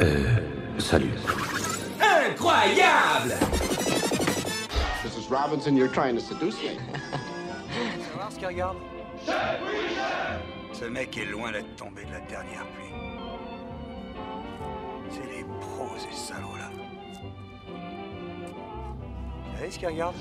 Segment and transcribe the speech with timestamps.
[0.00, 0.36] Euh,
[0.78, 1.10] salut.
[2.00, 3.34] Incroyable
[5.04, 5.28] Mrs.
[5.28, 6.70] Robinson, you're trying to seduce me.
[6.70, 8.76] Tu vas voir ce qu'il regarde
[10.72, 12.94] Ce mec est loin d'être tombé de la dernière pluie.
[15.10, 16.70] C'est les pros, ces salauds-là.
[19.50, 20.14] Vous savez ce qu'il regarde?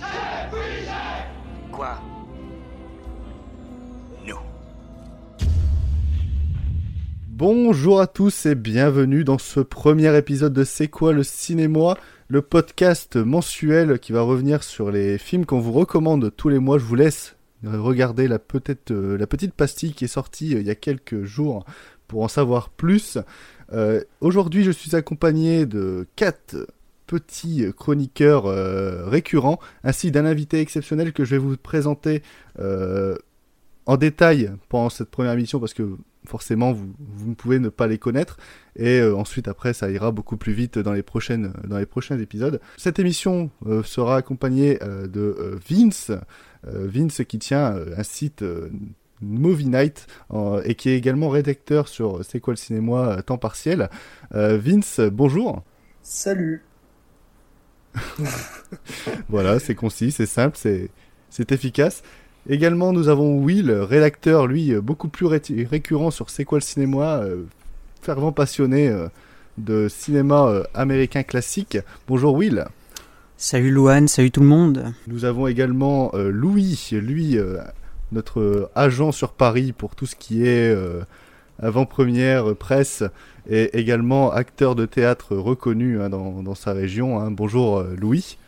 [1.71, 1.99] Quoi?
[7.39, 11.95] Bonjour à tous et bienvenue dans ce premier épisode de C'est quoi le cinéma
[12.29, 16.79] Le podcast mensuel qui va revenir sur les films qu'on vous recommande tous les mois.
[16.79, 18.39] Je vous laisse regarder la,
[18.89, 21.63] euh, petite pastille qui est sortie euh, il y a quelques jours
[22.07, 23.19] pour en savoir plus.
[23.71, 26.55] Euh, aujourd'hui, je suis accompagné de quatre
[27.05, 28.45] petits chroniqueurs
[29.07, 32.23] récurrents, ainsi d'un invité exceptionnel que je vais vous présenter
[33.85, 37.87] en détail pendant cette première émission parce que forcément vous, vous ne pouvez ne pas
[37.87, 38.37] les connaître
[38.75, 42.19] et euh, ensuite après ça ira beaucoup plus vite dans les prochaines dans les prochains
[42.19, 42.59] épisodes.
[42.77, 46.11] Cette émission euh, sera accompagnée euh, de Vince,
[46.63, 48.43] Vince qui tient un site
[49.21, 50.07] Movie Night
[50.65, 53.89] et qui est également rédacteur sur C'est quoi le cinéma temps partiel.
[54.31, 55.63] Vince, bonjour.
[56.01, 56.63] Salut.
[59.29, 60.89] Voilà, c'est concis, c'est simple, c'est
[61.29, 62.03] c'est efficace.
[62.49, 66.63] Également, nous avons Will, rédacteur, lui, euh, beaucoup plus ré- récurrent sur C'est quoi le
[66.63, 67.43] cinéma, euh,
[68.01, 69.07] fervent passionné euh,
[69.57, 71.77] de cinéma euh, américain classique.
[72.07, 72.65] Bonjour Will.
[73.35, 74.93] Salut Louane, salut tout le monde.
[75.07, 77.37] Nous avons également Louis, lui,
[78.11, 80.75] notre agent sur Paris pour tout ce qui est
[81.59, 83.03] avant-première, presse,
[83.47, 87.19] et également acteur de théâtre reconnu hein, dans, dans sa région.
[87.19, 87.29] hein.
[87.29, 88.39] Bonjour Louis.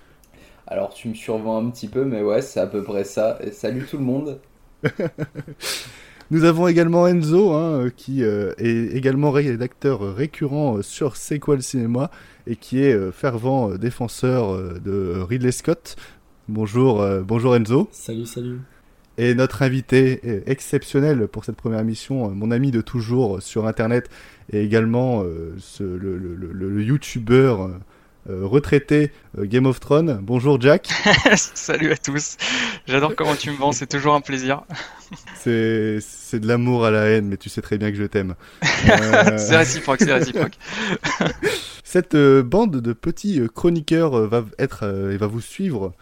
[0.69, 3.37] Alors tu me survends un petit peu, mais ouais, c'est à peu près ça.
[3.43, 4.39] Et salut tout le monde.
[6.31, 11.55] Nous avons également Enzo, hein, qui euh, est également rédacteur récurrent euh, sur C'est quoi
[11.55, 12.11] le cinéma
[12.45, 15.95] et qui est euh, fervent défenseur euh, de Ridley Scott.
[16.47, 17.89] Bonjour, euh, bonjour Enzo.
[17.91, 18.59] Salut, salut.
[19.17, 24.07] Et notre invité exceptionnel pour cette première émission, euh, mon ami de toujours sur Internet
[24.53, 27.71] et également euh, ce- le, le, le, le youtubeur
[28.29, 30.19] euh, retraité euh, Game of Thrones.
[30.21, 30.87] Bonjour Jack.
[31.35, 32.35] Salut à tous.
[32.85, 34.63] J'adore comment tu me vends, c'est toujours un plaisir.
[35.37, 35.99] C'est
[36.33, 38.35] de l'amour à la haine, mais tu sais très bien que je t'aime.
[38.89, 40.53] Euh, C'est réciproque, c'est réciproque.
[41.83, 45.93] Cette bande de petits chroniqueurs va être et va vous suivre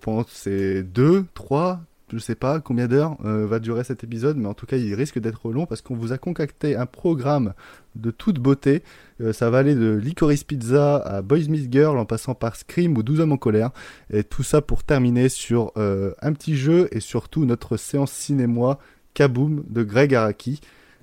[0.00, 1.80] pendant ces deux, trois,
[2.12, 4.94] je sais pas combien d'heures euh, va durer cet épisode, mais en tout cas il
[4.94, 7.54] risque d'être long parce qu'on vous a concocté un programme
[7.96, 8.82] de toute beauté.
[9.20, 12.96] Euh, ça va aller de Licorice Pizza à Boys Meet Girl en passant par Scream
[12.96, 13.70] ou 12 hommes en colère.
[14.10, 18.78] Et tout ça pour terminer sur euh, un petit jeu et surtout notre séance cinéma
[19.14, 20.60] Kaboom de Greg Araki.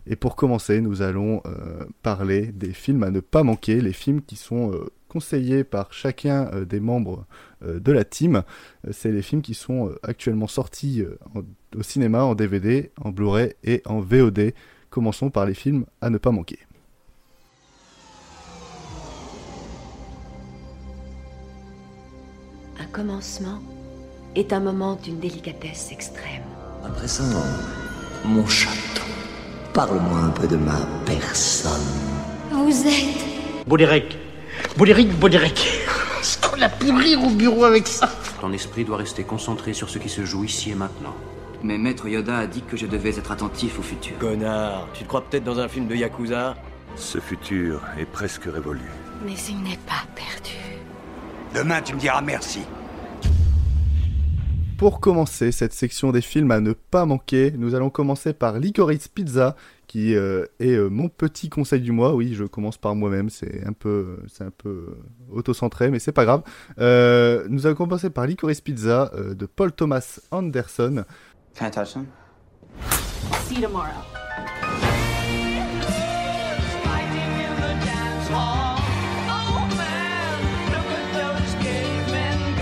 [0.07, 1.41] Et pour commencer, nous allons
[2.03, 4.71] parler des films à ne pas manquer, les films qui sont
[5.07, 7.25] conseillés par chacun des membres
[7.79, 8.43] de la team.
[8.87, 11.41] Euh, C'est les films qui sont euh, actuellement sortis euh, en-
[11.77, 14.53] au cinéma, en DVD, en Blu-ray et en VOD.
[14.89, 16.59] Commençons par les films à ne pas manquer.
[22.79, 23.59] Un commencement
[24.35, 26.43] est un moment d'une délicatesse extrême.
[26.83, 27.23] À présent,
[28.25, 29.01] mon château.
[29.73, 31.71] Parle-moi un peu de ma personne.
[32.51, 34.17] Vous êtes Bouléric.
[34.77, 35.67] Bouléric, Bouléric.
[36.19, 38.09] Est-ce qu'on a pu rire au bureau avec ça
[38.41, 41.15] Ton esprit doit rester concentré sur ce qui se joue ici et maintenant.
[41.63, 44.17] Mais Maître Yoda a dit que je devais être attentif au futur.
[44.19, 46.55] Connard, tu te crois peut-être dans un film de Yakuza
[46.95, 48.89] Ce futur est presque révolu.
[49.25, 50.57] Mais il n'est pas perdu.
[51.55, 52.61] Demain, tu me diras merci.
[54.77, 59.07] Pour commencer cette section des films à ne pas manquer, nous allons commencer par Licorice
[59.07, 59.55] Pizza,
[59.95, 62.15] qui euh, est euh, mon petit conseil du mois.
[62.15, 66.11] Oui, je commence par moi-même, c'est un peu, c'est un peu euh, auto-centré, mais c'est
[66.11, 66.41] pas grave.
[66.79, 71.05] Euh, nous allons commencer par Licorice Pizza euh, de Paul Thomas Anderson.
[71.57, 72.07] Can I touch them?
[73.45, 73.93] See you tomorrow.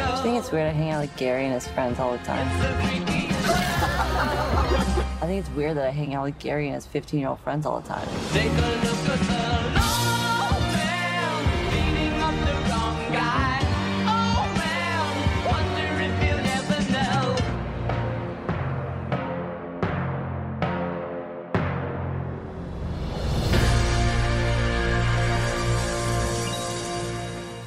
[0.05, 3.12] I think it's weird I hang out with Gary and his friends all the time.
[3.45, 7.39] I think it's weird that I hang out with Gary and his 15 year old
[7.39, 8.07] friends all the time.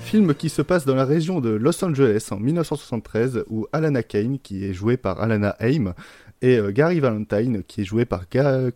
[0.06, 4.38] Film qui se passe dans la région de Los Angeles en 1973 où Alana Kane,
[4.38, 5.94] qui est jouée par Alana Haim,
[6.42, 8.26] et euh, Gary Valentine, qui est joué par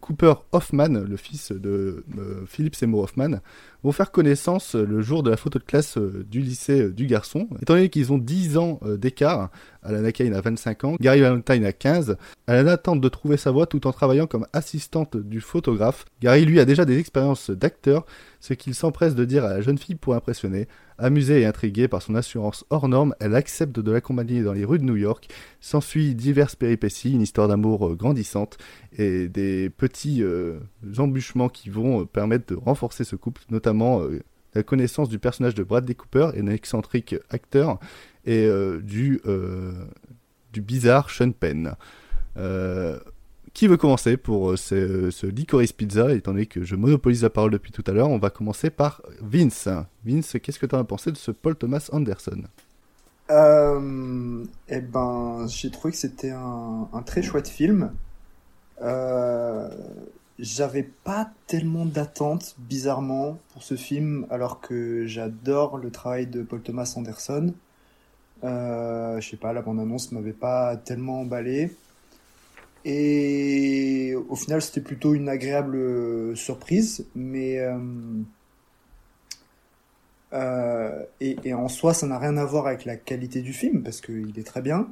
[0.00, 3.38] Cooper Hoffman, le fils de euh, Philip Seymour Hoffman,
[3.84, 7.46] vont faire connaissance le jour de la photo de classe du lycée du garçon.
[7.62, 9.50] Étant donné qu'ils ont 10 ans d'écart,
[9.82, 12.16] Alana Kane a 25 ans, Gary Valentine a 15,
[12.46, 16.04] Alana tente de trouver sa voie tout en travaillant comme assistante du photographe.
[16.20, 18.04] Gary, lui, a déjà des expériences d'acteur,
[18.40, 20.68] ce qu'il s'empresse de dire à la jeune fille pour impressionner.
[20.98, 24.78] Amusée et intriguée par son assurance hors norme, elle accepte de l'accompagner dans les rues
[24.78, 25.28] de New York.
[25.60, 28.58] S'ensuit diverses péripéties, une histoire d'amour grandissante
[28.98, 30.22] et des petits
[30.98, 34.02] embûchements qui vont permettre de renforcer ce couple, notamment
[34.54, 37.78] la connaissance du personnage de Bradley Cooper, un excentrique acteur,
[38.24, 39.72] et euh, du, euh,
[40.52, 41.74] du bizarre Sean Penn.
[42.36, 42.98] Euh,
[43.52, 47.50] qui veut commencer pour ce, ce, Licorice Pizza, étant donné que je monopolise la parole
[47.50, 49.68] depuis tout à l'heure On va commencer par Vince.
[50.04, 52.42] Vince, qu'est-ce que tu as pensé de ce Paul Thomas Anderson?
[53.32, 57.92] Eh ben, j'ai trouvé que c'était un, très chouette film.
[60.40, 66.62] J'avais pas tellement d'attentes, bizarrement, pour ce film, alors que j'adore le travail de Paul
[66.62, 67.52] Thomas Anderson.
[68.44, 71.70] Euh, je sais pas, la bande-annonce m'avait pas tellement emballé.
[72.84, 77.78] Et au final, c'était plutôt une agréable surprise, mais euh,
[80.32, 84.00] euh, et, en soi, ça n'a rien à voir avec la qualité du film parce
[84.00, 84.88] qu'il est très bien.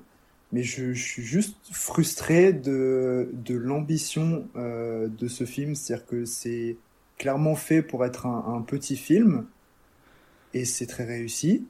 [0.53, 6.77] Mais je, suis juste frustré de, de l'ambition euh, de ce film, c'est-à-dire que c'est
[7.19, 9.45] clairement fait pour être un petit film
[10.55, 11.67] et c'est très réussi,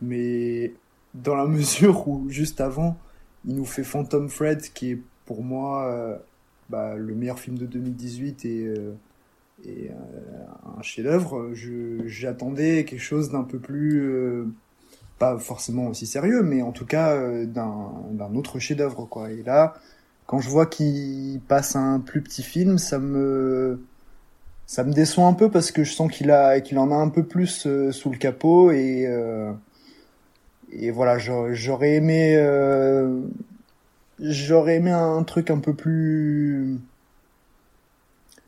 [0.00, 0.72] mais
[1.14, 2.96] dans la mesure où juste avant,
[3.46, 6.16] il nous fait Phantom Fred, qui est pour moi euh,
[6.68, 8.92] bah, le meilleur film de 2018 et, euh,
[9.64, 11.52] et euh, un chef-d'œuvre.
[12.06, 14.46] J'attendais quelque chose d'un peu plus, euh,
[15.18, 19.08] pas forcément aussi sérieux, mais en tout cas euh, d'un autre chef-d'œuvre.
[19.30, 19.74] Et là,
[20.26, 23.80] quand je vois qu'il passe un plus petit film, ça me
[24.66, 27.08] ça me déçoit un peu parce que je sens qu'il a qu'il en a un
[27.08, 29.06] peu plus sous le capot et
[30.72, 33.20] et voilà, j'aurais aimé, euh,
[34.20, 36.78] j'aurais aimé un truc un peu plus,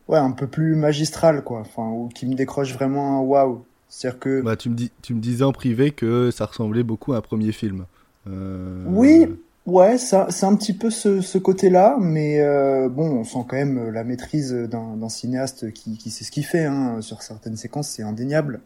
[0.08, 1.60] ouais, un peu plus magistral, quoi.
[1.60, 3.64] Enfin, ou qui me décroche vraiment un waouh.
[3.88, 4.40] C'est-à-dire que.
[4.40, 7.20] Bah, tu me dis, tu me disais en privé que ça ressemblait beaucoup à un
[7.20, 7.86] premier film.
[8.28, 8.84] Euh...
[8.86, 9.26] Oui,
[9.66, 13.56] ouais, ça, c'est un petit peu ce, ce côté-là, mais euh, bon, on sent quand
[13.56, 16.66] même la maîtrise d'un cinéaste qui, qui sait ce qu'il fait.
[16.66, 17.02] Hein.
[17.02, 18.60] Sur certaines séquences, c'est indéniable.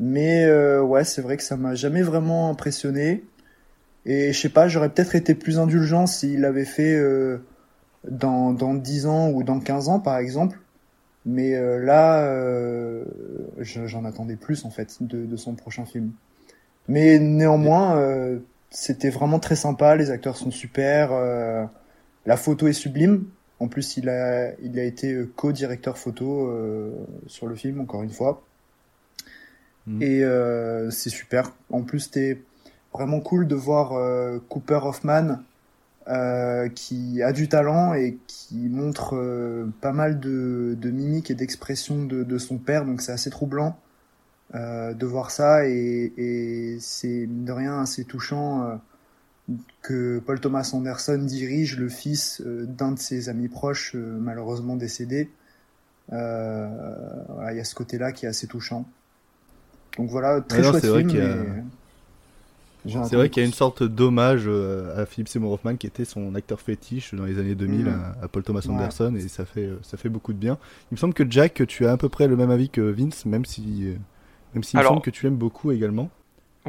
[0.00, 3.22] Mais euh, ouais, c'est vrai que ça m'a jamais vraiment impressionné.
[4.06, 7.38] Et je sais pas, j'aurais peut-être été plus indulgent s'il l'avait fait euh,
[8.08, 10.58] dans, dans 10 ans ou dans 15 ans, par exemple.
[11.26, 13.04] Mais euh, là, euh,
[13.58, 16.12] j'en attendais plus, en fait, de, de, son prochain film.
[16.88, 18.38] Mais néanmoins, euh,
[18.70, 21.64] c'était vraiment très sympa, les acteurs sont super, euh,
[22.26, 23.26] la photo est sublime.
[23.60, 26.50] En plus, il a, il a été co-directeur photo
[27.26, 28.42] sur le film, encore une fois.
[29.86, 30.02] Mmh.
[30.02, 31.52] Et euh, c'est super.
[31.70, 32.42] En plus, c'était
[32.92, 35.38] vraiment cool de voir euh, Cooper Hoffman
[36.08, 39.16] euh, qui a du talent et qui montre
[39.80, 42.84] pas mal de, mimiques et d'expressions de, son père.
[42.84, 43.78] Donc c'est assez troublant
[44.52, 48.80] de voir ça et, c'est de rien assez touchant
[49.82, 55.30] que Paul Thomas Anderson dirige le fils d'un de ses amis proches malheureusement décédé.
[56.10, 56.16] Il y
[57.60, 58.84] a ce côté-là qui est assez touchant.
[59.98, 61.10] Donc voilà, très Alors, chouette vrai film.
[61.10, 61.34] qu'il y a...
[61.34, 61.62] mais-
[63.08, 66.06] C'est vrai qu'il y a une sorte d'hommage euh, à Philip Seymour Hoffman qui était
[66.06, 68.02] son acteur fétiche dans les années 2000 Mm.
[68.22, 68.70] à, Paul Thomas Ouais.
[68.74, 70.56] Anderson et ça fait, ça fait beaucoup de bien.
[70.90, 73.26] Il me semble que Jack, tu as à peu près le même avis que Vince,
[73.26, 73.96] même si, euh,
[74.54, 76.08] même s'il me Alors- semble que tu aimes beaucoup également.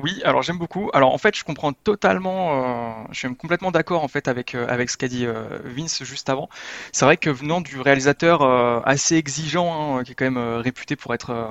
[0.01, 0.89] Oui, alors j'aime beaucoup.
[0.93, 4.65] Alors en fait, je comprends totalement, euh, je suis complètement d'accord en fait avec euh,
[4.69, 6.47] avec ce qu'a dit euh, Vince juste avant.
[6.93, 10.59] C'est vrai que venant du réalisateur euh, assez exigeant, hein, qui est quand même euh,
[10.59, 11.45] réputé pour être euh,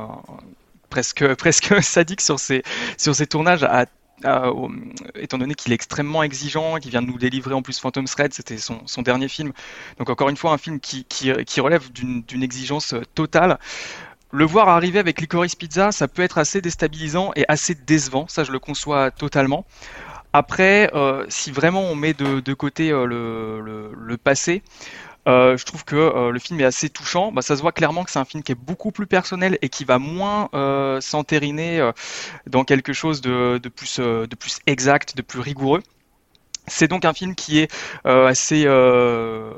[0.91, 2.63] presque presque sadique sur ses
[2.99, 3.67] sur tournages,
[5.15, 8.35] étant donné qu'il est extrêmement exigeant, qu'il vient de nous délivrer en plus Phantom Thread,
[8.35, 9.53] c'était son son dernier film.
[9.99, 13.59] Donc encore une fois, un film qui qui qui relève d'une exigence euh, totale.
[14.33, 18.45] Le voir arriver avec Licorice Pizza, ça peut être assez déstabilisant et assez décevant, ça
[18.45, 19.67] je le conçois totalement.
[20.33, 24.63] Après, euh, si vraiment on met de, de côté euh, le, le passé,
[25.31, 27.33] euh, je trouve que euh, le film est assez touchant.
[27.33, 29.69] Bah, ça se voit clairement que c'est un film qui est beaucoup plus personnel et
[29.69, 31.91] qui va moins euh, s'entériner
[32.47, 34.01] dans quelque chose de plus
[34.67, 35.83] exact, de plus rigoureux.
[36.67, 37.71] C'est donc un film qui est
[38.07, 39.53] euh, assez euh,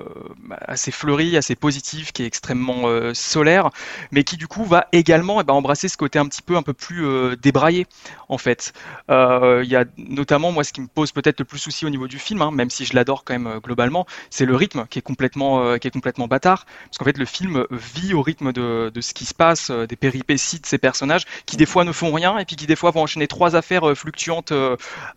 [0.63, 3.71] assez fleuri, assez positif, qui est extrêmement euh, solaire,
[4.11, 6.63] mais qui du coup va également eh ben, embrasser ce côté un petit peu un
[6.63, 7.87] peu plus débraillé
[8.29, 8.73] en fait.
[9.09, 12.09] Il y a notamment moi ce qui me pose peut-être le plus souci au niveau
[12.09, 15.03] du film, hein, même si je l'adore quand même globalement, c'est le rythme qui est
[15.03, 19.01] complètement qui est complètement bâtard, parce qu'en fait le film vit au rythme de, de
[19.01, 22.39] ce qui se passe, des péripéties de ces personnages qui des fois ne font rien
[22.39, 24.53] et puis qui des fois vont enchaîner trois affaires fluctuantes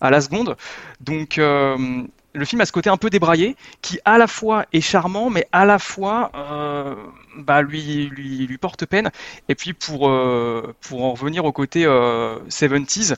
[0.01, 0.57] à la seconde.
[0.99, 1.39] Donc
[1.77, 5.48] le film a ce côté un peu débraillé qui à la fois est charmant mais
[5.51, 6.96] à la fois euh,
[7.38, 9.12] bah, lui, lui, lui porte peine.
[9.50, 13.15] Et puis pour, euh, pour en revenir au côté euh, 70s,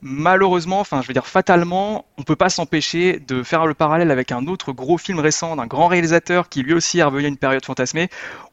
[0.00, 4.32] malheureusement, enfin je veux dire fatalement, on peut pas s'empêcher de faire le parallèle avec
[4.32, 7.36] un autre gros film récent d'un grand réalisateur qui lui aussi est revenu à une
[7.36, 8.08] période fantasmée.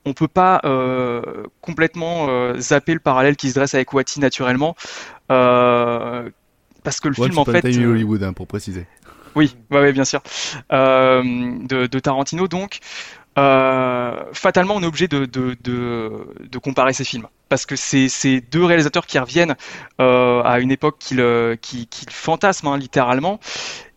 [0.06, 1.22] On peut pas euh,
[1.62, 4.76] complètement euh, zapper le parallèle qui se dresse avec Wati naturellement.
[5.32, 6.30] Euh,
[6.84, 8.86] parce que le film en a fait euh, Hollywood, hein, pour préciser.
[9.36, 10.22] Oui, ouais, ouais, bien sûr.
[10.72, 12.80] Euh, de, Tarantino, donc,
[13.38, 17.28] euh, fatalement, on est obligé de, de, de, comparer ces films.
[17.50, 19.56] Parce que c'est deux réalisateurs qui reviennent
[20.00, 23.40] euh, à une époque qu'ils qui, qui fantasment, hein, littéralement.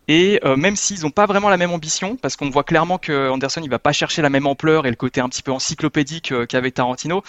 [0.07, 3.61] Et même s'ils n'ont pas vraiment la même ambition, parce qu'on voit clairement que Anderson
[3.63, 6.47] il va pas chercher la même ampleur et le côté un petit peu encyclopédique euh,
[6.47, 7.21] qu'avait Tarantino,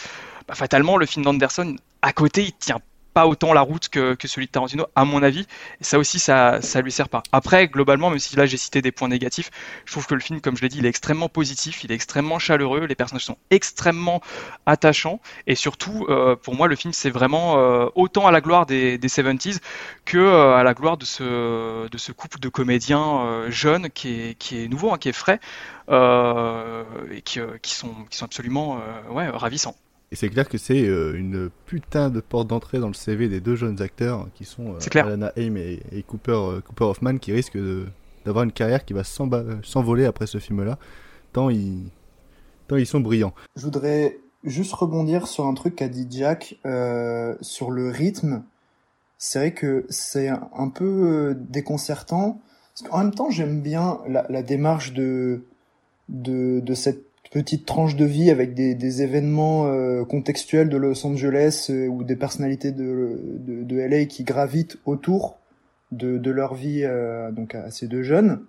[0.49, 2.81] bah, fatalement le film d'Anderson à côté il tient
[3.13, 5.47] pas autant la route que, que celui de Tarantino, à mon avis.
[5.81, 7.23] Et ça aussi, ça, ça lui sert pas.
[7.33, 9.51] Après, globalement, même si là j'ai cité des points négatifs,
[9.85, 11.95] je trouve que le film, comme je l'ai dit, il est extrêmement positif, il est
[11.95, 14.21] extrêmement chaleureux, les personnages sont extrêmement
[14.67, 18.67] attachants, et surtout, euh, pour moi, le film, c'est vraiment euh, autant à la gloire
[18.67, 19.59] des, des 70s
[20.05, 24.35] que euh, à la gloire de ce, de ce couple de comédiens jeunes qui est,
[24.39, 25.41] qui est nouveau, hein, qui est frais,
[25.91, 29.75] et qui, qui, sont, qui sont absolument ouais, ravissants.
[30.13, 33.41] Et c'est clair que c'est euh, une putain de porte d'entrée dans le CV des
[33.41, 34.99] deux jeunes acteurs qui sont euh.
[35.01, 37.59] Alana Haim et, et Cooper, euh, Cooper Hoffman qui risquent
[38.25, 40.79] d'avoir une carrière qui va s'emba- s'envoler après ce film-là,
[41.33, 41.91] tant ils,
[42.67, 43.35] tant ils sont brillants.
[43.55, 48.43] Je voudrais juste rebondir sur un truc qu'a dit Jack euh, sur le rythme.
[49.17, 52.41] C'est vrai que c'est un, peu euh, déconcertant.
[52.75, 55.43] Parce qu'en même temps, j'aime bien la, la démarche de,
[56.09, 61.07] de, de cette petite tranche de vie avec des, des événements euh, contextuels de Los
[61.07, 65.39] Angeles euh, ou des personnalités de, de, de LA qui gravitent autour
[65.93, 68.41] de, de leur vie euh, donc à ces deux jeunes.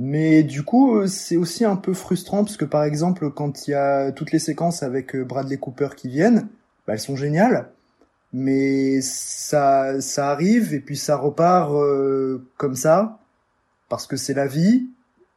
[0.00, 3.72] Mais du coup, euh, c'est aussi un peu frustrant parce que par exemple, quand il
[3.72, 6.46] y a toutes les séquences avec euh, Bradley Cooper qui viennent,
[6.86, 7.70] bah, elles sont géniales.
[8.32, 13.18] Mais ça, ça arrive et puis ça repart euh, comme ça
[13.88, 14.86] parce que c'est la vie.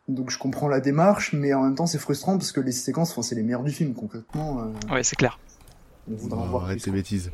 [0.07, 3.11] Donc je comprends la démarche, mais en même temps c'est frustrant parce que les séquences,
[3.11, 4.61] enfin, c'est les meilleures du film concrètement.
[4.89, 5.39] euh, Ouais, c'est clair.
[6.11, 6.97] on voudra en Oh, voir arrête plus, tes quoi.
[6.99, 7.31] bêtises.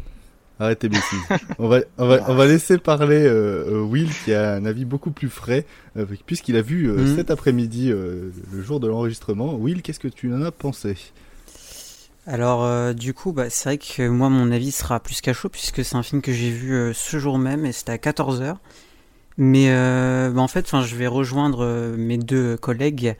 [0.60, 1.20] Arrête tes bêtises.
[1.60, 4.86] on, va, on, va, on va laisser parler euh, euh, Will qui a un avis
[4.86, 5.66] beaucoup plus frais,
[5.98, 7.16] euh, puisqu'il a vu euh, Mhm.
[7.16, 9.54] cet après-midi, euh, le jour de l'enregistrement.
[9.56, 10.96] Will, qu'est-ce que tu en as pensé?
[12.26, 15.48] Alors, euh, du coup, bah, c'est vrai que moi, mon avis sera plus qu'à chaud,
[15.50, 18.58] puisque c'est un film que j'ai vu euh, ce jour même, et c'était à 14h.
[19.38, 23.16] Mais euh, bah, en fait, enfin, je vais rejoindre euh, mes deux collègues,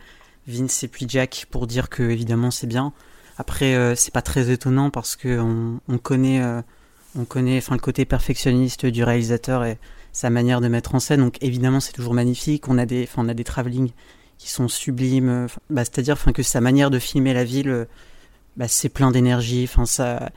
[0.48, 2.94] Vince et puis Jack, pour dire que évidemment c'est bien.
[3.38, 6.62] Après, euh, c'est pas très étonnant parce que on, on connaît, euh,
[7.16, 9.78] on connaît, enfin, le côté perfectionniste du réalisateur et
[10.12, 11.20] sa manière de mettre en scène.
[11.20, 12.68] Donc évidemment, c'est toujours magnifique.
[12.68, 13.92] On a des, enfin, on a des travelling
[14.40, 15.48] qui sont sublimes.
[15.70, 17.70] bah, c'est-à-dire, enfin, que sa manière de filmer la ville.
[17.70, 17.86] euh,
[18.56, 19.66] bah, c'est plein d'énergie.
[19.70, 20.32] Enfin, ça,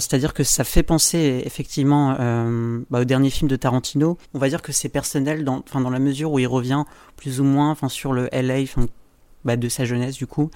[0.00, 4.18] c'est-à-dire que ça fait penser effectivement euh, bah, au dernier film de Tarantino.
[4.34, 6.84] On va dire que c'est personnel dans, enfin, dans la mesure où il revient
[7.16, 8.64] plus ou moins, sur le LA,
[9.44, 10.50] bah, de sa jeunesse du coup.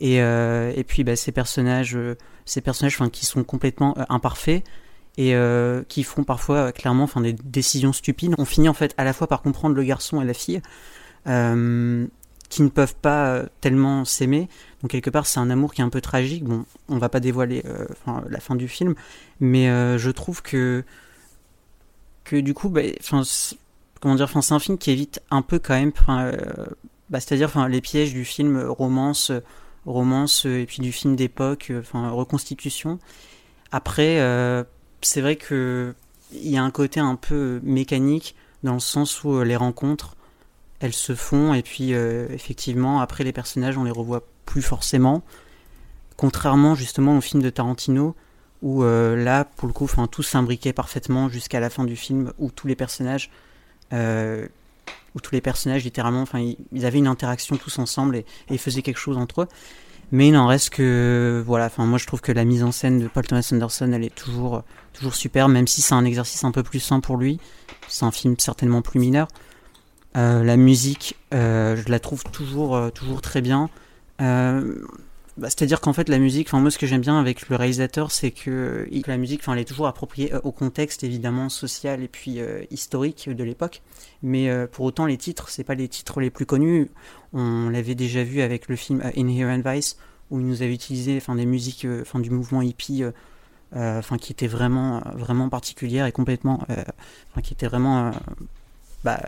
[0.00, 4.64] Et, euh, puis bah, ces personnages, euh, ces personnages, enfin, qui sont complètement euh, imparfaits
[5.16, 8.34] et euh, qui font parfois euh, clairement, des décisions stupides.
[8.38, 10.60] On finit en fait à la fois par comprendre le garçon et la fille.
[12.48, 14.48] Qui ne peuvent pas euh, tellement s'aimer.
[14.80, 16.44] Donc quelque part, c'est un amour qui est un peu tragique.
[16.44, 17.86] Bon, on va pas dévoiler euh,
[18.28, 18.94] la fin du film,
[19.40, 20.84] mais euh, je trouve que
[22.24, 22.82] que du coup, bah,
[24.00, 25.92] comment dire, c'est un film qui évite un peu quand même,
[27.08, 29.32] bah, c'est-à-dire, les pièges du film romance,
[29.86, 32.98] romance et puis du film d'époque, reconstitution.
[33.72, 34.18] Après,
[35.00, 35.94] c'est vrai que
[36.32, 40.17] il y a un côté un peu mécanique dans le sens où les rencontres
[40.80, 45.22] elles se font et puis euh, effectivement après les personnages on les revoit plus forcément.
[46.16, 48.14] Contrairement justement au film de Tarantino
[48.62, 52.32] où euh, là pour le coup enfin tout s'imbriquait parfaitement jusqu'à la fin du film
[52.38, 53.30] où tous les personnages
[53.92, 54.46] euh,
[55.14, 56.40] où tous les personnages littéralement enfin
[56.72, 59.48] ils, avaient une interaction tous ensemble et, faisaient quelque chose entre eux.
[60.10, 62.98] Mais il n'en reste que voilà enfin moi je trouve que la mise en scène
[63.00, 66.52] de Paul Thomas Anderson elle est toujours toujours super même si c'est un exercice un
[66.52, 67.40] peu plus sain pour lui.
[67.88, 69.28] C'est un film certainement plus mineur
[70.18, 73.70] la musique, je la trouve toujours, toujours très bien.
[74.18, 78.32] Bah, c'est-à-dire qu'en fait la musique, moi ce que j'aime bien avec le réalisateur, c'est
[78.32, 83.44] que la musique, elle est toujours appropriée au contexte évidemment social et puis historique de
[83.44, 83.82] l'époque.
[84.22, 86.90] Mais pour autant les titres, c'est pas les titres les plus connus.
[87.32, 89.96] On l'avait déjà vu avec le film Inherent Vice
[90.30, 94.32] où il nous avait utilisé enfin des musiques enfin du mouvement hippie euh, enfin qui
[94.32, 96.66] était vraiment vraiment particulière et complètement
[97.42, 98.12] qui était vraiment
[99.04, 99.20] bah,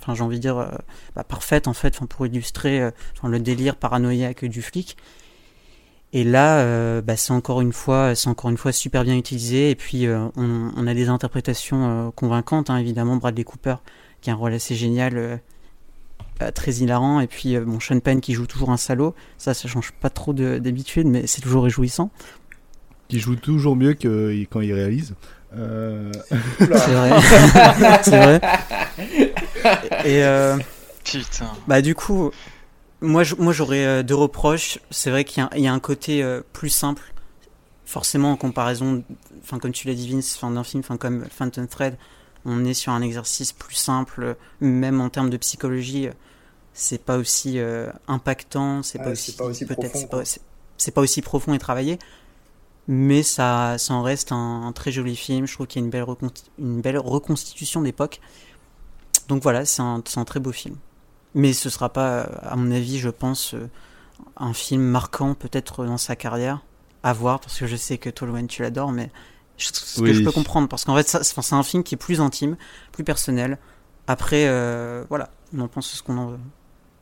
[0.00, 0.70] enfin j'ai envie de dire
[1.14, 2.90] bah, parfaite en fait pour illustrer
[3.22, 4.96] le délire paranoïaque du flic
[6.12, 9.74] et là bah, c'est encore une fois c'est encore une fois super bien utilisé et
[9.74, 13.76] puis on, on, a des interprétations convaincantes hein, évidemment Bradley Cooper
[14.20, 15.40] qui a un rôle assez génial
[16.54, 19.92] très hilarant et puis bon Sean Penn qui joue toujours un salaud ça ça change
[19.92, 22.10] pas trop d'habitude mais c'est toujours réjouissant
[23.08, 25.14] qui joue toujours mieux que quand il réalise.
[25.56, 26.12] Euh...
[26.28, 27.10] C'est vrai.
[28.02, 28.40] c'est vrai.
[30.04, 30.56] Et euh...
[31.04, 31.50] Putain.
[31.66, 32.30] Bah du coup,
[33.00, 34.78] moi, moi j'aurais euh, deux reproches.
[34.90, 37.14] C'est vrai qu'il y, y, a un côté euh, plus simple,
[37.86, 39.02] forcément en comparaison,
[39.42, 41.96] enfin comme tu l'as dit Vince, d'un film, enfin comme Phantom Thread,
[42.44, 46.08] on est sur un exercice plus simple, même en termes de psychologie.
[46.74, 51.58] C'est pas aussi euh, impactant, c'est pas aussi, peut-être, c'est pas, pas aussi profond et
[51.58, 51.98] travaillé
[52.88, 55.46] mais ça, ça en reste un, très joli film.
[55.46, 56.06] Je trouve qu'il y a une belle,
[56.58, 58.20] une belle reconstitution d'époque.
[59.28, 60.76] Donc voilà, c'est un, un, très beau film.
[61.34, 63.68] Mais ce sera pas, à mon avis, je pense, euh,
[64.36, 66.62] un film marquant peut-être dans sa carrière.
[67.04, 69.10] À voir, parce que je sais que Tolwen, tu l'adores, mais
[69.56, 72.56] ce que je peux comprendre, parce qu'en fait, c'est un film qui est plus intime,
[72.90, 73.58] plus personnel.
[74.08, 76.38] Après, euh, voilà, on en pense ce qu'on en veut.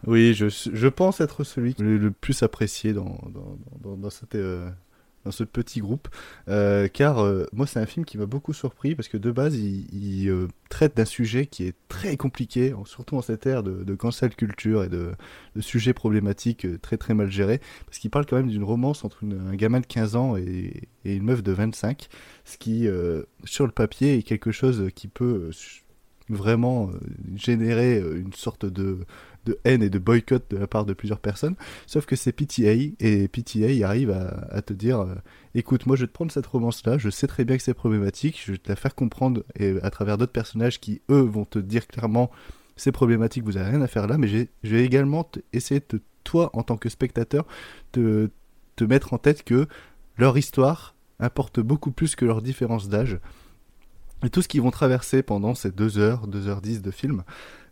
[0.07, 4.35] Oui, je, je pense être celui le, le plus apprécié dans, dans, dans, dans cette,
[4.35, 4.69] euh,
[5.27, 6.09] dans ce petit groupe,
[6.49, 9.57] euh, car euh, moi c'est un film qui m'a beaucoup surpris parce que de base
[9.57, 13.95] il, euh, traite d'un sujet qui est très compliqué, surtout en cette ère de, de
[13.97, 15.11] cancel culture et de,
[15.59, 19.55] sujets problématiques très très mal gérés, parce qu'il parle quand même d'une romance entre un
[19.57, 22.09] gamin de 15 ans et, et, une meuf de 25,
[22.45, 22.89] ce qui
[23.45, 25.51] sur le papier est quelque chose qui peut
[26.29, 26.91] vraiment
[27.37, 28.99] générer une sorte de,
[29.47, 31.55] de haine et de boycott de la part de plusieurs personnes.
[31.87, 35.15] Sauf que c'est PTA et PTA arrive à, te dire euh,
[35.55, 38.43] écoute, moi je vais te prendre cette romance-là, je sais très bien que c'est problématique,
[38.45, 41.59] je vais te la faire comprendre et à travers d'autres personnages qui eux vont te
[41.59, 42.31] dire clairement
[42.77, 46.51] c'est problématique, vous avez rien à faire là, mais je vais également essayer de toi
[46.53, 47.47] en tant que spectateur
[47.93, 48.29] te,
[48.75, 49.67] te mettre en tête que
[50.19, 53.19] leur histoire importe beaucoup plus que leur différence d'âge.
[54.25, 57.23] Et tout ce qu'ils vont traverser pendant ces 2 heures, 2 heures 10 de film,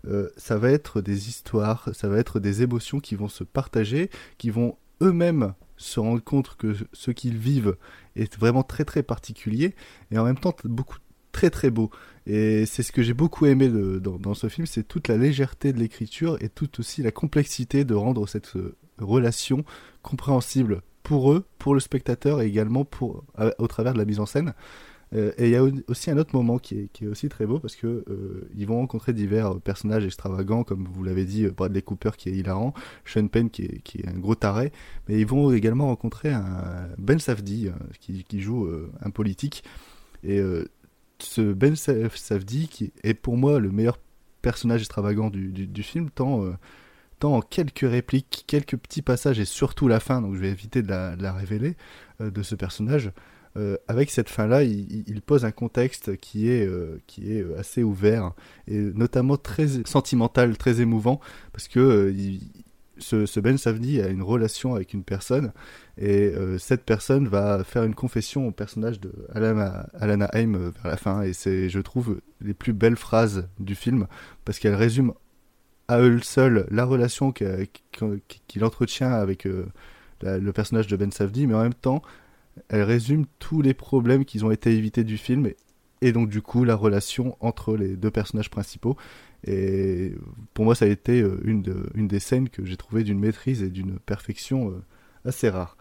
[0.07, 4.11] euh, ça va être des histoires, ça va être des émotions qui vont se partager,
[4.39, 7.77] qui vont eux-mêmes se rendre compte que ce qu'ils vivent
[8.17, 9.75] est vraiment très très particulier
[10.11, 10.99] et en même temps beaucoup
[11.33, 11.91] très très beau.
[12.27, 15.79] Et c'est ce que j'ai beaucoup aimé dans, ce film, c'est toute la légèreté de
[15.79, 19.65] l'écriture et toute aussi la complexité de rendre cette euh, relation
[20.03, 23.25] compréhensible pour eux, pour le spectateur et également pour,
[23.59, 24.55] au travers de la mise en scène.
[25.15, 27.47] Euh, et il y a aussi un autre moment qui est, qui est aussi très
[27.47, 31.83] beau parce que euh, ils vont rencontrer divers personnages extravagants, comme vous l'avez dit, Bradley
[31.83, 32.75] Cooper qui est hilarant,
[33.05, 34.73] Sean Penn qui est, qui est un gros taré,
[35.09, 38.69] mais ils vont également rencontrer un Ben Safdie euh, qui, qui joue
[39.01, 39.63] un politique.
[40.23, 40.41] Et
[41.19, 43.99] ce Ben Safdie qui est pour moi le meilleur
[44.43, 46.57] personnage extravagant du, du, film, tant
[47.23, 50.89] en quelques répliques, quelques petits passages et surtout la fin, donc je vais éviter de
[50.89, 51.77] la révéler,
[52.21, 53.13] de ce personnage,
[53.57, 57.85] euh, avec cette fin-là, il, pose un contexte qui est, euh, qui est euh, assez
[57.85, 58.33] ouvert
[58.67, 61.21] et notamment très sentimental, très émouvant,
[61.53, 62.13] parce que
[62.99, 65.53] ce, Ben Savni a une relation avec une personne
[65.99, 70.97] et cette personne va faire une confession au personnage de Alana, Alana Haim vers la
[70.97, 74.07] fin et c'est, je trouve, les plus belles phrases du film
[74.45, 75.13] parce qu'elle résume
[75.89, 79.45] à elle seule la relation qu'il entretient avec
[80.23, 82.03] le personnage de Ben Savdi, mais en même temps
[82.69, 85.49] elle résume tous les problèmes qui ont été évités du film
[86.01, 88.97] et, donc du coup la relation entre les deux personnages principaux.
[89.47, 90.15] Et
[90.55, 91.65] pour moi ça a été euh, une,
[91.95, 94.83] une des scènes que j'ai trouvé d'une maîtrise et d'une perfection euh,
[95.25, 95.77] assez rare.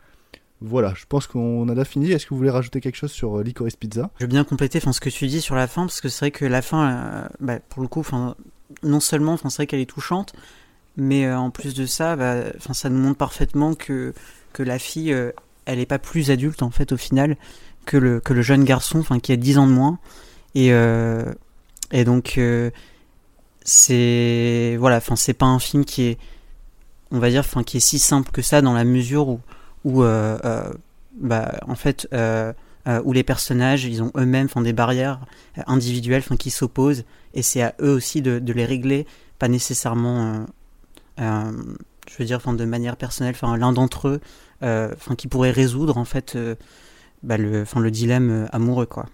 [0.66, 2.12] Voilà, je pense qu'on en a fini.
[2.12, 4.10] Est-ce que vous voulez rajouter quelque chose sur euh, Licorice Pizza?
[4.18, 6.32] Je veux bien compléter ce que tu dis sur la fin, parce que c'est vrai
[6.32, 8.02] que la fin, euh, bah, pour le coup,
[8.82, 10.34] non seulement c'est vrai qu'elle est touchante,
[10.96, 14.14] mais en plus de ça, bah, ça nous montre parfaitement que,
[14.54, 15.14] que la fille,
[15.66, 17.38] elle est pas plus adulte en fait au final
[17.86, 20.00] que le, que le jeune garçon, enfin qui a 10 ans de moins.
[20.56, 21.34] Et, euh,
[22.06, 22.72] donc euh,
[23.64, 26.18] c'est voilà, enfin c'est pas un film qui est,
[27.12, 29.40] on va dire, enfin qui est si simple que ça dans la mesure
[29.84, 30.72] où, euh,
[31.20, 32.08] bah en fait
[33.06, 35.20] où les personnages ils ont eux-mêmes des barrières
[35.68, 39.06] individuelles qui s'opposent et c'est à eux aussi de, de les régler
[39.40, 40.46] pas nécessairement,
[41.18, 44.22] je veux dire, enfin, de manière personnelle, enfin, l'un d'entre eux,
[44.62, 46.38] enfin, qui pourrait résoudre en fait,
[47.24, 49.06] bah, le, dilemme amoureux, quoi.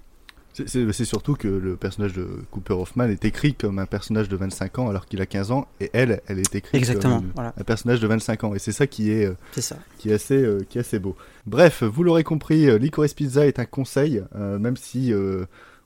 [0.65, 4.79] C'est surtout que le personnage de Cooper Hoffman est écrit comme un personnage de 25
[4.79, 7.53] ans alors qu'il a 15 ans et elle, elle est écrite Exactement, comme voilà.
[7.57, 9.77] un personnage de 25 ans et c'est ça qui est, ça.
[9.99, 11.15] qui est assez, euh, qui est assez beau.
[11.45, 15.13] Bref, vous l'aurez compris, euh, Licorice Pizza est un conseil, euh, même si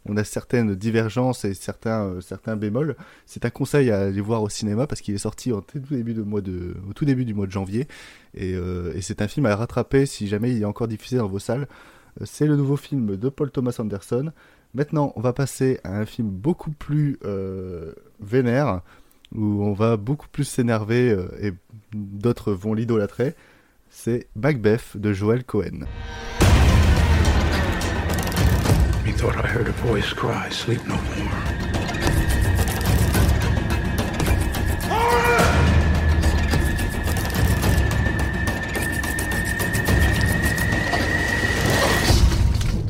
[0.06, 2.96] on a certaines divergences et certains, certains bémols.
[3.26, 6.14] C'est un conseil à aller voir au cinéma parce qu'il est sorti au tout début,
[6.14, 7.88] du mois de janvier
[8.36, 11.40] et, et c'est un film à rattraper si jamais il est encore diffusé dans vos
[11.40, 11.68] salles.
[12.24, 14.32] C'est le nouveau film de Paul Thomas Anderson.
[14.74, 18.82] Maintenant, on va passer à un film beaucoup plus euh, vénère,
[19.36, 21.54] où on va beaucoup plus s'énerver euh, et
[21.94, 23.36] d'autres vont l'idolâtrer.
[23.90, 25.86] C'est Macbeth de Joel Cohen.
[29.24, 31.04] Methought I heard a voice cry, sleep no more.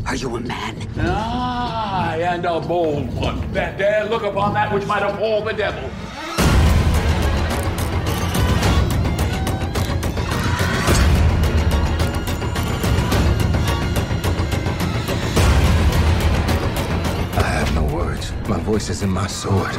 [0.07, 0.75] Are you a man?
[0.97, 5.87] Aye, and a bold one, that dare look upon that which might appall the devil.
[18.47, 19.73] My voice is in my sword.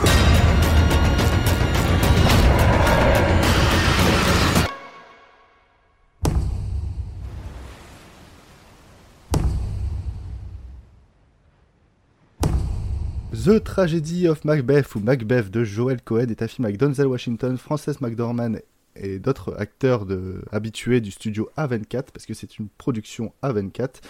[13.44, 17.58] The Tragedy of Macbeth ou Macbeth de Joel Cohen est un film avec Denzel Washington,
[17.58, 18.54] Frances McDormand
[18.96, 20.06] et d'autres acteurs
[20.50, 24.00] habitués du studio A24 parce que c'est une production A24.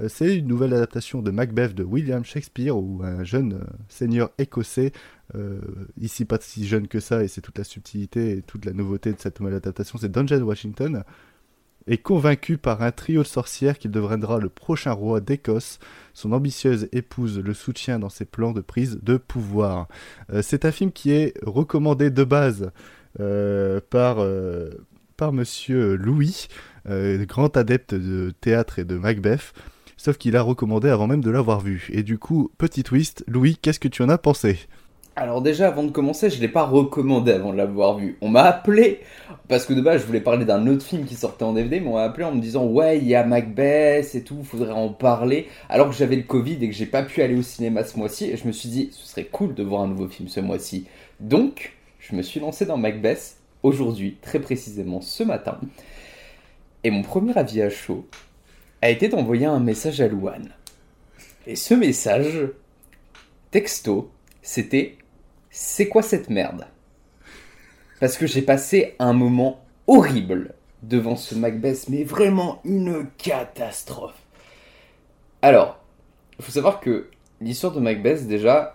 [0.00, 4.30] Euh, c'est une nouvelle adaptation de Macbeth de William Shakespeare où un jeune euh, seigneur
[4.38, 4.92] écossais,
[5.34, 5.60] euh,
[6.00, 9.12] ici pas si jeune que ça et c'est toute la subtilité et toute la nouveauté
[9.12, 11.04] de cette nouvelle adaptation, c'est Denzel Washington,
[11.86, 15.78] est convaincu par un trio de sorcières qu'il deviendra le prochain roi d'Écosse.
[16.12, 19.88] Son ambitieuse épouse le soutient dans ses plans de prise de pouvoir.
[20.42, 22.72] C'est un film qui est recommandé de base
[23.16, 24.70] par, euh,
[25.16, 26.48] par monsieur Louis,
[26.86, 29.54] grand adepte de théâtre et de Macbeth.
[29.98, 31.88] Sauf qu'il a recommandé avant même de l'avoir vu.
[31.92, 34.60] Et du coup, petit twist, Louis, qu'est-ce que tu en as pensé?
[35.16, 38.16] Alors déjà, avant de commencer, je l'ai pas recommandé avant de l'avoir vu.
[38.20, 39.00] On m'a appelé,
[39.48, 41.88] parce que de base, je voulais parler d'un autre film qui sortait en DVD, mais
[41.88, 44.90] on m'a appelé en me disant, ouais, il y a Macbeth et tout, faudrait en
[44.90, 45.48] parler.
[45.68, 48.26] Alors que j'avais le Covid et que j'ai pas pu aller au cinéma ce mois-ci,
[48.26, 50.86] et je me suis dit, ce serait cool de voir un nouveau film ce mois-ci.
[51.18, 55.58] Donc, je me suis lancé dans Macbeth aujourd'hui, très précisément ce matin.
[56.84, 58.06] Et mon premier avis à chaud
[58.82, 60.52] a été d'envoyer un message à Louane.
[61.46, 62.50] Et ce message,
[63.50, 64.10] texto,
[64.42, 64.98] c'était
[65.50, 66.66] c'est quoi cette merde?
[68.00, 74.14] Parce que j'ai passé un moment horrible devant ce Macbeth, mais vraiment une catastrophe.
[75.42, 75.80] Alors,
[76.38, 77.10] il faut savoir que
[77.40, 78.74] l'histoire de Macbeth, déjà,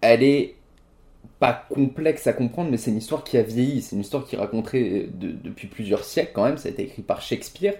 [0.00, 0.56] elle est
[1.38, 3.80] pas complexe à comprendre, mais c'est une histoire qui a vieilli.
[3.82, 6.58] C'est une histoire qui est racontée de- depuis plusieurs siècles quand même.
[6.58, 7.74] Ça a été écrit par Shakespeare.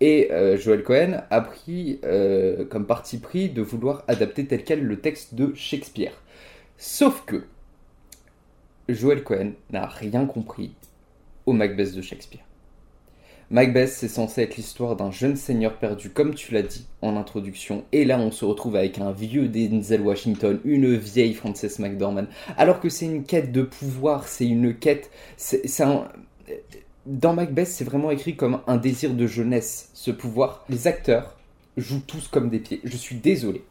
[0.00, 4.82] Et euh, Joel Cohen a pris euh, comme parti pris de vouloir adapter tel quel
[4.82, 6.12] le texte de Shakespeare.
[6.78, 7.44] Sauf que
[8.88, 10.74] Joel Cohen n'a rien compris
[11.46, 12.44] au Macbeth de Shakespeare.
[13.52, 17.84] Macbeth, c'est censé être l'histoire d'un jeune seigneur perdu, comme tu l'as dit en introduction,
[17.92, 22.80] et là on se retrouve avec un vieux Denzel Washington, une vieille Frances McDormand, alors
[22.80, 25.10] que c'est une quête de pouvoir, c'est une quête.
[27.04, 30.64] Dans Macbeth, c'est vraiment écrit comme un désir de jeunesse, ce pouvoir.
[30.70, 31.36] Les acteurs
[31.76, 32.80] jouent tous comme des pieds.
[32.84, 33.64] Je suis désolé.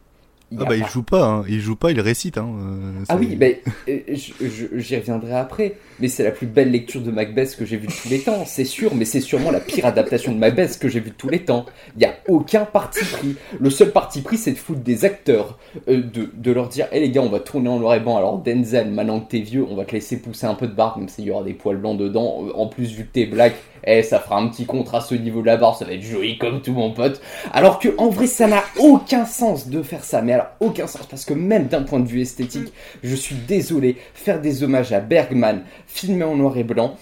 [0.51, 1.45] Il y Ah bah il joue pas, hein.
[1.47, 2.37] il joue pas, il récite.
[2.37, 2.49] Hein.
[2.59, 3.55] euh, ah oui, ben,
[3.87, 7.87] euh, j'y reviendrai après, mais c'est la plus belle lecture de Macbeth que j'ai vue
[7.87, 10.89] de tous les temps, c'est sûr, mais c'est sûrement la pire adaptation de Macbeth que
[10.89, 11.65] j'ai vue de tous les temps.
[11.95, 13.35] Il n'y a aucun parti pris.
[13.59, 16.99] Le seul parti pris, c'est de foutre des acteurs, euh, de, de leur dire, hé
[16.99, 19.65] les gars, on va tourner en noir et blanc, alors Denzel, maintenant que t'es vieux,
[19.69, 21.77] on va te laisser pousser un peu de barbe, même s'il y aura des poils
[21.77, 25.17] blancs dedans, en plus vu que t'es black, eh, ça fera un petit contraste au
[25.17, 27.21] niveau de la barbe, ça va être joli comme tout mon pote.
[27.51, 31.05] Alors que en vrai, ça n'a aucun sens de faire ça, mais alors aucun sens,
[31.07, 32.71] parce que même d'un point de vue esthétique,
[33.03, 36.95] je suis désolé, faire des hommages à Bergman, filmé en noir et blanc,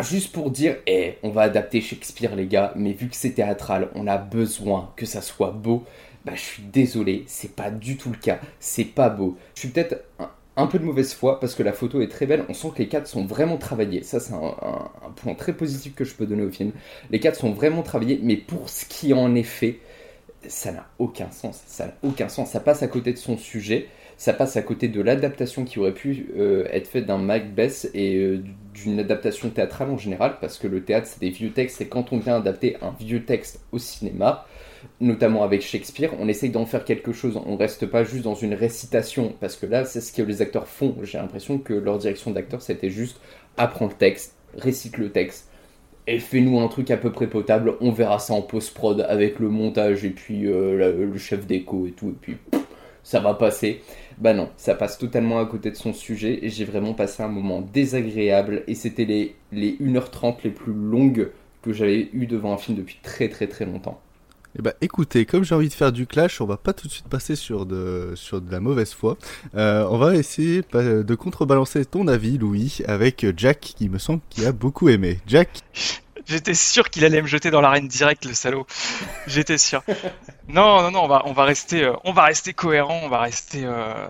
[0.00, 3.88] juste pour dire, eh, on va adapter Shakespeare les gars, mais vu que c'est théâtral,
[3.94, 5.84] on a besoin que ça soit beau.
[6.24, 9.38] Bah, je suis désolé, c'est pas du tout le cas, c'est pas beau.
[9.54, 10.04] Je suis peut-être
[10.58, 12.78] un, peu de mauvaise foi parce que la photo est très belle, on sent que
[12.78, 14.02] les cadres sont vraiment travaillés.
[14.02, 16.72] Ça, c'est un, point très positif que je peux donner au film.
[17.10, 19.78] Les cadres sont vraiment travaillés, mais pour ce qui en est fait,
[20.46, 21.62] ça n'a aucun sens.
[21.66, 22.50] Ça n'a aucun sens.
[22.50, 23.88] Ça passe à côté de son sujet.
[24.16, 28.16] Ça passe à côté de l'adaptation qui aurait pu euh, être faite d'un Macbeth et
[28.16, 28.42] euh,
[28.74, 32.12] d'une adaptation théâtrale en général, parce que le théâtre c'est des vieux textes et quand
[32.12, 34.47] on vient adapter un vieux texte au cinéma,
[35.00, 37.40] notamment avec Shakespeare, on essaye d'en faire quelque chose.
[37.46, 40.68] On reste pas juste dans une récitation, parce que là c'est ce que les acteurs
[40.68, 40.96] font.
[41.02, 43.20] J'ai l'impression que leur direction d'acteur c'était juste
[43.56, 45.48] apprends le texte, récite le texte
[46.06, 49.50] et fais-nous un truc à peu près potable, on verra ça en post-prod avec le
[49.50, 52.36] montage et puis euh, le chef d'écho et tout, et puis
[53.02, 53.82] ça va passer.
[54.16, 57.28] Bah non, ça passe totalement à côté de son sujet et j'ai vraiment passé un
[57.28, 61.30] moment désagréable et c'était les, les 1h30 les plus longues
[61.62, 64.00] que j'avais eu devant un film depuis très très très longtemps.
[64.58, 66.92] Eh bah écoutez, comme j'ai envie de faire du clash, on va pas tout de
[66.92, 69.16] suite passer sur de, sur de la mauvaise foi.
[69.54, 74.44] Euh, on va essayer de contrebalancer ton avis, Louis, avec Jack, qui me semble qu'il
[74.46, 75.20] a beaucoup aimé.
[75.28, 75.60] Jack
[76.26, 78.66] J'étais sûr qu'il allait me jeter dans l'arène directe, le salaud.
[79.28, 79.82] J'étais sûr.
[80.48, 83.20] Non, non, non, on va, on va rester, euh, on va rester cohérent, on va
[83.20, 84.08] rester euh,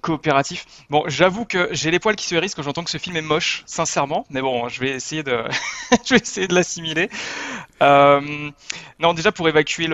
[0.00, 0.66] coopératif.
[0.88, 3.22] Bon, j'avoue que j'ai les poils qui se hérissent quand j'entends que ce film est
[3.22, 4.26] moche, sincèrement.
[4.30, 5.44] Mais bon, je vais essayer de,
[6.04, 7.08] je vais essayer de l'assimiler.
[7.82, 8.50] Euh,
[8.98, 9.88] non, déjà pour évacuer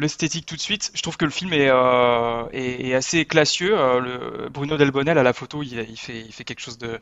[0.00, 3.74] l'esthétique tout de suite, je trouve que le film est, euh, assez classieux.
[3.78, 6.98] Euh, Bruno Delbonnel à la photo, il, fait, quelque chose de,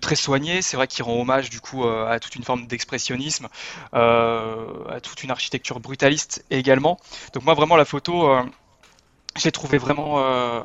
[0.00, 0.60] très soigné.
[0.60, 3.48] C'est vrai qu'il rend hommage du coup à toute une forme d'expressionnisme,
[3.92, 6.98] à toute une architecture brutaliste également.
[7.32, 8.28] Donc moi vraiment la photo
[9.36, 10.60] j'ai trouvé vraiment, euh,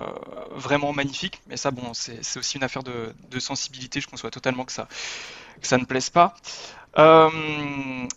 [0.51, 1.41] vraiment magnifique.
[1.47, 4.01] Mais ça, bon, c'est aussi une affaire de, sensibilité.
[4.01, 4.87] Je conçois totalement que ça,
[5.61, 6.35] que ça ne plaise pas.
[6.97, 7.29] Euh,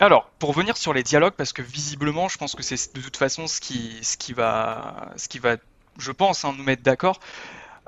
[0.00, 3.16] alors, pour revenir sur les dialogues, parce que visiblement, je pense que c'est de toute
[3.16, 5.56] façon ce qui, ce qui va, ce qui va,
[5.98, 7.20] je pense, hein, nous mettre d'accord.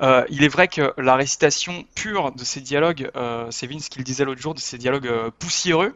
[0.03, 3.11] Euh, il est vrai que la récitation pure de ces dialogues,
[3.51, 5.95] c'est Vince qui le disait l'autre jour, de ces dialogues poussiéreux,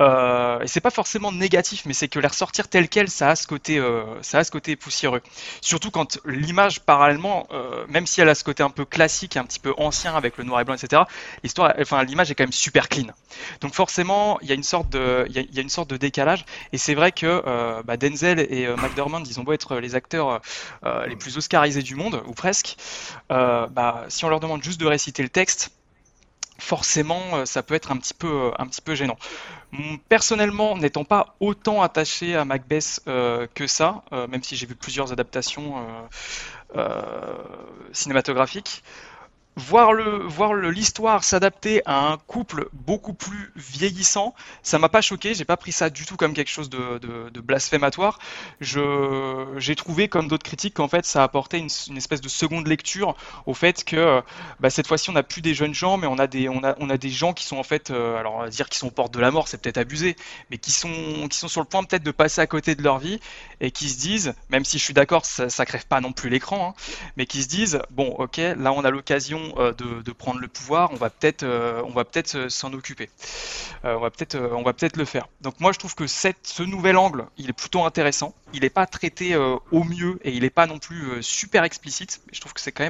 [0.00, 3.36] euh, et c'est pas forcément négatif, mais c'est que les ressortir tel quel, ça a
[3.36, 5.22] ce côté, euh, ça a ce côté poussiéreux.
[5.60, 9.44] Surtout quand l'image parallèlement, euh, même si elle a ce côté un peu classique, un
[9.44, 11.02] petit peu ancien avec le noir et blanc, etc.
[12.06, 13.06] L'image est quand même super clean.
[13.60, 16.44] Donc forcément, il y a une sorte de, il y a, une sorte de décalage.
[16.72, 20.40] Et c'est vrai que euh, bah, Denzel et McDermott, ils ont beau être les acteurs
[21.06, 22.76] les plus oscarisés du monde ou presque,
[23.28, 25.70] bah, si on leur demande juste de réciter le texte
[26.58, 29.16] forcément ça peut être un petit peu un petit peu gênant.
[30.08, 34.76] Personnellement, n'étant pas autant attaché à Macbeth euh, que ça, euh, même si j'ai vu
[34.76, 36.06] plusieurs adaptations
[36.76, 37.36] euh,
[37.92, 38.84] cinématographiques,
[39.56, 45.34] voir le voir l'histoire s'adapter à un couple beaucoup plus vieillissant, ça m'a pas choqué.
[45.34, 48.18] J'ai pas pris ça du tout comme quelque chose de, de, blasphématoire.
[48.60, 52.66] Je j'ai trouvé comme d'autres critiques qu'en fait ça apportait une, une, espèce de seconde
[52.66, 54.22] lecture au fait que
[54.60, 56.74] bah, cette fois-ci on n'a plus des jeunes gens, mais on a des on a
[56.80, 59.14] on a des gens qui sont en fait euh, alors dire qui sont aux portes
[59.14, 60.16] de la mort, c'est peut-être abusé,
[60.50, 62.98] mais qui sont qui sont sur le point peut-être de passer à côté de leur
[62.98, 63.20] vie
[63.60, 66.30] et qui se disent, même si je suis d'accord, ça, ça crève pas non plus
[66.30, 66.82] l'écran, hein,
[67.16, 70.92] mais qui se disent bon ok là on a l'occasion de, de, prendre le pouvoir,
[70.92, 73.10] on va peut-être euh, s'en occuper.
[73.84, 75.28] Euh, on va peut-être le faire.
[75.40, 78.34] Donc moi je trouve que ce nouvel angle, il est plutôt intéressant.
[78.52, 82.20] Il n'est pas traité euh, au mieux et il n'est pas non plus super explicite.
[82.26, 82.84] Mais je trouve que c'est quand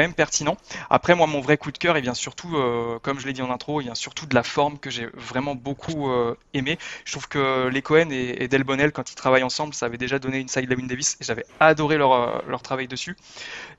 [0.00, 0.56] même pertinent.
[0.88, 2.56] Après moi mon vrai coup de cœur, il vient surtout,
[3.02, 5.54] comme je l'ai dit en intro, il vient surtout de la forme que j'ai vraiment
[5.54, 6.10] beaucoup
[6.54, 6.78] aimé.
[7.04, 9.98] Je trouve que les Cohen et, et Del Bonnell quand ils travaillent ensemble, ça avait
[9.98, 13.16] déjà donné une side Davis et j'avais adoré leur travail dessus.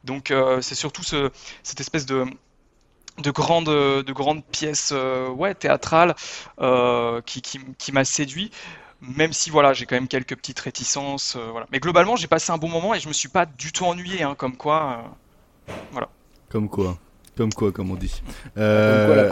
[0.03, 1.31] Donc c'est surtout ce,
[1.71, 2.25] cette espèce de
[3.19, 5.55] de grandes de grandes pièces euh, ouais
[6.59, 8.51] euh, qui, m'a séduit
[9.01, 12.57] même si voilà j'ai quand même quelques petites réticences euh, mais globalement j'ai passé un
[12.57, 15.15] bon moment et je me suis pas du tout ennuyé hein, comme quoi
[16.49, 16.97] comme quoi
[17.37, 18.21] comme quoi, comme on dit.
[18.57, 19.05] Euh...
[19.05, 19.23] Comme quoi,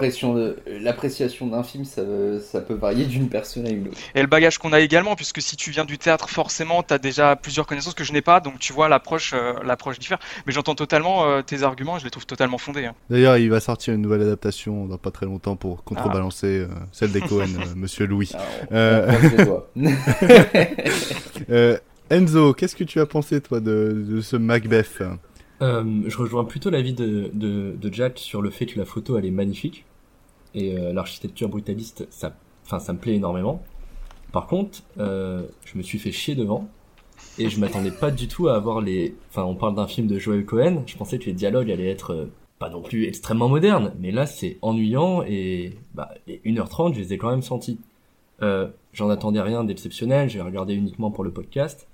[0.80, 2.02] l'appréciation d'un film, ça,
[2.42, 3.98] ça, peut varier d'une personne à une autre.
[4.16, 6.98] Et le bagage qu'on a également, puisque si tu viens du théâtre, forcément, tu as
[6.98, 10.20] déjà plusieurs connaissances que je n'ai pas, donc tu vois, l'approche euh, l'approche diffère.
[10.46, 12.86] Mais j'entends totalement euh, tes arguments et je les trouve totalement fondés.
[12.86, 12.96] Hein.
[13.10, 16.74] D'ailleurs, il va sortir une nouvelle adaptation dans pas très longtemps pour contrebalancer ah.
[16.74, 18.32] euh, celle des Cohen, Monsieur Louis.
[18.72, 19.02] Ah,
[22.10, 25.04] Enzo, qu'est-ce que tu as pensé, toi, de, de ce Macbeth?
[25.62, 29.18] Euh, je rejoins plutôt l'avis de, de, de, Jack sur le fait que la photo
[29.18, 29.86] elle est magnifique
[30.54, 33.62] et euh, l'architecture brutaliste ça, enfin ça me plaît énormément.
[34.32, 36.70] Par contre, euh, je me suis fait chier devant
[37.38, 39.16] et je m'attendais pas du tout à avoir les.
[39.30, 40.84] Enfin, on parle d'un film de Joel Cohen.
[40.86, 42.26] Je pensais que les dialogues allaient être euh,
[42.60, 47.14] pas non plus extrêmement modernes, mais là c'est ennuyant et bah, les 1h30 je les
[47.14, 47.80] ai quand même sentis.
[48.42, 50.30] Euh, J'en attendais rien d'exceptionnel.
[50.30, 51.88] J'ai regardé uniquement pour le podcast.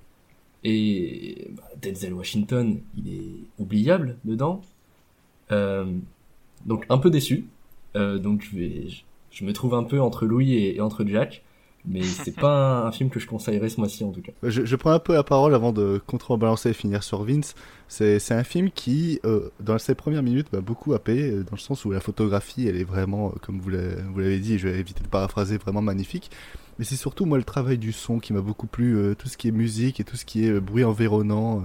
[0.67, 4.61] Et bah, Denzel Washington, il est oubliable dedans.
[5.51, 5.85] Euh,
[6.65, 7.45] donc un peu déçu.
[7.95, 8.87] Euh, donc je, vais,
[9.29, 11.43] je, me trouve un peu entre Louis et, et, entre Jack.
[11.85, 14.31] mais c'est pas un, un film que je conseillerais ce mois-ci en tout cas.
[14.41, 17.53] Je, je prends un peu la parole avant de contrebalancer et finir sur Vince.
[17.87, 21.85] C'est un film qui, euh, dans ses premières minutes, m'a beaucoup happé, dans le sens
[21.85, 24.79] où la photographie, elle est vraiment, comme vous l'avez vous l'avez dit, et je vais
[24.79, 26.31] éviter de paraphraser, vraiment magnifique.
[26.79, 29.37] Mais c'est surtout, moi, le travail du son qui m'a beaucoup plu, euh, tout ce
[29.37, 31.59] qui est musique et tout ce qui est euh, bruit environnant.
[31.59, 31.63] euh.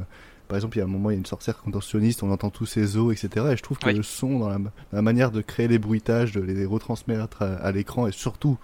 [0.49, 2.51] Par exemple, il y a un moment, il y a une sorcière contentionniste, on entend
[2.51, 3.47] tous ses os, etc.
[3.53, 3.95] Et je trouve que Oui.
[3.95, 7.55] le son, dans la, dans la manière de créer les bruitages, de les retransmettre à,
[7.55, 8.59] à l'écran, et surtout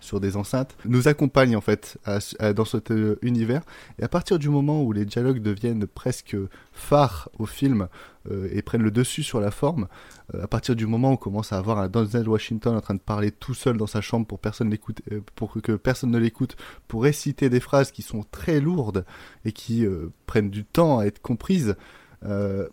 [0.00, 3.62] sur des enceintes, nous accompagne en fait à- à- dans cet euh, univers.
[3.98, 6.36] Et à partir du moment où les dialogues deviennent presque
[6.72, 7.88] phares au film
[8.30, 9.88] et prennent le dessus sur la forme,
[10.34, 12.94] euh, à partir du moment où on commence à avoir un Denzel Washington en train
[12.94, 14.72] de parler tout seul dans sa chambre pour personne
[15.10, 16.56] euh, pour que personne ne l'écoute,
[16.88, 19.04] pour réciter des phrases qui sont très lourdes
[19.44, 21.76] et qui euh, prennent du temps à être comprises,
[22.24, 22.68] euh,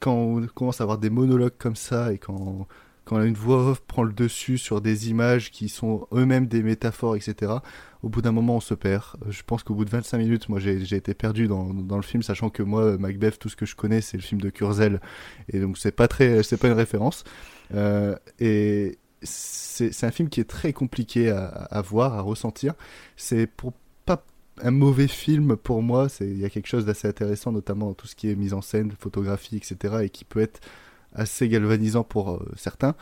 [0.00, 2.66] quand on commence à avoir des monologues comme ça et quand
[3.10, 7.16] quand une voix off prend le dessus sur des images qui sont eux-mêmes des métaphores,
[7.16, 7.54] etc.,
[8.04, 9.02] au bout d'un moment, on se perd.
[9.26, 12.22] Euh, Je pense qu'au bout de 25 minutes, moi, j'ai été perdu dans, le film,
[12.22, 15.00] sachant que moi, Macbeth, tout ce que je connais, c'est le film de Kurzel,
[15.48, 17.24] et donc c'est pas très, c'est pas une référence.
[17.74, 22.74] Euh, et c'est un film qui est très compliqué à, voir, à ressentir.
[23.16, 23.72] C'est pour
[24.06, 24.24] pas
[24.62, 26.06] un mauvais film pour moi.
[26.20, 28.62] Il y a quelque chose d'assez intéressant, notamment dans tout ce qui est mise en
[28.62, 30.60] scène, photographie, etc., et qui peut être
[31.14, 32.94] assez galvanisant pour euh, certains.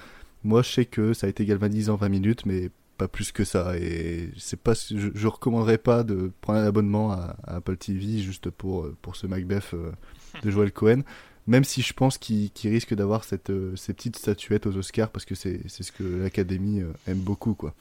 [0.45, 3.77] Moi, je sais que ça a été galvanisant 20 minutes, mais pas plus que ça.
[3.77, 8.19] Et c'est pas, je, je recommanderais pas de prendre un abonnement à, à Apple TV
[8.19, 9.93] juste pour euh, pour ce Macbeth euh,
[10.43, 11.03] de Joel Cohen.
[11.47, 15.35] Même si je pense qu'il risque d'avoir cette ces petites statuettes aux Oscars parce que
[15.35, 17.75] c'est c'est ce que l'Académie aime beaucoup quoi.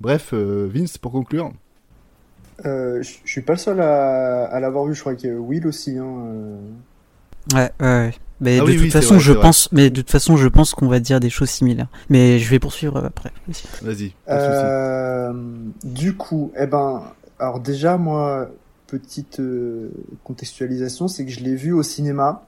[0.00, 1.52] Bref, Vince pour conclure.
[2.66, 5.66] Euh, je je suis pas le seul à, à l'avoir vu, je crois que Will
[5.66, 5.96] aussi.
[5.96, 6.60] Hein, euh.
[7.54, 8.14] Ouais, ouais, ouais.
[8.40, 9.42] Mais Ah de oui, toute oui, façon, vrai, je vrai.
[9.42, 11.88] pense, mais de toute façon, je pense qu'on va dire des choses similaires.
[12.08, 13.32] Mais je vais poursuivre après.
[13.48, 13.66] aussi.
[13.82, 14.14] Vas-y.
[14.28, 15.32] Euh,
[15.84, 17.02] du coup, eh ben,
[17.38, 18.50] alors déjà, moi,
[18.86, 19.90] petite euh,
[20.24, 22.46] contextualisation, c'est que je l'ai vu au cinéma.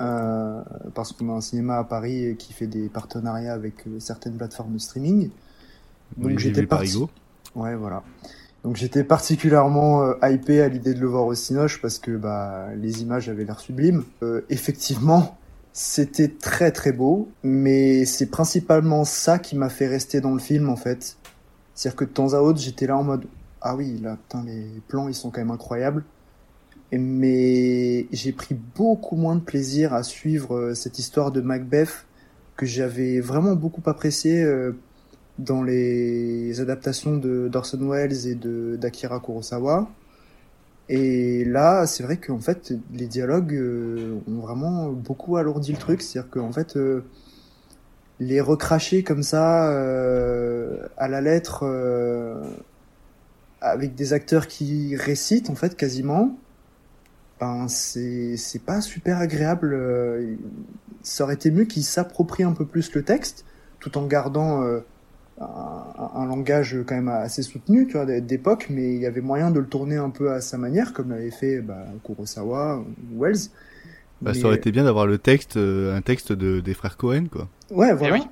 [0.00, 0.62] euh,
[0.94, 4.74] parce qu'on a un cinéma à Paris qui fait des partenariats avec euh, certaines plateformes
[4.74, 5.30] de streaming.
[6.18, 6.86] Oui, j'ai j'étais parti.
[6.92, 7.10] Parigo.
[7.54, 8.02] Ouais, voilà.
[8.64, 12.68] Donc j'étais particulièrement euh, hypé à l'idée de le voir au Cinoche parce que bah,
[12.76, 14.04] les images avaient l'air sublimes.
[14.22, 15.38] Euh, effectivement,
[15.72, 20.68] c'était très très beau, mais c'est principalement ça qui m'a fait rester dans le film
[20.68, 21.16] en fait.
[21.74, 23.26] C'est-à-dire que de temps à autre, j'étais là en mode
[23.60, 26.04] ah oui, là putain les plans ils sont quand même incroyables.
[26.90, 32.06] Mais j'ai pris beaucoup moins de plaisir à suivre euh, cette histoire de Macbeth
[32.56, 34.72] que j'avais vraiment beaucoup apprécié euh,
[35.38, 39.88] dans les adaptations de d'Orson Welles et de d'Akira Kurosawa.
[40.88, 46.00] Et là, c'est vrai qu'en fait, les dialogues euh, ont vraiment beaucoup alourdi le truc.
[46.02, 47.02] C'est-à-dire qu'en fait, euh,
[48.20, 51.64] les recracher comme ça euh, à la lettre
[53.60, 56.36] avec des acteurs qui récitent en fait quasiment,
[57.40, 59.76] ben c'est c'est pas super agréable.
[61.02, 63.44] Ça aurait été mieux qu'ils s'approprient un peu plus le texte,
[63.80, 64.64] tout en gardant
[65.40, 69.50] un, un langage quand même assez soutenu, tu vois, d'époque, mais il y avait moyen
[69.50, 73.48] de le tourner un peu à sa manière, comme l'avait fait bah, Kurosawa ou Wells.
[74.20, 76.96] Bah, Mais- ça aurait été bien d'avoir le texte, euh, un texte de, des frères
[76.96, 77.48] Cohen, quoi.
[77.70, 78.14] Ouais, voilà.
[78.14, 78.22] oui.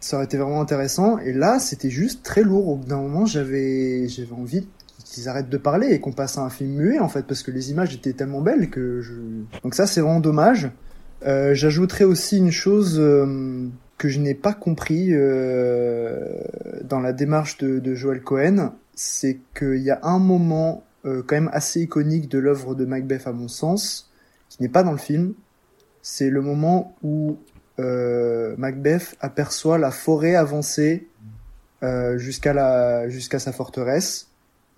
[0.00, 1.18] Ça aurait été vraiment intéressant.
[1.18, 2.68] Et là, c'était juste très lourd.
[2.68, 4.66] Au bout d'un moment, j'avais, j'avais envie
[5.04, 7.50] qu'ils arrêtent de parler et qu'on passe à un film muet, en fait, parce que
[7.50, 9.12] les images étaient tellement belles que je...
[9.62, 10.70] Donc ça, c'est vraiment dommage.
[11.24, 13.68] Euh, J'ajouterais aussi une chose euh,
[14.02, 16.42] que je n'ai pas compris euh,
[16.82, 21.36] dans la démarche de, de Joel Cohen, c'est qu'il y a un moment euh, quand
[21.36, 24.10] même assez iconique de l'œuvre de Macbeth, à mon sens,
[24.48, 25.34] qui n'est pas dans le film.
[26.02, 27.38] C'est le moment où
[27.78, 31.06] euh, Macbeth aperçoit la forêt avancer
[32.16, 34.30] jusqu'à la jusqu'à sa forteresse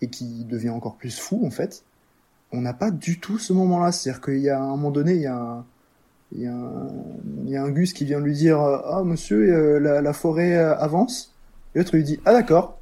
[0.02, 1.82] et qui devient encore plus fou en fait.
[2.52, 5.22] On n'a pas du tout ce moment-là, c'est-à-dire qu'il y a un moment donné, il
[5.22, 5.64] y a un,
[6.34, 6.88] il y a un,
[7.44, 10.56] il y a un Gus qui vient lui dire ah monsieur euh, la, la forêt
[10.56, 11.32] euh, avance
[11.74, 12.78] et l'autre lui dit ah d'accord.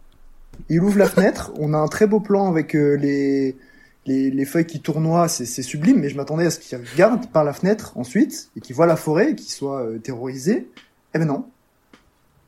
[0.69, 3.57] Il ouvre la fenêtre, on a un très beau plan avec euh, les
[4.05, 7.31] les, les feuilles qui tournoient, c'est c'est sublime, mais je m'attendais à ce qu'il regarde
[7.31, 10.69] par la fenêtre ensuite et qu'il voit la forêt et qu'il soit euh, terrorisé.
[11.15, 11.47] Eh ben non.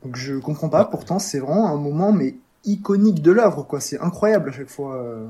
[0.03, 0.85] Donc je comprends pas.
[0.85, 3.79] Pourtant, c'est vraiment un moment mais iconique de l'œuvre, quoi.
[3.79, 4.95] C'est incroyable à chaque fois.
[4.97, 5.25] euh.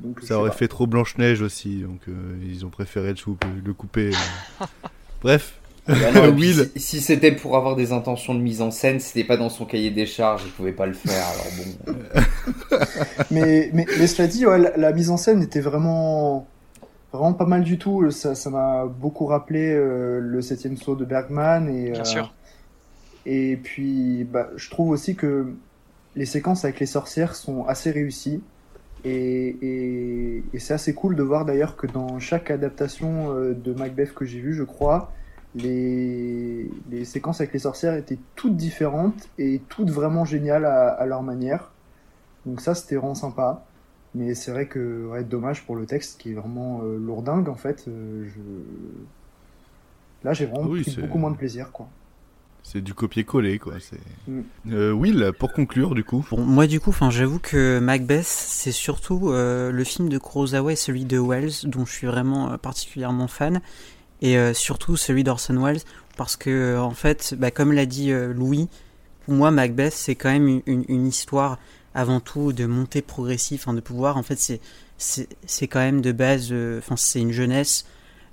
[0.00, 0.56] Donc, Ça aurait pas.
[0.56, 3.12] fait trop Blanche-Neige aussi, donc euh, ils ont préféré
[3.64, 4.12] le, couper.
[4.62, 4.64] euh.
[5.22, 5.54] Bref.
[5.86, 6.70] Bah non, Will.
[6.76, 9.64] si, si c'était pour avoir des intentions de mise en scène, c'était pas dans son
[9.64, 11.24] cahier des charges, il pouvait pas le faire.
[11.26, 11.94] Alors bon.
[13.30, 16.46] mais, mais, mais cela dit, ouais, la, la mise en scène était vraiment,
[17.12, 18.10] vraiment pas mal du tout.
[18.10, 21.90] Ça, ça m'a beaucoup rappelé euh, le septième saut de Bergman et.
[21.90, 22.34] Bien euh, sûr.
[23.26, 25.52] Et puis, bah, je trouve aussi que
[26.16, 28.42] les séquences avec les sorcières sont assez réussies.
[29.04, 33.72] Et, et, et c'est assez cool de voir d'ailleurs que dans chaque adaptation euh, de
[33.72, 35.10] Macbeth que j'ai vu, je crois,
[35.54, 41.06] les, les séquences avec les sorcières étaient toutes différentes et toutes vraiment géniales à, à
[41.06, 41.70] leur manière.
[42.46, 43.64] Donc ça, c'était vraiment sympa.
[44.14, 47.54] Mais c'est vrai que, ouais, dommage pour le texte qui est vraiment euh, lourdingue en
[47.54, 47.84] fait.
[47.88, 48.40] Euh, je...
[50.24, 51.88] Là, j'ai vraiment Oui, pris c'est- beaucoup moins de plaisir, quoi.
[52.62, 53.74] C'est du copier-coller, quoi.
[54.28, 54.40] Mm.
[54.70, 56.24] Euh, Will, pour conclure, du coup.
[56.30, 60.72] Bon, moi, du coup, enfin, j'avoue que Macbeth, c'est surtout euh, le film de Kurosawa
[60.72, 63.60] et celui de Wells, dont je suis vraiment euh, particulièrement fan,
[64.22, 65.80] et euh, surtout celui d'Orson Welles,
[66.16, 68.68] parce que, en fait, bah, comme l'a dit euh, Louis,
[69.24, 71.58] pour moi, Macbeth, c'est quand même une, une- une histoire
[71.94, 74.16] avant tout de montée progressive, enfin, de pouvoir.
[74.16, 74.60] En fait, c'est
[74.96, 77.84] c'est c'est quand même de base, euh, enfin, c'est une jeunesse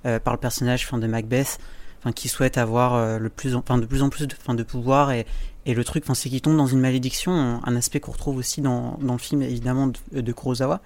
[0.06, 1.58] euh, par le personnage, enfin, de Macbeth,
[2.00, 5.10] enfin, qui souhaite avoir euh, le plus, en- enfin, de plus en plus de, pouvoir
[5.10, 8.98] et le truc, c'est qu'il tombe dans une malédiction, un aspect qu'on retrouve aussi dans,
[9.02, 10.80] le film, évidemment, de, de Kurosawa.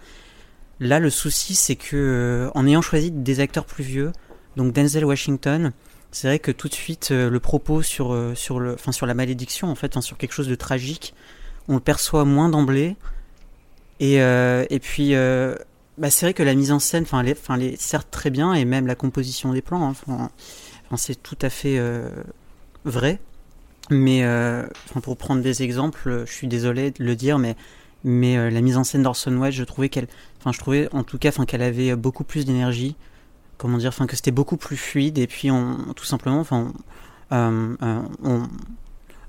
[0.81, 4.11] Là, le souci, c'est que, euh, en ayant choisi des acteurs plus vieux,
[4.57, 5.73] donc Denzel Washington,
[6.11, 9.07] c'est vrai que tout de suite, euh, le propos sur, euh, sur, le, enfin, sur
[9.07, 11.15] la malédiction, en fait, sur quelque chose de tragique,
[11.69, 12.97] on le perçoit moins d'emblée.
[14.01, 15.55] Et, euh, et puis, euh,
[15.97, 17.25] bah, c'est vrai que la mise en scène, enfin,
[17.79, 20.31] certes très bien, et même la composition des plans, hein,
[20.97, 22.09] c'est tout à fait euh,
[22.85, 23.21] vrai.
[23.91, 24.67] Mais euh,
[25.03, 27.57] pour prendre des exemples, euh, je suis désolé de le dire, mais
[28.05, 30.07] mais euh, la mise en scène d'Orson Welles, je trouvais qu'elle,
[30.41, 32.97] enfin je trouvais en tout cas, enfin qu'elle avait beaucoup plus d'énergie.
[33.59, 36.73] Comment dire, enfin que c'était beaucoup plus fluide et puis on tout simplement, enfin
[37.31, 37.77] on, euh,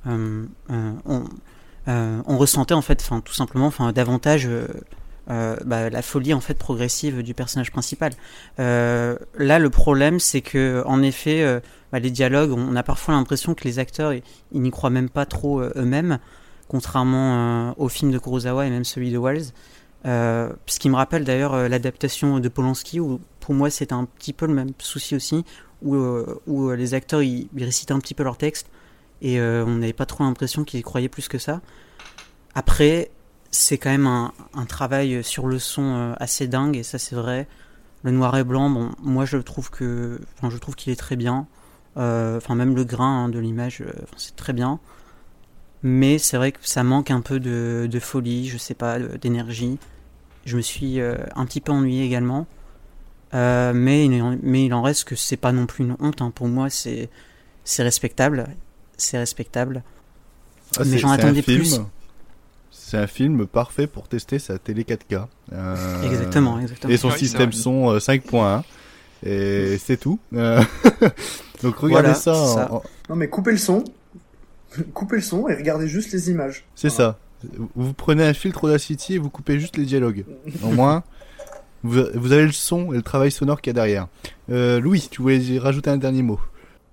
[0.09, 1.23] euh, on,
[2.25, 4.49] on ressentait en fait, enfin tout simplement, enfin davantage
[5.29, 8.13] euh, bah, la folie en fait progressive du personnage principal.
[8.59, 11.59] Euh, là, le problème, c'est que en effet, euh,
[11.91, 15.25] bah, les dialogues, on a parfois l'impression que les acteurs, ils, n'y croient même pas
[15.25, 16.19] trop eux-mêmes,
[16.67, 19.53] contrairement euh, au film de Kurosawa et même celui de Wells.
[20.05, 24.45] Ce qui me rappelle d'ailleurs l'adaptation de Polanski, où pour moi c'était un petit peu
[24.47, 25.45] le même souci aussi,
[25.81, 25.95] où,
[26.45, 28.67] où les acteurs ils, ils récitaient un petit peu leur texte
[29.21, 31.61] et on n'avait pas trop l'impression qu'ils y croyaient plus que ça.
[32.53, 33.11] Après,
[33.53, 37.15] c'est quand même un, un travail sur le son euh, assez dingue et ça c'est
[37.15, 37.47] vrai.
[38.03, 41.15] Le noir et blanc, bon, moi je trouve que, enfin je trouve qu'il est très
[41.15, 41.47] bien.
[41.95, 44.79] Euh, Enfin même le grain hein, de l'image, euh, enfin, c'est très bien.
[45.83, 49.77] Mais c'est vrai que ça manque un peu de, de folie, je sais pas, d'énergie.
[50.45, 52.47] Je me suis euh, un petit peu ennuyé également.
[53.33, 56.21] Mais, il en, mais il en reste que c'est pas non plus une honte.
[56.21, 56.31] hein.
[56.31, 57.09] Pour moi, c'est
[57.79, 58.47] respectable.
[58.97, 59.83] C'est respectable.
[60.77, 61.79] Ah, mais j'en attendais film- plus.
[62.93, 65.25] C'est un film parfait pour tester sa télé 4K.
[65.51, 66.93] Euh, Exactement, exactement.
[66.93, 68.61] Et son Oui, système son euh, 5.1.
[69.25, 70.19] Et c'est tout.
[70.35, 70.61] Euh,
[71.63, 73.83] Donc regardez Voilà, ça, en- Non mais coupez le son,
[74.93, 76.65] coupez le son et regardez juste les images.
[76.75, 77.17] C'est ça.
[77.75, 80.23] Vous prenez un filtre Audacity et vous coupez juste les dialogues.
[80.61, 81.01] Au moins,
[81.81, 84.07] vous, vous avez le son et le travail sonore qu'il y a derrière.
[84.51, 86.39] Euh, Louis, tu voulais rajouter un dernier mot?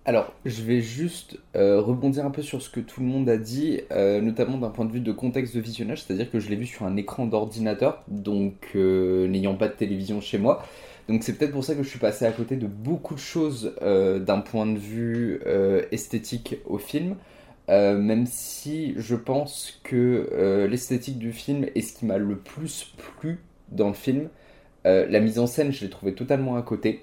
[0.06, 3.36] Alors, je vais juste euh, rebondir un peu sur ce que tout le monde a
[3.36, 6.56] dit, euh, notamment d'un point de vue de contexte de visionnage, c'est-à-dire que je l'ai
[6.56, 10.64] vu sur un écran d'ordinateur, donc euh, n'ayant pas de télévision chez moi.
[11.08, 13.74] Donc c'est peut-être pour ça que je suis passé à côté de beaucoup de choses
[13.80, 15.40] d'un point de vue
[15.90, 17.16] esthétique au film,
[17.68, 23.40] même si je pense que l'esthétique du film est ce qui m'a le plus plu
[23.72, 24.28] dans le film.
[24.84, 27.02] La mise en scène, je l'ai trouvé totalement à côté.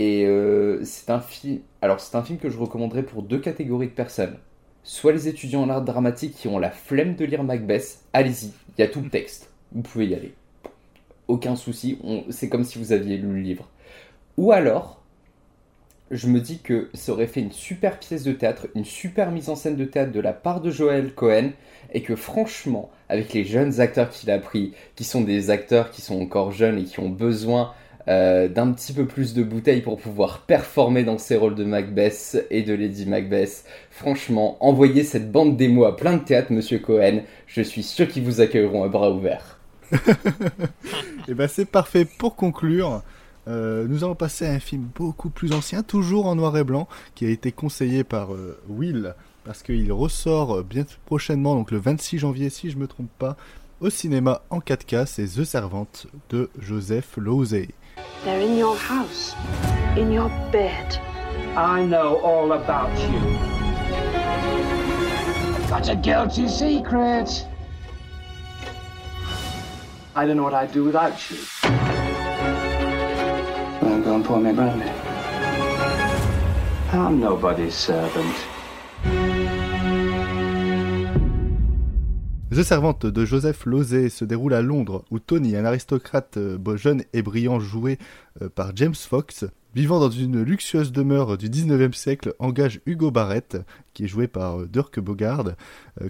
[0.00, 1.58] Et euh, c'est un film.
[1.82, 4.38] Alors, c'est un film que je recommanderais pour deux catégories de personnes.
[4.82, 8.80] Soit les étudiants en art dramatique qui ont la flemme de lire Macbeth, allez-y, il
[8.80, 9.50] y a tout le texte.
[9.72, 10.32] Vous pouvez y aller.
[11.28, 11.98] Aucun souci,
[12.30, 13.68] c'est comme si vous aviez lu le livre.
[14.38, 15.02] Ou alors,
[16.10, 19.50] je me dis que ça aurait fait une super pièce de théâtre, une super mise
[19.50, 21.50] en scène de théâtre de la part de Joel Cohen,
[21.92, 26.00] et que franchement, avec les jeunes acteurs qu'il a pris, qui sont des acteurs qui
[26.00, 27.74] sont encore jeunes et qui ont besoin
[28.10, 32.44] euh, d'un petit peu plus de bouteilles pour pouvoir performer dans ces rôles de Macbeth
[32.50, 37.22] et de Lady Macbeth, franchement, envoyez cette bande démo à plein de théâtres, monsieur Cohen,
[37.46, 39.60] je suis sûr qu'ils vous accueilleront à bras ouverts.
[41.28, 43.02] Et ben c'est parfait pour conclure.
[43.46, 46.88] Euh, nous allons passer à un film beaucoup plus ancien, toujours en noir et blanc,
[47.14, 52.18] qui a été conseillé par euh, Will, parce qu'il ressort bien prochainement, donc le 26
[52.18, 53.36] janvier, si je me trompe pas,
[53.80, 55.06] au cinéma en 4K.
[55.06, 57.68] C'est The Servante de Joseph Losey.
[58.24, 59.34] They're in your house,
[59.96, 60.98] in your bed.
[61.56, 63.20] I know all about you.
[65.68, 67.46] Got a guilty secret.
[70.14, 71.38] I don't know what I'd do without you.
[73.80, 74.90] Well, go and pour me a brandy.
[76.92, 78.36] I'm nobody's servant.
[82.50, 86.76] The The Servant de Joseph Losey se déroule à Londres, où Tony, un aristocrate euh,
[86.76, 87.96] jeune et brillant joué
[88.42, 93.58] euh, par James Fox, vivant dans une luxueuse demeure du 19e siècle, engage Hugo Barrett,
[93.94, 95.52] qui est joué par euh, Dirk Bogard,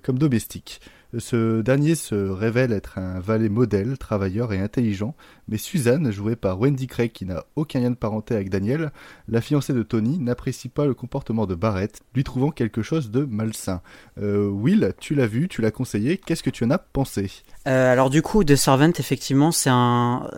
[0.02, 0.80] comme domestique.
[1.18, 5.16] Ce dernier se révèle être un valet modèle, travailleur et intelligent,
[5.48, 8.92] mais Suzanne, jouée par Wendy Craig qui n'a aucun lien de parenté avec Daniel,
[9.28, 13.24] la fiancée de Tony, n'apprécie pas le comportement de Barrett, lui trouvant quelque chose de
[13.24, 13.80] malsain.
[14.18, 17.30] Euh, Will, tu l'as vu, tu l'as conseillé, qu'est-ce que tu en as pensé?
[17.66, 20.28] Euh, alors du coup, The Servant, effectivement, c'est un,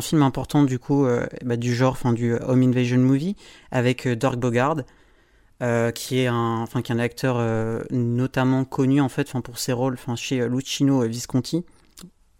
[0.00, 3.36] film important du coup euh, bah, du genre, du home invasion movie
[3.72, 4.76] avec Dirk Bogard.
[5.62, 9.42] Euh, qui est un, enfin, qui est un acteur euh, notamment connu en fait, enfin,
[9.42, 11.66] pour ses rôles, enfin, chez Lucino Visconti,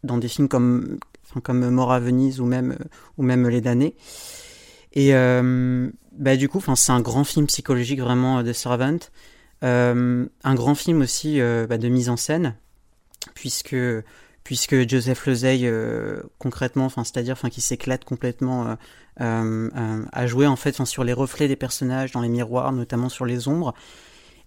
[0.04, 0.98] dans des films comme,
[1.28, 2.78] enfin, comme Mort à Venise ou même,
[3.18, 3.94] ou même Les Damnés.
[4.94, 8.98] Et euh, bah, du coup, enfin, c'est un grand film psychologique vraiment de Servant,
[9.60, 12.54] un grand film aussi bah, de mise en scène,
[13.34, 13.76] puisque
[14.44, 15.70] puisque Joseph Losey
[16.38, 18.76] concrètement, enfin c'est-à-dire, enfin qui s'éclate complètement euh, euh,
[19.18, 23.48] à jouer en fait sur les reflets des personnages dans les miroirs, notamment sur les
[23.48, 23.74] ombres.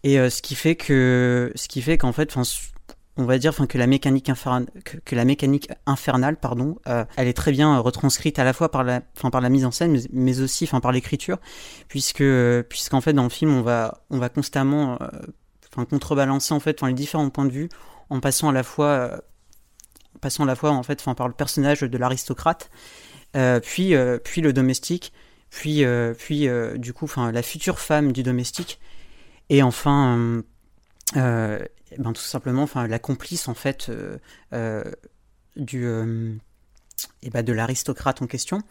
[0.04, 2.36] Et euh, ce qui fait que, ce qui fait qu'en fait,
[3.16, 7.52] on va dire que la mécanique infernale que, la mécanique infernale pardon elle est très
[7.52, 11.38] bien retranscrite à la fois par la mise en scène mais, aussi par l'écriture
[11.88, 12.24] puisque
[12.70, 14.98] puisqu'en fait dans le film on va on va constamment
[15.92, 17.70] contrebalancer en fait les différents points de vue
[18.10, 19.22] en passant à la fois
[20.16, 23.03] en passant à la fois en fait par le personnage de l'aristocrate euh,
[23.34, 25.14] puis, euh, puis le domestique,
[25.50, 28.80] puis, euh, puis du coup, enfin, la future femme du domestique,
[29.50, 30.44] et enfin,
[31.14, 31.60] ben,
[32.00, 33.92] tout simplement, la complice en fait
[35.56, 35.86] du,
[37.22, 38.62] et ben, de l'aristocrate en question.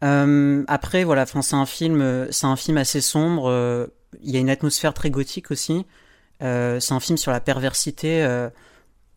[0.00, 3.90] après, voilà, c'est un film, c'est un film assez sombre.
[4.22, 5.86] Il y a une atmosphère très gothique aussi.
[6.40, 8.48] c'est un film sur la perversité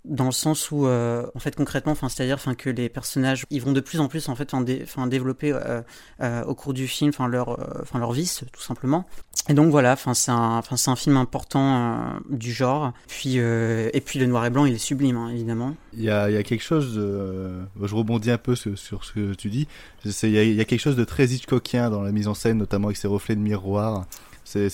[0.05, 2.89] dans le sens où euh, en fait concrètement enfin c'est à dire enfin que les
[2.89, 5.81] personnages ils vont de plus en plus en fait enfin développer euh,
[6.21, 9.05] euh, au cours du film enfin leur enfin leur vice tout simplement.
[9.49, 12.93] Et donc voilà enfin c'est un enfin c'est un film important du genre.
[13.07, 15.75] Puis et puis le noir et blanc il est sublime hein, évidemment.
[15.93, 19.33] Il y a il y a quelque chose je rebondis un peu sur, ce que
[19.33, 19.67] tu dis.
[20.05, 22.57] Il y, a, y a quelque chose de très Hitchcockien dans la mise en scène
[22.57, 24.05] notamment avec ses reflets de miroir
[24.43, 24.67] ces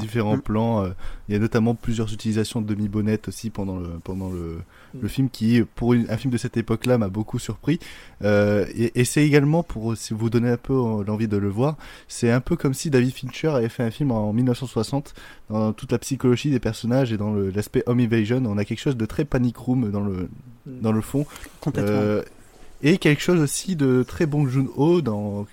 [0.00, 0.42] différents mm.
[0.42, 0.84] plans.
[0.84, 0.90] Euh,
[1.28, 4.58] il y a notamment plusieurs utilisations de demi-bonnette aussi pendant le, pendant le,
[5.00, 7.78] le film qui, pour un film de cette époque-là, m'a beaucoup surpris.
[8.22, 10.74] Euh, et, et c'est également, pour si vous donnez un peu
[11.06, 11.76] l'envie de le voir,
[12.08, 15.14] c'est un peu comme si David Fincher avait fait un film en 1960
[15.50, 18.42] dans toute la psychologie des personnages et dans l'aspect home invasion.
[18.46, 20.28] On a quelque chose de très panic room dans le,
[20.66, 21.26] dans le fond.
[21.60, 21.92] Complètement.
[21.92, 22.22] Euh,
[22.82, 25.46] et quelque chose aussi de très bon Joon-ho dans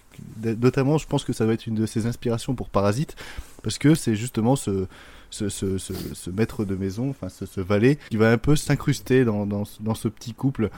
[0.43, 3.15] notamment je pense que ça va être une de ses inspirations pour Parasite
[3.63, 4.87] parce que c'est justement ce
[5.31, 9.65] ce, ce, maître de maison, enfin ce, valet, qui va un peu s'incruster dans, dans,
[9.65, 10.69] ce petit couple,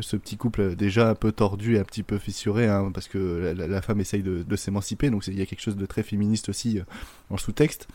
[0.00, 3.54] ce petit couple déjà un peu tordu et un petit peu fissuré, hein, parce que
[3.56, 6.48] la, femme essaye de, de s'émanciper, donc il y a quelque chose de très féministe
[6.48, 6.84] aussi euh,
[7.30, 7.88] en sous-texte.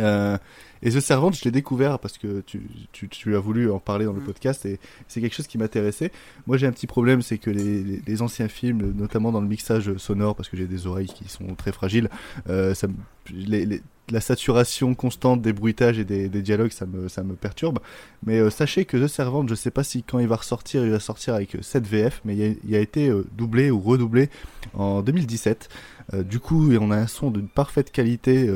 [0.00, 0.38] Euh,
[0.82, 2.62] et The Servant, je l'ai découvert parce que tu,
[2.92, 4.24] tu, tu, as voulu en parler dans le mm.
[4.24, 6.10] podcast et c'est quelque chose qui m'intéressait.
[6.46, 9.96] Moi, j'ai un petit problème, c'est que les, les, anciens films, notamment dans le mixage
[9.96, 12.10] sonore, parce que j'ai des oreilles qui sont très fragiles,
[12.48, 12.88] euh, ça,
[13.30, 13.80] les,
[14.10, 17.78] la saturation constante des bruitages et des, des, dialogues, ça me, ça me perturbe.
[18.24, 20.90] Mais euh, sachez que The Servant, je sais pas si quand il va ressortir, il
[20.90, 24.28] va sortir avec 7 VF, mais il a, il a été euh, doublé ou redoublé
[24.74, 25.68] en 2017.
[26.14, 28.48] Euh, du coup, on a un son d'une parfaite qualité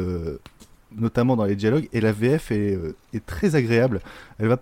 [0.96, 4.00] notamment dans les dialogues, et la VF est, euh, est très agréable.
[4.38, 4.58] Elle va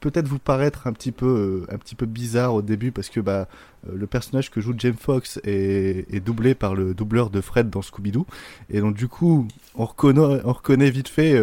[0.00, 3.18] peut-être vous paraître un petit peu euh, un petit peu bizarre au début parce que
[3.18, 3.48] bah
[3.88, 7.82] euh, le personnage que joue James Fox est, doublé par le doubleur de Fred dans
[7.82, 8.24] Scooby Doo
[8.70, 11.36] et donc du coup on reconnaît on reconnaît vite fait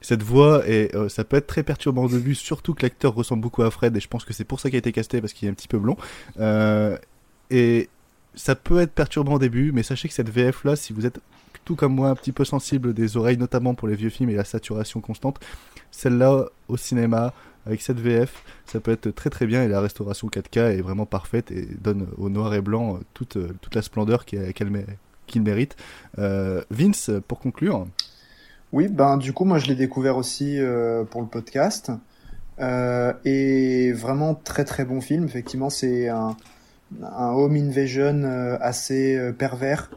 [0.00, 3.62] cette voix et ça peut être très perturbant au début surtout que l'acteur ressemble beaucoup
[3.62, 5.46] à Fred et je pense que c'est pour ça qu'il a été casté parce qu'il
[5.46, 5.96] est un petit peu blond
[7.50, 7.88] et
[8.34, 11.20] ça peut être perturbant au début mais sachez que cette VF là si vous êtes
[11.66, 14.34] tout comme moi, un petit peu sensible des oreilles, notamment pour les vieux films et
[14.34, 15.38] la saturation constante.
[15.90, 17.34] Celle-là, au cinéma,
[17.66, 21.04] avec cette VF, ça peut être très très bien et la restauration 4K est vraiment
[21.04, 25.76] parfaite et donne au noir et blanc toute, toute la splendeur qu'il mérite.
[26.18, 27.88] Euh, Vince, pour conclure.
[28.72, 31.90] Oui, ben du coup, moi je l'ai découvert aussi euh, pour le podcast.
[32.60, 35.24] Euh, et vraiment très très bon film.
[35.24, 36.36] Effectivement, c'est un,
[37.02, 38.22] un home invasion
[38.60, 39.90] assez pervers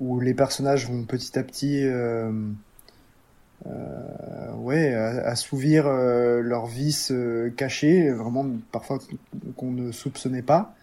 [0.00, 2.30] où les personnages vont petit à petit euh,
[3.66, 8.98] euh, ouais, assouvir euh, leurs vices euh, cachés, vraiment parfois
[9.56, 10.74] qu'on ne soupçonnait pas.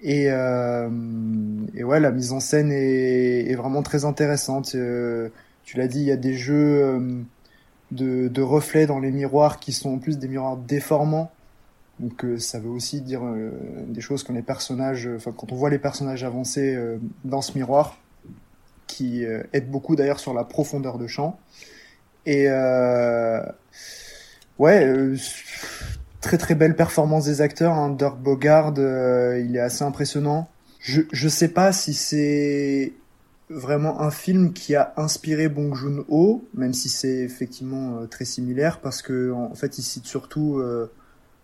[0.00, 0.90] Et, euh,
[1.74, 4.76] et ouais, la mise en scène est, est vraiment très intéressante.
[5.64, 7.24] tu l'as dit, il y a des jeux
[7.90, 11.30] de, de, reflets dans les miroirs qui sont en plus des miroirs déformants.
[12.00, 13.50] Donc euh, ça veut aussi dire euh,
[13.86, 17.56] des choses quand les personnages, enfin quand on voit les personnages avancer euh, dans ce
[17.56, 17.96] miroir,
[18.94, 21.38] qui euh, aide beaucoup d'ailleurs sur la profondeur de champ.
[22.26, 23.42] Et euh,
[24.58, 25.16] ouais, euh,
[26.20, 27.74] très très belle performance des acteurs.
[27.74, 27.90] Hein.
[27.90, 30.48] Dirk Bogard, il est assez impressionnant.
[30.78, 32.92] Je je sais pas si c'est
[33.50, 39.02] vraiment un film qui a inspiré Bong Joon-ho, même si c'est effectivement très similaire, parce
[39.02, 40.62] que en fait il cite surtout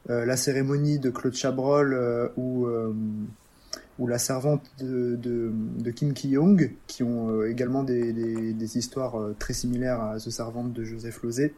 [0.08, 2.92] la cérémonie de Claude Chabrol euh,
[3.98, 8.78] ou la servante de, de, de Kim Ki-young, qui ont euh, également des, des, des
[8.78, 11.52] histoires euh, très similaires à The Servante de Joseph Losey.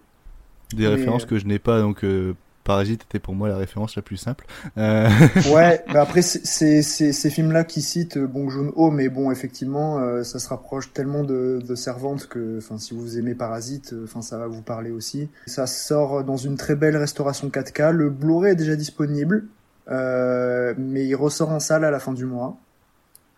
[0.75, 3.57] Des Mais, références euh, que je n'ai pas, donc euh, Parasite était pour moi la
[3.57, 4.47] référence la plus simple.
[4.79, 5.09] Euh,
[5.53, 10.39] Ouais, mais après c'est- ces films-là qui citent Bong Joon-ho, mais bon effectivement euh, ça
[10.39, 14.47] se rapproche tellement de, de Servante que, enfin si vous aimez Parasite, enfin ça va
[14.47, 15.29] vous parler aussi.
[15.47, 17.91] Ça sort dans une très belle restauration 4K.
[17.91, 19.47] Le Blu-ray est déjà disponible,
[19.89, 22.57] mais il ressort en salle à la fin du mois.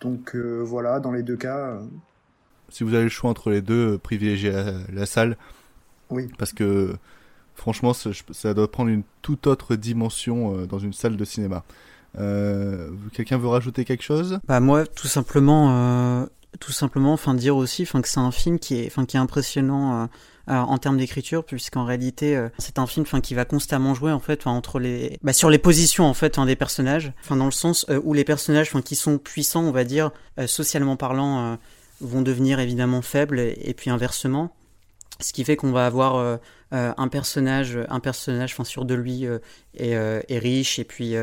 [0.01, 1.57] Donc euh, voilà, dans les deux cas.
[1.57, 1.83] euh,
[2.69, 5.37] si vous avez le choix entre les deux, euh, privilégiez la, la salle.
[6.11, 6.29] Oui.
[6.39, 6.95] Parce que
[7.55, 11.65] franchement, ça, doit prendre une toute autre dimension euh, dans une salle de cinéma.
[12.19, 14.39] Euh, Quelqu'un veut rajouter quelque chose?
[14.47, 16.27] Bah moi, tout simplement, euh,
[16.61, 19.21] tout simplement, enfin dire aussi, enfin que c'est un film qui est, enfin qui est
[19.21, 20.09] impressionnant
[20.47, 24.47] en termes d'écriture, puisqu'en réalité, euh, c'est un film, qui va constamment jouer en fait,
[24.47, 28.01] entre les, bah, sur les positions en fait, hein, des personnages, dans le sens euh,
[28.05, 31.59] où les personnages, qui sont puissants, on va dire, euh, socialement parlant,
[32.01, 34.55] vont devenir évidemment faibles, et, puis inversement.
[35.21, 36.39] Ce qui fait qu'on va avoir
[36.73, 39.39] un personnage, un personnage, sûr de lui, euh,
[39.75, 41.15] est, est riche, et puis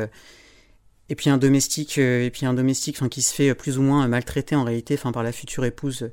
[1.26, 4.96] un domestique et puis un domestique qui se fait plus ou moins maltraiter en réalité
[4.96, 6.10] par la future épouse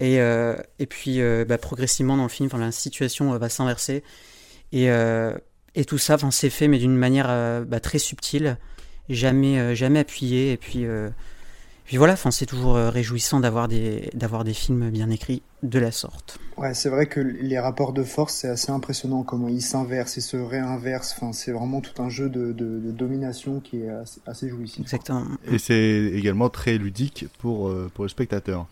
[0.00, 3.48] et euh, et puis euh, bah, progressivement dans le film enfin la situation euh, va
[3.48, 4.02] s'inverser
[4.72, 5.36] et euh,
[5.74, 8.58] et tout ça enfin c'est fait mais d'une manière euh, bah, très subtile
[9.08, 11.08] jamais euh, jamais appuyée et puis euh,
[11.84, 15.78] puis voilà enfin c'est toujours euh, réjouissant d'avoir des d'avoir des films bien écrits de
[15.78, 19.60] la sorte Ouais, c'est vrai que les rapports de force, c'est assez impressionnant comment ils
[19.60, 21.14] s'inversent et se réinversent.
[21.14, 24.80] Enfin, c'est vraiment tout un jeu de, de, de domination qui est assez, assez jouissif.
[24.80, 25.26] Exactement.
[25.50, 28.66] Et c'est également très ludique pour, euh, pour le spectateur.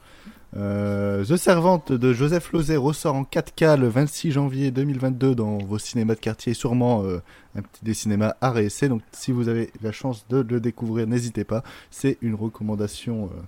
[0.56, 5.78] Euh, The Servante de Joseph Losey ressort en 4K le 26 janvier 2022 dans vos
[5.78, 7.20] cinémas de quartier, sûrement euh,
[7.56, 8.88] un petit des cinémas et essai.
[8.88, 11.64] Donc si vous avez la chance de le découvrir, n'hésitez pas.
[11.90, 13.40] C'est une recommandation euh,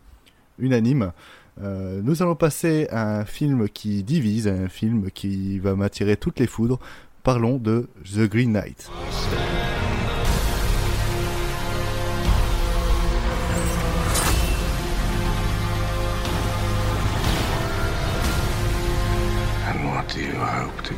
[0.58, 1.12] unanime.
[1.58, 6.38] Nous allons passer à un film qui divise, à un film qui va m'attirer toutes
[6.38, 6.78] les foudres.
[7.22, 8.90] Parlons de The Green Knight.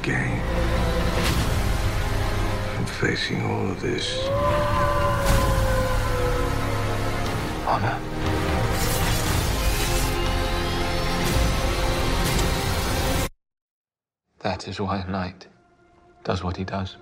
[0.09, 0.40] Hope to gain
[2.74, 4.28] from facing all of this?
[7.66, 7.98] Honor.
[14.40, 15.46] That is why a knight
[16.24, 16.96] does what he does.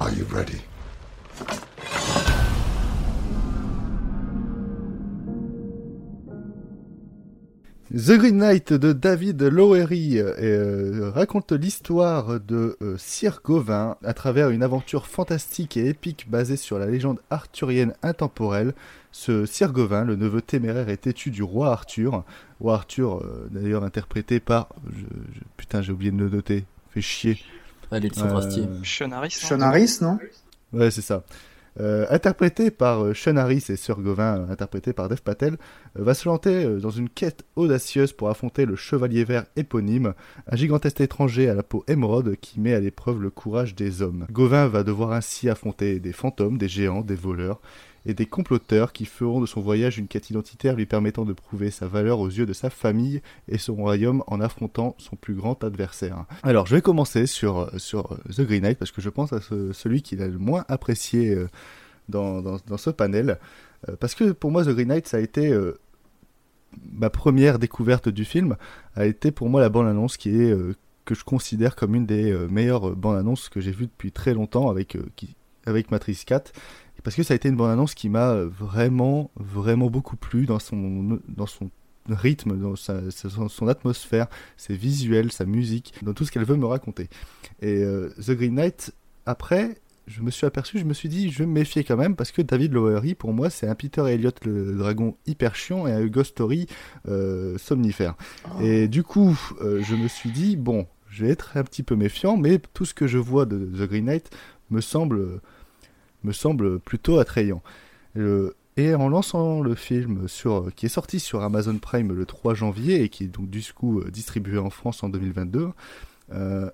[0.00, 0.60] Are you ready?
[7.92, 14.14] The Green Knight de David Lowery euh, euh, raconte l'histoire de euh, Sir Gawain à
[14.14, 18.72] travers une aventure fantastique et épique basée sur la légende arthurienne intemporelle.
[19.12, 22.24] Ce Sir Gawain, le neveu téméraire et têtu du roi Arthur,
[22.58, 24.70] roi Arthur euh, d'ailleurs interprété par...
[24.90, 25.02] je-
[25.34, 27.38] je- putain j'ai oublié de le noter, fait chier.
[27.92, 28.10] Allez,
[29.46, 30.18] Sean Harris, non?
[30.72, 31.22] Ouais, c'est ça.
[31.80, 35.56] Euh, interprété par euh, Sean et Sir Gawain, euh, interprété par Dev Patel,
[35.96, 40.14] va se lancer dans une quête audacieuse pour affronter le chevalier vert éponyme,
[40.46, 44.26] un gigantesque étranger à la peau émeraude qui met à l'épreuve le courage des hommes.
[44.30, 47.60] Gawain va devoir ainsi affronter des fantômes, des géants, des voleurs
[48.06, 51.70] et des comploteurs qui feront de son voyage une quête identitaire lui permettant de prouver
[51.70, 55.62] sa valeur aux yeux de sa famille et son royaume en affrontant son plus grand
[55.64, 56.24] adversaire.
[56.42, 59.72] Alors je vais commencer sur, sur The Green Knight parce que je pense à ce-
[59.72, 61.48] celui qu'il a le moins apprécié euh,
[62.08, 63.38] dans, dans, ce panel.
[63.88, 65.78] Euh, parce que pour moi The Green Knight ça a été euh,
[66.92, 68.56] ma première découverte du film,
[68.96, 70.54] a été pour moi la bande-annonce qui est...
[71.04, 74.34] que je considère comme une des meilleures euh, bandes annonces que j'ai vues depuis très
[74.34, 75.36] longtemps avec, qui,
[75.66, 76.52] avec Matrix 4
[77.04, 80.46] parce que ça a été une bande annonce qui m'a euh, vraiment vraiment beaucoup plu
[80.46, 81.70] dans son dans son
[82.08, 84.26] rythme dans sa, son, son atmosphère
[84.56, 87.08] ses visuels sa musique dans tout ce qu'elle veut me raconter
[87.62, 88.92] et euh, The Green Knight
[89.24, 89.76] après
[90.06, 92.30] je me suis aperçu, je me suis dit, je vais me méfier quand même, parce
[92.30, 96.00] que David Lowery, pour moi, c'est un Peter Elliott le dragon hyper chiant et un
[96.00, 96.66] Hugo Story
[97.08, 98.14] euh, somnifère.
[98.60, 101.96] Et du coup, euh, je me suis dit, bon, je vais être un petit peu
[101.96, 104.30] méfiant, mais tout ce que je vois de The Green Knight
[104.70, 105.40] me semble,
[106.24, 107.62] me semble plutôt attrayant.
[108.76, 113.02] Et en lançant le film sur, qui est sorti sur Amazon Prime le 3 janvier
[113.02, 115.68] et qui est donc du coup euh, distribué en France en 2022,
[116.32, 116.70] euh,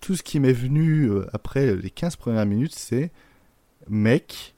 [0.00, 3.10] tout ce qui m'est venu euh, après les 15 premières minutes, c'est
[3.90, 4.54] mec,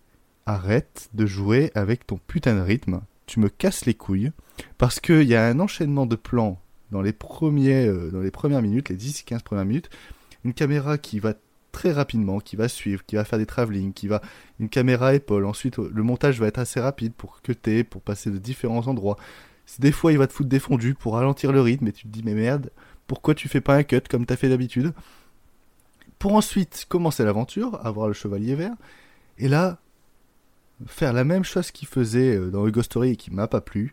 [0.46, 3.00] arrête de jouer avec ton putain de rythme.
[3.26, 4.30] Tu me casses les couilles.
[4.78, 6.60] Parce qu'il y a un enchaînement de plans
[6.92, 9.90] dans les, premiers, dans les premières minutes, les 10-15 premières minutes.
[10.44, 11.34] Une caméra qui va
[11.72, 14.20] très rapidement, qui va suivre, qui va faire des travelling, qui va.
[14.60, 15.46] Une caméra à épaule.
[15.46, 19.16] Ensuite, le montage va être assez rapide pour cutter, pour passer de différents endroits.
[19.78, 20.60] Des fois, il va te foutre des
[20.94, 22.70] pour ralentir le rythme et tu te dis, mais merde,
[23.06, 24.92] pourquoi tu fais pas un cut comme t'as fait d'habitude?
[26.18, 28.74] Pour ensuite commencer l'aventure, avoir le chevalier vert.
[29.38, 29.78] Et là,
[30.86, 33.92] faire la même chose qu'il faisait euh, dans Hugo Story et qui m'a pas plu,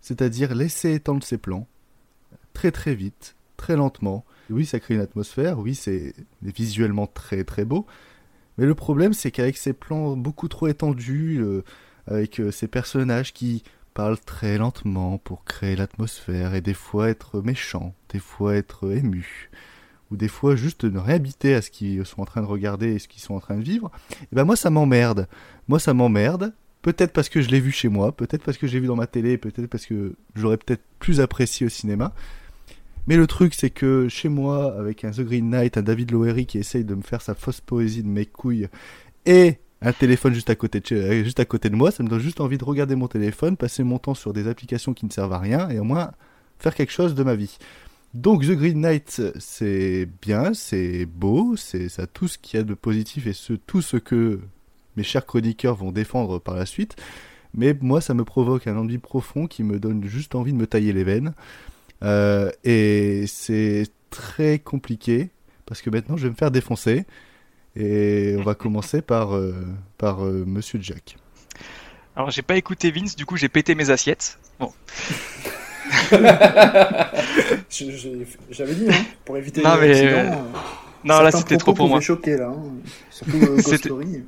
[0.00, 1.66] c'est-à-dire laisser étendre ses plans
[2.52, 4.24] très très vite, très lentement.
[4.50, 7.86] Oui, ça crée une atmosphère, oui, c'est visuellement très très beau,
[8.58, 11.64] mais le problème c'est qu'avec ces plans beaucoup trop étendus, euh,
[12.06, 13.62] avec euh, ces personnages qui
[13.94, 19.50] parlent très lentement pour créer l'atmosphère et des fois être méchants, des fois être émus,
[20.10, 22.94] ou des fois juste ne rien habiter à ce qu'ils sont en train de regarder
[22.94, 23.90] et ce qu'ils sont en train de vivre,
[24.20, 25.28] et ben moi ça m'emmerde.
[25.68, 26.52] Moi ça m'emmerde.
[26.82, 29.06] Peut-être parce que je l'ai vu chez moi, peut-être parce que j'ai vu dans ma
[29.06, 32.12] télé, peut-être parce que j'aurais peut-être plus apprécié au cinéma.
[33.06, 36.46] Mais le truc, c'est que chez moi, avec un The Green Knight, un David Lowery
[36.46, 38.68] qui essaye de me faire sa fausse poésie de mes couilles,
[39.26, 42.02] et un téléphone juste à côté de, chez- euh, juste à côté de moi, ça
[42.02, 45.04] me donne juste envie de regarder mon téléphone, passer mon temps sur des applications qui
[45.04, 46.12] ne servent à rien, et au moins
[46.58, 47.58] faire quelque chose de ma vie.
[48.14, 52.64] Donc The Green Knight, c'est bien, c'est beau, c'est ça tout ce qu'il y a
[52.64, 53.32] de positif et
[53.66, 54.40] tout ce que
[54.96, 56.96] mes chers chroniqueurs vont défendre par la suite.
[57.52, 60.66] Mais moi, ça me provoque un ennui profond qui me donne juste envie de me
[60.66, 61.34] tailler les veines.
[62.04, 65.30] Euh, et c'est très compliqué
[65.66, 67.04] parce que maintenant, je vais me faire défoncer.
[67.76, 69.54] Et on va commencer par, euh,
[69.98, 71.16] par euh, Monsieur Jack.
[72.16, 74.38] Alors j'ai pas écouté Vince, du coup j'ai pété mes assiettes.
[74.60, 74.72] Bon.
[78.50, 80.30] J'avais dit, hein, pour éviter Non, mais,
[81.04, 82.00] non, là, c'était trop pour moi.
[82.00, 82.46] choquer, là.
[82.48, 82.62] hein.
[83.10, 84.22] Surtout euh, Ghost Story.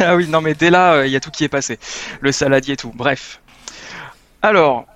[0.00, 1.78] ah oui, non mais dès là, il y a tout qui est passé.
[2.20, 2.92] Le saladier et tout.
[2.94, 3.40] Bref.
[4.42, 4.86] Alors,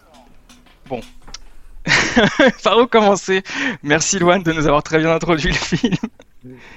[0.89, 1.01] bon.
[2.65, 3.43] Par où commencer?
[3.83, 5.97] Merci Loane de nous avoir très bien introduit le film.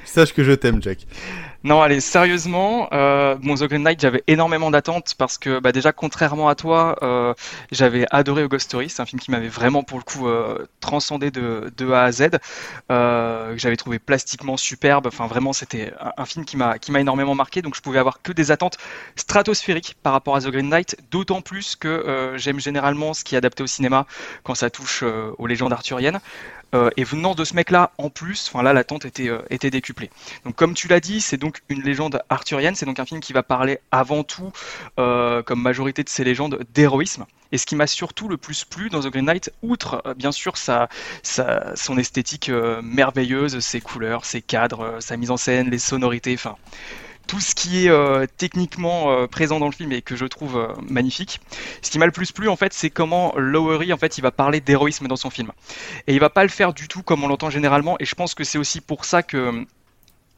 [0.05, 0.99] Sache que je t'aime, Jack.
[1.65, 5.91] Non, allez, sérieusement, euh, bon, The Green Knight, j'avais énormément d'attentes parce que, bah, déjà,
[5.91, 7.33] contrairement à toi, euh,
[7.69, 8.89] j'avais adoré Ghost Story.
[8.89, 12.11] C'est un film qui m'avait vraiment, pour le coup, euh, transcendé de, de A à
[12.13, 12.29] Z,
[12.91, 15.07] euh, que j'avais trouvé plastiquement superbe.
[15.07, 17.61] Enfin, vraiment, c'était un, film qui m'a, qui m'a énormément marqué.
[17.61, 18.77] Donc, je pouvais avoir que des attentes
[19.17, 20.95] stratosphériques par rapport à The Green Knight.
[21.11, 24.05] D'autant plus que j'aime généralement ce qui est adapté au cinéma
[24.43, 26.21] quand ça touche aux légendes arthuriennes.
[26.75, 30.09] Euh, et venant de ce mec-là, en plus, enfin là, l'attente était, euh, était décuplée.
[30.45, 32.75] Donc, comme tu l'as dit, c'est donc une légende arthurienne.
[32.75, 34.51] C'est donc un film qui va parler avant tout,
[34.99, 37.25] euh, comme majorité de ces légendes, d'héroïsme.
[37.51, 40.55] Et ce qui m'a surtout le plus plu dans The Green Knight, outre bien sûr
[40.55, 40.87] sa,
[41.23, 42.51] sa, son esthétique
[42.83, 46.57] merveilleuse, ses couleurs, ses cadres, sa mise en scène, les sonorités, enfin
[47.29, 50.57] tout ce qui est euh, techniquement euh, présent dans le film et que je trouve
[50.57, 51.39] euh, magnifique.
[51.83, 54.31] Ce qui m'a le plus plu en fait, c'est comment Lowery en fait, il va
[54.31, 55.51] parler d'héroïsme dans son film.
[56.07, 58.33] Et il va pas le faire du tout comme on l'entend généralement et je pense
[58.33, 59.63] que c'est aussi pour ça que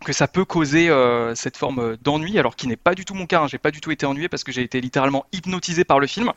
[0.04, 3.26] que ça peut causer euh, cette forme d'ennui, alors qui n'est pas du tout mon
[3.26, 3.42] cas.
[3.42, 3.48] Hein.
[3.48, 6.32] J'ai pas du tout été ennuyé parce que j'ai été littéralement hypnotisé par le film.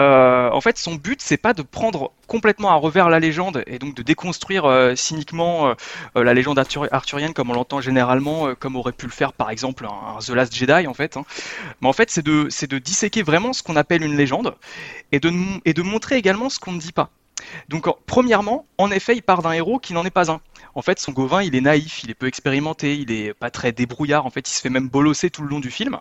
[0.00, 3.78] Euh, en fait, son but c'est pas de prendre complètement à revers la légende et
[3.78, 5.74] donc de déconstruire euh, cyniquement
[6.16, 9.32] euh, la légende arthur- arthurienne comme on l'entend généralement, euh, comme aurait pu le faire
[9.32, 11.16] par exemple un, The Last Jedi en fait.
[11.16, 11.24] hein.
[11.80, 14.56] Mais en fait, c'est de de disséquer vraiment ce qu'on appelle une légende
[15.12, 15.32] et de
[15.64, 17.10] et de montrer également ce qu'on ne dit pas.
[17.68, 20.40] Donc, en- premièrement, en effet, il part d'un héros qui n'en est pas un.
[20.74, 23.72] En fait, son Gauvin, il est naïf, il est peu expérimenté, il est pas très
[23.72, 24.26] débrouillard.
[24.26, 25.98] En fait, il se fait même bolosser tout le long du film.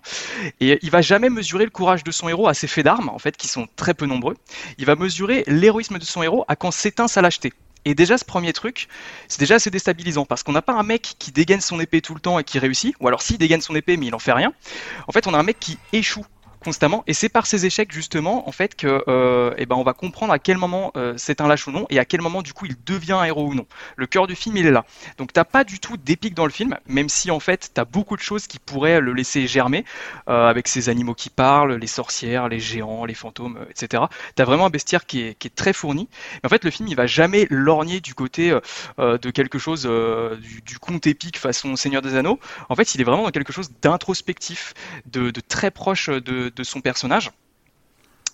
[0.60, 3.20] Et il va jamais mesurer le courage de son héros à ses faits d'armes, en
[3.20, 4.36] fait, qui sont très peu nombreux.
[4.78, 7.54] Il va mesurer l'héroïsme de son héros à quand s'éteint sa lâcheté.
[7.88, 8.88] Et déjà, ce premier truc,
[9.28, 12.16] c'est déjà assez déstabilisant parce qu'on n'a pas un mec qui dégaine son épée tout
[12.16, 14.32] le temps et qui réussit, ou alors s'il dégaine son épée mais il en fait
[14.34, 14.54] rien.
[15.08, 16.26] En fait, on a un mec qui échoue
[16.66, 17.04] constamment.
[17.06, 20.34] Et c'est par ces échecs justement en fait que euh, eh ben on va comprendre
[20.34, 22.66] à quel moment euh, c'est un lâche ou non et à quel moment du coup
[22.66, 23.68] il devient un héros ou non.
[23.96, 24.84] Le cœur du film il est là.
[25.20, 28.18] Donc t'as pas du tout d'épique dans le film même si en fait t'as beaucoup
[28.18, 29.86] de choses qui pourraient le laisser germer
[30.28, 34.04] euh, avec ces animaux qui parlent les sorcières les géants les fantômes etc
[34.34, 36.10] t'as vraiment un bestiaire qui est, qui est très fourni.
[36.42, 38.58] Mais en fait le film il va jamais lorgner du côté
[38.98, 42.40] de quelque chose du, conte épique façon Seigneur des Anneaux.
[42.70, 44.74] En fait il est vraiment dans quelque chose d'introspectif
[45.06, 47.32] de très proche de, de son personnage.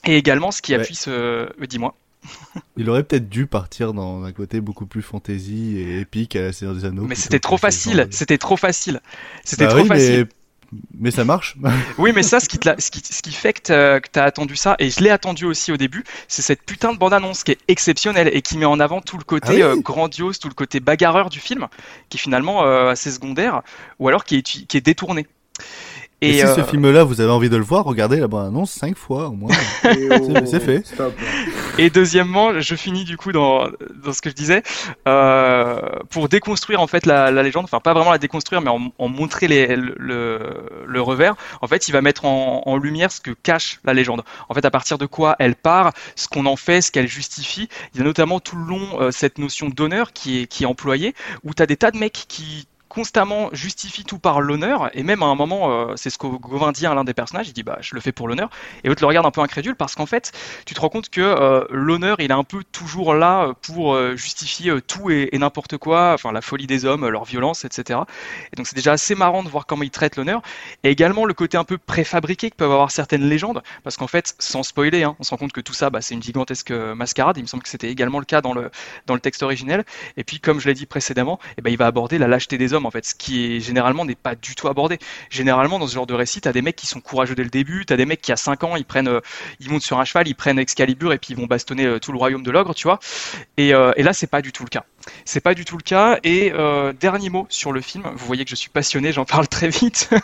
[0.05, 1.09] Et également, ce qui appuie ce.
[1.09, 1.95] euh, Dis-moi.
[2.77, 6.53] Il aurait peut-être dû partir dans un côté beaucoup plus fantasy et épique à la
[6.53, 7.05] Seigneur des Anneaux.
[7.05, 9.01] Mais c'était trop facile, c'était trop facile.
[9.43, 10.27] C'était Bah trop facile.
[10.99, 11.09] mais...
[11.11, 11.57] ça marche.
[11.97, 14.07] Oui, mais ça, ce qui, te l'a- ce qui, ce qui fait que t'as que
[14.11, 17.43] t'as attendu ça, et je l'ai attendu aussi au début, c'est cette putain de bande-annonce
[17.43, 20.37] qui est exceptionnelle et qui met en avant tout le côté Ah oui euh, grandiose,
[20.39, 21.67] tout le côté bagarreur du film,
[22.09, 23.63] qui est finalement euh, assez secondaire,
[23.99, 25.25] ou alors qui est, qui est détourné.
[26.23, 28.95] Et, si euh, ce film-là, vous avez envie de le voir, regardez la bande-annonce cinq
[28.97, 29.51] fois au moins.
[29.83, 30.85] Oh, C'est- fait.
[30.85, 31.13] stop.
[31.77, 33.67] Et deuxièmement, je finis du coup dans,
[34.03, 34.61] dans ce que je disais,
[35.07, 38.91] euh, pour déconstruire en fait la, la légende, enfin pas vraiment la déconstruire, mais en,
[38.97, 40.39] en montrer les, le, le,
[40.85, 44.21] le revers, en fait il va mettre en, en lumière ce que cache la légende.
[44.49, 47.67] En fait à partir de quoi elle part, ce qu'on en fait, ce qu'elle justifie.
[47.93, 50.67] Il y a notamment tout le long euh, cette notion d'honneur qui est, qui est
[50.67, 55.03] employée, où tu as des tas de mecs qui constamment justifient tout par l'honneur et
[55.03, 57.53] même à un moment euh, c'est ce que Gauvin dit à l'un des personnages il
[57.53, 58.49] dit bah je le fais pour l'honneur
[58.83, 60.33] et l'autre le regarde un peu incrédule parce qu'en fait
[60.65, 63.97] tu te rends compte que euh, l'honneur il est un peu toujours là euh, pour
[64.17, 67.99] justifier tout et, et n'importe quoi, enfin la folie des hommes, leur violence, etc.
[68.51, 70.41] Et donc c'est déjà assez marrant de voir comment ils traitent l'honneur
[70.83, 74.35] et également le côté un peu préfabriqué que peuvent avoir certaines légendes parce qu'en fait
[74.39, 77.37] sans spoiler, hein, on se rend compte que tout ça bah, c'est une gigantesque mascarade.
[77.37, 78.69] Il me semble que c'était également le cas dans le
[79.07, 79.85] dans le texte originel.
[80.17, 82.73] Et puis comme je l'ai dit précédemment, eh ben, il va aborder la lâcheté des
[82.73, 84.99] hommes en fait, ce qui est généralement n'est pas du tout abordé.
[85.29, 87.85] Généralement dans ce genre de récit, t'as des mecs qui sont courageux dès le début,
[87.85, 89.21] t'as des mecs qui à 5 ans ils prennent euh,
[89.59, 92.11] ils montent sur un cheval, ils prennent Excalibur et puis ils vont bastonner euh, tout
[92.11, 92.99] le royaume de l'ogre, tu vois.
[93.57, 94.85] Et, euh, et là, c'est pas du tout le cas.
[95.25, 96.19] C'est pas du tout le cas.
[96.23, 98.03] Et euh, dernier mot sur le film.
[98.15, 100.09] Vous voyez que je suis passionné, j'en parle très vite.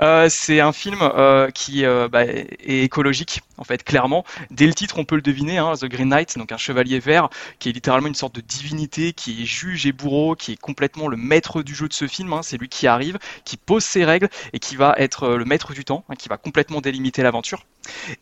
[0.00, 4.24] Euh, c'est un film euh, qui bah, est écologique, en fait, clairement.
[4.50, 5.58] Dès le titre, on peut le deviner.
[5.58, 9.12] Hein, The Green Knight, donc un chevalier vert, qui est littéralement une sorte de divinité,
[9.12, 12.32] qui est juge et bourreau, qui est complètement le maître du jeu de ce film.
[12.32, 15.72] Hein, c'est lui qui arrive, qui pose ses règles et qui va être le maître
[15.72, 17.64] du temps, hein, qui va complètement délimiter l'aventure.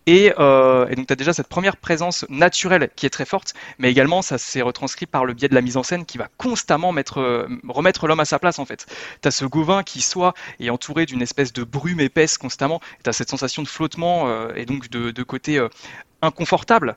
[0.06, 3.90] Et, et donc tu as déjà cette première présence naturelle qui est très forte, mais
[3.90, 6.92] également ça s'est retranscrit par le biais de la mise en scène qui va constamment
[6.92, 8.86] mettre, euh, remettre l'homme à sa place en fait.
[9.22, 13.10] Tu as ce Gauvin qui soit est entouré d'une espèce de brume épaisse constamment, tu
[13.10, 15.68] as cette sensation de flottement euh, et donc de, de côté euh,
[16.22, 16.96] inconfortable.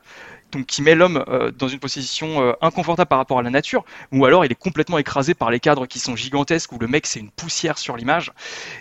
[0.54, 3.84] Donc qui met l'homme euh, dans une position euh, inconfortable par rapport à la nature,
[4.12, 7.06] ou alors il est complètement écrasé par les cadres qui sont gigantesques, où le mec
[7.06, 8.30] c'est une poussière sur l'image.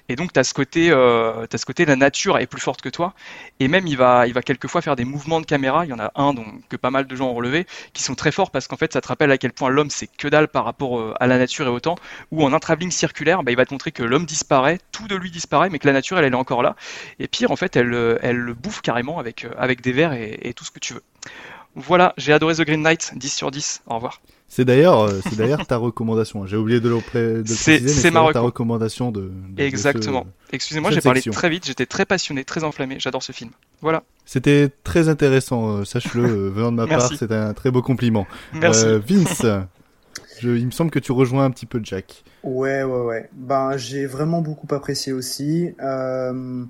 [0.07, 2.89] Et donc tu as ce côté, euh, ce côté la nature est plus forte que
[2.89, 3.15] toi,
[3.59, 5.83] et même il va, il va quelquefois faire des mouvements de caméra.
[5.85, 8.13] Il y en a un dont, que pas mal de gens ont relevé, qui sont
[8.13, 10.49] très forts parce qu'en fait ça te rappelle à quel point l'homme c'est que dalle
[10.49, 11.95] par rapport euh, à la nature et au temps.
[12.31, 15.15] Ou en un travelling circulaire, bah, il va te montrer que l'homme disparaît, tout de
[15.15, 16.75] lui disparaît, mais que la nature elle, est encore là.
[17.17, 20.53] Et pire en fait elle, elle le bouffe carrément avec, avec des vers et, et
[20.53, 21.01] tout ce que tu veux.
[21.75, 23.81] Voilà, j'ai adoré The Green Knight, 10 sur 10.
[23.87, 24.21] Au revoir.
[24.47, 26.45] C'est d'ailleurs, euh, c'est d'ailleurs ta recommandation.
[26.45, 28.41] J'ai oublié de le, pré- de le préciser, mais c'est ma ta reco.
[28.43, 29.31] recommandation de.
[29.57, 30.27] Exactement.
[30.51, 33.49] ce- Excusez-moi, j'ai parlé très vite, j'étais très passionné, très enflammé, j'adore ce film.
[33.81, 34.03] Voilà.
[34.25, 38.27] C'était très intéressant, euh, sache-le, euh, venant de ma part, c'est un très beau compliment.
[38.53, 38.85] Merci.
[38.85, 39.43] Euh, Vince,
[40.39, 42.23] je, il me semble que tu rejoins un petit peu Jack.
[42.43, 43.29] Ouais, ouais, ouais.
[43.33, 45.73] Ben, j'ai vraiment beaucoup apprécié aussi.
[45.81, 46.63] Euh,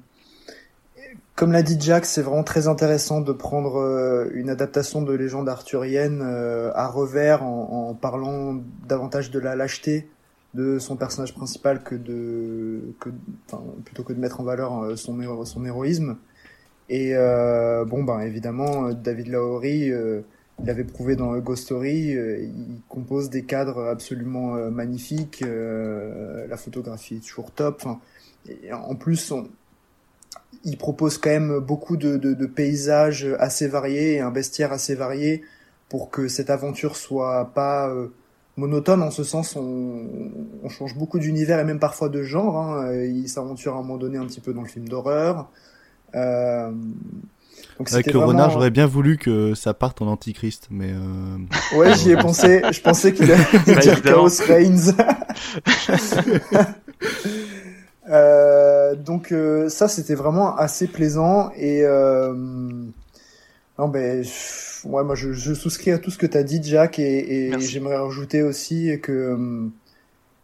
[1.36, 5.50] Comme l'a dit Jack, c'est vraiment très intéressant de prendre euh, une adaptation de légende
[5.50, 10.08] arthurienne euh, à revers en, parlant davantage de la lâcheté
[10.54, 12.82] de son personnage principal que de
[13.84, 16.18] plutôt que de mettre en valeur euh, son son héroïsme.
[16.90, 20.22] Et bon ben évidemment David Lowery euh,
[20.62, 27.26] il avait prouvé dans Ghost Story, il compose des cadres absolument magnifiques, la photographie est
[27.28, 27.82] toujours top.
[28.48, 29.48] Et en plus, on-
[30.64, 34.96] il propose quand même beaucoup de, de- de paysages assez variés et un bestiaire assez
[34.96, 35.44] varié
[35.90, 38.08] pour que cette aventure soit pas euh,
[38.58, 39.02] monotone.
[39.04, 40.08] En ce sens, on,
[40.64, 42.58] on change beaucoup d'univers et même parfois de genre.
[42.58, 42.94] Hein.
[43.04, 45.50] Il s'aventure à un moment donné un petit peu dans le film d'horreur.
[46.16, 46.72] Euh,
[47.80, 50.92] donc Avec le renard, j'aurais bien voulu que ça parte en antichrist, mais.
[50.92, 51.78] Euh...
[51.78, 52.62] Ouais, j'y ai pensé.
[52.72, 54.02] Je pensais qu'il allait dire.
[54.02, 54.94] Chaos Reigns.
[58.10, 65.16] Euh, donc euh, ça, c'était vraiment assez plaisant et euh, non ben je- ouais, moi
[65.16, 68.42] je, je souscris à tout ce que tu as dit, Jack, et, et j'aimerais rajouter
[68.44, 69.68] aussi que euh,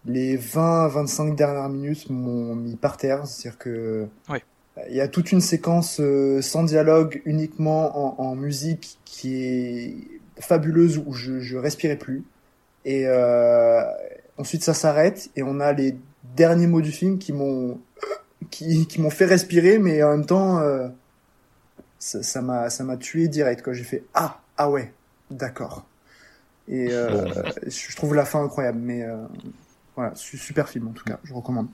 [0.05, 4.07] les 20-25 dernières minutes m'ont mis par terre, c'est-à-dire que
[4.89, 9.95] il y a toute une séquence euh, sans dialogue, uniquement en, en musique, qui est
[10.39, 12.23] fabuleuse où je, je respirais plus.
[12.85, 13.83] Et euh,
[14.37, 15.97] ensuite ça s'arrête et on a les
[16.39, 17.79] derniers mots du film qui m'ont
[18.49, 20.87] qui, qui m'ont fait respirer, mais en même temps euh,
[21.99, 24.91] ça m'a ça m'a tué direct j'ai fait ah ah ouais
[25.29, 25.85] d'accord.
[26.67, 27.25] Et euh,
[27.67, 29.17] je trouve la fin incroyable, mais euh,
[29.95, 31.67] voilà su- super film en tout cas, je recommande.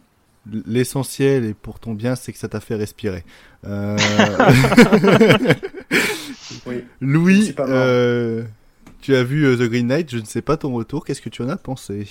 [0.68, 3.24] L'essentiel, et pour ton bien, c'est que ça t'a fait respirer.
[6.68, 6.84] Oui.
[7.02, 7.54] Louis,
[9.02, 11.42] tu as vu The Green Knight, je ne sais pas ton retour, qu'est-ce que tu
[11.42, 12.08] en as pensé?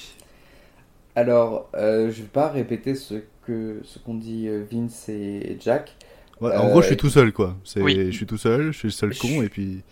[1.17, 3.15] Alors, euh, je vais pas répéter ce
[3.47, 5.97] que ce qu'ont dit euh, Vince et Jack.
[6.41, 7.57] Ouais, en Euh, gros, je suis tout seul, quoi.
[7.77, 8.07] Oui.
[8.11, 9.83] Je suis tout seul, je suis le seul Je con, suis- et puis...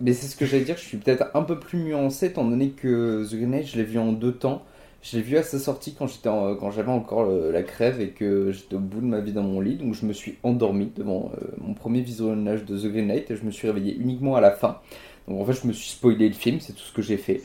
[0.00, 2.70] Mais c'est ce que j'allais dire, je suis peut-être un peu plus nuancé étant donné
[2.70, 4.64] que The Green Knight, je l'ai vu en deux temps.
[5.02, 8.00] Je l'ai vu à sa sortie quand j'étais en- quand j'avais encore le- la crève
[8.00, 10.36] et que j'étais au bout de ma vie dans mon lit, donc je me suis
[10.42, 13.96] endormi devant euh, mon premier visionnage de The Green Knight et je me suis réveillé
[13.96, 14.80] uniquement à la fin.
[15.28, 17.42] Donc en fait, je me suis spoilé le film, c'est tout ce que j'ai fait.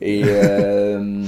[0.00, 1.24] Et, euh,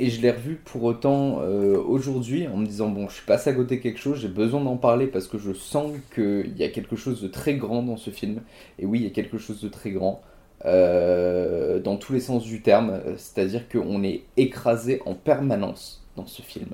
[0.00, 3.50] et je l'ai revu pour autant euh, aujourd'hui en me disant bon, je suis passé
[3.50, 6.68] à côté quelque chose, j'ai besoin d'en parler parce que je sens qu'il y a
[6.70, 8.42] quelque chose de très grand dans ce film.
[8.78, 10.22] Et oui, il y a quelque chose de très grand.
[10.66, 16.42] euh, dans tous les sens du terme, c'est-à-dire qu'on est écrasé en permanence dans ce
[16.42, 16.68] film.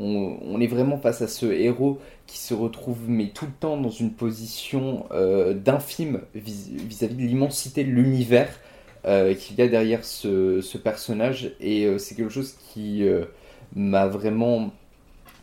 [0.00, 1.98] On, est vraiment face à ce héros
[2.28, 7.22] qui se retrouve mais tout le temps dans une position euh, d'infime vis- vis-à-vis de
[7.22, 8.48] l'immensité de l'univers
[9.08, 13.24] euh, qu'il y a derrière ce, personnage et euh, c'est quelque chose qui euh,
[13.74, 14.70] m'a vraiment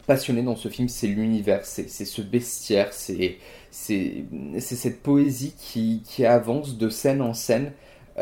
[0.05, 3.39] passionné dans ce film, c'est l'univers, c'est ce bestiaire, c'est
[3.71, 7.71] cette poésie qui, avance de scène en scène.
[8.19, 8.21] et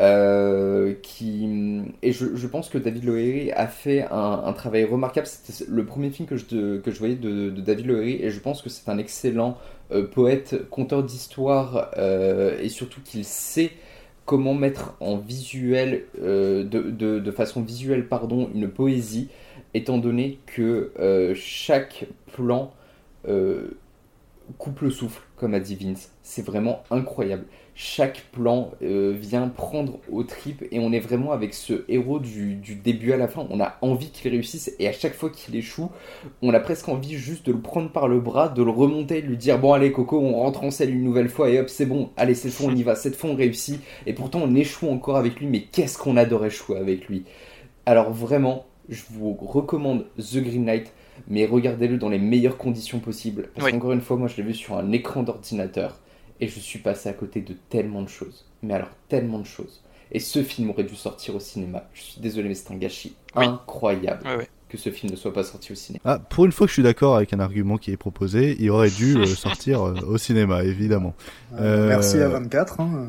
[2.12, 5.26] je, pense que David Lowery a fait un, travail remarquable.
[5.26, 8.88] C'était le premier film que je, voyais de, David Lowery et je pense que c'est
[8.88, 9.58] un excellent
[10.12, 13.72] poète, conteur d'histoire et surtout qu'il sait
[14.24, 19.28] comment mettre en visuel, euh, de, façon visuelle, pardon, une poésie,
[19.74, 22.72] étant donné que euh, chaque plan
[23.28, 23.76] euh,
[24.58, 26.10] coupe le souffle, comme a dit Vince.
[26.22, 27.44] C'est vraiment incroyable.
[27.76, 32.54] Chaque plan euh, vient prendre aux tripes et on est vraiment avec ce héros du,
[32.54, 33.48] du début à la fin.
[33.50, 35.90] On a envie qu'il réussisse et à chaque fois qu'il échoue,
[36.40, 39.26] on a presque envie juste de le prendre par le bras, de le remonter, de
[39.26, 41.86] lui dire bon allez Coco, on rentre en scène une nouvelle fois et hop c'est
[41.86, 43.80] bon, allez cette fois on y va, cette fois on réussit.
[44.06, 47.24] Et pourtant on échoue encore avec lui, mais qu'est-ce qu'on adore échouer avec lui.
[47.86, 50.92] Alors vraiment, je vous recommande The Green Knight,
[51.26, 53.48] mais regardez-le dans les meilleures conditions possibles.
[53.54, 53.72] Parce Oui.
[53.72, 55.98] qu'encore une fois, moi je l'ai vu sur un écran d'ordinateur
[56.40, 58.44] et je suis passé à côté de tellement de choses.
[58.62, 59.80] Mais alors tellement de choses.
[60.12, 61.84] Et ce film aurait dû sortir au cinéma.
[61.94, 63.46] Je suis désolé, mais c'est un gâchis Oui.
[63.46, 64.48] incroyable Ouais, ouais.
[64.68, 66.00] que ce film ne soit pas sorti au cinéma.
[66.04, 68.70] Ah, pour une fois que je suis d'accord avec un argument qui est proposé, il
[68.70, 71.14] aurait dû euh, sortir euh, au cinéma, évidemment.
[71.58, 72.80] Euh, Merci à 24.
[72.80, 73.08] Hein.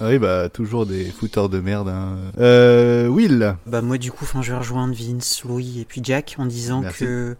[0.00, 1.88] Oui, bah, toujours des fouteurs de merde.
[1.88, 2.16] Hein.
[2.38, 6.46] Euh, Will Bah moi du coup, je vais rejoindre Vince, Louis et puis Jack en
[6.46, 7.00] disant Merci.
[7.00, 7.36] que,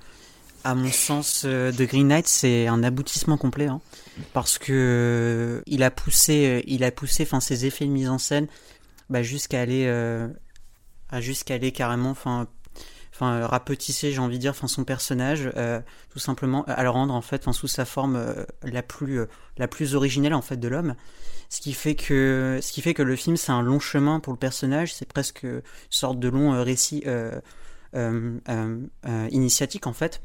[0.64, 3.80] à mon sens, euh, The Green Knight c'est un aboutissement complet, hein,
[4.32, 8.08] parce que euh, il a poussé, euh, il a poussé, enfin ses effets de mise
[8.08, 8.46] en scène,
[9.10, 9.90] bah, jusqu'à aller,
[11.18, 12.46] jusqu'à aller carrément, enfin,
[13.12, 15.50] enfin rapetisser, j'ai envie de dire, enfin son personnage,
[16.10, 18.24] tout simplement, à le rendre en fait, sous sa forme
[18.62, 19.20] la plus,
[19.58, 20.94] la plus originelle en fait de l'homme.
[21.50, 24.32] Ce qui fait que, ce qui fait que le film c'est un long chemin pour
[24.32, 27.04] le personnage, c'est presque une sorte de long récit
[29.30, 30.22] initiatique en fait,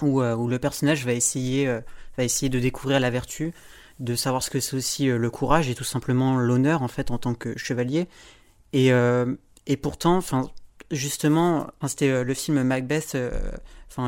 [0.00, 1.80] où, euh, où le personnage va essayer, euh,
[2.16, 3.52] va essayer de découvrir la vertu,
[4.00, 7.10] de savoir ce que c'est aussi euh, le courage et tout simplement l'honneur en fait
[7.10, 8.08] en tant que chevalier.
[8.72, 8.90] Et,
[9.66, 10.20] et pourtant,
[10.90, 13.18] justement, c'était le film Macbeth,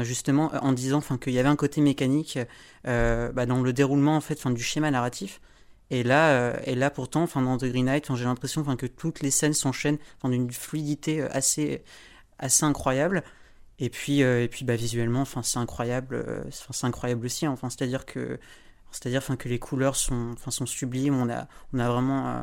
[0.01, 2.39] justement en disant qu'il y avait un côté mécanique
[2.85, 5.43] bah, dans le déroulement en fait, du schéma narratif.
[5.91, 9.31] Et là, et là pourtant, enfin dans The Green Knight, j'ai l'impression que toutes les
[9.31, 11.83] scènes s'enchaînent d'une fluidité assez
[12.39, 13.23] assez incroyable.
[13.81, 17.45] Et puis euh, et puis bah visuellement, enfin c'est incroyable, euh, c'est incroyable aussi.
[17.47, 17.51] hein.
[17.51, 18.39] Enfin c'est-à-dire que
[18.93, 21.17] c'est-à-dire enfin que les couleurs sont enfin sont sublimes.
[21.17, 22.43] On a on a vraiment euh,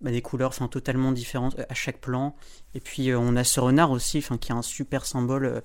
[0.00, 2.34] bah, des couleurs enfin totalement différentes à chaque plan.
[2.74, 5.62] Et puis on a ce renard aussi, enfin qui est un super symbole,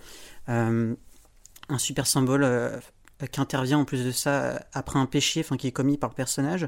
[0.48, 0.98] un
[1.78, 2.82] super symbole
[3.32, 6.16] qui intervient en plus de ça après un péché, enfin qui est commis par le
[6.16, 6.68] personnage.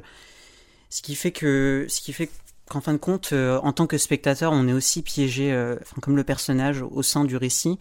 [0.88, 2.30] Ce qui fait que, ce qui fait
[2.68, 6.24] qu'en fin de compte, en tant que spectateur, on est aussi piégé, enfin, comme le
[6.24, 7.76] personnage au sein du récit.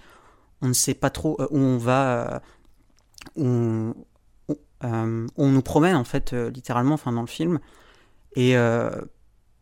[0.61, 2.41] On ne sait pas trop euh, où on va,
[3.37, 3.93] euh,
[4.49, 7.59] on, euh, on nous promène en fait, littéralement, enfin dans le film.
[8.35, 8.55] Et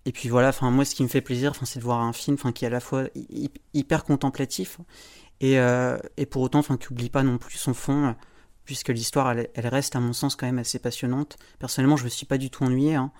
[0.05, 2.13] et puis voilà, enfin moi, ce qui me fait plaisir, enfin, c'est de voir un
[2.13, 4.79] film, enfin, qui est à la fois hy- hyper contemplatif
[5.41, 5.57] et
[6.17, 8.15] et pour autant, enfin, qui oublie pas non plus son fond
[8.65, 11.37] puisque l'histoire elle, reste à mon sens quand même assez passionnante.
[11.59, 13.11] Personnellement, je me suis pas du tout ennuyé, hein.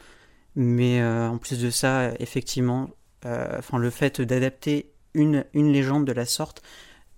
[0.56, 2.90] mais en plus de ça, effectivement,
[3.26, 6.62] enfin le fait d'adapter une, une légende de la sorte,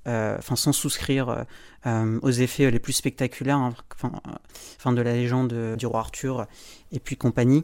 [0.06, 1.44] enfin sans souscrire euh,
[1.86, 4.32] euh, aux effets les plus spectaculaires, hein, enfin, euh,
[4.78, 6.48] enfin de la légende euh, du roi Arthur
[6.92, 7.64] et puis compagnie.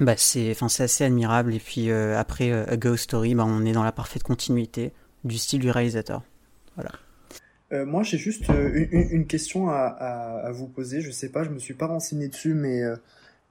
[0.00, 3.44] Bah c'est, enfin c'est assez admirable et puis euh, après euh, A Ghost Story, bah,
[3.46, 4.92] on est dans la parfaite continuité
[5.24, 6.22] du style du réalisateur.
[6.76, 6.90] Voilà.
[7.72, 11.00] Euh, moi, j'ai juste euh, une, une question à, à, à vous poser.
[11.00, 12.96] Je sais pas, je me suis pas renseigné dessus, mais euh,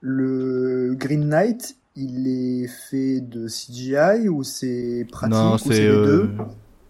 [0.02, 5.88] le Green Knight, il est fait de CGI ou c'est pratique non, ou c'est les
[5.88, 6.32] euh, deux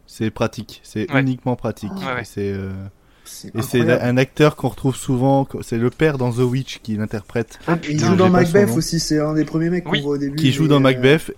[0.07, 1.21] c'est pratique, c'est Ouais.
[1.21, 1.91] uniquement pratique.
[1.91, 2.21] Ouais, ouais.
[2.21, 2.71] Et c'est euh,
[3.25, 6.95] C'est et c'est un acteur qu'on retrouve souvent, c'est le père dans The Witch qui
[6.95, 7.59] l'interprète.
[7.67, 9.99] Et il joue dans Macbeth aussi, c'est un des premiers mecs Oui.
[9.99, 10.35] qu'on voit au début.
[10.37, 11.33] qui joue dans euh, Macbeth.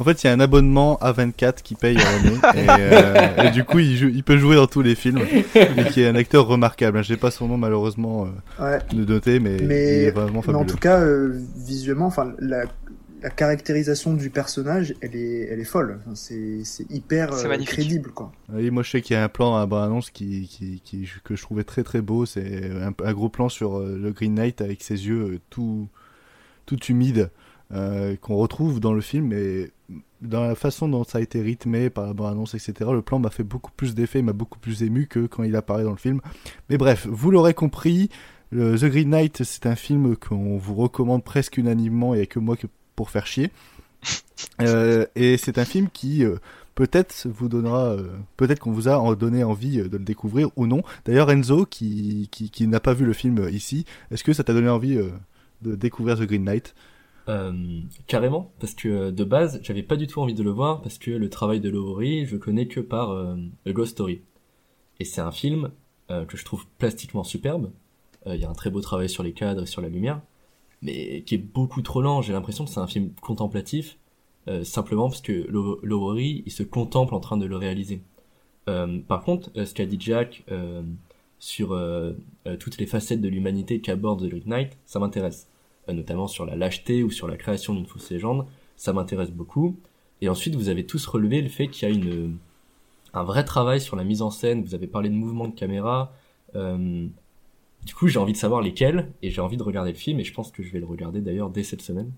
[0.00, 3.42] En fait, il y a un abonnement à 24 qui paye à l'année et, euh,
[3.42, 5.18] et du coup, il, joue- il peut jouer dans tous les films
[5.56, 7.02] et qui est un acteur remarquable.
[7.02, 8.28] Je n'ai pas son nom malheureusement
[8.60, 8.78] euh, Ouais.
[8.92, 12.62] de noter, mais, il Mais, est vraiment mais en tout cas, euh, visuellement, enfin, la,
[13.22, 15.98] la caractérisation du personnage, elle est, elle est folle.
[16.00, 18.32] Enfin, c'est, c'est hyper C'est euh, crédible, quoi.
[18.52, 21.08] Oui, moi je sais qu'il y a un plan à la annonce qui, qui, qui,
[21.24, 22.26] que je trouvais très très beau.
[22.26, 25.88] C'est un, un gros plan sur euh, le Green Knight avec ses yeux euh, tout,
[26.66, 27.30] tout humides
[27.72, 29.28] euh, qu'on retrouve dans le film.
[29.28, 29.70] Mais
[30.20, 33.30] dans la façon dont ça a été rythmé par la bande-annonce, etc., le plan m'a
[33.30, 36.20] fait beaucoup plus d'effet, m'a beaucoup plus ému que quand il apparaît dans le film.
[36.70, 38.10] Mais bref, vous l'aurez compris,
[38.50, 42.56] le The Green Knight, c'est un film qu'on vous recommande presque unanimement et que moi
[42.56, 42.66] que
[42.98, 43.50] pour faire chier.
[44.60, 46.36] Euh, et c'est un film qui euh,
[46.76, 50.82] peut-être vous donnera, euh, peut-être qu'on vous a donné envie de le découvrir ou non.
[51.04, 54.52] D'ailleurs, Enzo, qui, qui, qui n'a pas vu le film ici, est-ce que ça t'a
[54.52, 54.96] donné envie
[55.62, 56.74] de découvrir The Green Knight?
[58.06, 61.10] Carrément, parce que de base, j'avais pas du tout envie de le voir parce que
[61.10, 64.22] le travail de Lowry, je connais que par A Ghost Story.
[65.00, 65.70] Et c'est un film
[66.08, 67.72] que je trouve plastiquement superbe.
[68.26, 70.20] Il y a un très beau travail sur les cadres et sur la lumière,
[70.82, 72.22] mais qui est beaucoup trop lent.
[72.22, 73.98] J'ai l'impression que c'est un film contemplatif,
[74.48, 78.02] euh, simplement parce que Low- Lowery, il se contemple en train de le réaliser.
[78.68, 80.82] Euh, par contre, euh, ce qu'a dit Jack euh,
[81.38, 82.12] sur euh,
[82.46, 85.48] euh, toutes les facettes de l'humanité qu'aborde The Green Knight, ça m'intéresse.
[85.88, 88.44] Notamment sur la lâcheté ou sur la création d'une fausse légende,
[88.76, 89.76] ça m'intéresse beaucoup.
[90.20, 92.36] Et ensuite, vous avez tous relevé le fait qu'il y a une,
[93.14, 96.12] un vrai travail sur la mise en scène, vous avez parlé de mouvement de caméra,
[97.84, 100.24] du coup j'ai envie de savoir lesquels, et j'ai envie de regarder le film, et
[100.24, 102.12] je pense que je vais le regarder d'ailleurs dès cette semaine.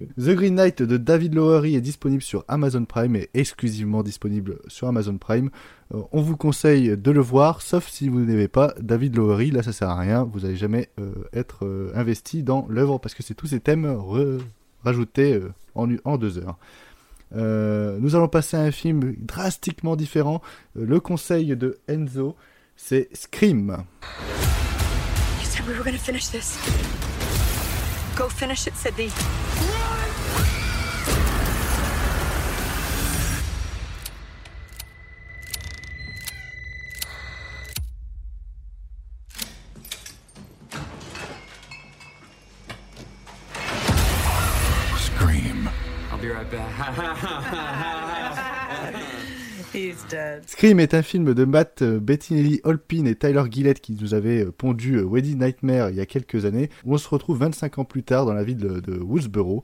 [0.00, 4.58] Euh, The Green Knight de David Lowery est disponible sur Amazon Prime et exclusivement disponible
[4.68, 5.50] sur Amazon Prime.
[5.94, 9.50] Euh, on vous conseille de le voir, sauf si vous n'aimez pas David Lowery.
[9.50, 10.24] Là, ça sert à rien.
[10.24, 13.96] Vous n'allez jamais euh, être investi dans l'œuvre parce que c'est tous ces thèmes
[14.82, 15.40] rajoutés
[15.74, 16.58] en, en deux heures.
[17.32, 20.40] Nous allons passer à un film drastiquement différent.
[20.74, 22.36] Le conseil de Enzo,
[22.76, 23.76] c'est Scream.
[25.56, 26.56] You said we were gonna finish this.
[28.14, 29.08] Go finish it, Sydney.
[44.98, 45.70] Scream.
[46.10, 48.22] I'll be right back.
[50.46, 54.46] Scream est un film de Matt euh, Bettinelli, Holpin et Tyler Gillett qui nous avaient
[54.46, 57.78] euh, pondu euh, Wedding Nightmare il y a quelques années, où on se retrouve 25
[57.78, 59.62] ans plus tard dans la ville de, Woodsboro,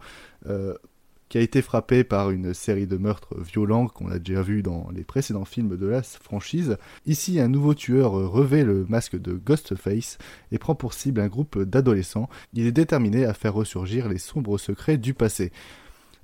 [1.29, 4.89] qui a été frappé par une série de meurtres violents qu'on a déjà vu dans
[4.95, 6.77] les précédents films de la franchise.
[7.07, 10.19] Ici, un nouveau tueur revêt le masque de Ghostface
[10.51, 12.29] et prend pour cible un groupe d'adolescents.
[12.53, 15.53] Il est déterminé à faire ressurgir les sombres secrets du passé.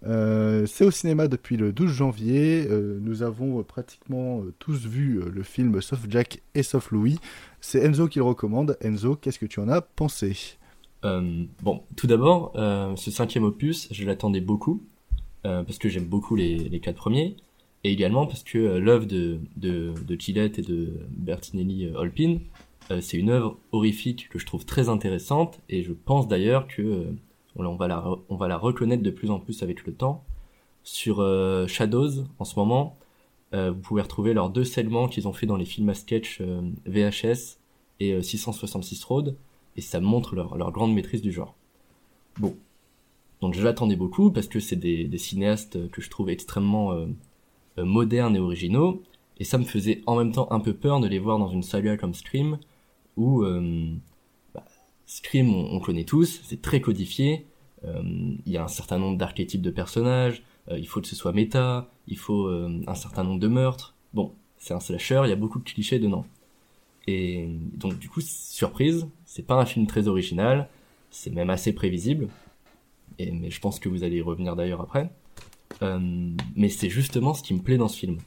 [0.06, 2.66] Euh, c'est au cinéma depuis le 12 janvier.
[2.68, 7.18] Euh, nous avons euh, pratiquement tous vu le film sauf Jack et sauf Louis.
[7.60, 8.76] C'est Enzo qui le recommande.
[8.80, 10.56] Enzo, qu'est-ce que tu en as pensé?
[11.62, 12.52] Bon, tout d'abord,
[12.96, 14.82] ce cinquième opus, je l'attendais beaucoup,
[15.42, 17.36] parce que j'aime beaucoup les, les quatre premiers,
[17.84, 22.38] et également parce que l'œuvre de, de, de Gillette et de Bertinelli Holpin,
[23.00, 27.12] c'est une œuvre horrifique que je trouve très intéressante, et je pense d'ailleurs que
[27.66, 27.88] on, va
[28.48, 30.24] la, reconnaître de plus en plus avec le temps.
[30.84, 32.96] Sur euh, Shadows, en ce moment,
[33.54, 36.40] euh, vous pouvez retrouver leurs deux segments qu'ils ont fait dans les films à sketch
[36.40, 37.58] euh, VHS
[38.00, 39.36] et euh, 666 Road,
[39.76, 41.54] et ça montre leur, grande maîtrise du genre.
[42.38, 42.54] Bon.
[43.40, 47.06] Donc je l'attendais beaucoup parce que c'est des, cinéastes que je trouve extrêmement
[47.76, 49.00] modernes et originaux,
[49.38, 51.62] et ça me faisait en même temps un peu peur de les voir dans une
[51.62, 52.58] saga comme Scream,
[53.16, 53.44] où
[55.08, 57.46] Scream on, on connaît tous, c'est très codifié,
[57.86, 58.02] euh,
[58.44, 61.32] il y a un certain nombre d'archétypes de personnages, euh, il faut que ce soit
[61.32, 65.32] méta, il faut euh, un certain nombre de meurtres, bon, c'est un slasher, il y
[65.32, 66.26] a beaucoup de clichés dedans.
[67.06, 70.68] Et donc du coup, surprise, c'est pas un film très original,
[71.10, 72.28] c'est même assez prévisible.
[73.18, 75.10] Et, mais je pense que vous allez y revenir d'ailleurs après.
[76.54, 78.18] Mais c'est justement ce qui me plaît dans ce film.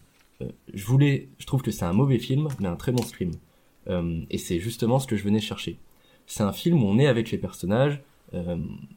[0.74, 3.32] Je voulais, je trouve que c'est un mauvais film, mais un très bon scream.
[4.32, 5.78] Et c'est justement ce que je venais chercher.
[6.34, 8.02] C'est un film où on est avec les personnages,
[8.34, 8.56] euh,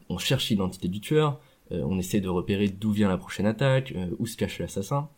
[0.08, 1.40] on cherche l'identité du tueur,
[1.72, 5.08] euh, on essaie de repérer d'où vient la prochaine attaque, euh, où se cache l'assassin.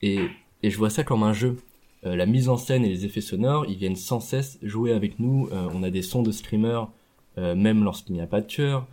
[0.00, 0.18] Et,
[0.62, 1.58] et je vois ça comme un jeu.
[2.06, 5.18] Euh, la mise en scène et les effets sonores, ils viennent sans cesse jouer avec
[5.18, 5.50] nous.
[5.52, 6.84] Euh, on a des sons de screamer,
[7.36, 8.86] euh, même lorsqu'il n'y a pas de tueur.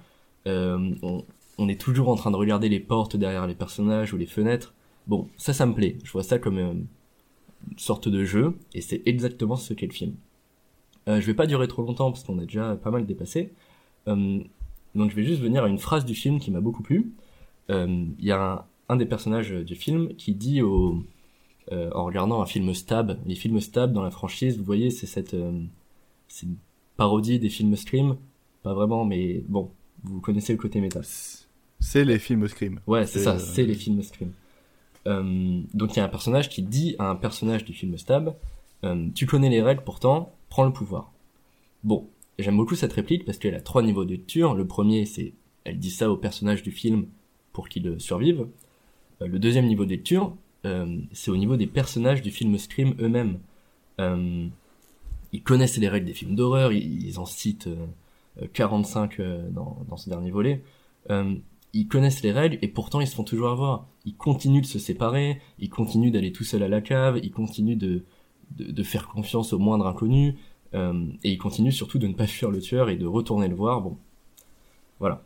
[0.46, 1.24] On,
[1.58, 4.74] on est toujours en train de regarder les portes derrière les personnages ou les fenêtres.
[5.08, 5.98] Bon, ça, ça me plaît.
[6.04, 6.88] Je vois ça comme une
[7.78, 10.16] sorte de jeu, et c'est exactement ce qu'est le film.
[11.08, 13.54] Euh, je vais pas durer trop longtemps parce qu'on a déjà pas mal dépassé.
[14.08, 14.40] Euh,
[14.96, 17.12] donc je vais juste venir à une phrase du film qui m'a beaucoup plu.
[17.70, 21.04] Il y a un, un, des personnages du film qui dit au,
[21.72, 25.36] en regardant un film Stab, les films Stab dans la franchise, vous voyez, c'est cette,
[26.28, 26.58] c'est une
[26.96, 28.18] parodie des films Scream,
[28.64, 29.72] pas vraiment, mais bon,
[30.04, 31.02] vous connaissez le côté méta.
[31.80, 32.80] C'est les films Scream.
[32.88, 34.32] Ouais, c'est ça, c'est les films Scream.
[35.08, 38.36] Euh, donc il y a un personnage qui dit à un personnage du film Stab,
[38.84, 40.34] euh, tu connais les règles pourtant,
[40.64, 41.12] le pouvoir.
[41.84, 42.08] Bon,
[42.40, 44.54] j'aime beaucoup cette réplique parce qu'elle a trois niveaux de lecture.
[44.54, 45.34] Le premier, c'est
[45.64, 47.08] elle dit ça au personnage du film
[47.52, 48.48] pour qu'il survive.
[49.22, 52.96] Euh, le deuxième niveau de lecture, euh, c'est au niveau des personnages du film Scream
[53.00, 53.40] eux-mêmes.
[54.00, 54.48] Euh,
[55.32, 57.70] ils connaissent les règles des films d'horreur, ils, ils, en citent
[58.54, 59.20] 45
[59.52, 60.62] dans, dans ce dernier volet
[61.76, 63.86] ils connaissent les règles et pourtant ils se font toujours avoir.
[64.06, 67.78] Ils continuent de se séparer, ils continuent d'aller tout seuls à la cave, ils continuent
[67.78, 68.06] de,
[68.52, 70.36] de, de faire confiance au moindre inconnu,
[70.74, 73.56] euh, et ils continuent surtout de ne pas fuir le tueur et de retourner le
[73.56, 73.82] voir.
[73.82, 73.98] Bon,
[75.00, 75.24] voilà.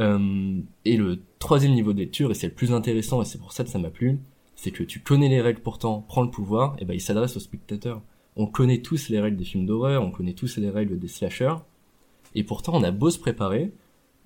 [0.00, 3.52] Euh, et le troisième niveau de lecture, et c'est le plus intéressant, et c'est pour
[3.52, 4.18] ça que ça m'a plu,
[4.56, 7.40] c'est que tu connais les règles pourtant, prends le pouvoir, et ben il s'adresse aux
[7.40, 8.00] spectateurs.
[8.36, 11.56] On connaît tous les règles des films d'horreur, on connaît tous les règles des slashers,
[12.34, 13.72] et pourtant on a beau se préparer,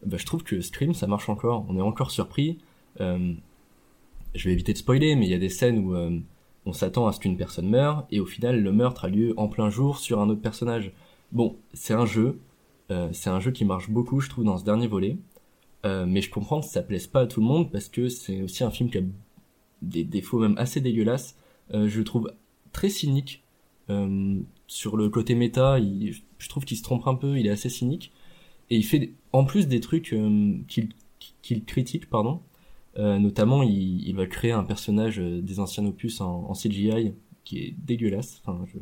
[0.04, 1.64] bah, je trouve que Scream ça marche encore.
[1.68, 2.58] On est encore surpris.
[3.00, 3.32] Euh,
[4.34, 6.18] je vais éviter de spoiler, mais il y a des scènes où euh,
[6.66, 9.48] on s'attend à ce qu'une personne meure et au final le meurtre a lieu en
[9.48, 10.92] plein jour sur un autre personnage.
[11.32, 12.40] Bon, c'est un jeu,
[12.90, 15.16] euh, c'est un jeu qui marche beaucoup, je trouve, dans ce dernier volet.
[15.84, 18.42] Euh, mais je comprends que ça plaise pas à tout le monde parce que c'est
[18.42, 19.02] aussi un film qui a
[19.82, 21.36] des défauts même assez dégueulasses.
[21.72, 22.32] Euh, je le trouve
[22.72, 23.42] très cynique
[24.66, 25.78] sur le côté méta.
[25.78, 27.38] Je trouve qu'il se trompe un peu.
[27.38, 28.12] Il est assez cynique
[28.68, 30.12] et il fait en plus des trucs
[30.66, 32.40] qu'il critique, pardon.
[32.98, 37.12] Euh, notamment, il, il, va créer un personnage euh, des anciens opus en, CGI
[37.44, 38.40] qui est dégueulasse.
[38.42, 38.78] Enfin, je,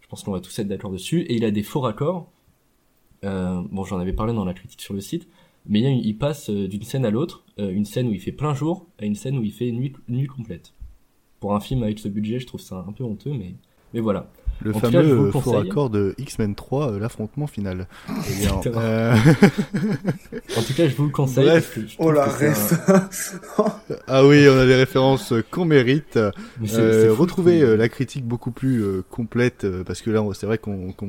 [0.00, 1.20] je pense qu'on va tous être d'accord dessus.
[1.22, 2.30] Et il a des faux raccords.
[3.24, 5.28] Euh, bon, j'en avais parlé dans la critique sur le site.
[5.66, 9.04] Mais il, passe d'une scène à l'autre, une scène où il fait plein jour à
[9.04, 10.72] une scène où il fait nuit, nuit complète.
[11.40, 13.54] Pour un film avec ce budget, je trouve ça un peu honteux, mais,
[13.92, 14.30] mais voilà.
[14.60, 17.86] Le en fameux cas, faux raccord de X-Men 3, euh, l'affrontement final.
[18.30, 19.14] Eh bien, euh...
[20.56, 21.44] en tout cas, je vous le conseille.
[21.44, 22.74] Bref, oh la reste.
[24.06, 26.18] ah oui, on a des références qu'on mérite.
[26.18, 30.92] Euh, retrouvez euh, la critique beaucoup plus euh, complète, parce que là, c'est vrai qu'on
[30.92, 31.06] qu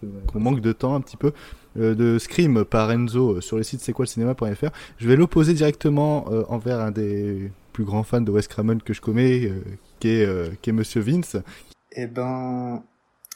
[0.00, 1.32] qu manque de temps un petit peu,
[1.76, 4.70] de Scream par Enzo sur le site c'est quoi le cinéma.fr.
[4.96, 9.02] Je vais l'opposer directement envers un des plus grands fans de Wes Craven que je
[9.02, 9.52] connais,
[10.00, 11.36] qui est, qui est Monsieur Vince,
[11.92, 12.82] eh ben,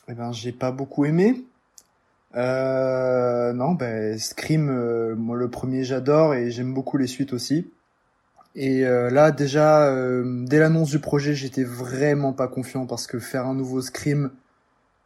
[0.09, 1.45] eh ben, j'ai pas beaucoup aimé.
[2.35, 7.71] Euh, non, ben Scream, euh, moi le premier j'adore et j'aime beaucoup les suites aussi.
[8.55, 13.19] Et euh, là déjà, euh, dès l'annonce du projet, j'étais vraiment pas confiant parce que
[13.19, 14.31] faire un nouveau Scream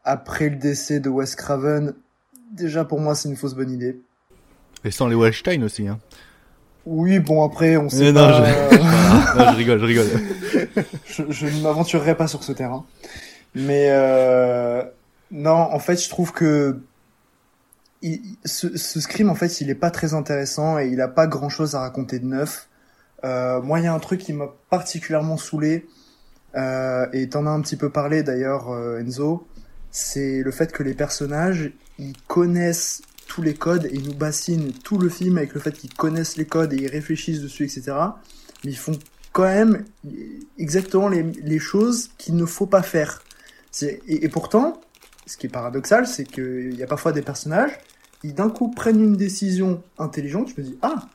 [0.04, 1.94] après le décès de Wes Craven,
[2.52, 4.00] déjà pour moi c'est une fausse bonne idée.
[4.84, 5.98] Et sans les Weinstein aussi, hein.
[6.84, 8.44] Oui, bon après on sait non, pas.
[8.70, 8.76] Je...
[9.38, 10.06] non, je rigole, je rigole.
[11.06, 12.84] je, je ne m'aventurerai pas sur ce terrain.
[13.56, 14.82] Mais euh,
[15.30, 16.78] non, en fait, je trouve que
[18.44, 21.48] ce, ce scream, en fait, il est pas très intéressant et il a pas grand
[21.48, 22.68] chose à raconter de neuf.
[23.24, 25.86] Euh, moi, il y a un truc qui m'a particulièrement saoulé,
[26.54, 29.46] euh, et t'en as un petit peu parlé d'ailleurs, euh, Enzo,
[29.90, 34.72] c'est le fait que les personnages, ils connaissent tous les codes et ils nous bassinent
[34.72, 37.96] tout le film avec le fait qu'ils connaissent les codes et ils réfléchissent dessus, etc.
[38.64, 38.98] Mais ils font
[39.32, 39.84] quand même
[40.58, 43.22] exactement les, les choses qu'il ne faut pas faire.
[43.82, 44.80] Et, pourtant,
[45.26, 47.72] ce qui est paradoxal, c'est qu'il y a parfois des personnages,
[48.22, 51.08] ils d'un coup prennent une décision intelligente, je me dis, ah,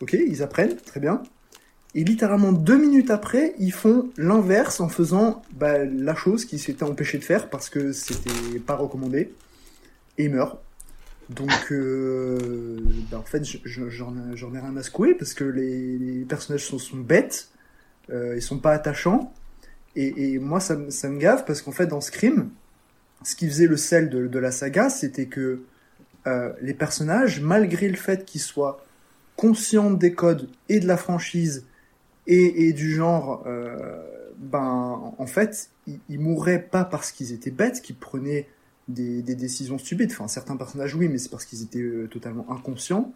[0.00, 1.22] ok, ils apprennent, très bien.
[1.94, 6.84] Et littéralement deux minutes après, ils font l'inverse en faisant bah, la chose qu'ils s'étaient
[6.84, 9.34] empêchés de faire parce que c'était pas recommandé,
[10.18, 10.58] et ils meurent.
[11.28, 12.78] Donc, euh,
[13.10, 14.14] bah, en fait, j'en
[14.54, 17.50] ai rien à secouer parce que les, personnages sont, sont bêtes,
[18.10, 19.32] euh, ils sont pas attachants,
[19.94, 22.50] et, moi, ça, ça, me gave parce qu'en fait, dans Scream,
[23.24, 25.62] ce qui faisait le sel de, la saga, c'était que
[26.26, 28.84] euh, les personnages, malgré le fait qu'ils soient
[29.36, 31.66] conscients des codes et de la franchise
[32.26, 34.00] et, du genre, euh,
[34.38, 38.48] ben, en fait, ils, ils mourraient pas parce qu'ils étaient bêtes, qu'ils prenaient
[38.88, 40.12] des, décisions stupides.
[40.12, 43.12] Enfin, certains personnages, oui, mais c'est parce qu'ils étaient euh, totalement inconscients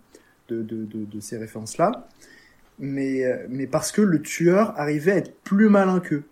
[0.49, 2.09] de, ces références-là.
[2.79, 6.25] Mais, mais parce que le tueur arrivait à être plus malin qu'eux.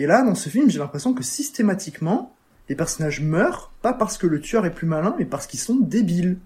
[0.00, 2.34] Et là, dans ce film, j'ai l'impression que systématiquement,
[2.70, 5.76] les personnages meurent, pas parce que le tueur est plus malin, mais parce qu'ils sont
[5.76, 6.38] débiles.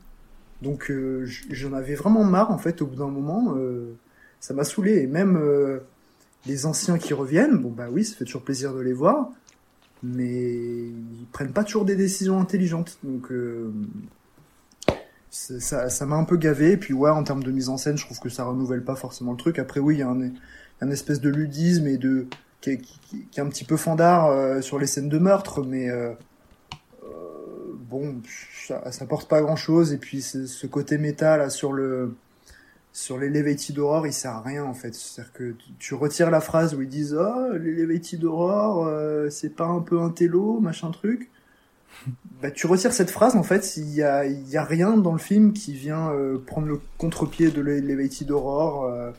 [0.60, 3.55] Donc euh, j'en avais vraiment marre en fait au bout d'un moment.
[3.56, 3.94] euh,
[4.40, 5.78] ça m'a saoulé et même euh,
[6.47, 9.31] les anciens qui reviennent, bon bah oui, ça fait toujours plaisir de les voir,
[10.02, 12.98] mais ils prennent pas toujours des décisions intelligentes.
[13.05, 13.32] Donc
[15.31, 16.72] ça ça m'a un peu gavé.
[16.72, 18.97] Et puis ouais, en termes de mise en scène, je trouve que ça renouvelle pas
[18.97, 19.60] forcément le truc.
[19.60, 20.12] Après oui, il y a
[20.81, 22.26] un espèce de ludisme et de
[22.65, 25.19] qui est, qui- qui- qui est un petit peu fandard euh, sur les scènes de
[25.19, 26.12] meurtre, mais euh,
[27.05, 27.07] euh,
[27.91, 28.16] bon,
[28.66, 29.93] ça, ça porte pas grand chose.
[29.93, 32.15] Et puis ce, côté méta là sur le
[32.93, 34.95] sur l'Elevated Horror, il sert à rien en fait.
[34.95, 38.89] C'est-à-dire que tu, tu retires la phrase où ils disent oh l'Elevated Horror,
[39.31, 41.31] c'est pas un peu un télo, machin truc.
[42.43, 45.19] Bah, tu retires cette phrase en fait, il y a, y a rien dans le
[45.19, 46.11] film qui vient
[46.47, 49.12] prendre le contre-pied de l'Elevated Horror.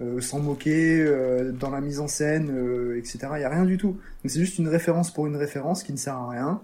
[0.00, 3.18] Euh, s'en moquer euh, dans la mise en scène, euh, etc.
[3.36, 3.92] Il y a rien du tout.
[3.92, 6.60] Donc c'est juste une référence pour une référence qui ne sert à rien.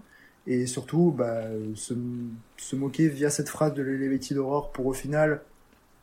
[0.46, 1.40] Et surtout, bah,
[1.74, 1.94] se,
[2.58, 5.40] se moquer via cette phrase de l'Elevated Horror pour au final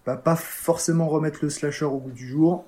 [0.05, 2.65] bah, pas forcément remettre le slasher au goût du jour.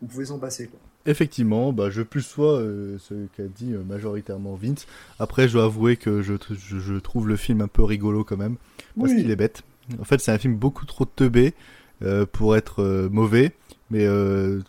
[0.00, 0.68] Vous pouvez s'en passer.
[0.68, 0.78] Quoi.
[1.06, 2.60] Effectivement, bah, je plus sois
[2.98, 4.86] ce qu'a dit majoritairement Vince.
[5.18, 8.36] Après, je dois avouer que je, je, je trouve le film un peu rigolo quand
[8.38, 8.56] même,
[8.98, 9.20] parce Oui.
[9.20, 9.62] qu'il est bête.
[10.00, 11.52] En fait, c'est un film beaucoup trop teubé
[12.32, 13.52] pour être mauvais,
[13.94, 14.60] mais euh,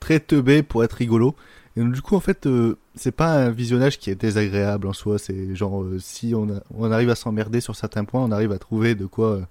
[0.00, 1.34] très teubé pour être rigolo.
[1.76, 4.92] Et donc, du coup, en fait, euh, c'est pas un visionnage qui est désagréable en
[4.92, 5.18] soi.
[5.18, 8.52] C'est genre, euh, si on, a- on arrive à s'emmerder sur certains points, on arrive
[8.52, 9.42] à trouver de quoi euh,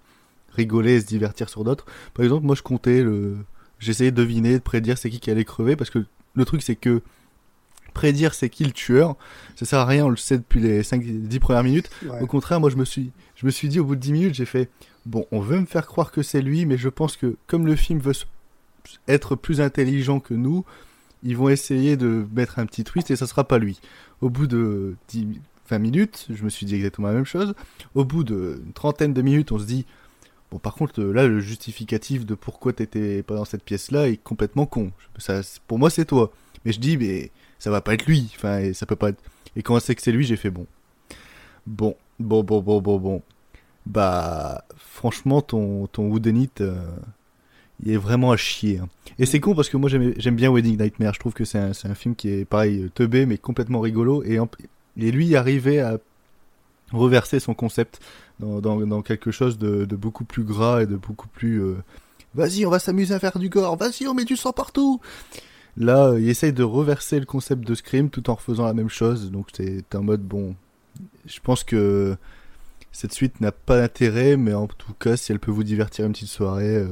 [0.53, 1.85] rigoler et se divertir sur d'autres.
[2.13, 3.37] Par exemple, moi, je comptais le...
[3.79, 6.75] J'essayais de deviner, de prédire c'est qui qui allait crever, parce que le truc, c'est
[6.75, 7.01] que
[7.93, 9.15] prédire c'est qui le tueur,
[9.55, 11.89] ça sert à rien, on le sait depuis les 5-10 premières minutes.
[12.05, 12.21] Ouais.
[12.21, 14.33] Au contraire, moi, je me suis, je me suis dit au bout de 10 minutes,
[14.35, 14.69] j'ai fait,
[15.07, 17.75] bon, on veut me faire croire que c'est lui, mais je pense que comme le
[17.75, 18.25] film veut se-
[19.07, 20.65] être plus intelligent que nous,
[21.23, 23.79] ils vont essayer de mettre un petit twist et ça sera pas lui.
[24.21, 25.27] Au bout de 10,
[25.69, 27.53] 20 minutes, je me suis dit exactement la même chose.
[27.95, 29.85] Au bout d'une trentaine de minutes, on se dit,
[30.51, 34.65] bon, par contre, là, le justificatif de pourquoi t'étais pas dans cette pièce-là est complètement
[34.65, 34.91] con.
[35.17, 36.31] Ça, c'est- pour moi, c'est toi.
[36.65, 38.31] Mais je dis, mais ça va pas être lui.
[38.35, 39.21] Enfin, et ça peut pas être.
[39.55, 40.65] Et quand on sait que c'est lui, j'ai fait bon.
[41.67, 43.21] Bon, bon, bon, bon, bon, bon.
[43.85, 46.75] Bah, franchement, ton, ton Woodenite, euh,
[47.83, 48.79] il est vraiment à chier.
[48.79, 48.89] hein.
[49.19, 51.13] Et c'est con parce que moi j'aime bien Wedding Nightmare.
[51.13, 54.23] Je trouve que c'est un, film qui est pareil, euh, teubé, mais complètement rigolo.
[54.23, 54.39] Et,
[54.95, 55.99] lui, arriver à
[56.91, 57.99] reverser son concept
[58.39, 61.61] dans, quelque chose de, beaucoup plus gras et de beaucoup plus.
[61.61, 61.75] euh,
[62.33, 63.75] Vas-y, on va s'amuser à faire du gore.
[63.77, 65.01] Vas-y, on met du sang partout.
[65.77, 68.89] Là, euh, il essaye de reverser le concept de Scream tout en refaisant la même
[68.89, 69.31] chose.
[69.31, 70.55] Donc c'est un mode bon.
[71.25, 72.15] Je pense que
[72.91, 76.11] cette suite n'a pas d'intérêt, mais en tout cas, si elle peut vous divertir une
[76.11, 76.85] petite soirée,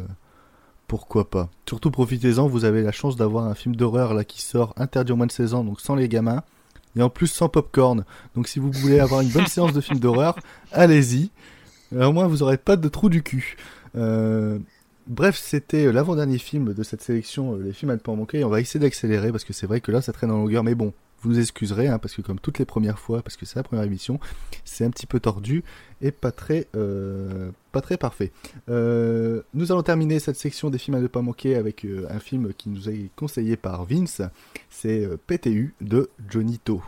[0.89, 1.49] pourquoi pas.
[1.67, 5.15] Surtout profitez-en, vous avez la chance d'avoir un film d'horreur là qui sort interdit au
[5.15, 6.43] moins de 16 ans, donc sans les gamins,
[6.97, 8.03] et en plus sans popcorn.
[8.35, 10.35] Donc si vous voulez avoir une bonne séance de film d'horreur,
[10.73, 11.29] allez-y.
[11.93, 13.55] Euh, Au moins vous aurez pas de trou du cul.
[13.95, 14.57] Euh,
[15.07, 18.43] Bref, c'était euh, l'avant-dernier film de cette sélection, les films à ne pas en manquer.
[18.43, 20.75] On va essayer d'accélérer parce que c'est vrai que là ça traîne en longueur, mais
[20.75, 23.57] bon, vous nous excuserez hein, parce que comme toutes les premières fois, parce que c'est
[23.57, 24.19] la première émission,
[24.65, 25.63] c'est un petit peu tordu
[26.01, 28.31] et pas très, euh, pas très parfait.
[28.69, 32.19] Euh, nous allons terminer cette section des films à ne pas manquer avec euh, un
[32.19, 34.21] film qui nous est conseillé par Vince,
[34.69, 36.81] c'est euh, PTU de Johnny To.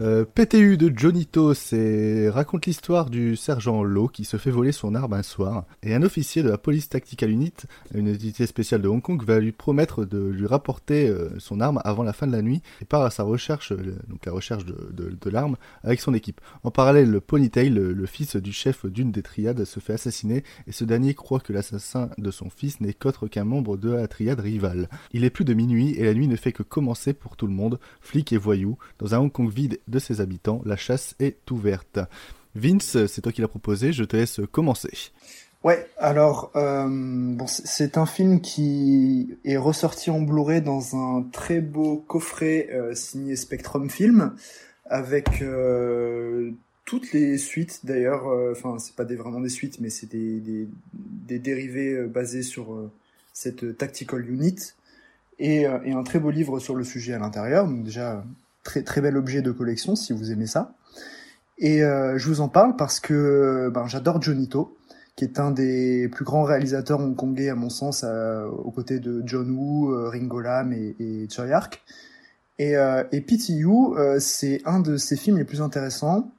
[0.00, 4.94] Euh, PTU de Johnito, c'est raconte l'histoire du sergent Lowe qui se fait voler son
[4.94, 7.52] arme un soir et un officier de la police tactical unit,
[7.92, 11.80] une unité spéciale de Hong Kong, va lui promettre de lui rapporter euh, son arme
[11.84, 14.64] avant la fin de la nuit et part à sa recherche, euh, donc la recherche
[14.64, 16.40] de, l'arme avec son équipe.
[16.62, 20.44] En parallèle, le Ponytail, le, le fils du chef d'une des triades, se fait assassiner
[20.68, 24.06] et ce dernier croit que l'assassin de son fils n'est qu'autre qu'un membre de la
[24.06, 24.88] triade rivale.
[25.12, 27.52] Il est plus de minuit et la nuit ne fait que commencer pour tout le
[27.52, 28.78] monde, flics et voyous.
[29.00, 31.98] Dans un Hong Kong vide de ses habitants, la chasse est ouverte.
[32.54, 34.90] Vince, c'est toi qui l'as proposé, je te laisse commencer.
[35.64, 41.96] Ouais, alors euh, c'est- un film qui est ressorti en Blu-ray dans un très beau
[42.06, 44.34] coffret euh, signé Spectrum Film
[44.88, 46.52] avec euh,
[46.84, 48.26] toutes les suites d'ailleurs.
[48.52, 50.68] Enfin, c'est pas des, vraiment des suites, mais c'est des,
[51.38, 52.90] dérivés basés sur
[53.32, 54.74] cette tactical unit
[55.40, 57.66] et, et un très beau livre sur le sujet à l'intérieur.
[57.66, 58.24] Donc déjà
[58.68, 60.74] très très bel objet de collection si vous aimez ça.
[61.56, 64.76] Et je vous en parle parce que ben, j'adore Jonito,
[65.16, 69.50] qui est un des plus grands réalisateurs hongkongais à mon sens, aux côtés de John
[69.50, 71.26] Woo, Ringo Lam et, et.
[72.60, 72.74] Et,
[73.12, 73.66] et PTU,
[74.20, 76.30] c'est un de ses films les plus intéressants.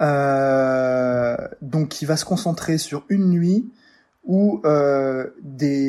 [0.00, 3.70] donc, qui va se concentrer sur une nuit
[4.24, 5.26] où euh,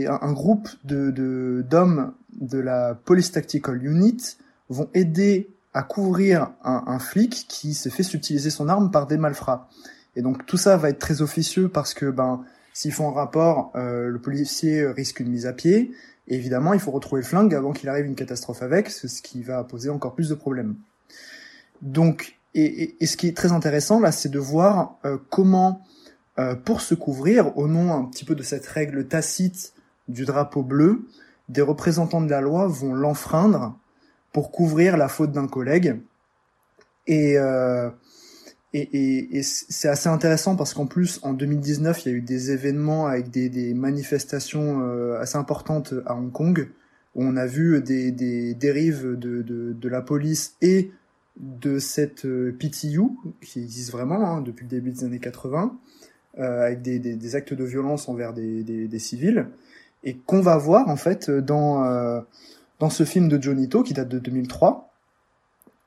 [0.08, 4.38] un, groupe de d'hommes de, la Police Tactical Unit
[4.74, 9.70] vont aider à couvrir un, flic qui s'est fait subtiliser son arme par des malfrats.
[10.16, 12.44] Et donc tout ça va être très officieux parce que ben
[12.74, 15.92] s'ils font un rapport, euh, le policier risque une mise à pied.
[16.28, 19.42] Et évidemment, il faut retrouver le flingue avant qu'il arrive une catastrophe avec, ce qui
[19.42, 20.76] va poser encore plus de problèmes.
[21.82, 25.82] Donc, et, et, ce qui est très intéressant là, c'est de voir euh, comment
[26.40, 29.74] euh, pour se couvrir, au nom un petit peu de cette règle tacite
[30.08, 31.06] du drapeau bleu,
[31.48, 33.78] des représentants de la loi vont l'enfreindre
[34.34, 36.00] pour couvrir la faute d'un collègue.
[37.08, 37.90] Et, euh,
[38.74, 42.52] et, et, c'est assez intéressant parce qu'en plus, en 2019, il y a eu des
[42.52, 46.70] événements avec des, manifestations euh, assez importantes à Hong Kong,
[47.16, 48.12] où on a vu des,
[48.56, 50.92] dérives de, de, la police et
[51.38, 52.28] de cette
[52.58, 53.02] PTU,
[53.42, 55.78] qui existe vraiment hein, depuis le début des années 80,
[56.40, 59.48] euh, avec des, des, actes de violence envers des, des civils,
[60.04, 62.22] et qu'on va voir en fait dans euh,
[62.84, 64.92] dans ce film de Jonito qui date de 2003,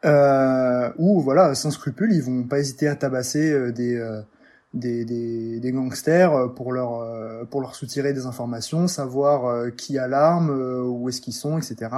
[0.07, 4.23] euh, où voilà, sans scrupule, ils vont pas hésiter à tabasser euh, des, euh,
[4.73, 10.49] des, des, gangsters pour leur pour leur soutirer des informations, savoir qui a l'arme,
[10.89, 11.91] où est-ce qu'ils sont, etc.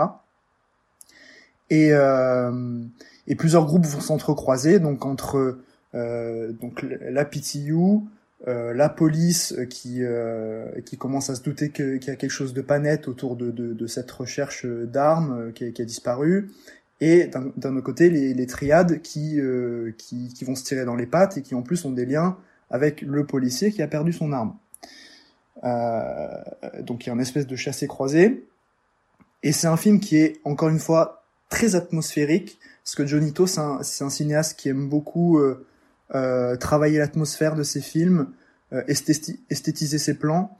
[1.71, 5.59] Et et plusieurs groupes vont s'entrecroiser donc entre
[5.93, 8.01] donc la PTU,
[8.47, 12.55] euh, la police qui euh, qui commence à se douter qu'il y a quelque chose
[12.55, 16.51] de pas net autour de, de, de cette recherche d'armes euh, qui, qui, a disparu
[17.01, 19.41] et d'un autre côté les, les triades qui,
[19.99, 22.37] qui, qui vont se tirer dans les pattes et qui en plus ont des liens
[22.71, 24.55] avec le policier qui a perdu son arme.
[26.83, 28.45] donc il y a une espèce de chassé croisé
[29.45, 33.61] et c'est un film qui est encore une fois très atmosphérique parce que Jonito c'est
[33.61, 35.67] un, un, cinéaste qui aime beaucoup euh,
[36.11, 38.29] travailler l'atmosphère de ses films,
[38.75, 40.59] euh, esthétiser ses plans.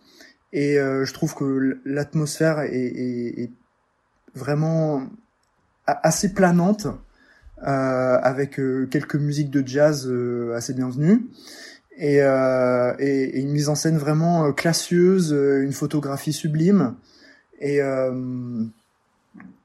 [0.55, 3.51] Et euh, je trouve que l'atmosphère est, est, est,
[4.35, 5.07] vraiment
[5.87, 6.87] assez planante,
[7.61, 8.61] avec
[8.91, 10.09] quelques musiques de jazz
[10.55, 11.27] assez bienvenues.
[11.97, 16.95] Et, et, une mise en scène vraiment classieuse, une photographie sublime.
[17.59, 17.81] Et,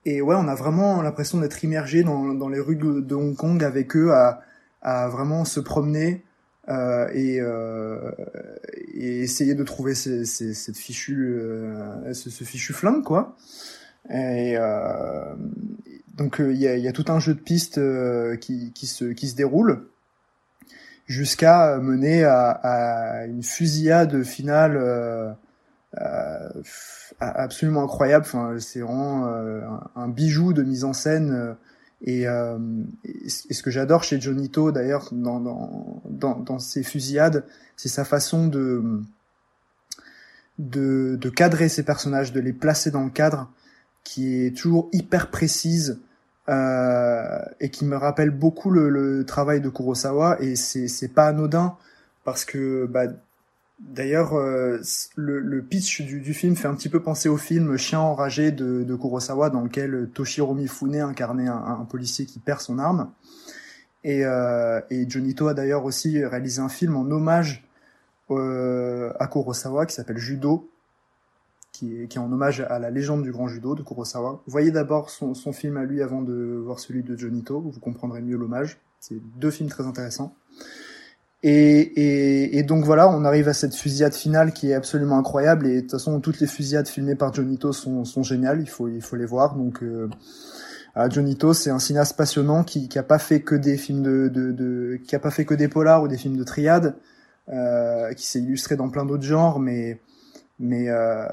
[0.05, 3.64] et ouais, on a vraiment l'impression d'être immergé dans, dans les rues de Hong Kong
[3.64, 4.41] avec eux à,
[4.84, 6.23] à vraiment se promener
[6.69, 8.11] euh, et, euh,
[8.93, 13.35] et, essayer de trouver ces, ces, cette fichu, euh, ce, ce, fichu flingue quoi.
[14.10, 15.35] Et euh,
[16.15, 17.80] donc il y a, y, a, tout un jeu de pistes
[18.39, 19.88] qui, qui, se, qui se déroule
[21.07, 25.34] jusqu'à mener à, à, une fusillade finale euh,
[27.19, 28.26] absolument incroyable.
[28.26, 31.55] Enfin, c'est vraiment un, un, bijou de mise en scène
[32.03, 32.57] et, euh,
[33.05, 37.45] et, ce que j'adore chez Jonito, d'ailleurs, dans, dans, dans, dans, ses fusillades,
[37.77, 39.01] c'est sa façon de,
[40.59, 43.49] de, de, cadrer ses personnages, de les placer dans le cadre,
[44.03, 46.01] qui est toujours hyper précise
[46.49, 50.41] euh, et qui me rappelle beaucoup le, le travail de Kurosawa.
[50.41, 51.77] Et c'est pas anodin
[52.25, 53.05] parce que bah,
[53.84, 54.80] D'ailleurs, euh,
[55.15, 59.49] le, pitch du, film fait un petit peu penser au film Chien enragé de, Kurosawa,
[59.49, 63.11] dans lequel Toshiro Mifune incarnait un, policier qui perd son arme.
[64.05, 67.68] Et, euh, a d'ailleurs aussi réalisé un film en hommage
[68.31, 70.69] euh, à Kurosawa qui s'appelle Judo,
[71.73, 74.41] qui est, en hommage à la légende du grand judo de Kurosawa.
[74.47, 78.22] Voyez d'abord son, son film à lui avant de voir celui de Jonito, vous comprendrez
[78.22, 78.80] mieux l'hommage.
[79.01, 80.34] C'est deux films très intéressants.
[81.45, 85.68] Et, et, et, donc voilà, on arrive à cette fusillade finale qui est absolument incroyable.
[85.68, 88.61] Et de toute façon, toutes les fusillades filmées par Jonito sont, sont géniales.
[88.61, 89.56] Il faut, il faut les voir.
[89.56, 90.07] Donc euh,
[91.10, 94.52] Jonito, c'est un cinéaste passionnant qui, qui a pas fait que des films de, de,
[94.52, 96.95] de qui a pas fait que des polars ou des films de triade,
[97.49, 99.99] euh, qui s'est illustré dans plein d'autres genres, mais
[100.60, 101.28] mais euh,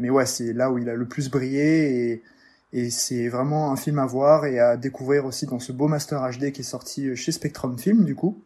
[0.00, 2.22] mais ouais, c'est là où il a le plus brillé et
[2.72, 6.20] et c'est vraiment un film à voir et à découvrir aussi dans ce beau master
[6.30, 8.42] HD qui est sorti chez Spectrum Film du coup.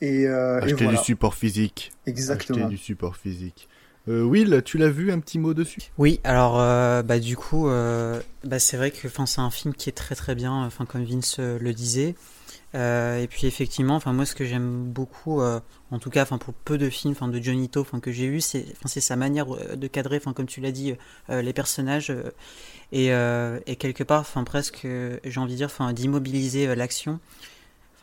[0.00, 1.92] Et, euh, Acheter du support physique.
[2.06, 2.58] Exactement.
[2.58, 3.68] Acheter du support physique.
[4.06, 5.80] Euh, Will, tu l'as vu un petit mot dessus?
[5.96, 9.88] Oui, alors euh, bah du coup, euh, bah, c'est vrai que c'est un film qui
[9.88, 12.14] est très très bien, enfin comme Vince le disait.
[12.74, 16.52] Euh, et puis effectivement, enfin moi ce que j'aime beaucoup, en tout cas, enfin pour
[16.52, 19.16] peu de films, enfin de Johnny To, enfin que j'ai eu, c'est, enfin c'est sa
[19.16, 20.94] manière de cadrer, enfin comme tu l'as dit,
[21.30, 22.12] les personnages
[22.92, 24.86] et, et quelque part, enfin presque,
[25.24, 27.20] j'ai envie de dire, enfin d'immobiliser l'action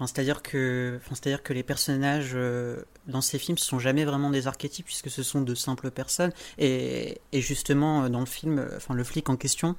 [0.02, 4.04] Enfin, c'est-à-dire que, enfin, c'est-à-dire que les personnages euh, dans ces films ne sont jamais
[4.04, 6.32] vraiment des archétypes puisque ce sont de simples personnes.
[6.58, 9.76] Et, et justement, euh, dans le film, euh, enfin, le flic en question,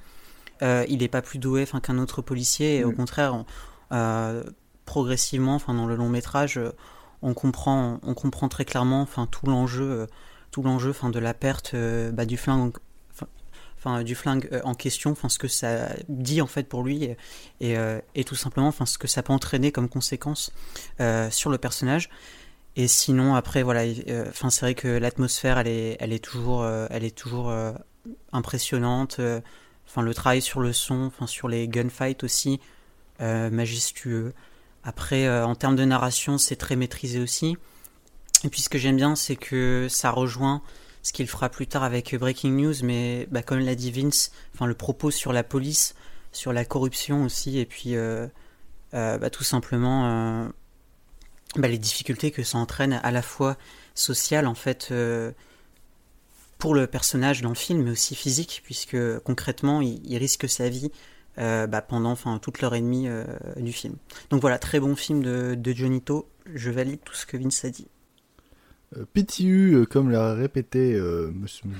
[0.61, 2.77] euh, il n'est pas plus doué enfin, qu'un autre policier.
[2.77, 2.95] Et au Mm.
[2.95, 3.45] contraire, on-
[3.91, 4.43] euh,
[4.85, 6.57] progressivement, enfin, dans le long métrage,
[7.21, 10.07] on comprend, on comprend très clairement, enfin, tout l'enjeu,
[10.51, 11.75] tout l'enjeu, enfin, de la perte
[12.13, 12.71] bah, du flingue.
[13.83, 17.03] Enfin, du flingue euh, en question, enfin ce que ça dit en fait pour lui
[17.03, 17.17] et,
[17.59, 20.51] et, euh, tout simplement, enfin ce que ça peut entraîner comme conséquence
[20.99, 22.09] euh, sur le personnage.
[22.75, 23.83] Et sinon, après, voilà,
[24.29, 27.53] enfin, c'est vrai que l'atmosphère, elle est, elle est toujours, elle est toujours
[28.31, 29.19] impressionnante.
[29.87, 32.59] Enfin, le travail sur le son, enfin, sur les gunfights aussi,
[33.19, 34.33] majestueux.
[34.83, 37.57] Après, en termes de narration, c'est très maîtrisé aussi.
[38.43, 40.63] Et puis, ce que j'aime bien, c'est que ça rejoint
[41.03, 44.65] ce qu'il fera plus tard avec Breaking News, mais bah, comme l'a dit Vince, enfin,
[44.65, 45.95] le propos sur la police,
[46.31, 48.25] sur la corruption aussi, et puis euh,
[48.93, 50.47] euh, bah, tout simplement euh,
[51.57, 53.57] bah, les difficultés que ça entraîne à la fois
[53.95, 54.91] sociales en fait
[56.57, 60.89] pour le personnage dans le film, mais aussi physique, puisque concrètement il, risque sa vie
[61.35, 63.09] pendant toute l'heure et demie
[63.57, 63.97] du film.
[64.29, 66.27] Donc voilà, très bon film de, de Johnny To.
[66.55, 67.87] Je valide tout ce que Vince a dit.
[69.13, 71.31] PTU, euh, comme l'a répété euh,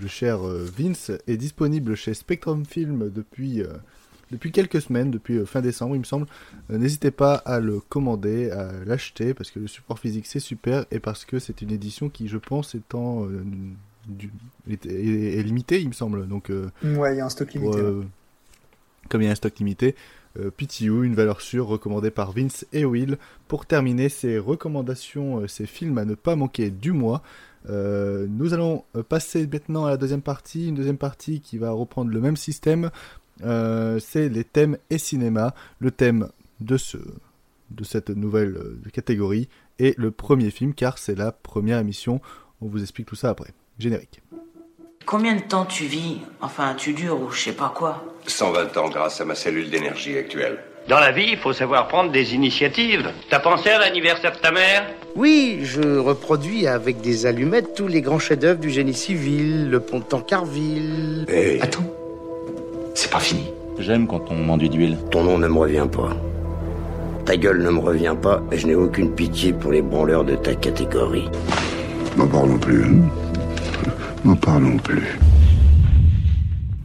[0.02, 3.68] le cher euh, Vince, est disponible chez Spectrum Film depuis, euh,
[4.32, 6.28] depuis quelques semaines, depuis euh, fin décembre il me semble.
[6.70, 11.00] N'hésitez pas à le commander, à l'acheter, parce que le support physique c'est super, et
[11.00, 12.76] parce que c'est une édition qui je pense
[14.08, 14.32] du,
[14.70, 16.28] est, est- est limitée il me semble.
[16.28, 16.50] Donc,
[16.84, 17.78] Ouais, il y a un stock limité.
[17.82, 18.04] pour,
[19.10, 19.96] comme il y a un stock limité,
[20.40, 23.18] euh, PTU, une valeur sûre recommandée par Vince et Will.
[23.48, 27.22] Pour terminer ces recommandations, euh, ces films à ne pas manquer du mois,
[27.70, 32.12] euh, nous allons passer maintenant à la deuxième partie, une deuxième partie qui va reprendre
[32.12, 32.90] le même système.
[33.40, 36.30] C'est les thèmes et cinéma, le thème
[36.62, 36.98] de ce
[37.72, 38.58] de cette nouvelle
[38.92, 39.50] catégorie
[39.80, 42.22] et le premier film car c'est la première émission.
[42.62, 43.52] On vous explique tout ça après.
[43.80, 44.22] Générique.
[45.06, 48.90] Combien de temps tu vis Enfin, tu dures ou je sais pas quoi 120 ans
[48.90, 50.60] grâce à ma cellule d'énergie actuelle.
[50.88, 53.10] Dans la vie, il faut savoir prendre des initiatives.
[53.30, 54.86] T'as pensé à l'anniversaire de ta mère?
[55.16, 60.00] Oui, je reproduis avec des allumettes tous les grands chefs-d'œuvre du génie civil, le pont
[60.00, 61.26] de Tancarville.
[61.30, 61.62] Hey.
[61.62, 61.86] Attends,
[62.96, 63.46] C'est pas fini.
[63.80, 64.98] J'aime quand on m'enduit d'huile.
[65.12, 66.10] Ton nom ne me revient pas.
[67.26, 70.36] Ta gueule ne me revient pas et je n'ai aucune pitié pour les branleurs de
[70.36, 71.30] ta catégorie.
[72.18, 72.84] N'en parlons plus.
[72.84, 73.10] hein.
[74.26, 75.20] N'en parlons plus.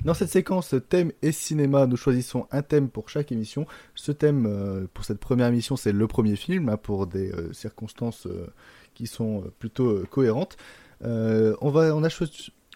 [0.05, 3.65] Dans cette séquence thème et cinéma, nous choisissons un thème pour chaque émission.
[3.95, 7.53] Ce thème, euh, pour cette première émission, c'est le premier film, hein, pour des euh,
[7.53, 8.49] circonstances euh,
[8.95, 10.57] qui sont plutôt cohérentes.
[11.03, 12.09] On, va, on, a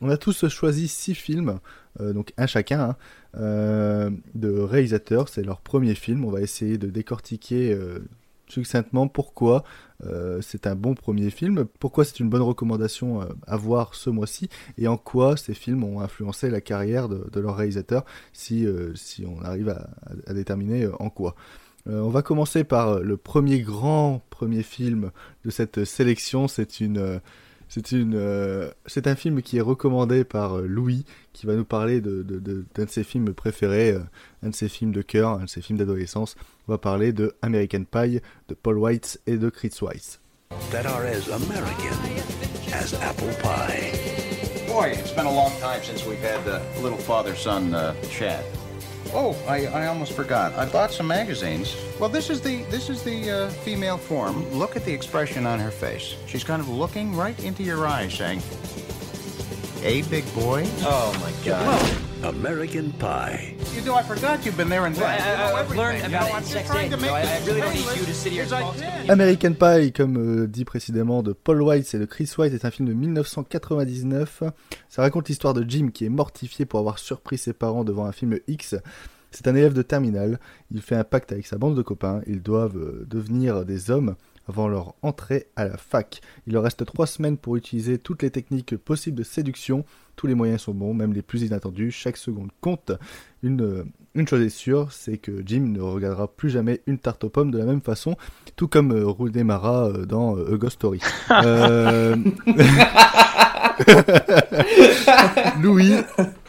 [0.00, 1.58] on a tous choisi six films,
[1.98, 2.94] donc un chacun,
[3.34, 5.28] hein, de réalisateurs.
[5.28, 6.24] C'est leur premier film.
[6.24, 7.76] On va essayer de décortiquer
[8.52, 9.64] succinctement pourquoi
[10.04, 14.10] euh, c'est un bon premier film, pourquoi c'est une bonne recommandation euh, à voir ce
[14.10, 14.48] mois-ci,
[14.78, 19.24] et en quoi ces films ont influencé la carrière de, leurs réalisateurs, si, euh, si
[19.26, 21.34] on arrive à, déterminer en quoi.
[21.86, 25.10] On va commencer par le premier grand premier film
[25.44, 27.20] de cette sélection, c'est une...
[27.74, 31.64] c'est une, euh, c'est un film qui est recommandé par euh, Louis, qui va nous
[31.64, 34.00] parler de, de, de- d'un de ses films préférés, euh,
[34.42, 36.34] un de ses films de cœur, un de ses films d'adolescence.
[36.68, 40.18] On va parler de American Pie, de Paul White et de Chris Weiss.
[40.70, 41.96] that are as American
[42.74, 43.90] as apple pie.
[44.68, 48.44] Boy, it's been a long time since we've had a little father-son uh, chat.
[49.14, 50.54] Oh, I, I almost forgot.
[50.54, 51.76] I bought some magazines.
[52.00, 54.48] Well, this is the this is the uh, female form.
[54.52, 56.16] Look at the expression on her face.
[56.26, 58.40] She's kind of looking right into your eyes, saying,
[59.82, 62.12] "Hey, big boy?" Oh my God.
[62.24, 63.56] American Pie.
[63.74, 64.94] You know, I forgot you've been there and.
[69.08, 72.70] American Pie, comme euh, dit précédemment, de Paul White et de Chris White, est un
[72.70, 74.44] film de 1999.
[74.88, 78.12] Ça raconte l'histoire de Jim qui est mortifié pour avoir surpris ses parents devant un
[78.12, 78.76] film X.
[79.32, 80.38] C'est un élève de terminale.
[80.70, 82.20] Il fait un pacte avec sa bande de copains.
[82.26, 84.14] Ils doivent euh, devenir des hommes
[84.48, 86.20] avant leur entrée à la fac.
[86.46, 89.84] Il leur reste trois semaines pour utiliser toutes les techniques possibles de séduction.
[90.16, 91.90] Tous les moyens sont bons, même les plus inattendus.
[91.90, 92.92] Chaque seconde compte.
[93.42, 97.24] Une, euh, une chose est sûre, c'est que Jim ne regardera plus jamais une tarte
[97.24, 98.16] aux pommes de la même façon,
[98.56, 101.00] tout comme euh, Rooney Mara euh, dans euh, A Ghost Story.
[101.30, 102.16] Euh,
[105.62, 105.94] Louis,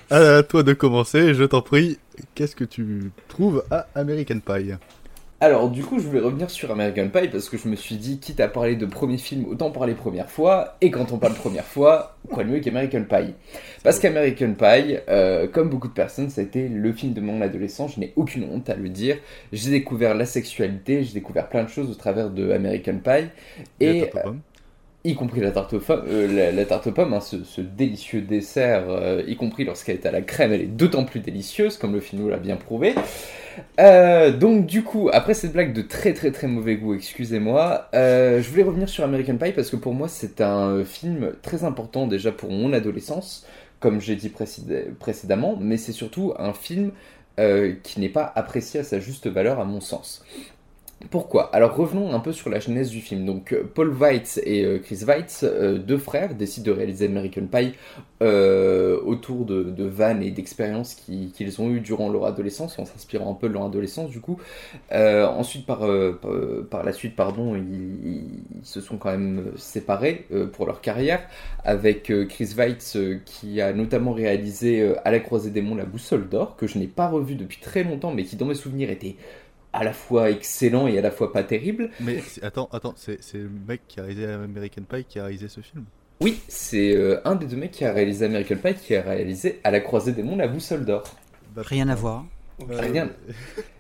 [0.10, 1.98] à toi de commencer, je t'en prie.
[2.36, 4.74] Qu'est-ce que tu trouves à American Pie?
[5.44, 8.18] Alors, du coup, je voulais revenir sur American Pie parce que je me suis dit,
[8.18, 10.78] quitte à parler de premier film, autant parler première fois.
[10.80, 13.34] Et quand on parle première fois, quoi de mieux qu'American Pie?
[13.84, 17.42] Parce qu'American Pie, euh, comme beaucoup de personnes, ça a été le film de mon
[17.42, 17.96] adolescence.
[17.96, 19.18] Je n'ai aucune honte à le dire.
[19.52, 23.28] J'ai découvert la sexualité, j'ai découvert plein de choses au travers de American Pie.
[23.82, 24.12] Et Et.
[25.06, 29.22] Y compris la tarte aux euh, la, tarte aux pommes, hein, ce, délicieux dessert, euh,
[29.28, 32.22] y compris lorsqu'elle est à la crème, elle est d'autant plus délicieuse, comme le film
[32.22, 32.96] nous l'a bien prouvé.
[33.80, 38.50] Euh, donc du coup, après cette blague de très très très mauvais goût, excusez-moi, je
[38.50, 42.32] voulais revenir sur American Pie parce que pour moi c'est un film très important déjà
[42.32, 43.46] pour mon adolescence,
[43.80, 44.32] comme j'ai dit
[45.00, 46.92] précédemment, mais c'est surtout un film
[47.38, 50.24] qui n'est pas apprécié à sa juste valeur à mon sens.
[51.12, 51.54] Pourquoi?
[51.54, 53.26] Alors revenons un peu sur la genèse du film.
[53.26, 57.46] Donc euh, Paul Weitz et euh, Chris Weitz, euh, deux frères, décident de réaliser American
[57.46, 57.74] Pie
[59.06, 63.34] autour de, vannes et d'expériences qui- qu'ils ont eues durant leur adolescence, en s'inspirant un
[63.34, 64.40] peu de leur adolescence du coup.
[64.94, 68.08] Ensuite, par, la suite, pardon, ils,
[68.62, 71.20] ils se sont quand même séparés pour leur carrière,
[71.66, 76.56] avec Chris Weitz qui a notamment réalisé À la croisée des monts, La boussole d'or,
[76.56, 79.18] que je n'ai pas revu depuis très longtemps, mais qui dans mes souvenirs était
[79.74, 81.90] à la fois excellent et à la fois pas terrible.
[82.00, 85.48] Mais attends, attends, c'est c'est le mec qui a réalisé American Pie qui a réalisé
[85.48, 85.86] ce film.
[86.22, 89.60] Oui, c'est euh, un des deux mecs qui a réalisé American Pie qui a réalisé
[89.64, 91.04] À la croisée des monts, La boussole d'or.
[91.58, 92.24] Rien à voir.
[92.70, 93.10] Rien,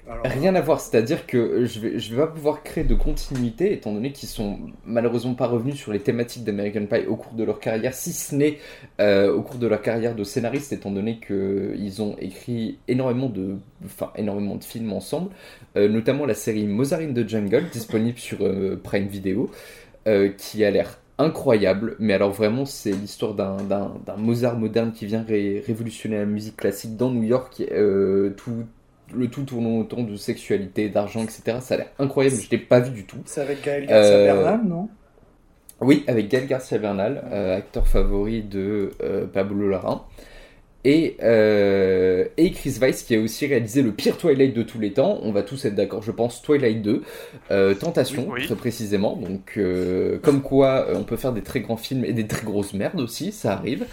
[0.10, 3.72] Alors, rien à voir, c'est-à-dire que je vais, je vais pas pouvoir créer de continuité
[3.72, 7.44] étant donné qu'ils sont malheureusement pas revenus sur les thématiques d'American Pie au cours de
[7.44, 8.58] leur carrière, si ce n'est
[9.00, 13.58] euh, au cours de leur carrière de scénariste, étant donné qu'ils ont écrit énormément de,
[13.86, 15.30] enfin, énormément de films ensemble,
[15.78, 19.52] euh, notamment la série Mozart in the Jungle, disponible sur euh, Prime Video,
[20.08, 23.58] euh, qui a l'air incroyable, mais alors vraiment c'est l'histoire d'un,
[24.18, 28.66] Mozart moderne qui vient ré- révolutionner la musique classique dans New York, euh, tout,
[29.14, 31.62] le tout tournant autour de sexualité, d'argent, etc.
[31.62, 33.24] Ça a l'air incroyable, je l'ai pas vu du tout.
[33.26, 34.90] C'est avec Gaël Garcia Euh, Bernal, non?
[35.82, 38.92] Oui, avec Gael Garcia Bernal, euh, acteur favori de
[39.34, 40.00] Pablo Larraín.
[40.86, 44.92] Et, euh, et Chris Weiss qui a aussi réalisé le pire Twilight de tous les
[44.92, 45.20] temps.
[45.24, 47.04] On va tous être d'accord, je pense, Twilight 2,
[47.52, 48.46] euh, Tentation, Oui, oui.
[48.46, 49.16] très précisément.
[49.16, 52.74] Donc, euh, comme quoi, on peut faire des très grands films et des très grosses
[52.74, 53.86] merdes aussi, ça arrive.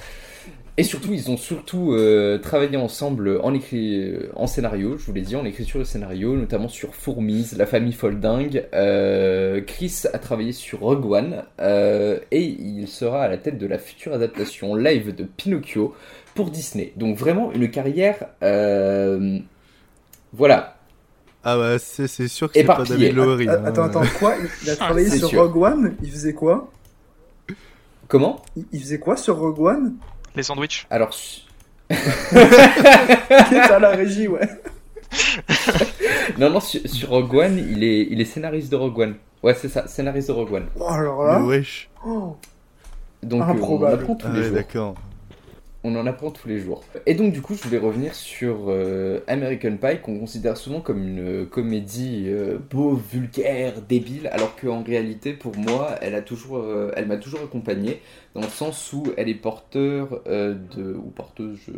[0.77, 1.95] Et surtout, ils ont surtout
[2.43, 6.69] travaillé ensemble en, écrit, en scénario, je vous l'ai dit, en écriture de scénario, notamment
[6.69, 8.63] sur Fourmise, La famille Folding.
[9.67, 11.43] Chris a travaillé sur Rogue One
[12.31, 15.95] et il sera à la tête de la future adaptation live de Pinocchio
[16.43, 16.93] pour Disney.
[16.97, 19.39] Donc vraiment une carrière, euh,
[20.33, 20.77] voilà.
[21.45, 22.83] Ah bah c'est c'est sûr que c'est pas.
[22.83, 23.49] David Lowery.
[23.49, 23.65] Ah, hein.
[23.67, 24.35] Attends, attends, quoi?
[24.63, 25.43] Il- a travaillé C'est sur sûr.
[25.43, 25.97] Rogue One?
[26.03, 26.71] Il faisait quoi?
[28.09, 28.43] Comment?
[28.57, 29.95] Il, il faisait quoi sur Rogue One?
[30.37, 30.87] Les sandwichs.
[30.91, 31.11] Alors,
[31.91, 34.49] à la régie, ouais.
[36.39, 39.15] non, non, sur, sur Rogue One, il est, il est scénariste de Rogue One.
[39.43, 40.67] Ouais, c'est ça, scénariste de Rogue One.
[40.79, 41.43] Oh, alors là.
[41.43, 41.89] Wesh.
[42.07, 42.37] Oh.
[43.23, 44.03] Donc, euh, on Improbable.
[44.03, 44.55] apprend tous Ah les ouais, jours.
[44.55, 44.95] d'accord.
[45.83, 46.85] On en apprend tous les jours.
[47.07, 51.03] Et donc du coup, je voulais revenir sur euh, American Pie, qu'on considère souvent comme
[51.03, 56.59] une euh, comédie euh, beau, vulgaire, débile, alors qu'en réalité, pour moi, elle a toujours,
[56.59, 58.01] euh, elle m'a toujours accompagné
[58.35, 61.73] dans le sens où elle est porteur de ou porteuse, je-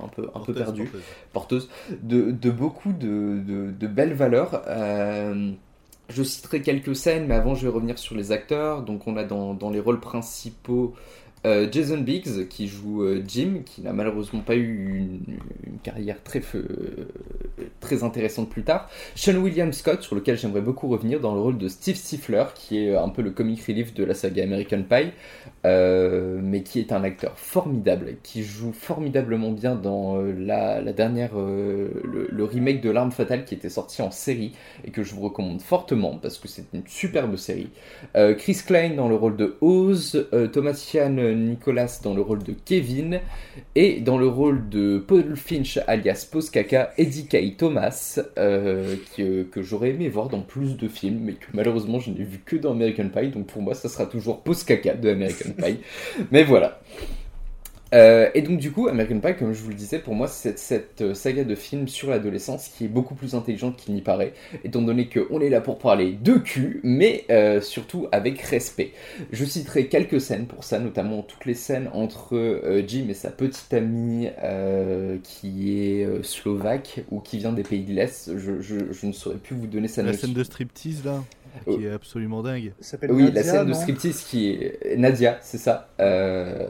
[0.00, 1.02] un peu, un peu perdu, porteuse.
[1.32, 1.68] porteuse
[2.04, 4.62] de, de beaucoup de, de- de belles valeurs.
[6.10, 8.82] Je citerai quelques scènes, mais avant je vais revenir sur les acteurs.
[8.82, 10.94] Donc on a dans, dans les rôles principaux
[11.46, 16.40] euh, Jason Biggs qui joue euh, Jim, qui n'a malheureusement pas eu une, carrière très,
[17.80, 18.88] très intéressante plus tard.
[19.14, 22.86] Sean William Scott, sur lequel j'aimerais beaucoup revenir, dans le rôle de Steve Stifler, qui
[22.86, 25.10] est un peu le comic relief de la saga American Pie,
[25.66, 32.44] euh, mais qui est un acteur formidable, qui joue formidablement bien dans la, dernière, le,
[32.44, 34.52] remake de L'Arme Fatale qui était sorti en série
[34.86, 37.68] et que je vous recommande fortement parce que c'est une superbe série.
[38.14, 43.20] Chris Klein dans le rôle de Oz, Thomas Ian Nicholas dans le rôle de Kevin
[43.74, 49.62] et dans le rôle de Paul Finch alias Poskaka, Eddie Kay Thomas euh, euh, que
[49.62, 52.72] j'aurais aimé voir dans plus de films mais que malheureusement je n'ai vu que dans
[52.72, 55.78] American Pie donc pour moi ça sera toujours Poskaka de American Pie.
[56.30, 56.80] Mais voilà
[57.94, 60.58] euh, et donc du coup, American Pie, comme je vous le disais, pour moi, c'est
[60.58, 64.32] cette euh, saga de films sur l'adolescence qui est beaucoup plus intelligente qu'il n'y paraît,
[64.64, 68.92] étant donné qu'on est là pour parler de cul, mais euh, surtout avec respect.
[69.32, 73.30] Je citerai quelques scènes pour ça, notamment toutes les scènes entre euh, Jim et sa
[73.30, 78.36] petite amie euh, qui est euh, slovaque ou qui vient des pays de l'Est.
[78.36, 81.22] Je, je- je ne saurais plus vous donner sa La scène de striptease là,
[81.66, 81.76] Oh.
[81.78, 82.72] qui est absolument dingue.
[83.08, 86.66] Oui, la scène de striptease qui est Nadia, c'est ça, euh,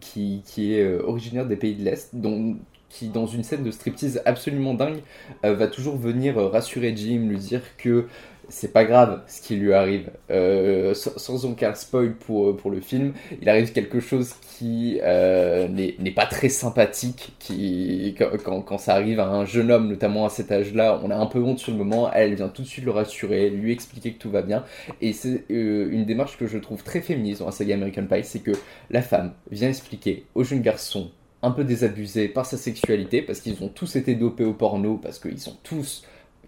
[0.00, 2.56] qui, est euh, originaire des pays de l'Est, dont
[2.88, 5.02] qui, dans une scène de striptease absolument dingue,
[5.44, 8.06] euh, va toujours venir euh, rassurer Jim, lui dire que
[8.48, 10.10] c'est pas grave ce qui lui arrive.
[10.30, 16.10] Euh, sans, aucun spoil pour, pour le film, il arrive quelque chose qui euh, n'est
[16.12, 17.34] pas très sympathique.
[18.44, 21.26] Quand, quand, ça arrive à un jeune homme, notamment à cet âge-là, on a un
[21.26, 22.10] peu honte sur le moment.
[22.12, 24.64] Elle vient tout de suite le rassurer, lui expliquer que tout va bien.
[25.00, 28.24] Et c'est euh, une démarche que je trouve très féministe dans la saga American Pie,
[28.24, 28.52] c'est que
[28.90, 31.10] la femme vient expliquer au jeune garçon
[31.42, 35.18] un peu désabusé par sa sexualité, parce qu'ils ont tous été dopés au porno, parce
[35.18, 36.04] qu'ils ont tous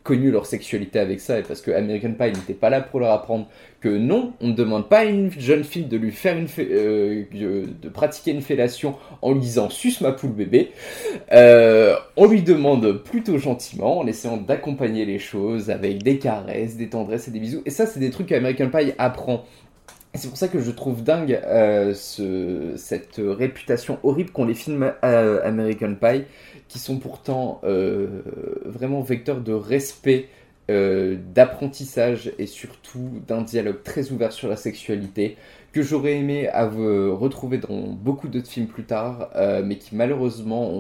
[0.09, 3.13] connu leur sexualité avec ça et parce que American Pie n'était pas là pour leur
[3.13, 3.47] apprendre
[3.83, 7.25] que non, on ne demande pas à une jeune fille de lui faire une euh,
[7.31, 10.73] de pratiquer une fellation en lui disant suce ma poule bébé.
[11.31, 16.89] Euh, on lui demande plutôt gentiment en essayant d'accompagner les choses avec des caresses, des
[16.89, 17.61] tendresses et des bisous.
[17.67, 19.45] Et ça, c'est des trucs qu'American Pie apprend.
[20.19, 24.55] Et c'est pour ça que je trouve dingue euh, ce, cette réputation horrible qu'ont les
[24.55, 26.25] films euh, American Pie
[26.67, 28.23] qui sont pourtant euh,
[28.65, 30.29] vraiment vecteurs de respect,
[30.69, 35.39] d'apprentissage et surtout d'un dialogue très ouvert sur la sexualité
[35.73, 39.31] que j'aurais aimé retrouver dans beaucoup d'autres films plus tard,
[39.65, 40.71] mais qui malheureusement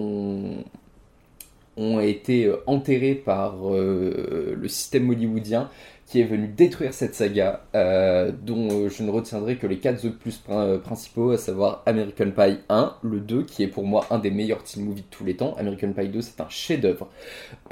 [1.78, 5.70] ont, été enterrés par le système hollywoodien
[6.08, 10.06] qui est venu détruire cette saga, euh, dont euh, je ne retiendrai que les 4
[10.06, 14.06] autres plus pr principaux, à savoir American Pie 1, le 2, qui est pour moi
[14.10, 15.54] un des meilleurs teen movies de tous les temps.
[15.58, 17.10] American Pie 2, c'est un chef-d'œuvre.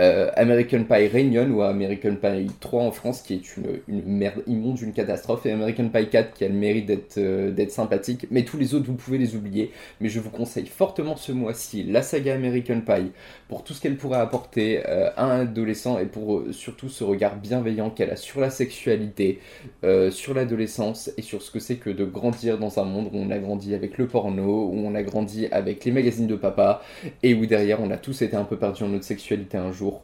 [0.00, 4.80] Euh, American Pie Reunion ou American Pie 3 en France, qui est une, merde immonde,
[4.82, 8.26] une catastrophe, et American Pie 4, qui a le mérite d'être euh, sympathique.
[8.30, 9.70] Mais tous les autres, vous pouvez les oublier.
[10.02, 13.12] Mais je vous conseille fortement ce mois-ci la saga American Pie
[13.48, 17.36] pour tout ce qu'elle pourrait apporter euh, à un adolescent et pour surtout ce regard
[17.36, 19.38] bienveillant qu'elle a sur la sexualité,
[19.84, 23.16] euh, sur l'adolescence et sur ce que c'est que de grandir dans un monde où
[23.16, 26.82] on a grandi avec le porno, où on a grandi avec les magazines de papa
[27.22, 30.02] et où derrière on a tous été un peu perdus en notre sexualité un jour.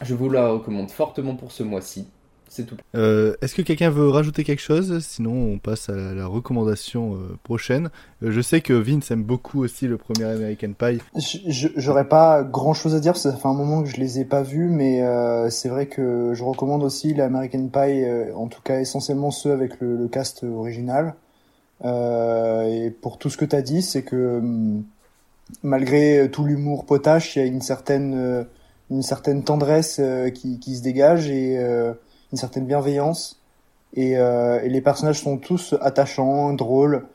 [0.00, 2.06] Je vous la recommande fortement pour ce mois-ci.
[2.54, 2.76] C'est tout.
[2.94, 5.04] Euh, Est-ce que quelqu'un veut rajouter quelque chose?
[5.04, 7.90] Sinon, on passe à la recommandation euh, prochaine.
[8.22, 11.00] Euh, je sais que Vince aime beaucoup aussi le premier American Pie.
[11.48, 14.42] J'aurais pas grand chose à dire, ça fait un moment que je les ai pas
[14.44, 18.78] vus, mais euh, c'est vrai que je recommande aussi l'American Pie, euh, en tout cas
[18.78, 21.14] essentiellement ceux avec le, le cast original.
[21.84, 24.84] Euh, et pour tout ce que tu as dit, c'est que hum,
[25.64, 28.46] malgré tout l'humour potache, il y a une certaine,
[28.92, 30.00] une certaine tendresse
[30.34, 31.58] qui, qui se dégage et
[32.34, 33.40] une certaine bienveillance.
[33.94, 37.06] Et, euh, et, les personnages sont tous attachants, drôles.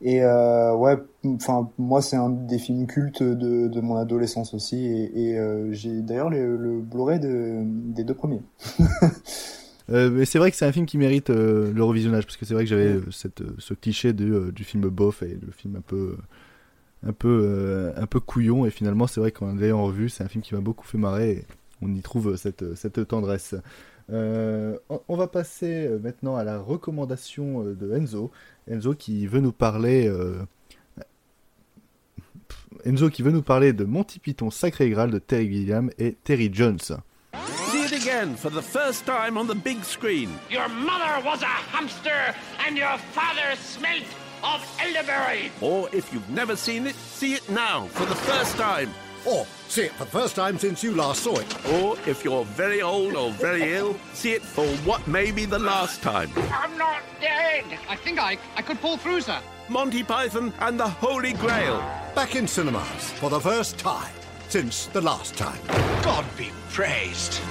[0.00, 4.86] Et euh, ouais, enfin moi c'est un des films cultes de, de mon adolescence aussi.
[4.86, 8.42] Et, et euh, j'ai d'ailleurs le, le Blu-ray de, des deux premiers.
[9.88, 12.64] Mais c'est vrai que c'est un film qui mérite le revisionnage parce que c'est vrai
[12.64, 16.16] que j'avais euh, cette ce cliché de, du film bof et le film un peu
[17.04, 20.42] un peu un peu couillon et finalement c'est vrai qu'en l'ayant revu c'est un film
[20.42, 21.44] qui m'a beaucoup fait marrer et
[21.80, 23.54] on y trouve cette cette tendresse.
[24.10, 24.78] Euh,
[25.08, 28.30] on va passer maintenant à la recommandation de Enzo.
[28.70, 30.08] Enzo qui veut nous parler.
[30.08, 30.44] Euh...
[32.84, 36.50] Enzo qui veut nous parler de Monty Python Sacré Graal de Terry Gilliam et Terry
[36.52, 36.78] Jones.
[37.70, 40.30] See it again for the first time on the big screen.
[40.50, 42.34] Your mother was a hamster
[42.66, 44.06] and your father smelt
[44.42, 45.50] of elderberry.
[45.60, 48.88] Or if you've never seen it, see it now for the first time.
[49.28, 51.66] Or see it for the first time since you last saw it.
[51.74, 55.58] Or if you're very old or very ill, see it for what may be the
[55.58, 56.30] last time.
[56.50, 57.64] I'm not dead.
[57.88, 59.38] I think I, I could pull through, sir.
[59.68, 61.78] Monty Python and the Holy Grail.
[62.14, 64.12] Back in cinemas for the first time
[64.48, 65.60] since the last time.
[66.02, 67.42] God be praised.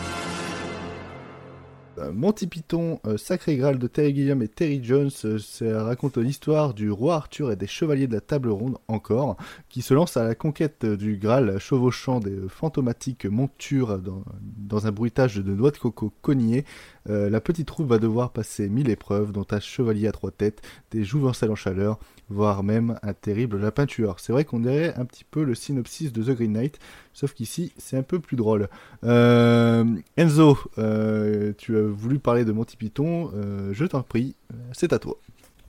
[2.14, 6.74] Monty Python, euh, Sacré Graal de Terry Gilliam et Terry Jones, euh, ça raconte l'histoire
[6.74, 9.38] du roi Arthur et des chevaliers de la table ronde encore,
[9.69, 14.91] qui se lancent à la conquête du Graal, chevauchant des fantomatiques montures dans, dans un
[14.91, 16.65] bruitage de noix de coco cognées.
[17.09, 20.61] Euh, la petite troupe va devoir passer mille épreuves, dont un chevalier à trois têtes,
[20.91, 24.19] des jouvencelles en chaleur, voire même un terrible lapin tueur.
[24.19, 26.79] C'est vrai qu'on dirait un petit peu le synopsis de The Green Knight,
[27.13, 28.69] sauf qu'ici c'est un peu plus drôle.
[29.03, 29.85] Euh,
[30.17, 33.31] Enzo, euh, tu as voulu parler de Monty Python,
[33.71, 34.35] je t'en prie,
[34.71, 35.17] c'est à toi.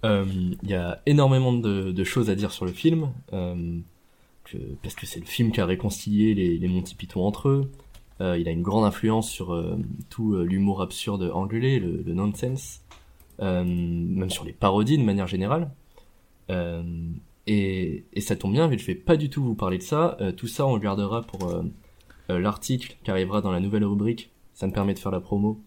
[0.04, 5.26] Il y a énormément de, choses à dire sur le film, parce que c'est le
[5.26, 7.70] film qui a réconcilié les, les Monty Python entre eux.
[8.20, 9.56] Il a une grande influence sur
[10.10, 12.82] tout l'humour absurde angulé, le, le nonsense,
[13.40, 15.70] même sur les parodies de manière générale.
[16.50, 16.82] Euh,
[17.46, 20.16] et, et, ça tombe bien, mais je vais pas du tout vous parler de ça.
[20.20, 21.62] Euh, tout ça, on le gardera pour euh,
[22.28, 24.30] l'article qui arrivera dans la nouvelle rubrique.
[24.54, 25.60] Ça me permet de faire la promo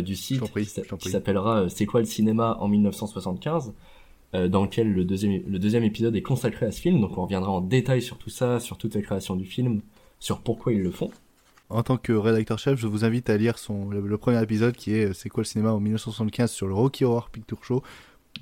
[0.00, 0.68] du site prie,
[0.98, 3.72] qui s'appellera C'est quoi le cinéma en 1975
[4.34, 7.00] dans lequel le deuxième, le deuxième épisode est consacré à ce film.
[7.00, 9.80] Donc on reviendra en détail sur tout ça, sur toute la création du film,
[10.18, 11.10] sur pourquoi ils le font.
[11.70, 15.12] En tant que rédacteur-chef, je vous invite à lire son, le, premier épisode qui est
[15.12, 17.82] C'est quoi le cinéma en 1975 sur le Rocky Horror Picture Show.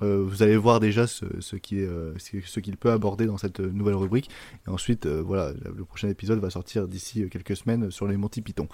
[0.02, 3.94] Euh, vous allez voir déjà ce, ce euh, ce qu'il peut aborder dans cette nouvelle
[3.94, 4.30] rubrique.
[4.66, 8.42] Et ensuite, euh, voilà, le prochain épisode va sortir d'ici quelques semaines sur les Monty
[8.42, 8.68] Python.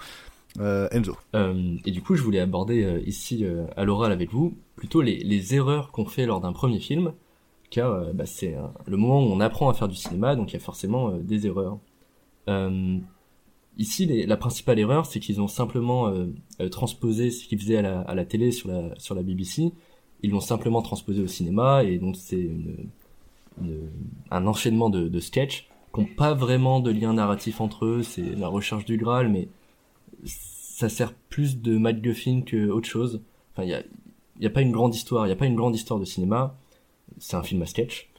[0.59, 1.17] Enzo.
[1.33, 3.43] et du coup, je voulais aborder ici
[3.75, 7.13] à l'oral avec vous plutôt les, les erreurs qu'on fait lors d'un premier film,
[7.71, 8.55] car bah, c'est
[8.85, 11.47] le moment où on apprend à faire du cinéma, donc il y a forcément des
[11.47, 11.79] erreurs.
[13.77, 16.27] Ici, la principale erreur, c'est qu'ils ont simplement euh,
[16.61, 19.71] euh, transposé ce qu'ils faisaient à la, à la, télé sur la, sur la BBC.
[20.21, 22.89] Ils l'ont simplement transposé au cinéma, et donc c'est une,
[24.31, 28.03] un enchaînement de, de sketchs qui n'ont pas vraiment de lien narratif entre eux.
[28.03, 29.47] C'est la recherche du Graal, mais
[30.23, 33.21] ça sert plus de MacGuffin que autre chose.
[33.53, 35.75] Enfin, il y a, a pas une grande histoire, il y a pas une grande
[35.75, 36.55] histoire de cinéma.
[37.19, 38.09] C'est un film à sketch.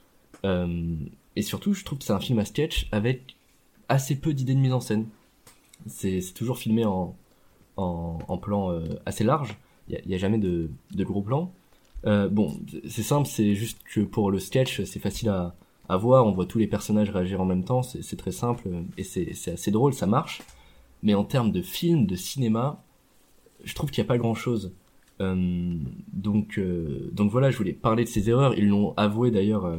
[0.45, 0.97] Euh,
[1.37, 3.37] et surtout, je trouve que c'est un film à sketch avec
[3.89, 5.07] assez peu d'idées de mise en scène.
[5.86, 7.15] C'est toujours filmé en,
[7.77, 9.59] en, en plan euh, assez large.
[9.89, 11.52] Il n'y a, a, jamais de, de gros plans.
[12.06, 12.59] Euh, bon,
[12.89, 15.55] c'est simple, c'est juste que pour le sketch, c'est facile à,
[15.89, 16.27] à voir.
[16.27, 17.82] On voit tous les personnages réagir en même temps.
[17.82, 20.43] C'est très simple et c'est assez drôle, ça marche.
[21.02, 22.82] Mais en termes de film, de cinéma,
[23.62, 24.73] je trouve qu'il n'y a pas grand chose.
[25.20, 25.77] Euh,
[26.12, 28.56] donc, euh, donc voilà, je voulais parler de ces erreurs.
[28.59, 29.77] Ils l'ont avoué d'ailleurs euh,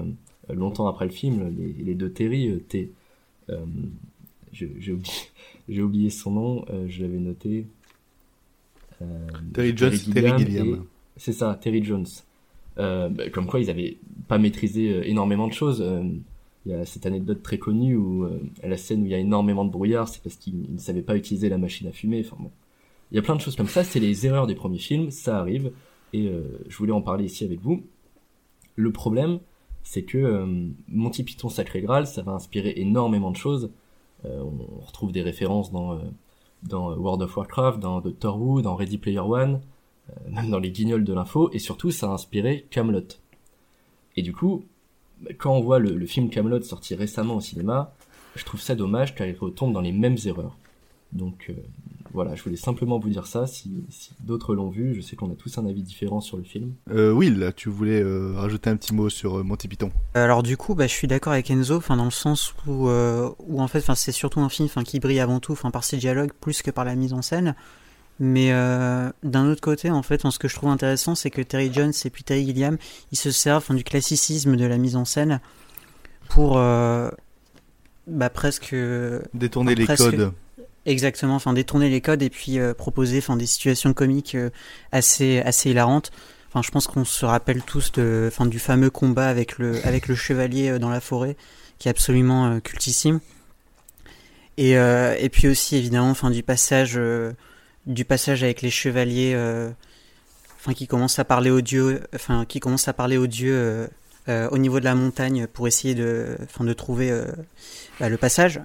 [0.53, 1.55] longtemps après le film.
[1.57, 2.91] Les, les deux Terry, euh, T,
[4.55, 5.13] j'ai oublié,
[5.69, 7.67] j'ai oublié son nom, euh, je l'avais noté.
[9.01, 10.85] Euh, Terry Jones, Terry Gilliam.
[11.17, 12.05] C'est ça, Terry Jones.
[12.77, 15.81] Euh, bah, comme quoi ils avaient pas maîtrisé euh, énormément de choses.
[15.81, 16.03] Euh,
[16.65, 18.27] il y a cette anecdote très connue où
[18.63, 21.03] à la scène où il y a énormément de brouillard, c'est parce qu'ils ne savaient
[21.03, 22.25] pas utiliser la machine à fumer.
[22.25, 22.49] Enfin bon,
[23.11, 23.83] il y a plein de choses comme ça.
[23.83, 25.71] C'est les erreurs des premiers films, ça arrive,
[26.11, 26.27] et
[26.67, 27.83] je voulais en parler ici avec vous.
[28.77, 29.37] Le problème,
[29.83, 30.43] c'est que
[30.87, 33.69] Monty Python Sacré Graal, ça va inspirer énormément de choses.
[34.25, 35.99] Euh, on retrouve des références dans, euh,
[36.63, 39.61] dans World of Warcraft, dans Doctor Who, dans Ready Player One,
[40.09, 43.07] euh, même dans les guignols de l'info, et surtout ça a inspiré Camelot.
[44.15, 44.63] Et du coup,
[45.37, 47.93] quand on voit le, le film Camelot sorti récemment au cinéma,
[48.35, 50.57] je trouve ça dommage car il retombe dans les mêmes erreurs.
[51.13, 51.51] Donc
[52.15, 53.45] voilà, je voulais simplement vous dire ça.
[53.45, 56.43] Si, si d'autres l'ont vu, je sais qu'on a tous un avis différent sur le
[56.43, 56.73] film.
[56.89, 60.57] Euh, Will, tu voulais euh, rajouter un petit mot sur euh, Monty Python Alors du
[60.57, 63.67] coup, bah, je suis d'accord avec Enzo, enfin dans le sens où, euh, où en
[63.67, 66.31] fait, enfin c'est surtout un film, enfin qui brille avant tout, enfin par ses dialogues
[66.39, 67.55] plus que par la mise en scène.
[68.19, 71.71] Mais euh, d'un autre côté, en fait, ce que je trouve intéressant, c'est que Terry
[71.73, 72.77] Jones et puis Terry Gilliam,
[73.11, 75.41] ils se servent du classicisme de la mise en scène
[76.29, 77.09] pour euh,
[78.07, 78.73] bah, presque
[79.33, 80.31] détourner enfin, les presque, codes.
[80.85, 84.51] Exactement, enfin détourner les codes et puis euh, proposer enfin des situations comiques euh,
[84.91, 86.11] assez assez hilarantes.
[86.47, 90.07] Enfin, je pense qu'on se rappelle tous de enfin du fameux combat avec le avec
[90.07, 91.37] le chevalier euh, dans la forêt
[91.79, 93.19] qui est absolument cultissime.
[94.57, 96.97] Et et puis aussi évidemment enfin du passage
[97.85, 99.35] du passage avec les chevaliers
[100.57, 103.89] enfin qui commencent à parler aux dieux enfin qui commencent à parler aux dieux
[104.29, 107.11] au niveau de la montagne pour essayer de, enfin, de trouver
[107.99, 108.61] bah, le passage.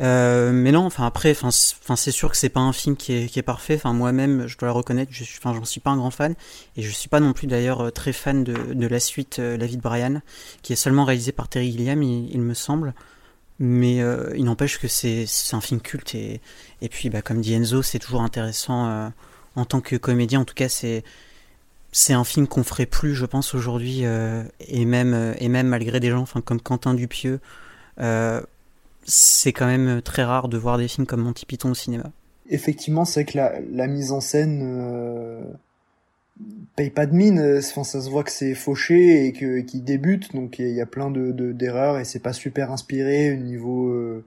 [0.00, 3.42] Euh, mais non, enfin après, enfin c'est sûr que c'est pas un film qui est,
[3.42, 3.76] parfait.
[3.76, 6.34] Enfin moi-même, je dois le reconnaître, je suis, enfin j'en suis pas un grand fan
[6.76, 9.76] et je suis pas non plus d'ailleurs très fan de, la suite euh, La vie
[9.76, 10.20] de Brian,
[10.62, 12.94] qui est seulement réalisée par Terry Gilliam, il, me semble.
[13.60, 16.40] Mais euh, il n'empêche que c'est un film culte et,
[16.82, 19.08] et puis bah, comme dit Enzo, c'est toujours intéressant euh,
[19.56, 20.40] en tant que comédien.
[20.40, 21.04] En tout cas, c'est
[21.94, 25.68] c'est un film qu'on ferait plus, je pense, aujourd'hui, euh, et même euh, et même
[25.68, 27.38] malgré des gens, enfin comme Quentin Dupieux,
[28.00, 28.42] euh,
[29.04, 32.10] c'est quand même très rare de voir des films comme Monty Python au cinéma.
[32.50, 35.42] Effectivement, c'est que la, la, mise en scène euh,
[36.76, 37.40] paye pas de mine.
[37.58, 40.86] Enfin, ça se voit que c'est fauché et que qui débute, donc il y, a
[40.86, 44.24] plein de d'erreurs et c'est pas super inspiré au niveau euh,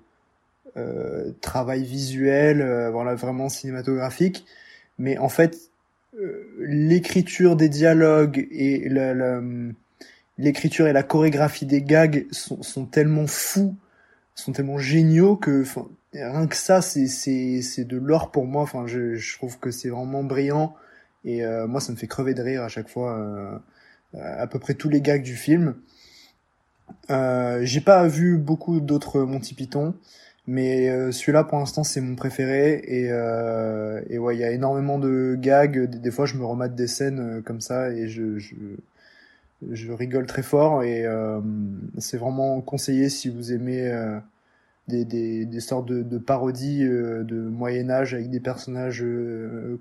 [0.78, 4.46] euh, travail visuel, voilà, vraiment cinématographique.
[4.98, 5.70] Mais en fait,
[6.60, 8.90] l'écriture des dialogues et
[10.40, 13.76] l'écriture et la chorégraphie des gags sont, sont tellement fous,
[14.42, 15.64] sont tellement géniaux que
[16.14, 18.64] rien que ça, c'est de l'or pour moi.
[18.64, 20.76] Enfin, je, je trouve que c'est vraiment brillant
[21.26, 23.18] et euh, moi, ça me fait crever de rire à chaque fois.
[23.18, 23.58] Euh,
[24.14, 25.76] à peu près tous les gags du film.
[27.10, 29.96] Euh, J'ai pas vu beaucoup d'autres Monty Python.
[30.48, 32.82] Mais euh, celui-là, pour l'instant, c'est mon préféré.
[32.88, 35.78] Et, euh, et ouais, il y a énormément de gags.
[35.90, 38.56] Des, fois, je me remate des scènes euh, comme ça et je, je,
[39.72, 40.84] je rigole très fort.
[40.84, 41.42] Et euh,
[41.98, 44.20] c'est vraiment conseillé si vous aimez euh,
[44.88, 49.06] des, des, sortes de, parodies de Moyen-Âge avec des personnages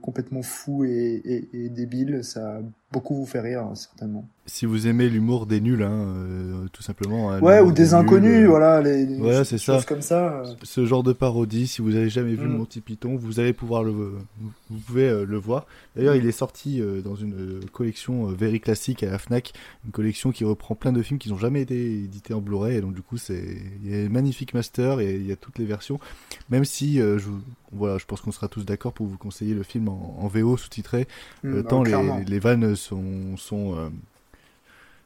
[0.03, 2.25] complètement fous et, et, et débiles.
[2.25, 2.61] Ça,
[2.93, 4.27] beaucoup vous fait rire, hein, certainement.
[4.49, 7.33] Si vous aimez l'humour des nuls, hein, euh, tout simplement.
[7.33, 9.81] hein, Ouais, ou des inconnus, nuls, euh, voilà, les, les voilà, choses c'est ça.
[9.87, 10.43] comme ça.
[10.45, 10.55] euh.
[10.63, 12.57] Ce genre de parodie, si vous avez jamais vu Mm.
[12.57, 15.67] Monty Python, vous allez pouvoir le, vous pouvez euh, le voir.
[15.97, 16.19] D'ailleurs, Mm.
[16.19, 19.53] il est sorti euh, dans une collection very classique à la Fnac,
[19.85, 22.81] une collection qui reprend plein de films qui n'ont jamais été édités en Blu-ray, et
[22.81, 23.43] donc du coup, c'est
[23.85, 25.99] il y a un magnifique master et il y a toutes les versions.
[26.51, 27.41] Même si, je, vous-
[27.73, 30.57] voilà, je pense qu'on sera tous d'accord pour vous conseiller le film en, en VO
[30.57, 31.07] sous-titré,
[31.43, 33.89] Mm, euh, bah, tant les, les vannes sont sont euh,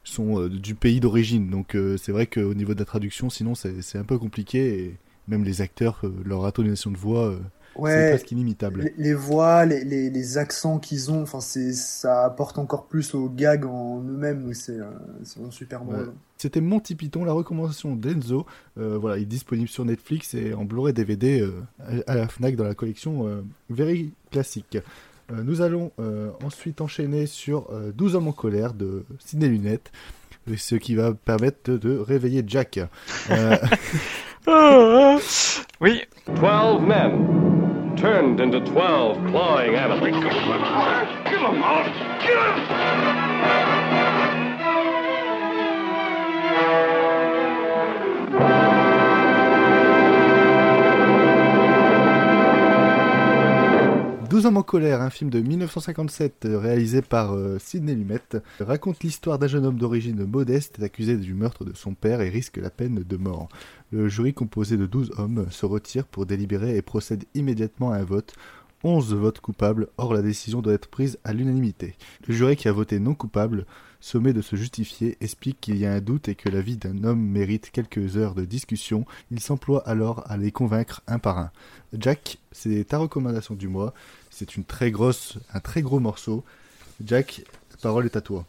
[0.04, 1.50] sont euh, du pays d'origine.
[1.50, 4.96] Donc euh, c'est vrai qu'au niveau de la traduction, sinon c'est un peu compliqué et
[5.28, 7.36] même les acteurs, leur intonation de voix,
[7.84, 8.82] euh, c'est Ouais, presque inimitable.
[8.82, 13.14] les, les voix, les, les, les accents qu'ils ont, enfin, c'est, ça apporte encore plus
[13.14, 14.84] aux gags en eux-mêmes, donc c'est, euh,
[15.24, 15.94] c'est vraiment super Ouais.
[15.94, 16.12] drôle.
[16.38, 18.46] C'était Monty Python, la recommandation d'Enzo.
[18.78, 22.56] Euh, voilà, il est disponible sur Netflix et en Blu-ray DVD euh, à la Fnac
[22.56, 24.78] dans la collection euh, Very Classique.
[25.30, 29.92] Euh, nous allons euh, ensuite enchaîner sur euh, 12 hommes en colère de Sidney Lunettes,
[30.56, 32.80] ce qui va permettre de, de réveiller Jack.
[33.30, 33.56] Euh,
[35.80, 36.00] Oui.
[36.24, 37.59] Twelve men
[37.96, 40.00] turned into 12 clawing animals.
[41.24, 42.20] Kill them out!
[42.22, 42.40] Kill
[48.40, 48.69] them!
[54.30, 58.20] 12 hommes en colère, un film de 1957 euh, réalisé par euh, Sidney Lumet,
[58.60, 62.58] raconte l'histoire d'un jeune homme d'origine modeste accusé du meurtre de son père et risque
[62.58, 63.48] la peine de mort.
[63.90, 68.04] Le jury composé de 12 hommes se retire pour délibérer et procède immédiatement à un
[68.04, 68.34] vote.
[68.84, 71.96] 11 votes coupables, or la décision doit être prise à l'unanimité.
[72.28, 73.66] Le jury qui a voté non coupable,
[74.00, 77.02] sommé de se justifier, explique qu'il y a un doute et que la vie d'un
[77.02, 79.04] homme mérite quelques heures de discussion.
[79.32, 81.50] Il s'emploie alors à les convaincre un par un.
[81.98, 83.92] Jack, c'est ta recommandation du mois.
[84.30, 86.44] C'est une très grosse, un très gros morceau.
[87.04, 88.46] Jack, la parole est à toi.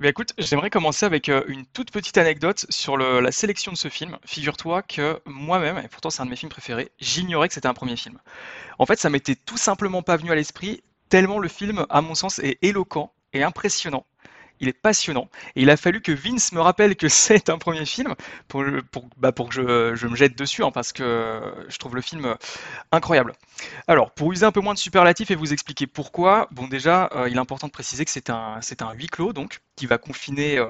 [0.00, 3.88] Bien, écoute, j'aimerais commencer avec euh, une toute petite anecdote sur la sélection de ce
[3.88, 4.16] film.
[4.24, 7.74] Figure-toi que moi-même, et pourtant c'est un de mes films préférés, j'ignorais que c'était un
[7.74, 8.18] premier film.
[8.78, 12.14] En fait, ça m'était tout simplement pas venu à l'esprit, tellement le film, à mon
[12.14, 14.06] sens, est éloquent et impressionnant.
[14.60, 15.28] Il est passionnant.
[15.56, 18.14] Et il a fallu que Vince me rappelle que c'est un premier film
[18.48, 18.64] pour,
[19.16, 22.36] bah, que je, me jette dessus, hein, parce que je trouve le film
[22.92, 23.32] incroyable.
[23.88, 27.28] Alors, pour user un peu moins de superlatifs et vous expliquer pourquoi, bon déjà, euh,
[27.28, 28.60] il est important de préciser que c'est un,
[28.94, 30.66] huis clos, donc, qui va confiner euh,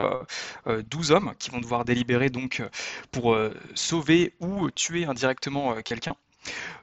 [0.66, 2.68] euh, 12 hommes qui vont devoir délibérer donc euh,
[3.10, 6.14] pour euh, sauver ou tuer indirectement euh, quelqu'un.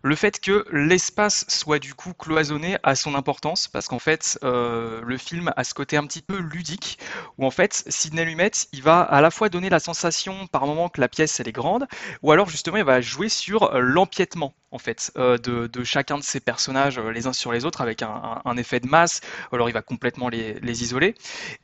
[0.03, 5.01] Le fait que l'espace soit du coup cloisonné a son importance parce qu'en fait euh,
[5.03, 6.99] le film a ce côté un petit peu ludique
[7.37, 10.89] où en fait Sidney Lumet il va à la fois donner la sensation par moment
[10.89, 11.87] que la pièce elle est grande
[12.21, 16.23] ou alors justement il va jouer sur euh, l'empiètement en fait euh, de, chacun de
[16.23, 19.21] ces personnages euh, les uns sur les autres avec un, effet de masse.
[19.51, 21.15] Alors il va complètement les, isoler.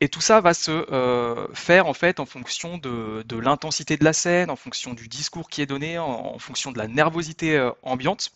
[0.02, 4.14] Et tout ça va se euh, faire en fait en fonction de, l'intensité de la
[4.14, 8.32] scène en fonction du discours qui est donné en, fonction de la nervosité ambiante.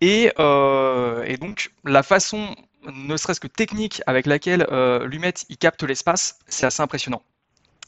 [0.00, 2.54] Et, et donc la façon,
[2.86, 4.66] ne serait-ce que technique, avec laquelle
[5.04, 7.22] Lumet il capte l'espace, c'est assez impressionnant.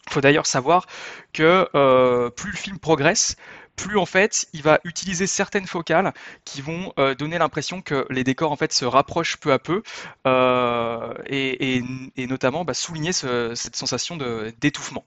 [0.06, 0.86] Il faut d'ailleurs savoir
[1.32, 3.36] que plus le film progresse,
[3.76, 6.12] plus en fait il va utiliser certaines focales
[6.44, 9.82] qui vont euh, donner l'impression que les décors en fait se rapprochent peu à peu
[10.26, 11.82] euh, et,
[12.26, 14.16] notamment bah, souligner ce- cette sensation
[14.60, 15.04] d'étouffement.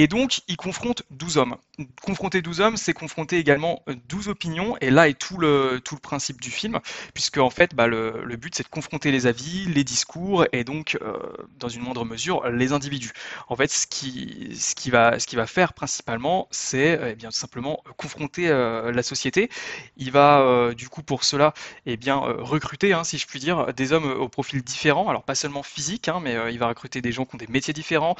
[0.00, 1.56] Et donc, il confronte 12 hommes.
[2.02, 5.94] Confronter 12 hommes, c'est confronter également euh, 12 opinions, et là est tout le, tout
[5.94, 6.78] le principe du film,
[7.14, 10.64] puisque en fait, bah, le, le but c'est de confronter les avis, les discours, et
[10.64, 11.18] donc, euh,
[11.58, 13.12] dans une moindre mesure, les individus.
[13.48, 17.30] En fait, ce qui, ce qui, va, qui va faire principalement, c'est euh, eh bien,
[17.30, 19.50] tout simplement euh, confronter euh, la société.
[19.96, 21.54] Il va, euh, du coup, pour cela,
[21.86, 25.22] eh bien, euh, recruter, hein, si je puis dire, des hommes au profil différent, alors
[25.24, 27.74] pas seulement physique, hein, mais euh, il va recruter des gens qui ont des métiers
[27.74, 28.16] différents,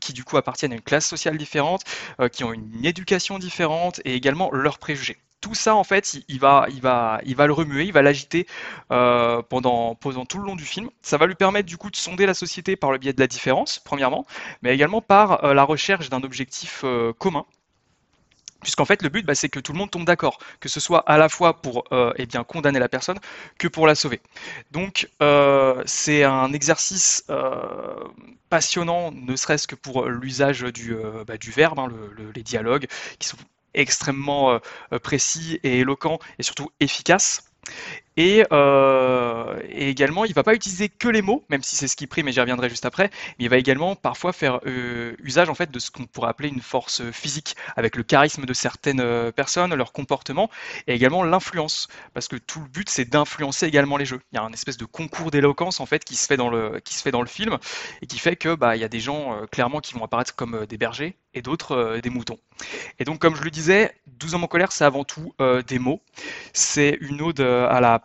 [0.00, 1.82] qui, du coup appartiennent à une classe sociale différente,
[2.20, 5.18] euh, qui ont une éducation différente et également leurs préjugés.
[5.40, 8.46] Tout ça, en fait, il, va, il, va, il va le remuer, il va l'agiter
[8.92, 10.90] euh, pendant, tout le long du film.
[11.00, 13.26] Ça va lui permettre du coup de sonder la société par le biais de la
[13.26, 14.26] différence, premièrement,
[14.60, 16.84] mais également par euh, la recherche d'un objectif
[17.18, 17.46] commun.
[18.62, 21.00] Puisqu'en fait, le but, bah, c'est que tout le monde tombe d'accord, que ce soit
[21.10, 23.18] à la fois pour euh, eh bien, condamner la personne
[23.58, 24.20] que pour la sauver.
[24.70, 28.04] Donc, euh, c'est un exercice euh,
[28.48, 30.94] passionnant, ne serait-ce que pour l'usage du,
[31.26, 32.86] bah, du verbe, hein, le- le- les dialogues,
[33.18, 33.36] qui sont
[33.74, 34.58] extrêmement
[35.02, 37.44] précis et éloquents et surtout efficaces.
[38.20, 41.96] Et, euh, et, également, il va pas utiliser que les mots, même si c'est ce
[41.96, 43.08] qui prime, et j'y reviendrai juste après.
[43.38, 46.50] Mais il va également parfois faire euh, usage en fait de ce qu'on pourrait appeler
[46.50, 50.50] une force physique, avec le charisme de certaines euh, personnes, leur comportement,
[50.86, 54.20] et également l'influence, parce que tout le but c'est d'influencer également les jeux.
[54.32, 56.78] Il y a un espèce de concours d'éloquence en fait qui se fait dans le
[56.84, 57.56] qui se fait dans le film
[58.02, 60.76] et qui fait que bah y a des gens clairement qui vont apparaître comme des
[60.76, 62.38] bergers et d'autres des moutons.
[62.98, 65.32] Et donc, comme je le disais, 12 hommes en colère, c'est avant tout
[65.66, 66.02] des mots.
[66.52, 67.98] C'est une ode à la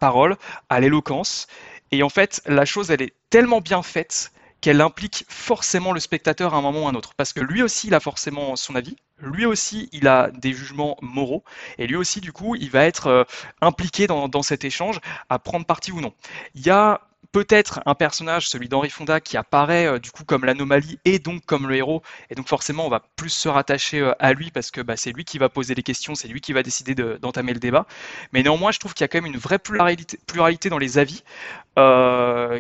[0.70, 1.48] à l'éloquence.
[1.92, 6.54] Et en fait, la chose, elle est tellement bien faite qu'elle implique forcément le spectateur
[6.54, 7.14] à un moment ou à un autre.
[7.16, 8.96] Parce que lui aussi, il a forcément son avis.
[9.20, 11.44] Lui aussi, il a des jugements moraux.
[11.78, 13.24] Et lui aussi, du coup, il va être euh,
[13.62, 15.00] impliqué dans, dans cet échange
[15.30, 16.14] à prendre parti ou non.
[16.56, 20.46] Il y a peut-être un personnage, celui d'Henri Fonda, qui apparaît euh, du coup comme
[20.46, 22.02] l'anomalie et donc comme le héros.
[22.30, 25.12] Et donc forcément, on va plus se rattacher euh, à lui parce que bah, c'est
[25.12, 27.86] lui qui va poser les questions, c'est lui qui va décider d'entamer le débat.
[28.34, 31.24] Mais néanmoins, je trouve qu'il y a quand même une vraie pluralité, dans les avis.
[31.78, 32.60] Euh,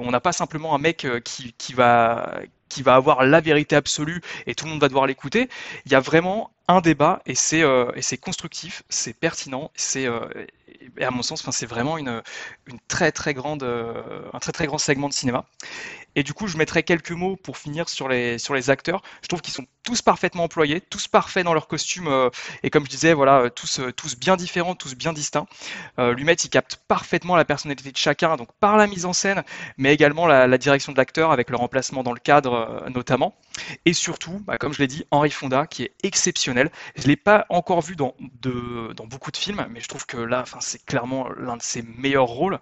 [0.00, 2.40] on n'a pas simplement un mec qui va
[2.72, 5.48] qui va avoir la vérité absolue et tout le monde va devoir l'écouter.
[5.84, 10.20] Il y a vraiment un débat et c'est euh, constructif, c'est pertinent, c'est euh,
[10.96, 12.22] et à mon sens, c'est vraiment une,
[12.66, 15.44] une très très grande euh, un très très grand segment de cinéma.
[16.14, 19.02] Et du coup, je mettrai quelques mots pour finir sur les sur les acteurs.
[19.22, 22.30] Je trouve qu'ils sont tous parfaitement employés, tous parfaits dans leurs costumes euh,
[22.62, 25.46] et comme je disais, voilà, tous euh, tous bien différents, tous bien distincts.
[25.98, 29.42] Euh, il capte parfaitement la personnalité de chacun, donc par la mise en scène,
[29.76, 33.34] mais également la, direction de l'acteur avec leur emplacement dans le cadre notamment.
[33.84, 36.70] Et surtout, bah, comme je l'ai dit, Henri Fonda qui est exceptionnel.
[36.96, 40.16] Je l'ai pas encore vu dans de dans beaucoup de films, mais je trouve que
[40.16, 42.58] là, c'est clairement l'un de ses meilleurs rôles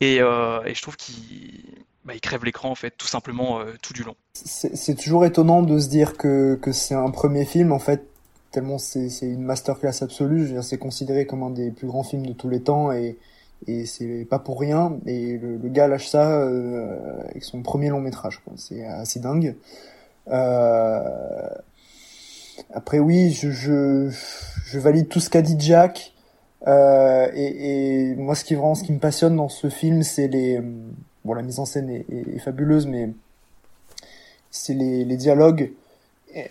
[0.00, 1.64] et, je trouve qu'il
[2.08, 4.16] bah, crève l'écran en fait, tout simplement euh, tout du long.
[4.32, 8.06] C'est toujours étonnant de se dire que, que c'est un premier film en fait,
[8.50, 10.62] tellement c'est une masterclass absolue.
[10.62, 13.18] C'est considéré comme un des plus grands films de tous les temps et,
[13.66, 14.98] et c'est pas pour rien.
[15.06, 19.56] Et le, gars lâche ça euh, avec son premier long métrage, c'est assez dingue.
[20.28, 21.48] Euh...
[22.72, 26.12] Après oui, je, je, valide tout ce qu'a dit Jack.
[26.66, 30.60] Euh, et, moi, ce qui vraiment, ce qui me passionne dans ce film, c'est les
[31.24, 33.10] bon, la mise en scène est, est, est fabuleuse, mais
[34.50, 35.72] c'est les, les, dialogues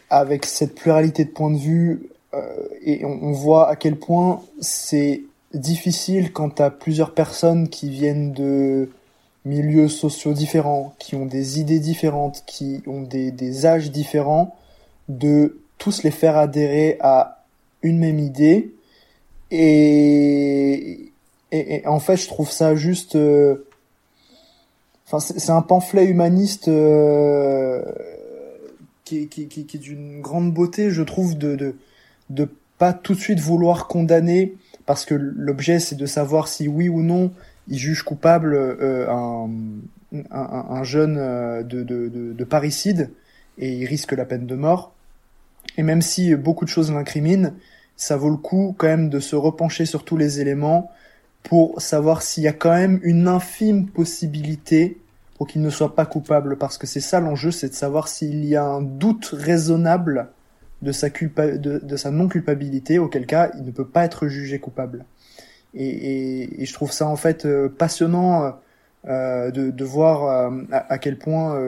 [0.10, 4.42] avec cette pluralité de points de vue, euh, et on, on, voit à quel point
[4.60, 5.22] c'est
[5.54, 8.90] difficile quand tu as plusieurs personnes qui viennent de
[9.46, 14.56] milieux sociaux différents, qui ont des idées différentes, qui ont des, des âges différents,
[15.08, 17.46] de tous les faire adhérer à
[17.82, 18.74] une même idée.
[19.52, 21.12] Et,
[21.52, 23.16] et, et en fait, je trouve ça juste...
[23.16, 23.68] Euh,
[25.10, 27.82] Enfin, c'est un pamphlet humaniste euh,
[29.08, 31.76] qui, est d'une grande beauté, je trouve, de, de
[32.30, 34.56] de pas tout de suite vouloir condamner,
[34.86, 37.32] parce que l'objet c'est de savoir si oui ou non
[37.68, 39.50] il juge coupable euh, un,
[40.32, 43.10] un, un, jeune euh, de, de, de, de, parricide
[43.58, 44.94] et il risque la peine de mort.
[45.78, 47.52] Et même si beaucoup de choses l'incriminent,
[47.98, 50.92] ça vaut le coup quand même de se repencher sur tous les éléments
[51.44, 54.98] pour savoir s'il y a quand même une infime possibilité
[55.38, 58.44] pour qu'il ne soit pas coupable, parce que c'est ça l'enjeu, c'est de savoir s'il
[58.46, 60.30] y a un doute raisonnable
[60.82, 65.06] de sa, non-culpabilité, auquel cas il ne peut pas être jugé coupable.
[65.74, 68.56] Et, je trouve ça en fait euh, passionnant
[69.08, 71.60] euh, de, voir euh, à, quel point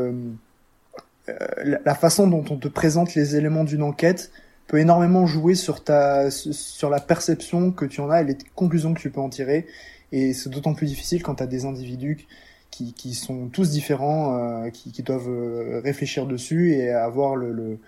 [1.63, 4.31] la, la, façon dont on te présente les éléments d'une enquête
[4.67, 8.93] peut énormément jouer sur ta sur la perception que tu en as et les conclusions
[8.93, 9.67] que tu peux en tirer.
[10.11, 12.25] Et c'est d'autant plus difficile quand tu as des individus
[12.71, 17.51] qui, qui, sont tous différents, euh, qui, qui, doivent euh, réfléchir dessus et avoir le,
[17.51, 17.79] le,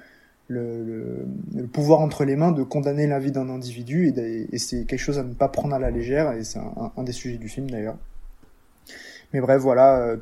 [0.48, 1.26] le,
[1.56, 4.14] le, pouvoir entre les mains de condamner la vie d'un individu.
[4.18, 6.91] Et, et c'est quelque chose à ne pas prendre à la légère, et c'est un,
[6.95, 7.98] un, des sujets du film d'ailleurs.
[9.34, 10.18] Mais bref, voilà, euh,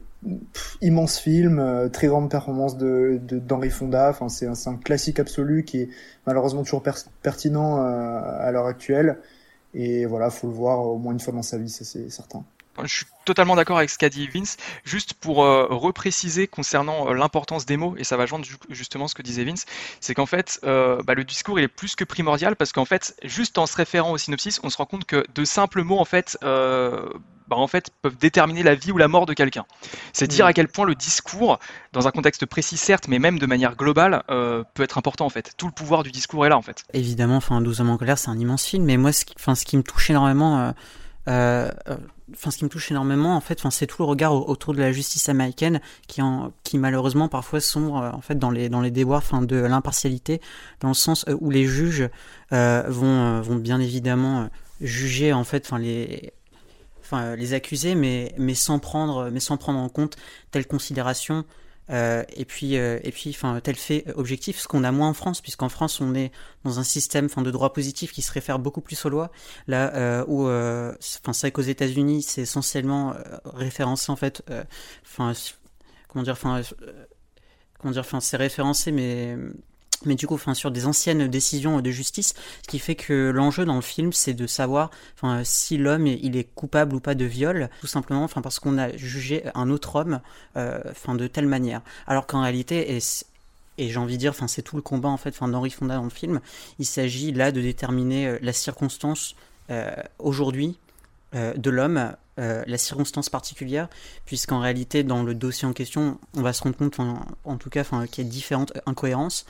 [0.81, 4.10] immense film, euh, très grande performance de d'Henri Fonda.
[4.10, 5.90] Enfin, c'est un, un, classique absolu qui est
[6.27, 6.91] malheureusement toujours per
[7.23, 9.18] pertinent à l'heure actuelle.
[9.73, 12.44] Et voilà, faut le voir au moins une fois dans sa vie, ça c'est certain.
[12.83, 14.57] Je suis totalement d'accord avec ce qu'a dit Vince.
[14.83, 19.15] Juste pour euh, repréciser concernant euh, l'importance des mots, et ça va joindre justement ce
[19.15, 19.65] que disait Vince,
[19.99, 23.15] c'est qu'en fait, euh, bah, le discours il est plus que primordial parce qu'en fait,
[23.23, 26.05] juste en se référant au synopsis, on se rend compte que de simples mots en
[26.05, 27.09] fait, euh,
[27.47, 29.65] bah, en fait, peuvent déterminer la vie ou la mort de quelqu'un.
[30.13, 31.59] C'est dire à quel point le discours,
[31.93, 35.53] dans un contexte précis certes, mais même de manière globale, peut être important en fait.
[35.57, 36.83] Tout le pouvoir du discours est là en fait.
[36.93, 39.65] Évidemment, enfin, 12 hommes en colère, c'est un immense film, mais moi, ce qui, ce
[39.65, 40.73] qui me touche énormément.
[41.30, 41.69] Euh,
[42.34, 44.91] enfin, ce qui me touche énormément, en fait, c'est tout le regard autour de la
[44.91, 46.22] justice américaine qui,
[46.64, 50.41] qui malheureusement parfois sombre en fait dans les dans les déboires, enfin, de l'impartialité,
[50.80, 52.10] dans le sens où les juges
[52.53, 54.49] euh, vont vont bien évidemment
[54.81, 56.34] juger en fait, enfin les
[57.01, 60.18] enfin les accusés, mais mais sans prendre mais sans prendre en compte
[60.51, 61.45] telle considération.
[61.90, 65.14] Euh, et puis, euh, et puis, enfin, tel fait objectif, ce qu'on a moins en
[65.14, 66.32] France, puisqu'en France, on est
[66.64, 69.32] dans un système, enfin, de droit positif qui se réfère beaucoup plus aux lois.
[69.68, 74.44] Là, euh, où, enfin, c'est vrai qu'aux États-Unis, c'est essentiellement référencé en fait,
[75.03, 75.34] enfin,
[76.07, 76.61] comment dire, enfin,
[77.80, 79.36] comment dire, enfin, c'est référencé, mais
[80.05, 83.65] mais du coup, enfin, sur des anciennes décisions de justice, ce qui fait que l'enjeu
[83.65, 87.26] dans le film, c'est de savoir, enfin, si l'homme il est coupable ou pas de
[87.26, 90.21] viol, tout simplement, enfin, parce qu'on a jugé un autre homme,
[90.57, 91.81] euh, enfin, de telle manière.
[92.07, 92.99] Alors qu'en réalité, et,
[93.77, 95.95] et j'ai envie de dire, enfin, c'est tout le combat en fait, enfin, d'Henri Fonda
[95.95, 96.39] dans le film.
[96.80, 99.35] Il s'agit là de déterminer euh, la circonstance
[99.69, 100.77] euh, aujourd'hui
[101.34, 103.89] de l'homme, euh, la circonstance particulière,
[104.26, 106.97] puisqu'en réalité, dans le dossier en question, on va se rendre compte,
[107.43, 109.45] en, tout cas, qu'il y a différentes incohérences,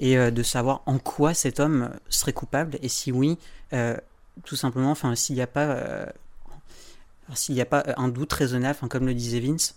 [0.00, 3.38] et euh, de savoir en quoi cet homme serait coupable, et si oui,
[4.44, 6.06] tout simplement, s'il n'y a pas,
[7.34, 9.76] s'il n'y a pas un doute raisonnable, comme le disait Vince,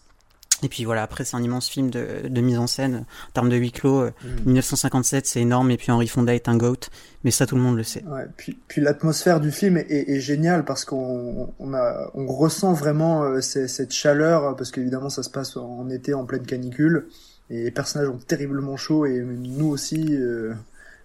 [0.63, 3.05] et puis voilà, après c'est un immense film de, de, mise en scène.
[3.29, 4.05] En termes de huis clos,
[4.45, 5.27] 1957 mm.
[5.27, 6.89] c'est énorme, et puis Henri Fonda est un goat,
[7.23, 8.03] mais ça tout le monde le sait.
[8.05, 12.73] Ouais, puis, puis l'atmosphère du film est, est, géniale parce qu'on on a, on ressent
[12.73, 17.07] vraiment euh, cette chaleur, parce qu'évidemment ça se passe en été en pleine canicule,
[17.49, 20.53] et les personnages ont terriblement chaud, et nous aussi, euh,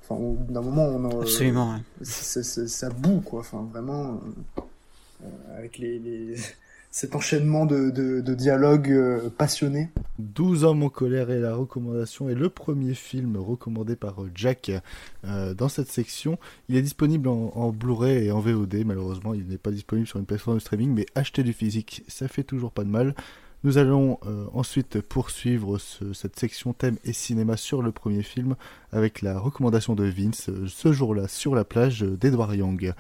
[0.03, 2.05] enfin d'un moment on a, Absolument, ouais.
[2.05, 4.21] ça, boue quoi, enfin vraiment,
[5.25, 5.99] euh, avec les...
[5.99, 6.37] les
[6.91, 9.91] cet enchaînement de, de, de dialogues euh, passionnés.
[10.19, 14.73] 12 hommes en colère et la recommandation est le premier film recommandé par euh, Jack
[15.25, 16.37] euh, dans cette section.
[16.69, 18.85] Il est disponible en, Blu-ray et en VOD.
[18.85, 22.27] Malheureusement, il n'est pas disponible sur une plateforme de streaming, mais acheter du physique, ça
[22.27, 23.15] fait toujours pas de mal.
[23.63, 24.19] Nous allons
[24.55, 28.57] ensuite poursuivre cette section thème et cinéma sur le premier film
[28.91, 32.95] avec la recommandation de Vince, ce jour-là sur la plage d'Edward Young.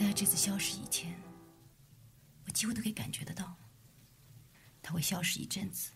[0.00, 1.14] 在这次消失以前，
[2.46, 3.56] 我几乎都可以感觉得到，
[4.82, 5.92] 他会消失一阵子，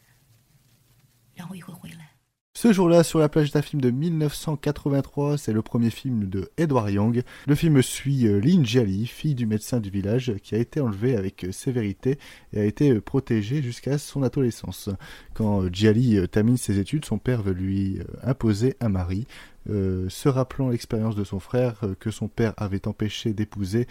[1.35, 2.17] 然后又会回来。
[2.53, 7.23] Ce jour-là, sur la plage d'un film de 1983, c'est le premier film de Edward Young.
[7.47, 11.17] Le film suit euh, Lynn Jali, fille du médecin du village, qui a été enlevée
[11.17, 12.19] avec euh, sévérité
[12.53, 14.91] et a été euh, protégée jusqu'à son adolescence.
[15.33, 19.27] Quand Jali termine ses études, son père veut lui imposer un mari.
[19.68, 23.88] se rappelant l'expérience de son frère que son père avait empêché d'épouser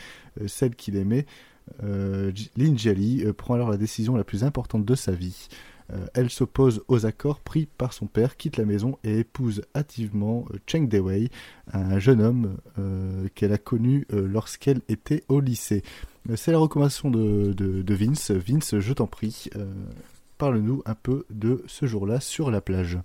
[0.47, 1.27] celle qu'il aimait,
[1.83, 5.49] Lynn Jali prend alors la décision la plus importante de sa vie.
[5.93, 10.47] Euh, elle s'oppose aux accords pris par son père, quitte la maison et épouse hâtivement
[10.53, 11.31] euh, Cheng Dewei,
[11.73, 15.83] un jeune homme euh, qu'elle a connu lorsqu'elle était au lycée.
[16.37, 18.31] C'est la recommandation de, Vince.
[18.31, 19.51] Vince, je t'en prie,
[20.39, 22.99] parle-nous un peu de ce jour-là sur la plage.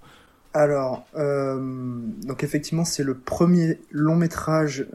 [0.54, 4.88] Alors, donc effectivement, c'est le premier long métrage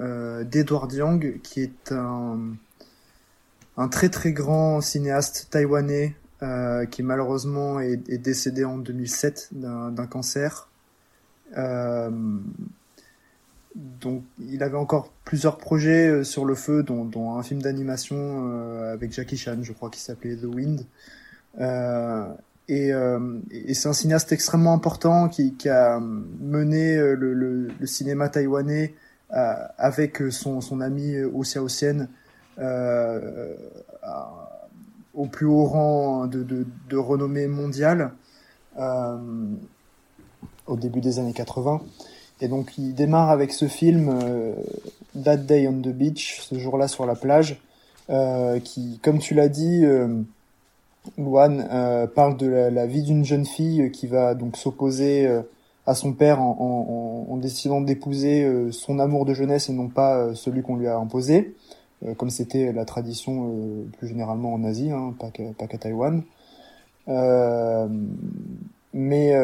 [0.50, 8.64] d'Edward Young, qui est un, très très grand cinéaste taïwanais euh, qui malheureusement est, décédé
[8.64, 10.68] en 2007 d'un cancer.
[11.56, 12.10] Euh,
[13.74, 19.12] donc, il avait encore plusieurs projets euh, sur le feu, dont, un film d'animation avec
[19.12, 20.84] Jackie Chan, je crois, qui s'appelait The Wind.
[22.68, 22.92] Et,
[23.74, 28.94] c'est un cinéaste extrêmement important qui, a mené le, cinéma taïwanais
[29.30, 32.08] avec son, son ami Osia Ossian
[35.14, 36.42] au plus haut rang de,
[36.88, 38.12] de, renommée mondiale
[38.78, 39.16] euh,
[40.66, 41.80] au début des années 80.
[42.40, 44.54] Et donc il démarre avec ce film euh,
[45.22, 47.60] That Day on the Beach, ce jour-là sur la plage,
[48.10, 49.84] euh, qui, comme tu l'as dit,
[51.18, 55.28] Luan, parle de la, vie d'une jeune fille qui va donc s'opposer
[55.86, 60.76] à son père en, décidant d'épouser son amour de jeunesse et non pas celui qu'on
[60.76, 61.54] lui a imposé.
[62.04, 66.22] Euh, comme c'était la tradition euh, plus généralement en Asie, hein, pas qu'à Taïwan.
[67.08, 67.88] Euh,
[68.92, 69.34] mais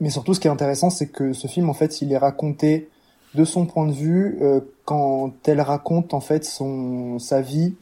[0.00, 2.88] mais surtout, ce qui est intéressant, c'est que ce film, en fait, il est raconté
[3.34, 4.40] de son point de vue
[4.84, 7.74] quand elle raconte en fait son sa vie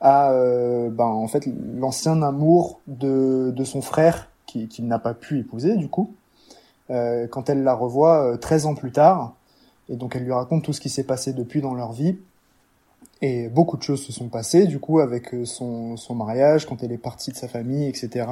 [0.00, 5.40] à ben, en fait l'ancien amour de, de son frère qu'il qui n'a pas pu
[5.40, 6.14] épouser du coup
[6.88, 9.34] quand elle la revoit 13 ans plus tard
[9.88, 12.16] et donc elle lui raconte tout ce qui s'est passé depuis dans leur vie
[13.20, 16.82] et beaucoup de choses se sont passées, du coup, avec euh, son, son mariage, quand
[16.84, 18.26] elle est partie de sa famille, etc.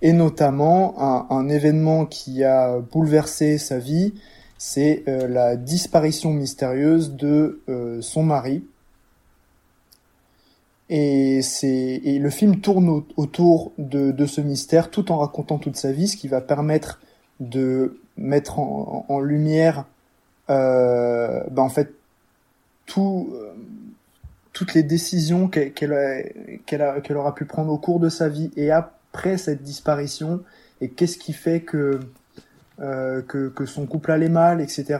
[0.00, 4.14] Et notamment, un, un événement qui a bouleversé sa vie,
[4.56, 8.64] c'est euh, la disparition mystérieuse de euh, son mari.
[10.88, 15.76] Et, et le film tourne au- autour de, de ce mystère tout en racontant toute
[15.76, 17.00] sa vie, ce qui va permettre
[17.40, 19.84] de mettre en, en lumière
[20.48, 21.92] euh, ben en fait
[22.86, 23.52] tout, euh,
[24.52, 28.50] toutes les décisions qu'elle qu'elle a- qu'elle aura pu prendre au cours de sa vie
[28.56, 30.42] et après cette disparition
[30.80, 31.98] et qu'est-ce qui fait que,
[32.80, 34.98] euh, que, que son couple allait mal, etc.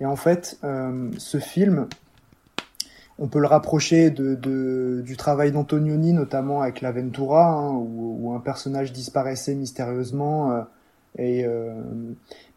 [0.00, 1.88] Et en fait, euh, ce film,
[3.18, 8.32] on peut le rapprocher de, de- du travail d'Antonioni, notamment avec l'Aventura, hein, où, où
[8.34, 10.52] un personnage disparaissait mystérieusement.
[10.52, 10.62] euh,
[11.18, 11.72] et, euh,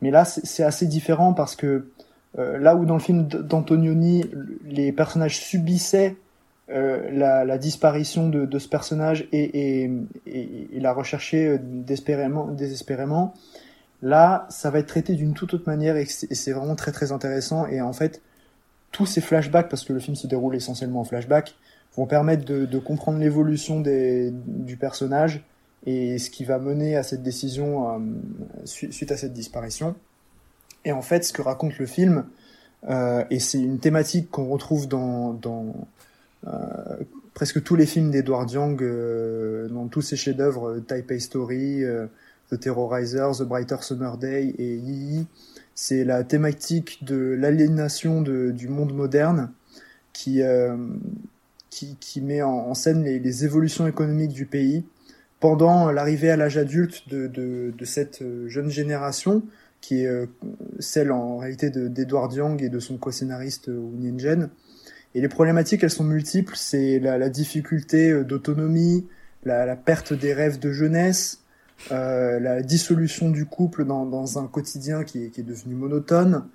[0.01, 1.88] mais là, c'est assez différent parce que
[2.38, 4.25] euh, là où dans le film d'Antonioni,
[4.65, 6.15] les personnages subissaient
[6.69, 9.91] euh, la, la disparition de, de ce personnage et, et,
[10.27, 13.33] et, la recherchaient euh, désespérément, désespérément,
[14.01, 17.67] là, ça va être traité d'une toute autre manière et c'est vraiment très très intéressant.
[17.67, 18.21] Et en fait,
[18.91, 21.55] tous ces flashbacks, parce que le film se déroule essentiellement en flashback,
[21.95, 25.43] vont permettre de, de comprendre l'évolution du personnage
[25.85, 27.99] et ce qui va mener à cette décision euh,
[28.65, 29.95] su- suite à cette disparition.
[30.85, 32.26] Et en fait, ce que raconte le film,
[32.89, 35.34] euh, et c'est une thématique qu'on retrouve dans,
[36.47, 36.49] euh,
[37.34, 41.84] presque tous les films d'Edward Young, euh, dans tous ses chefs-d'œuvre, Taipei Story,
[42.49, 45.27] The Terrorizer, The Brighter Summer Day et Yi Yi,
[45.83, 49.51] c'est la thématique de l'aliénation de- du monde moderne
[50.13, 50.77] qui, euh,
[51.71, 54.85] qui, met en, scène les, évolutions économiques du pays
[55.39, 59.41] pendant l'arrivée à l'âge adulte de, de, de cette euh, jeune génération
[59.81, 60.27] qui est euh,
[60.77, 64.51] celle en réalité de- d'Edward Young et de son co-scénariste Wu Nianzhen.
[65.15, 66.53] Et les problématiques, elles sont multiples.
[66.55, 69.07] C'est la, la difficulté d'autonomie,
[69.45, 71.40] la perte des rêves de jeunesse,
[71.91, 76.45] euh, la dissolution du couple dans, dans un quotidien qui est, qui est devenu monotone.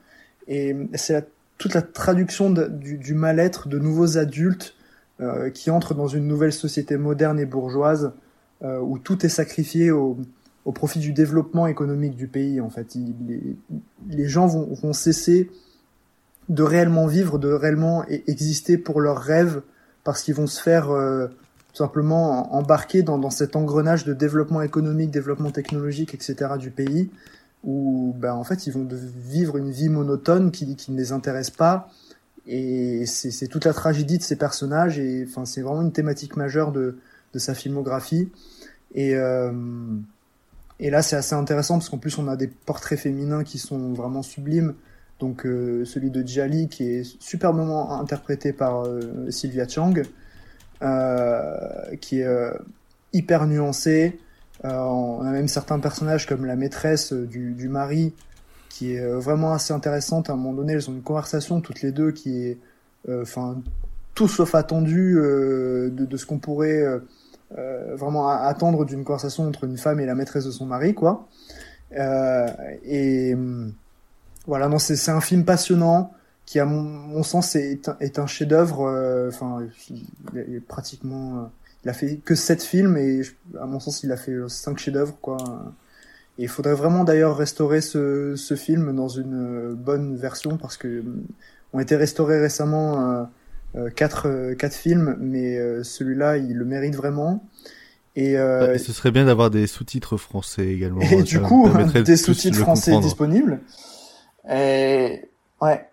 [0.47, 1.27] Et c'est
[1.59, 4.75] toute la traduction du, du mal-être de nouveaux adultes
[5.21, 8.13] euh, qui entrent dans une nouvelle société moderne et bourgeoise
[8.63, 10.19] euh, où tout est sacrifié au,
[10.65, 12.61] au profit du développement économique du pays.
[12.61, 12.95] En fait,
[13.27, 13.57] les,
[14.09, 15.51] les gens vont, vont cesser
[16.49, 19.63] de réellement vivre, de réellement e- exister pour leurs rêves,
[20.05, 21.27] parce qu'ils vont se faire euh,
[21.77, 26.53] simplement embarquer dans, dans cet engrenage de développement économique, développement technologique, etc.
[26.59, 27.11] du pays,
[27.65, 31.51] où ben, en fait ils vont vivre une vie monotone qui, qui ne les intéresse
[31.51, 31.91] pas.
[32.47, 36.73] Et c'est toute la tragédie de ces personnages, et enfin c'est vraiment une thématique majeure
[36.73, 36.97] de,
[37.35, 38.31] de sa filmographie.
[38.95, 39.53] Et, euh,
[40.79, 43.93] et là c'est assez intéressant parce qu'en plus on a des portraits féminins qui sont
[43.93, 44.75] vraiment sublimes.
[45.19, 49.95] Donc euh, celui de Jali qui est superbement interprété par euh, Sylvia Chang,
[50.81, 52.53] qui est euh,
[53.13, 54.19] hyper nuancé.
[54.65, 58.15] Euh, on a même certains personnages comme la maîtresse euh, du, du mari
[58.69, 60.29] qui est euh, vraiment assez intéressante.
[60.29, 62.59] À un moment donné, elles ont une conversation toutes les deux qui est,
[63.09, 63.57] euh, enfin,
[64.15, 66.99] tout sauf attendu euh, de, de ce qu'on pourrait euh,
[67.57, 71.27] euh, vraiment attendre d'une conversation entre une femme et la maîtresse de son mari, quoi.
[71.97, 72.47] Euh,
[72.85, 73.73] et hum,
[74.47, 76.13] voilà, non, c'est un film passionnant
[76.47, 78.87] qui, à mon, mon sens, est, un- est un chef-d'œuvre.
[78.87, 79.67] euh, Enfin,
[80.37, 81.43] est pratiquement, euh,
[81.85, 84.49] il a fait que sept films et je- à mon sens, il a fait euh,
[84.49, 85.37] cinq chefs-d'œuvre, quoi.
[86.39, 90.77] Et il faudrait vraiment d'ailleurs restaurer ce, ce film dans une euh, bonne version parce
[90.77, 91.03] que
[91.73, 93.25] ont été restaurés récemment euh,
[93.77, 97.45] euh, quatre, euh, quatre films, mais euh, celui-là, il le mérite vraiment.
[98.15, 101.01] Et, euh, Et ce serait bien d'avoir des sous-titres français également.
[101.01, 101.69] et Ça du coup,
[102.05, 103.07] des sous-titres français comprendre.
[103.09, 103.61] disponibles.
[104.51, 105.29] Et
[105.61, 105.89] ouais.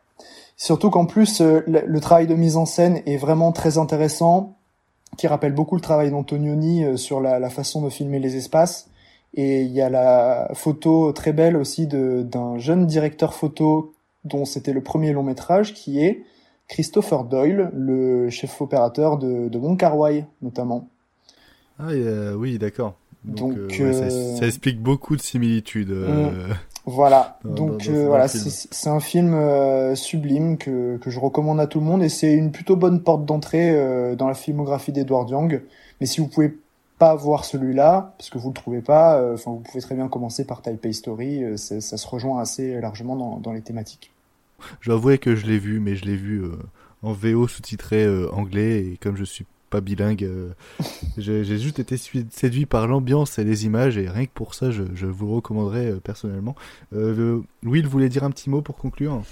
[0.63, 4.55] Surtout qu'en plus, euh, le, travail de mise en scène est vraiment très intéressant,
[5.17, 8.89] qui rappelle beaucoup le travail d'Antonioni euh, sur la, la façon de filmer les espaces.
[9.33, 14.71] Et il y a la photo très belle aussi d'un jeune directeur photo dont c'était
[14.71, 16.23] le premier long métrage, qui est
[16.69, 19.77] Christopher Doyle, le chef opérateur de, de Wong
[20.41, 20.87] notamment.
[21.77, 22.93] Ah, euh, oui, d'accord.
[23.25, 25.91] Donc, Donc, euh, ouais, ça, euh, ça explique beaucoup de similitudes.
[25.91, 26.53] euh,
[26.85, 28.27] Voilà, dans- donc euh, voilà,
[28.71, 32.33] c'est un film euh, sublime que, que je recommande à tout le monde et c'est
[32.33, 35.61] une plutôt bonne porte d'entrée euh, dans la filmographie d'Edward Young.
[36.01, 36.57] Mais si vous pouvez
[36.99, 40.45] pas voir celui-là, parce que vous le trouvez pas, enfin vous pouvez très bien commencer
[40.45, 44.11] par Taipei Story, ça se rejoint assez largement dans, dans les thématiques.
[44.81, 46.43] Je dois avouer que je l'ai vu, mais je l'ai vu
[47.01, 50.49] en VO sous-titré anglais, et comme je suis pas bilingue, euh,
[51.17, 54.83] j'ai juste été séduit par l'ambiance et les images, et rien que pour ça, je,
[54.93, 56.55] je vous recommanderais euh, personnellement.
[56.93, 59.23] Euh, Will voulait dire un petit mot pour conclure?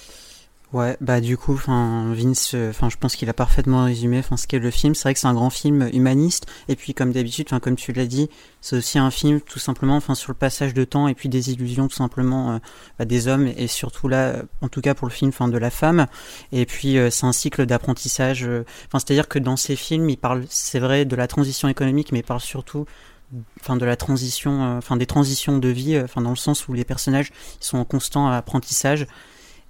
[0.73, 4.47] Ouais, bah du coup, enfin Vince, enfin je pense qu'il a parfaitement résumé, enfin ce
[4.47, 4.95] qu'est le film.
[4.95, 7.91] C'est vrai que c'est un grand film humaniste, et puis comme d'habitude, enfin comme tu
[7.91, 8.29] l'as dit,
[8.61, 11.51] c'est aussi un film tout simplement, enfin sur le passage de temps et puis des
[11.51, 12.59] illusions tout simplement euh,
[12.97, 15.71] bah, des hommes et surtout là, en tout cas pour le film, enfin de la
[15.71, 16.07] femme.
[16.53, 18.45] Et puis euh, c'est un cycle d'apprentissage.
[18.45, 22.13] euh, Enfin c'est-à-dire que dans ces films, il parle, c'est vrai, de la transition économique,
[22.13, 22.85] mais il parle surtout
[23.61, 26.67] enfin de la transition euh, enfin des transitions de vie euh, enfin dans le sens
[26.67, 27.31] où les personnages
[27.61, 29.07] sont en constant apprentissage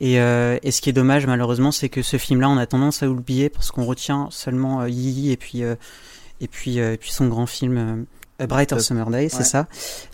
[0.02, 2.65] et, euh, et ce qui est dommage malheureusement c'est que ce film là on a
[2.65, 5.76] tendance à oublier parce qu'on retient seulement euh, Yii et puis euh,
[6.41, 9.44] et puis euh, et puis son grand film euh, A Brighter Summer Day c'est ouais.
[9.44, 9.68] ça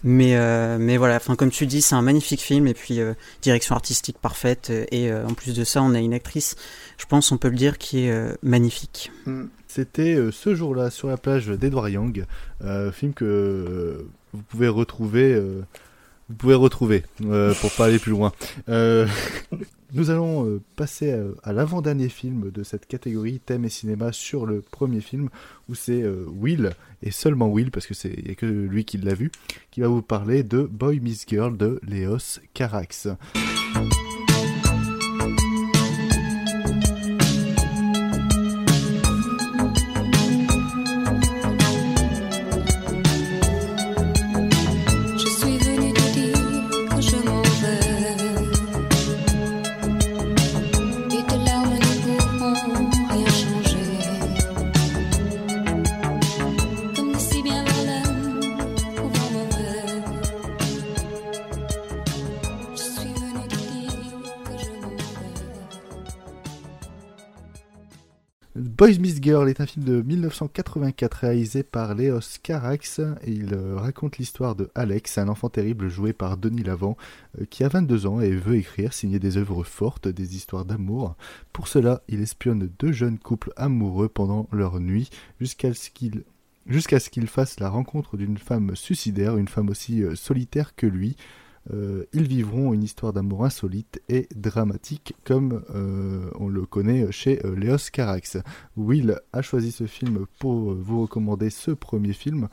[0.04, 3.14] mais euh, mais voilà enfin comme tu dis c'est un magnifique film et puis euh,
[3.42, 6.58] direction artistique parfaite et euh, en plus de ça on a une actrice
[6.98, 9.10] je pense on peut le dire qui est euh, magnifique
[9.68, 12.26] C'était euh, ce jour-là sur la plage d'Edward Young,
[12.64, 15.34] euh, film que euh, vous pouvez retrouver.
[16.28, 18.34] Euh, vous pouvez retrouver euh, pour pas aller plus loin.
[18.70, 19.08] Euh,
[19.94, 24.46] nous allons euh, passer à, à l'avant-dernier film de cette catégorie thème et cinéma sur
[24.46, 25.30] le premier film
[25.70, 26.72] où c'est euh, Will
[27.04, 29.32] et seulement Will parce que c'est y a que lui qui l'a vu
[29.72, 33.08] qui va vous parler de Boy Miss Girl de Léos Carax.
[68.96, 74.18] Miss Girl est un film de 1984 réalisé par Léos Carax et il euh, raconte
[74.18, 76.96] l'histoire de Alex, un enfant terrible joué par Denis Lavant
[77.38, 81.18] euh, qui a 22 ans et veut écrire, signer des œuvres fortes, des histoires d'amour.
[81.52, 85.10] Pour cela, il espionne deux jeunes couples amoureux pendant leur nuit
[85.42, 86.24] jusqu'à ce qu'ils
[86.66, 90.88] jusqu'à ce qu'il fasse la rencontre d'une femme suicidaire, une femme aussi euh, solitaire que
[90.88, 91.18] lui.
[91.74, 97.46] Euh, ils vivront une histoire d'amour insolite et dramatique comme euh, on le connaît chez
[97.46, 98.38] euh, Léos Carax.
[98.76, 102.48] Will a choisi ce film pour vous recommander ce premier film.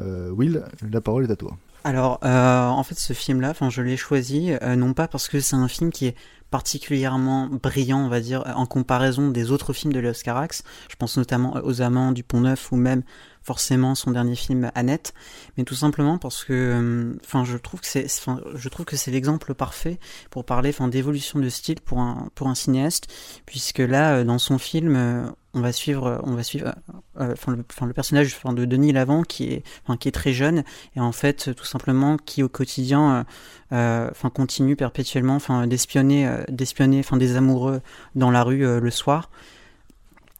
[0.00, 1.56] Euh, Will, la parole est à toi.
[1.84, 5.90] Alors, en fait, ce film-là, je l'ai choisi non pas parce que c'est un film
[5.90, 6.16] qui est
[6.50, 10.62] particulièrement brillant, on va dire, en comparaison des autres films de Léos Carax.
[10.90, 13.02] Je pense notamment aux Amants du Pont Neuf ou même
[13.48, 15.14] forcément son dernier film Annette,
[15.56, 18.06] mais tout simplement parce que, euh, enfin, je trouve que c'est,
[18.54, 19.98] je trouve que c'est l'exemple parfait
[20.28, 23.06] pour parler, enfin, d'évolution de style pour un pour un cinéaste,
[23.46, 26.74] puisque là, euh, dans son film, euh, on va suivre, on va suivre,
[27.16, 29.62] enfin, le, personnage de Denis Lavant qui est,
[29.98, 30.62] qui est très jeune
[30.94, 33.24] et en fait, tout simplement, qui au quotidien,
[33.70, 37.80] enfin, continue perpétuellement, enfin, d'espionner, d'espionner, enfin, des amoureux
[38.14, 39.30] dans la rue euh, le soir.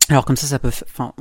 [0.09, 1.13] Alors comme ça, ça peut, enfin,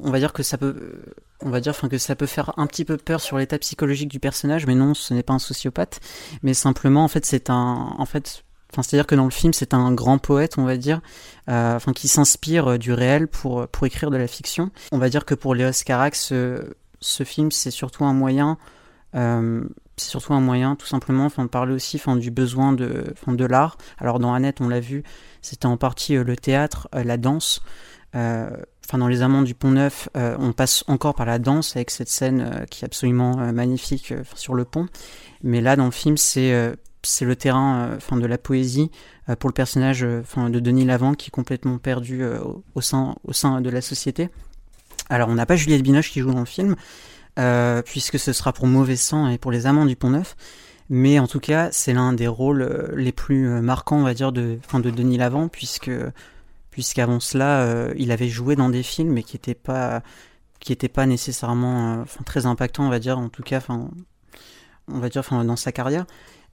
[0.00, 2.52] on, va dire que ça peut, euh, on va dire, enfin, que ça peut faire
[2.56, 5.38] un petit peu peur sur l'état psychologique du personnage, mais non, ce n'est pas un
[5.38, 6.00] sociopathe,
[6.42, 8.42] mais simplement, en fait, c'est un, en fait,
[8.72, 11.00] enfin, c'est-à-dire que dans le film, c'est un grand poète, on va dire,
[11.50, 14.70] euh, qui s'inspire euh, du réel pour pour écrire de la fiction.
[14.92, 16.32] On va dire que pour Léos Carax,
[17.00, 18.56] ce, film, c'est surtout un moyen.
[19.14, 19.62] Euh,
[19.96, 23.32] c'est surtout un moyen, tout simplement, enfin, de parler aussi, enfin, du besoin de, enfin,
[23.32, 23.76] de l'art.
[23.98, 25.02] Alors dans Annette, on l'a vu,
[25.42, 27.62] c'était en partie euh, le théâtre, euh, la danse.
[28.14, 28.50] Euh,
[28.88, 31.88] Enfin, dans Les Amants du Pont Neuf, euh, on passe encore par la danse avec
[31.90, 34.88] cette scène qui est absolument magnifique sur le pont.
[35.44, 36.74] Mais là, dans le film, c'est
[37.04, 38.90] c'est le terrain, enfin, de la poésie
[39.38, 42.24] pour le personnage, enfin, de Denis Lavant qui est complètement perdu
[42.74, 44.30] au, sein au sein de la société.
[45.08, 46.74] Alors, on n'a pas Juliette Binoche qui joue dans le film,
[47.36, 50.36] puisque ce sera pour Mauvais Sang et pour Les Amants du Pont Neuf.
[50.94, 54.12] Mais en tout cas, c'est l'un des rôles euh, les plus euh, marquants, on va
[54.12, 55.90] dire, de, enfin, de Denis Lavant, puisque
[56.70, 60.02] puisqu'avant cela, euh, il avait joué dans des films, qui n'étaient pas,
[60.60, 63.90] qui étaient pas nécessairement, euh, très impactants, on va dire, en tout cas, enfin,
[64.88, 66.06] on va dire, dans sa carrière.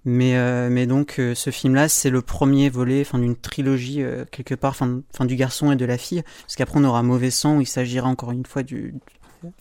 [0.05, 4.23] Mais, euh, mais donc, euh, ce film-là, c'est le premier volet, enfin, d'une trilogie euh,
[4.31, 7.57] quelque part, enfin, du garçon et de la fille, parce qu'après on aura Mauvais Sang
[7.57, 8.95] où il s'agira encore une fois du,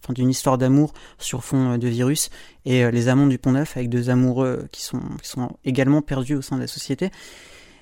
[0.03, 2.31] enfin, d'une histoire d'amour sur fond euh, de virus
[2.65, 5.01] et euh, les amants du Pont Neuf avec deux amoureux qui sont,
[5.65, 7.11] également perdus au sein de la société.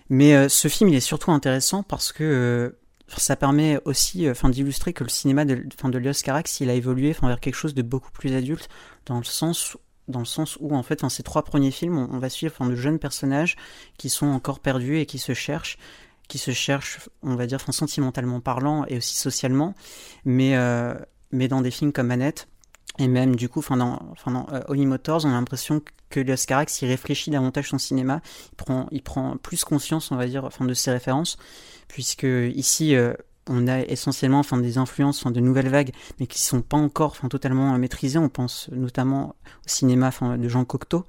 [0.09, 2.77] Mais euh, ce film, il est surtout intéressant parce que
[3.17, 7.11] ça permet aussi, enfin, d'illustrer que le cinéma de, enfin, de Carax, il a évolué,
[7.11, 8.69] enfin, vers quelque chose de beaucoup plus adulte,
[9.07, 9.77] dans le sens,
[10.09, 12.69] dans le sens où, en fait, dans ces trois premiers films, on, va suivre, enfin,
[12.69, 13.57] de jeunes personnages
[13.97, 15.79] qui sont encore perdus et qui se cherchent,
[16.27, 19.75] qui se cherchent, on va dire, enfin, sentimentalement parlant et aussi socialement,
[20.25, 20.57] mais,
[21.37, 22.49] mais dans des films comme Annette,
[22.99, 26.47] Et même du coup, enfin dans, enfin dans euh, Motors, on a l'impression que Léos
[26.47, 28.21] Carax il réfléchit davantage son cinéma,
[28.53, 31.37] il prend, il prend plus conscience, on va dire, enfin de ses références,
[31.89, 33.13] puisque ici euh,
[33.49, 37.11] on a essentiellement enfin des influences, enfin de nouvelles vagues, mais qui sont pas encore
[37.13, 38.19] enfin totalement euh, maîtrisées.
[38.19, 41.05] On pense notamment au cinéma de Jean Cocteau.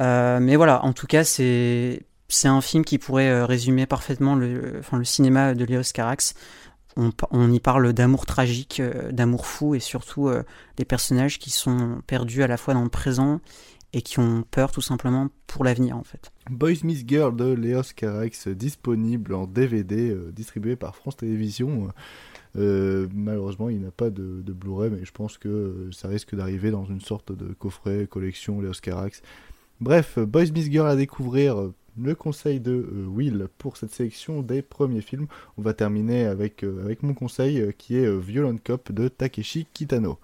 [0.00, 2.04] Mais voilà, en tout cas, c'est
[2.44, 6.34] un film qui pourrait résumer parfaitement le, enfin, le cinéma de Léos Carax.
[6.96, 10.42] On, y parle d'amour tragique, euh, d'amour fou et surtout euh,
[10.76, 13.40] des personnages qui sont perdus à la fois dans le présent
[13.92, 16.32] et qui ont peur tout simplement pour l'avenir en fait.
[16.50, 21.88] Boys Miss Girl de Léos Carax disponible en DVD euh, distribué par France Télévisions.
[22.54, 27.00] Malheureusement, il n'a pas de, Blu-ray, mais je pense que ça risque d'arriver dans une
[27.00, 29.22] sorte de coffret collection Léos Carax.
[29.80, 31.70] Bref, Boys Miss Girl à découvrir.
[32.00, 35.26] Le conseil de euh, Will pour cette sélection des premiers films.
[35.56, 40.18] On va terminer avec, euh, mon conseil euh, qui est Violent Cop de Takeshi Kitano.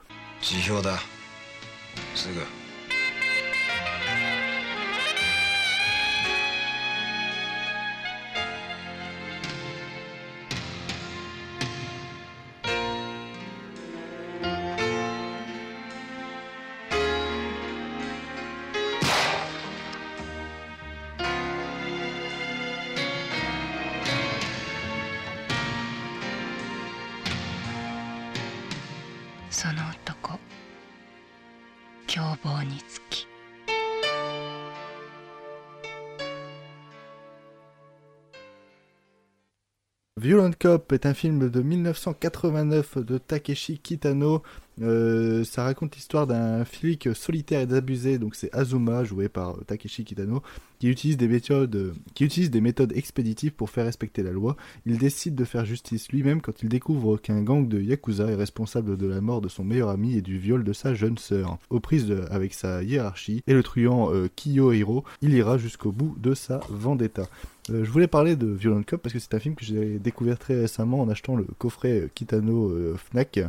[40.34, 44.42] Violent Cop est un film de 1989 de Takeshi Kitano.
[44.82, 50.04] Euh, ça raconte l'histoire d'un flic solitaire et désabusé, donc c'est Azuma, joué par Takeshi
[50.04, 50.42] Kitano,
[50.78, 54.56] qui utilise des méthodes, qui utilise des méthodes expéditives pour faire respecter la loi.
[54.86, 58.96] Il décide de faire justice lui-même quand il découvre qu'un gang de yakuza est responsable
[58.96, 61.58] de la mort de son meilleur ami et du viol de sa jeune sœur.
[61.70, 66.34] Aux prises avec sa hiérarchie et le truand euh, Kiyohiro, il ira jusqu'au bout de
[66.34, 67.28] sa vendetta.
[67.70, 70.38] Euh, je voulais parler de Violent Cop parce que c'est un film que j'ai découvert
[70.38, 73.40] très récemment en achetant le coffret euh, Kitano euh, Fnac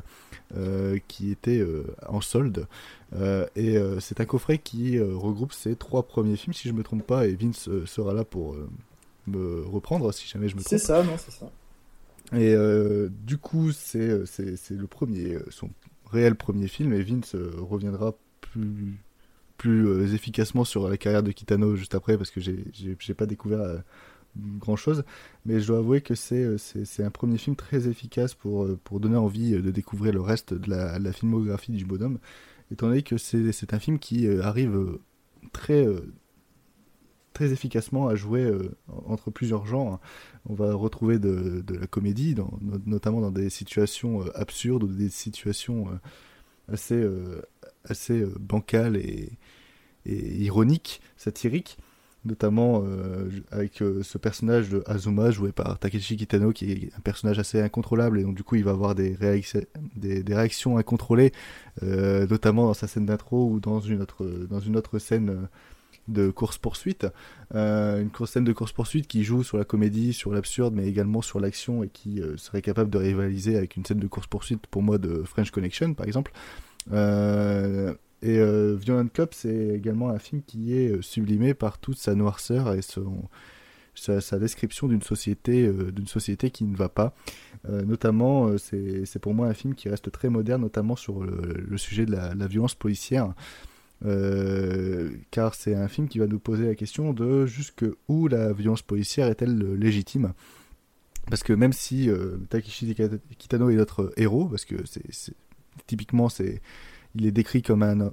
[0.56, 2.68] euh, qui était euh, en solde.
[3.14, 6.84] Euh, et euh, c'est un coffret qui regroupe ses trois premiers films, si je me
[6.84, 8.56] trompe pas, et Vince sera là pour
[9.28, 10.70] me reprendre si jamais je me trompe.
[10.70, 11.50] C'est ça, non, c'est ça.
[12.34, 15.70] Et euh, du coup, c'est c'est c'est le premier, son
[16.12, 18.98] réel premier film, et Vince reviendra plus
[19.58, 23.26] plus efficacement sur la carrière de Kitano juste après parce que j'ai j'ai j'ai pas
[23.26, 23.62] découvert
[24.36, 25.04] grand chose,
[25.46, 28.64] mais je dois avouer que c'est euh, c'est c'est un premier film très efficace pour
[28.64, 32.20] euh, pour donner envie euh, de découvrir le reste de la, filmographie du bonhomme,
[32.72, 35.00] étant donné que c'est un film qui arrive
[35.54, 35.88] très
[37.34, 38.50] très efficacement à jouer
[38.88, 40.00] entre plusieurs genres.
[40.46, 42.36] On va retrouver de, de la comédie,
[42.86, 45.88] notamment dans des situations absurdes ou des situations
[46.72, 47.06] assez,
[47.84, 49.38] assez bancales et
[50.06, 51.78] ironiques, satiriques.
[52.26, 57.02] Notamment euh, avec euh, ce personnage de Azuma joué par Takeshi Kitano qui est un
[57.02, 59.62] personnage assez incontrôlable et donc du coup il va avoir des, réactions
[59.96, 61.32] des, réactions incontrôlées,
[61.84, 65.48] euh, notamment dans sa scène d'intro ou dans une autre, scène
[66.08, 67.06] de course-poursuite.
[67.54, 71.84] Une scène de course-poursuite qui joue sur la comédie, sur l'absurde, mais également sur l'action
[71.84, 75.52] et qui serait capable de rivaliser avec une scène de course-poursuite pour moi de French
[75.52, 76.32] Connection, par exemple.
[78.26, 82.16] Et euh, Violent Cop, c'est également un film qui est euh, sublimé par toute sa
[82.16, 83.30] noirceur et son,
[83.94, 87.14] sa, description d'une société, euh, société qui ne va pas.
[87.70, 92.08] Euh, notamment, c'est pour moi un film qui reste très moderne, notamment sur le, sujet
[92.08, 93.32] de la, la violence policière.
[94.02, 99.28] Car c'est un film qui va nous poser la question de jusqu'où la violence policière
[99.28, 100.34] est-elle légitime?
[101.30, 102.10] Parce que même si
[102.50, 102.96] Takeshi
[103.38, 105.34] Kitano est notre héros, parce que c'est-
[105.88, 106.62] typiquement c'est
[107.16, 108.12] il est décrit comme un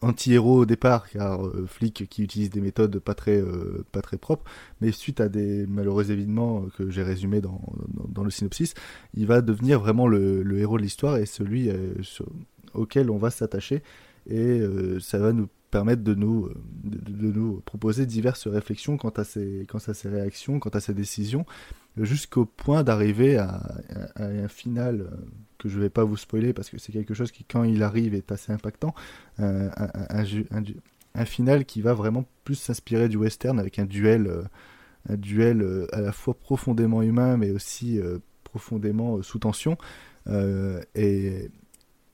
[0.00, 4.16] anti-héros au départ, car euh, flic qui utilise des méthodes pas très, euh, pas très
[4.16, 4.44] propres,
[4.80, 7.60] mais suite à des malheureux événements que j'ai résumés dans,
[8.22, 8.74] le synopsis,
[9.14, 11.94] il va devenir vraiment le, héros de l'histoire et celui euh,
[12.74, 13.82] auquel on va s'attacher,
[14.28, 19.66] et euh, ça va nous permettre de nous, euh, proposer diverses réflexions quant à ses
[20.04, 21.44] réactions, quant à ses décisions,
[21.96, 23.62] jusqu'au point d'arriver à,
[24.16, 25.16] un final euh,
[25.58, 27.82] que je ne vais pas vous spoiler parce que c'est quelque chose qui, quand il
[27.82, 28.94] arrive, est assez impactant.
[29.38, 29.70] Un,
[31.14, 34.44] un- final qui va vraiment plus s'inspirer du western avec un duel, euh,
[35.08, 39.76] un duel euh, à la fois profondément humain mais aussi euh, profondément euh, sous tension.
[40.28, 41.50] Euh, et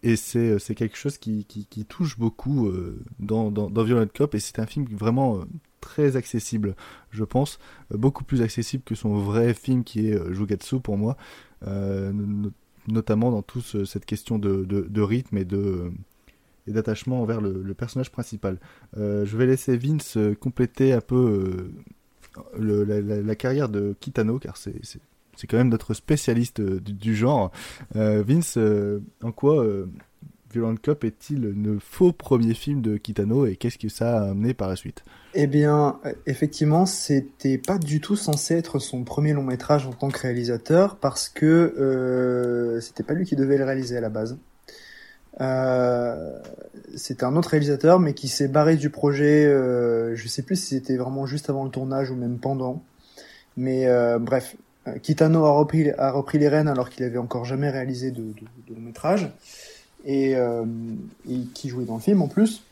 [0.05, 1.47] et c'est quelque chose qui,
[1.89, 5.45] touche beaucoup euh, dans, dans, dans Violent Cop et c'est un film vraiment euh,
[5.85, 6.74] très accessible,
[7.11, 7.59] je pense,
[7.93, 11.16] Euh, beaucoup plus accessible que son vrai film qui est euh, Jugatsu pour moi,
[11.66, 12.51] euh, no-
[12.89, 15.47] notamment dans toute cette question de, rythme et
[16.66, 18.59] d'attachement envers le, personnage principal.
[18.94, 21.70] Je vais laisser Vince compléter un peu
[22.59, 27.52] la, carrière de Kitano, car c'est quand même notre spécialiste du, genre.
[27.94, 28.59] Vince,
[29.23, 29.65] en quoi
[30.55, 34.55] Violent Cop est-il le faux premier film de Kitano et qu'est-ce que ça a amené
[34.55, 35.02] par la suite?
[35.35, 39.93] Eh bien, euh, effectivement, c'était pas du tout censé être son premier long métrage en
[39.93, 44.10] tant que réalisateur parce que euh, c'était pas lui qui devait le réaliser à la
[44.10, 44.39] base.
[45.40, 46.39] Euh,
[46.94, 49.44] c'était un autre réalisateur, mais qui s'est barré du projet.
[49.47, 52.82] Euh, je sais plus si c'était vraiment juste avant le tournage ou même pendant.
[53.56, 54.56] Mais euh, bref,
[55.02, 59.32] Kitano a repris, les rênes alors qu'il avait encore jamais réalisé de long métrage
[60.05, 60.64] et, euh,
[61.28, 62.62] et qui jouait dans le film en plus.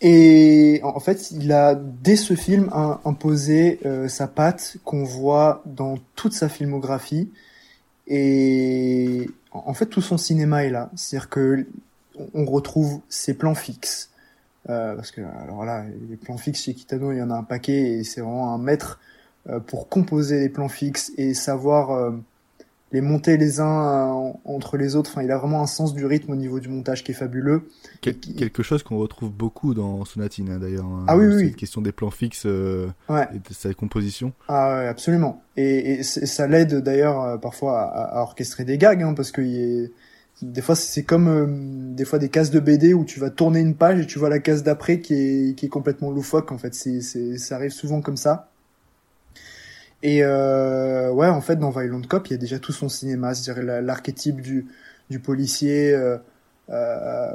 [0.00, 5.62] Et en fait, il a dès ce film im- imposé euh, sa patte qu'on voit
[5.66, 7.30] dans toute sa filmographie.
[8.06, 10.90] Et en fait, tout son cinéma est là.
[10.94, 11.66] C'est-à-dire que
[12.32, 14.10] on retrouve ses plans fixes.
[14.70, 17.42] Euh, parce que alors là, les plans fixes chez Kitano, il y en a un
[17.42, 19.00] paquet et c'est vraiment un maître
[19.66, 22.12] pour composer les plans fixes et savoir
[22.92, 23.66] les monter les uns
[24.28, 25.10] euh, entre les autres.
[25.10, 27.68] Enfin, il a vraiment un sens du rythme au niveau du montage qui est fabuleux.
[28.00, 30.86] Quel- Quelque chose qu'on retrouve beaucoup dans Sonatine hein, d'ailleurs.
[30.86, 31.04] hein.
[31.06, 33.26] Ah oui, oui, une question des plans fixes euh, Ouais.
[33.34, 34.32] et de sa composition.
[34.48, 35.42] Ah ouais, absolument.
[35.56, 39.92] Et, ça l'aide d'ailleurs euh, parfois à, à orchestrer des gags, hein, parce que est-
[40.40, 41.46] des fois c'est comme euh,
[41.96, 44.28] des fois des cases de BD où tu vas tourner une page et tu vois
[44.28, 46.52] la case d'après qui est, qui est complètement loufoque.
[46.52, 48.48] En fait, c'est, c'est, ça arrive souvent comme ça.
[50.02, 53.34] Et euh, ouais, en fait, dans Violent Cop, il y a déjà tout son cinéma,
[53.34, 54.66] c'est-à-dire la- l'archétype du,
[55.10, 55.92] du policier.
[55.92, 56.18] Euh,
[56.70, 57.32] euh,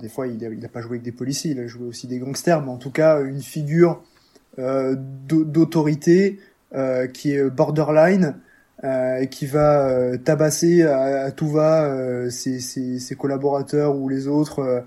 [0.00, 2.06] des fois, il a, il a pas joué avec des policiers, il a joué aussi
[2.06, 4.02] des gangsters, mais en tout cas, une figure
[4.58, 6.40] euh, d'au- d'autorité
[6.74, 8.36] euh, qui est borderline,
[8.84, 14.84] euh, qui va tabasser à, à tout va ses, ses, ses collaborateurs ou les autres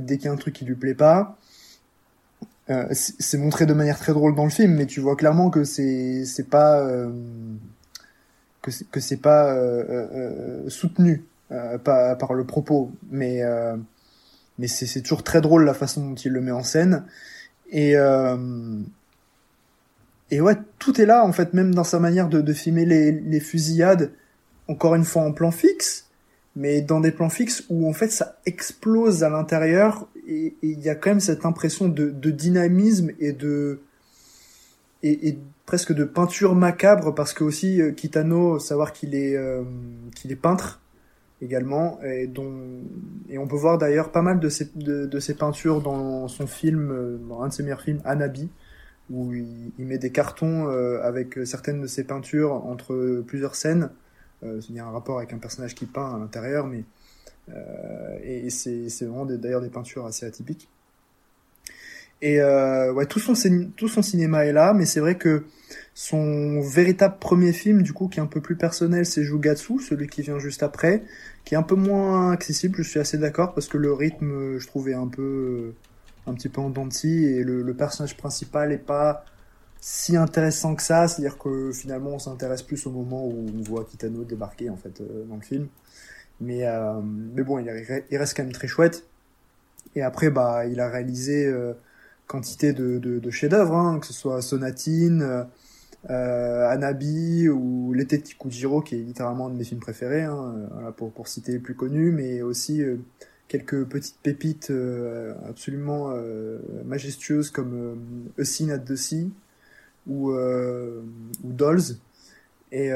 [0.00, 1.38] dès qu'il y a un truc qui lui plaît pas.
[2.68, 5.62] Euh, c'est montré de manière très drôle dans le film, mais tu vois clairement que
[5.62, 7.08] c'est c'est pas euh,
[8.90, 11.24] que c'est pas euh, euh, euh, soutenu
[11.84, 13.42] par, par le propos, mais
[14.58, 17.04] mais c'est c'est toujours très drôle la façon dont il le met en scène.
[17.70, 17.94] Et
[20.30, 23.12] et ouais tout est là en fait même dans sa manière de, de filmer les,
[23.12, 24.10] les fusillades
[24.66, 26.08] encore une fois en plan fixe
[26.56, 30.88] mais dans des plans fixes où en fait ça explose à l'intérieur et il y
[30.88, 33.80] a quand même cette impression de, dynamisme et de
[35.02, 39.62] et, presque de peinture macabre parce que aussi euh, Kitano savoir qu'il est euh,
[40.14, 40.80] qu'il est peintre
[41.42, 42.52] également et dont
[43.28, 46.90] et on peut voir d'ailleurs pas mal de ses de, ses peintures dans son film
[46.90, 48.48] euh, dans un de ses meilleurs films Anabi
[49.10, 50.66] où il, met des cartons
[51.00, 53.90] avec certaines de ses peintures entre plusieurs scènes.
[54.42, 56.84] Euh, il y a un rapport avec un personnage qui peint à l'intérieur mais
[58.22, 60.68] et c'est vraiment d'ailleurs des peintures assez atypiques
[62.22, 63.34] et euh, ouais, tout son,
[63.76, 65.44] tout son cinéma est là, mais c'est vrai que
[65.94, 70.06] son véritable premier film, du coup, qui est un peu plus personnel, c'est Jugatsu, celui
[70.08, 71.02] qui vient juste après,
[71.44, 74.58] qui est un peu moins accessible, je suis assez d'accord, parce que le rythme, euh,
[74.58, 75.74] je trouvais un peu, euh,
[76.26, 79.24] un petit peu en et le, le personnage principal est pas
[79.80, 83.84] si intéressant que ça, c'est-à-dire que finalement, on s'intéresse plus au moment où on voit
[83.84, 85.68] Kitano débarquer, en fait, euh, dans le film.
[86.40, 89.04] Mais, euh, mais bon, il, re- il reste quand même très chouette.
[89.94, 91.72] Et après, bah, il a réalisé euh,
[92.26, 95.44] quantité de, de, de chefs-d'œuvre, hein, que ce soit Sonatine, euh,
[96.10, 100.54] euh, Anabi ou L'été de Kikujiro, qui est littéralement un de mes films préférés, hein,
[100.72, 102.96] voilà, pour, pour citer les plus connus, mais aussi euh,
[103.48, 106.12] quelques petites pépites euh, absolument
[106.84, 109.30] majestueuses comme A Scene at the Sea
[110.06, 111.96] ou, ou Dolls.
[112.72, 112.90] Et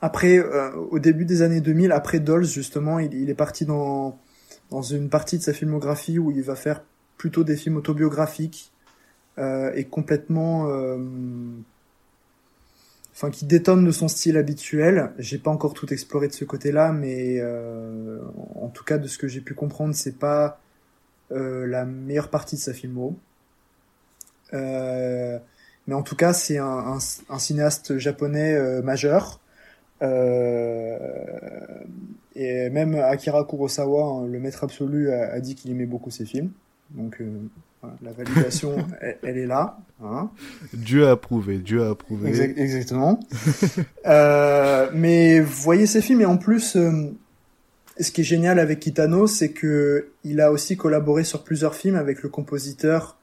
[0.00, 4.18] après, euh, au début des années 2000, après Dolls, justement, il, est parti dans,
[4.70, 6.82] dans une partie de sa filmographie où il va faire
[7.16, 8.72] plutôt des films autobiographiques
[9.38, 10.68] euh, et complètement...
[10.68, 10.98] euh,
[13.14, 15.10] Enfin, qui détonne de son style habituel.
[15.18, 18.20] J'ai pas encore tout exploré de ce côté-là, mais euh,
[18.54, 20.60] en tout cas, de ce que j'ai pu comprendre, c'est pas
[21.32, 23.18] euh, la meilleure partie de sa filmo.
[24.54, 25.38] Euh,
[25.88, 29.40] mais en tout cas, c'est un, un, un cinéaste japonais euh, majeur.
[30.02, 30.98] Euh,
[32.36, 36.24] et même Akira Kurosawa, hein, le maître absolu, a, a dit qu'il aimait beaucoup ses
[36.24, 36.50] films.
[36.90, 37.26] Donc euh,
[37.82, 39.78] voilà, la validation, elle, elle est là.
[40.02, 40.30] Hein.
[40.72, 42.28] Dieu a approuvé, Dieu a approuvé.
[42.28, 43.18] Exact- exactement.
[44.06, 47.10] euh, mais voyez ces films et en plus, euh,
[48.00, 51.96] ce qui est génial avec Kitano, c'est que il a aussi collaboré sur plusieurs films
[51.96, 53.16] avec le compositeur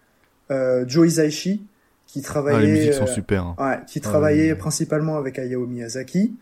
[0.51, 1.65] euh, Joe Hisaishi,
[2.05, 3.55] qui travaillait, Ah, les musiques sont super, hein.
[3.57, 6.35] ouais, qui Ah, travaillait principalement avec Hayao Miyazaki.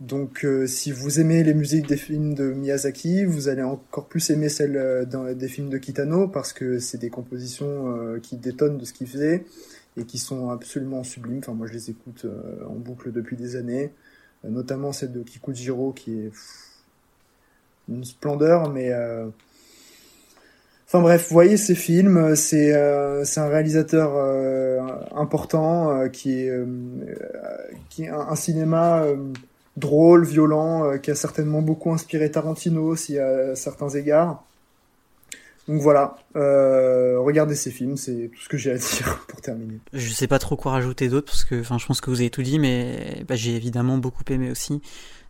[0.00, 4.30] Donc, euh, si vous aimez les musiques des films de Miyazaki, vous allez encore plus
[4.30, 8.78] aimer celles euh, des films de Kitano parce que c'est des compositions euh, qui détonnent
[8.78, 9.44] de ce qu'il faisait
[9.96, 11.38] et qui sont absolument sublimes.
[11.38, 13.92] Enfin, moi, je les écoute euh, en boucle depuis des années,
[14.44, 16.30] notamment celle de Kikujiro qui est
[17.88, 18.92] une splendeur, mais
[20.86, 24.80] Enfin bref, voyez ces films, c'est euh, un réalisateur euh,
[25.14, 26.50] important qui est
[27.90, 29.04] qui est un, cinéma
[29.78, 34.44] drôle, violent, euh, qui a certainement beaucoup inspiré Tarantino aussi à certains égards.
[35.68, 39.78] Donc voilà, euh, regardez ces films, c'est tout ce que j'ai à dire pour terminer.
[39.92, 42.30] Je sais pas trop quoi rajouter d'autre parce que, enfin, je pense que vous avez
[42.30, 44.80] tout dit, mais bah, j'ai évidemment beaucoup aimé aussi.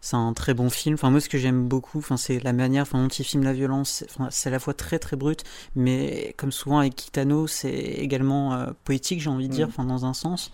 [0.00, 0.94] C'est un très bon film.
[0.94, 3.52] Enfin, moi, ce que j'aime beaucoup, enfin, c'est la manière enfin, dont il filme la
[3.52, 4.04] violence.
[4.10, 5.42] Enfin, c'est à la fois très très brut,
[5.74, 9.70] mais comme souvent avec Kitano, c'est également euh, poétique, j'ai envie de dire, Mm.
[9.70, 10.52] enfin, dans un sens.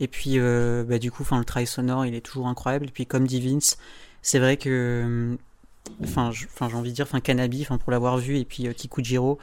[0.00, 2.86] Et puis, euh, bah, du coup, enfin, le travail sonore, il est toujours incroyable.
[2.86, 3.78] Et puis, comme dit Vince,
[4.22, 5.36] c'est vrai que,
[6.02, 8.66] enfin, je- enfin, j'ai envie de dire, enfin, Kanabi, enfin, pour l'avoir vu, et puis
[8.66, 9.38] euh, Kikujiro,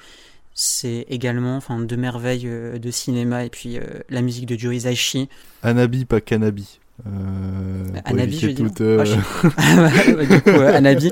[0.53, 3.45] c'est également, enfin, deux merveilles euh, de cinéma.
[3.45, 5.29] Et puis, euh, la musique de Joe Hisaishi.
[5.63, 6.79] Anabi, pas Canabi.
[7.05, 11.11] Euh, Anabi, je toute, euh, Ah, je- bah, du coup, Anabi.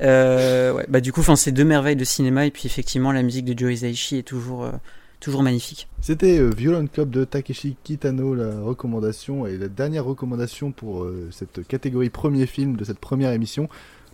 [0.00, 2.46] Euh, ouais, bah, du coup, enfin, c'est deux merveilles de cinéma.
[2.46, 4.72] Et puis, effectivement, la musique de Joe Hisaishi est toujours, euh,
[5.20, 5.88] toujours magnifique.
[6.00, 11.28] C'était euh, Violent Cop de Takeshi Kitano, la recommandation et la dernière recommandation pour euh,
[11.30, 13.68] cette catégorie premier film de cette première émission.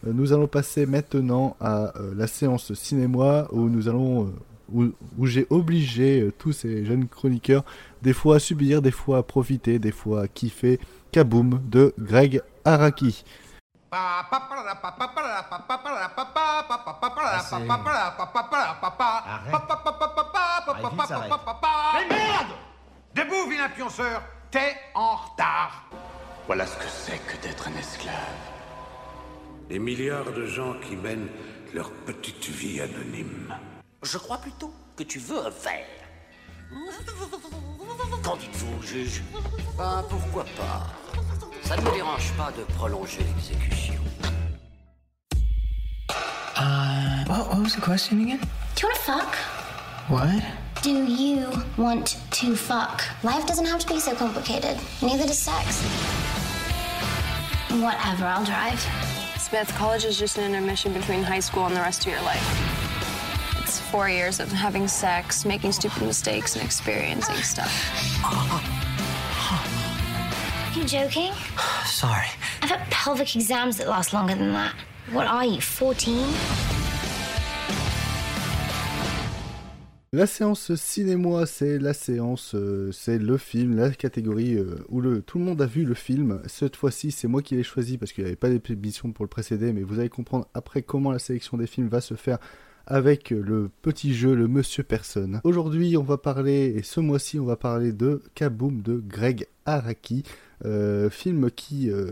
[0.06, 4.28] Euh, nous allons passer maintenant à euh, la séance cinéma où nous allons euh,
[4.72, 4.84] où,
[5.18, 7.64] où j'ai obligé euh, tous ces jeunes chroniqueurs
[8.02, 10.80] des fois à subir, des fois à profiter, des fois à kiffer
[11.12, 13.24] Kaboom de Greg Araki.
[21.94, 22.52] Mais merde
[23.14, 25.84] Debout, vilain pionceur T'es en retard
[26.46, 28.14] Voilà ce que c'est que d'être un esclave.
[29.68, 31.28] Les milliards de gens qui mènent
[31.72, 33.54] leur petite vie anonyme.
[34.02, 35.99] Je crois plutôt que tu veux un verre.
[38.22, 39.22] Qu'en dites-vous, juge
[39.76, 40.86] Ben, pourquoi pas
[41.62, 43.94] Ça ne me dérange pas de prolonger l'exécution.
[46.56, 48.40] Uh, what, what was the question again?
[48.76, 49.36] Do you want to fuck?
[50.08, 50.42] What?
[50.82, 53.02] Do you want to fuck?
[53.22, 54.78] Life doesn't have to be so complicated.
[55.02, 55.82] Neither does sex.
[57.70, 58.80] Whatever, I'll drive.
[59.38, 62.89] Smith, college is just an intermission between high school and the rest of your life.
[63.90, 67.72] Four years of having sex, making stupid mistakes, and experiencing stuff.
[70.76, 71.32] You joking?
[71.86, 72.28] Sorry.
[72.62, 74.76] I've had pelvic exams that last longer than that.
[75.10, 76.14] What are you, 14?
[80.12, 85.20] La séance cinéma, c'est la séance, euh, c'est le film, la catégorie euh, où le,
[85.22, 86.40] tout le monde a vu le film.
[86.46, 89.28] Cette fois-ci, c'est moi qui l'ai choisi parce qu'il n'y avait pas d'émission pour le
[89.28, 92.38] précéder, mais vous allez comprendre après comment la sélection des films va se faire
[92.86, 95.40] avec le petit jeu, le Monsieur Personne.
[95.44, 100.24] Aujourd'hui, on va parler, et ce mois-ci, on va parler de Kaboom de Greg Araki.
[100.66, 102.10] Euh, film qui, euh,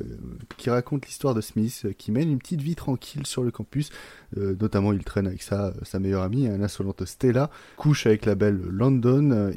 [0.57, 3.91] qui raconte l'histoire de Smith, qui mène une petite vie tranquille sur le campus.
[4.39, 8.35] Euh, notamment, il traîne avec sa, sa meilleure amie, hein, l'insolente Stella, couche avec la
[8.35, 9.53] belle London,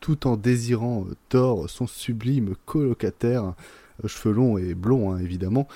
[0.00, 3.54] tout en désirant Thor, son sublime colocataire,
[4.06, 5.68] cheveux longs et blonds hein, évidemment.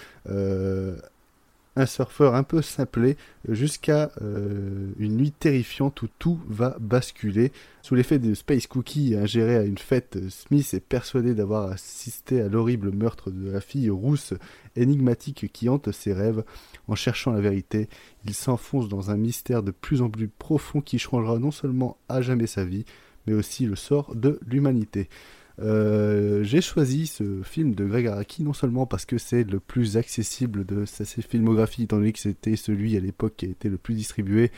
[1.79, 7.53] Un surfeur un peu simplé jusqu'à euh, une nuit terrifiante où tout va basculer.
[7.83, 12.49] Sous l'effet de Space Cookie ingéré à une fête, Smith est persuadé d'avoir assisté à
[12.49, 14.33] l'horrible meurtre de la fille rousse
[14.75, 16.45] énigmatique qui hante ses rêves.
[16.89, 17.91] En cherchant la vérité,
[18.25, 22.23] il s'enfonce dans un mystère de plus en plus profond qui changera non seulement à
[22.23, 22.87] jamais sa vie,
[23.27, 25.11] mais aussi le sort de l'humanité.
[25.59, 29.97] Euh, j'ai choisi ce film de Greg Araki non seulement parce que c'est le plus
[29.97, 33.79] accessible de sa filmographie, étant donné que c'était celui à l'époque qui a été le
[33.79, 34.51] plus distribué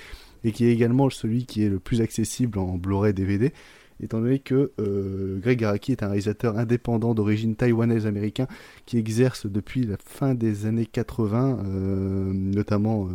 [0.45, 3.53] et qui est également celui qui est le plus accessible en Blu-ray DVD,
[4.01, 8.49] étant donné que euh, Greg Araki est un réalisateur indépendant d'origine taïwanaise-américain
[8.87, 13.09] qui exerce depuis la fin des années 80, euh, notamment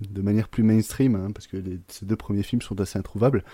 [0.00, 3.44] de manière plus mainstream, hein, parce que les, ces deux premiers films sont assez introuvables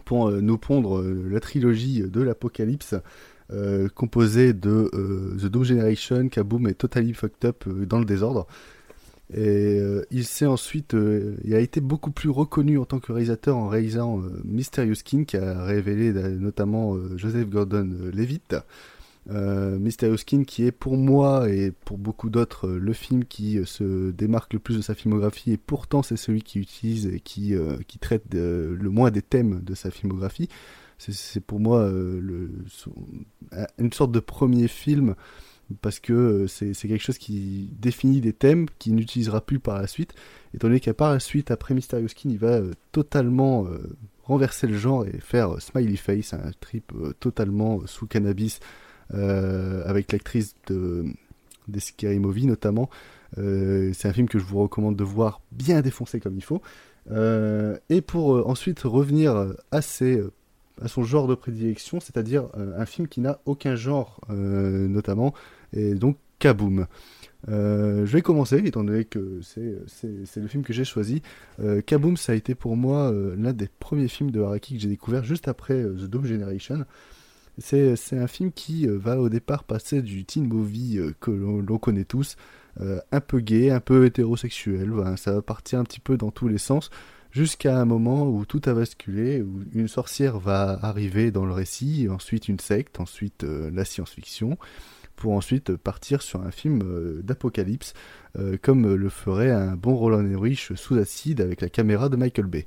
[0.00, 2.94] pour euh, nous pondre euh, la trilogie de l'Apocalypse,
[3.52, 4.90] euh, composée de
[5.40, 8.46] The Doom Generation, Kaboom et Totally Fucked Up dans le désordre.
[9.32, 9.80] Et
[10.10, 10.96] il s'est ensuite,
[11.44, 15.36] il a été beaucoup plus reconnu en tant que réalisateur en réalisant Mysterious King, qui
[15.36, 18.56] a révélé notamment Joseph Gordon-Levitt.
[19.28, 23.58] Euh, Mysterious King qui est pour moi et pour beaucoup d'autres euh, le film qui
[23.58, 27.20] euh, se démarque le plus de sa filmographie et pourtant c'est celui qui utilise et
[27.20, 30.48] qui, euh, qui traite le moins des thèmes de sa filmographie.
[30.98, 31.90] C'est- pour moi
[33.78, 35.14] une sorte de premier film
[35.82, 40.12] parce que c'est quelque chose qui définit des thèmes qu'il n'utilisera plus par la suite,
[40.52, 42.60] étant donné qu'à par la suite, après Mysterious Skin, il va
[42.92, 43.66] totalement
[44.24, 48.58] renverser le genre et faire Smiley Face, un trip totalement sous cannabis,
[49.12, 51.04] avec l'actrice de
[51.70, 52.90] des Movie notamment.
[53.38, 56.60] Euh, c'est un film que je vous recommande de voir bien défoncé comme il faut.
[57.10, 59.34] Euh, et pour euh, ensuite revenir
[59.70, 60.30] à, euh,
[60.82, 65.34] à son genre de prédilection, c'est-à-dire euh, un film qui n'a aucun genre, euh, notamment,
[65.72, 66.86] et donc Kaboom.
[67.48, 71.22] Euh, je vais commencer, étant donné que c'est, le film que j'ai choisi.
[71.60, 74.80] Euh, Kaboom, ça a été pour moi euh, l'un des premiers films de Araki que
[74.80, 76.84] j'ai découvert juste après euh, The Dome Generation.
[77.62, 81.78] C'est, un film qui euh, va au départ passer du teen movie euh, que l'on,
[81.78, 82.36] connaît tous,
[82.80, 86.48] euh, un peu gay, un peu hétérosexuel, ça va partir un petit peu dans tous
[86.48, 86.90] les sens,
[87.32, 92.08] jusqu'à un moment où tout a basculé, où une sorcière va arriver dans le récit,
[92.10, 94.56] ensuite une secte, ensuite la science-fiction,
[95.16, 97.92] pour ensuite partir sur un film d'apocalypse,
[98.62, 102.66] comme le ferait un bon Roland Emmerich sous acide avec la caméra de Michael Bay.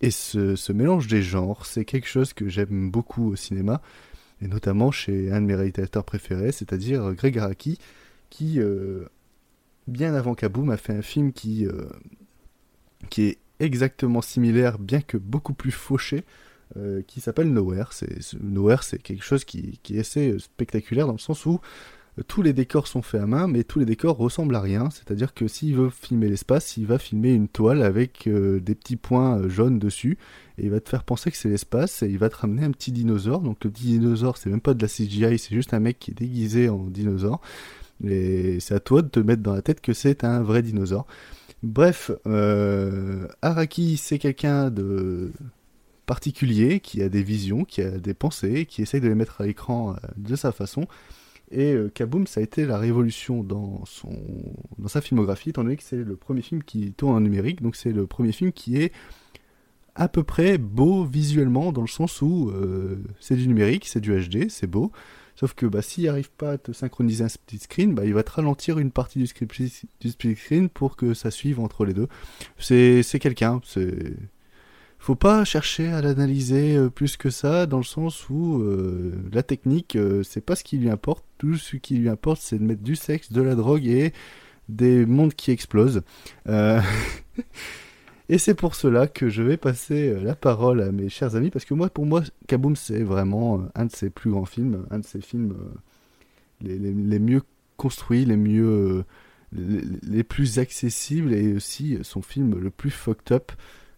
[0.00, 3.82] Et ce, mélange des genres, c'est quelque chose que j'aime beaucoup au cinéma,
[4.40, 7.78] et notamment chez un de mes réalisateurs préférés, c'est-à-dire Greg Araki,
[8.30, 9.04] qui, euh,
[9.86, 11.90] bien avant Kaboom, a fait un film qui, euh,
[13.10, 16.24] qui est exactement similaire, bien que beaucoup plus fauché,
[16.76, 17.90] euh, qui s'appelle Nowhere.
[18.40, 21.60] Nowhere, c'est quelque chose qui, est assez spectaculaire dans le sens où
[22.26, 24.90] tous les décors sont faits à main, mais tous les décors ressemblent à rien.
[24.90, 28.96] C'est-à-dire que s'il veut filmer l'espace, il va filmer une toile avec euh, des petits
[28.96, 30.18] points euh, jaunes dessus,
[30.58, 32.72] et il va te faire penser que c'est l'espace, et il va te ramener un
[32.72, 33.40] petit dinosaure.
[33.40, 36.10] Donc le petit dinosaure, c'est même pas de la CGI, c'est juste un mec qui
[36.10, 37.40] est déguisé en dinosaure.
[38.04, 41.06] Et c'est à toi de te mettre dans la tête que c'est un vrai dinosaure.
[41.62, 45.32] Bref, euh, Araki, c'est quelqu'un de
[46.06, 49.46] particulier, qui a des visions, qui a des pensées, qui essaye de les mettre à
[49.46, 50.86] l'écran euh, de sa façon.
[51.50, 54.10] Et euh, Kaboom, ça a été la révolution dans, son,
[54.78, 57.76] dans sa filmographie, étant donné que c'est le premier film qui tourne en numérique, donc
[57.76, 58.92] c'est le premier film qui est
[59.96, 64.12] à peu près beau visuellement, dans le sens où euh, c'est du numérique, c'est du
[64.12, 64.92] HD, c'est beau,
[65.34, 68.22] sauf que bah, s'il n'arrive pas à te synchroniser un split screen, bah, il va
[68.22, 69.60] te ralentir une partie du, script,
[70.00, 72.06] du split screen pour que ça suive entre les deux.
[72.58, 74.14] C'est quelqu'un, c'est
[75.00, 79.42] faut pas chercher à l'analyser euh, plus que ça, dans le sens où euh, la
[79.42, 81.24] technique, euh, c'est pas ce qui lui importe.
[81.38, 84.12] Tout ce qui lui importe, c'est de mettre du sexe, de la drogue et
[84.68, 86.02] des mondes qui explosent.
[88.28, 91.64] Et c'est pour cela que je vais passer la parole à mes chers amis, parce
[91.64, 95.04] que moi, pour moi, Kaboom, c'est vraiment un de ses plus grands films, un de
[95.04, 95.56] ses films
[96.60, 97.42] les, mieux
[97.76, 99.04] construits, les mieux,
[99.50, 103.50] les plus accessibles et aussi son film le plus fucked up.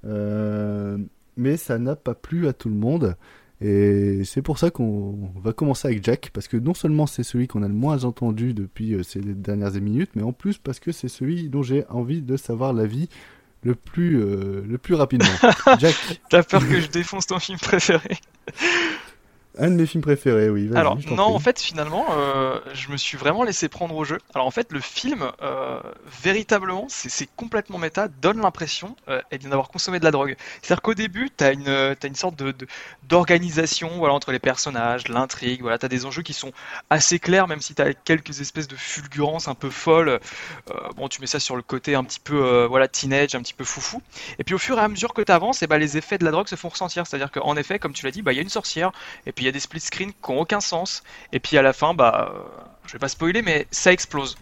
[0.05, 0.99] Euh,
[1.37, 3.17] mais ça n'a pas plu à tout le monde.
[3.61, 7.47] Et c'est pour ça qu'on va commencer avec Jack, parce que non seulement c'est celui
[7.47, 10.91] qu'on a le moins entendu depuis euh, ces dernières minutes, mais en plus parce que
[10.91, 13.09] c'est celui dont j'ai envie de savoir l'avis
[13.63, 15.31] le plus, euh, le plus rapidement.
[15.79, 15.95] Jack,
[16.29, 18.19] T'as peur que je défonce ton film préféré?
[19.59, 20.71] Un de mes films préférés, oui.
[20.75, 21.19] Alors non, prie.
[21.19, 24.19] en fait finalement, euh, je me suis vraiment laissé prendre au jeu.
[24.35, 25.79] Alors en fait, le film, euh,
[26.23, 30.37] véritablement, c'est complètement méta, donne l'impression euh, eh d'avoir consommé de la drogue.
[30.63, 32.67] C'est-à-dire qu'au début, t'as une, euh, t'as une sorte de de-
[33.09, 36.53] d'organisation, voilà, entre les personnages, l'intrigue, voilà, t'as des enjeux qui sont
[36.89, 40.19] assez clairs, même si t'as quelques espèces de fulgurances un peu folles.
[40.97, 43.65] Bon, tu mets ça sur le côté un petit peu, voilà, teenage, un petit peu
[43.65, 44.01] foufou.
[44.39, 46.31] Et puis au fur et à mesure que t'avances, et ben les effets de la
[46.31, 47.07] drogue se font ressentir.
[47.07, 48.93] C'est-à-dire qu'en effet, comme tu l'as dit, bah il y a une sorcière,
[49.27, 51.63] et puis il y a des split screens qui ont aucun sens, et puis à
[51.63, 52.39] la fin, bah, euh,
[52.87, 54.37] je vais pas spoiler, mais ça explose.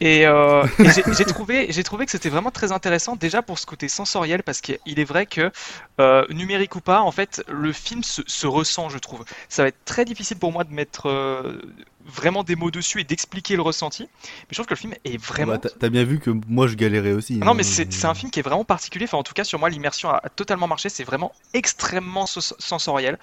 [0.00, 3.58] Et, euh, et j'ai j'ai trouvé, j'ai trouvé que c'était vraiment très intéressant déjà pour
[3.58, 5.52] ce côté sensoriel parce qu'il est vrai que
[6.00, 9.24] euh, numérique ou pas, en fait, le film se, se ressent, je trouve.
[9.48, 11.60] Ça va être très difficile pour moi de mettre euh,
[12.06, 15.16] vraiment des mots dessus et d'expliquer le ressenti, mais je trouve que le film est
[15.16, 17.34] vraiment Ah bah, t'as- bien vu que moi je galérais aussi.
[17.38, 19.04] non, mais c'est c'est un film qui est vraiment particulier.
[19.04, 20.88] Enfin, en tout cas, sur moi, l'immersion a, totalement marché.
[20.88, 23.18] C'est vraiment extrêmement so- sensoriel.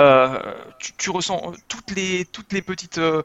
[0.00, 0.38] Euh,
[0.78, 3.22] tu, tu ressens toutes les, toutes les petites euh,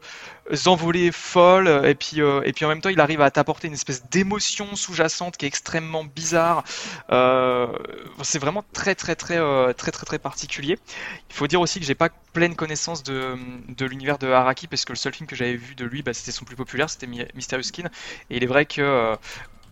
[0.66, 1.82] envolées folles.
[1.86, 4.74] Et puis, euh, et puis en même temps, il arrive à t'apporter une espèce d'émotion
[4.76, 6.64] sous-jacente qui est extrêmement bizarre.
[8.22, 10.78] C'est vraiment très, très, très, euh, très, très, très particulier.
[11.30, 13.36] Il faut dire aussi que j'ai pas pleine connaissance de,
[13.68, 16.14] de l'univers de Araki parce que le seul film que j'avais vu de lui, bah,
[16.14, 17.86] c'était son plus populaire, c'était Mysterious Skin.
[18.30, 19.16] Et il est vrai que euh,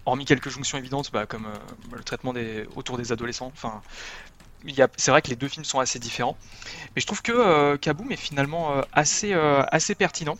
[0.06, 2.32] hormis quelques jonctions évidentes, bah, comme euh, le traitement
[2.76, 3.82] autour des adolescents, enfin,
[4.96, 6.38] c'est vrai que les deux films sont assez différents.
[6.94, 10.38] Mais je trouve que euh, Kaboom est finalement assez, euh, assez pertinent.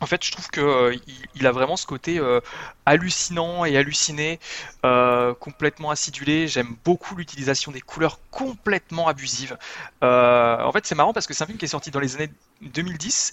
[0.00, 2.40] En fait, je trouve que euh, a vraiment ce côté euh,
[2.86, 4.38] hallucinant et halluciné,
[4.84, 6.46] euh, complètement acidulé.
[6.46, 9.56] J'aime beaucoup l'utilisation des couleurs complètement abusives.
[10.02, 12.30] En fait, c'est marrant parce que c'est un film qui est sorti dans les années
[12.62, 13.32] 2010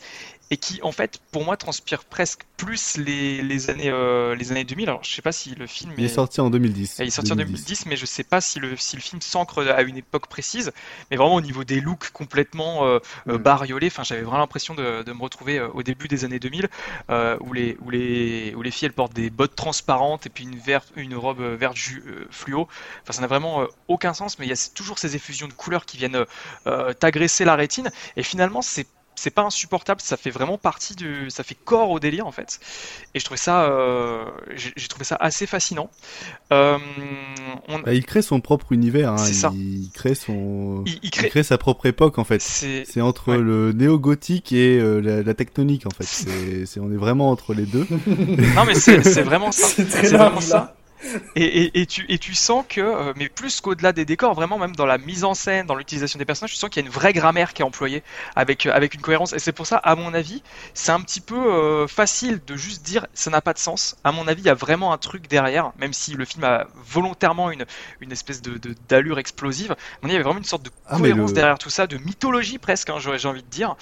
[0.51, 4.64] et qui, en fait, pour moi, transpire presque plus les, les années euh, les années
[4.64, 4.90] 2000.
[4.90, 6.98] Alors, je sais pas si le film Il est sorti en 2010.
[6.99, 9.67] il est sorti en 2010, mais je sais pas si le, si le film s'ancre
[9.67, 10.72] à une époque précise.
[11.09, 15.03] Mais vraiment au niveau des looks complètement euh, euh, bariolés, enfin, j'avais vraiment l'impression de,
[15.03, 16.69] de me retrouver euh, au début des années 2000,
[17.09, 20.43] euh, où les où les où les filles elles portent des bottes transparentes et puis
[20.45, 22.67] une verte une robe euh, verte euh, fluo.
[23.03, 25.53] Enfin, ça n'a vraiment euh, aucun sens, mais il y a toujours ces effusions de
[25.53, 26.25] couleurs qui viennent euh,
[26.67, 27.91] euh, t'agresser la rétine.
[28.15, 32.00] Et finalement, c'est c'est pas insupportable, ça fait vraiment partie du, ça fait corps au
[32.00, 32.60] délire en fait.
[33.14, 35.90] Et je trouvais ça, euh, j'ai trouvé ça assez fascinant.
[36.52, 36.77] Euh,
[37.68, 39.11] on- Bah, il crée son propre univers.
[39.14, 39.18] Hein.
[39.18, 39.52] C'est ça.
[39.56, 42.42] Il crée son, Il- il il crée- sa propre époque en fait.
[42.42, 46.03] C'est- C'est entre le néo-gothique et euh, la, la tectonique en fait.
[46.66, 47.88] C'est, on est vraiment entre les deux.
[48.56, 49.68] Non mais c'est c'est vraiment ça.
[49.90, 50.42] C'est vraiment là.
[50.42, 50.76] ça.
[51.35, 54.58] Et, et, et, tu, et tu sens que, euh, mais plus qu'au-delà des décors, vraiment
[54.58, 56.88] même dans la mise en scène, dans l'utilisation des personnages, tu sens qu'il y a
[56.88, 58.03] une vraie grammaire qui est employée
[58.35, 59.34] avec, euh, avec une cohérence.
[59.34, 60.43] Et c'est pour ça, à mon avis,
[60.74, 63.95] c'est un petit peu euh, facile de juste dire ça n'a pas de sens.
[64.03, 66.67] À mon avis, il y a vraiment un truc derrière, même si le film a
[66.75, 67.66] volontairement une,
[68.01, 69.72] une espèce de de- d'allure explosive.
[69.74, 71.69] À mon avis, il y avait vraiment une sorte de Ah, cohérence le- derrière tout
[71.69, 73.75] ça, de mythologie presque, hein, j'ai envie de dire.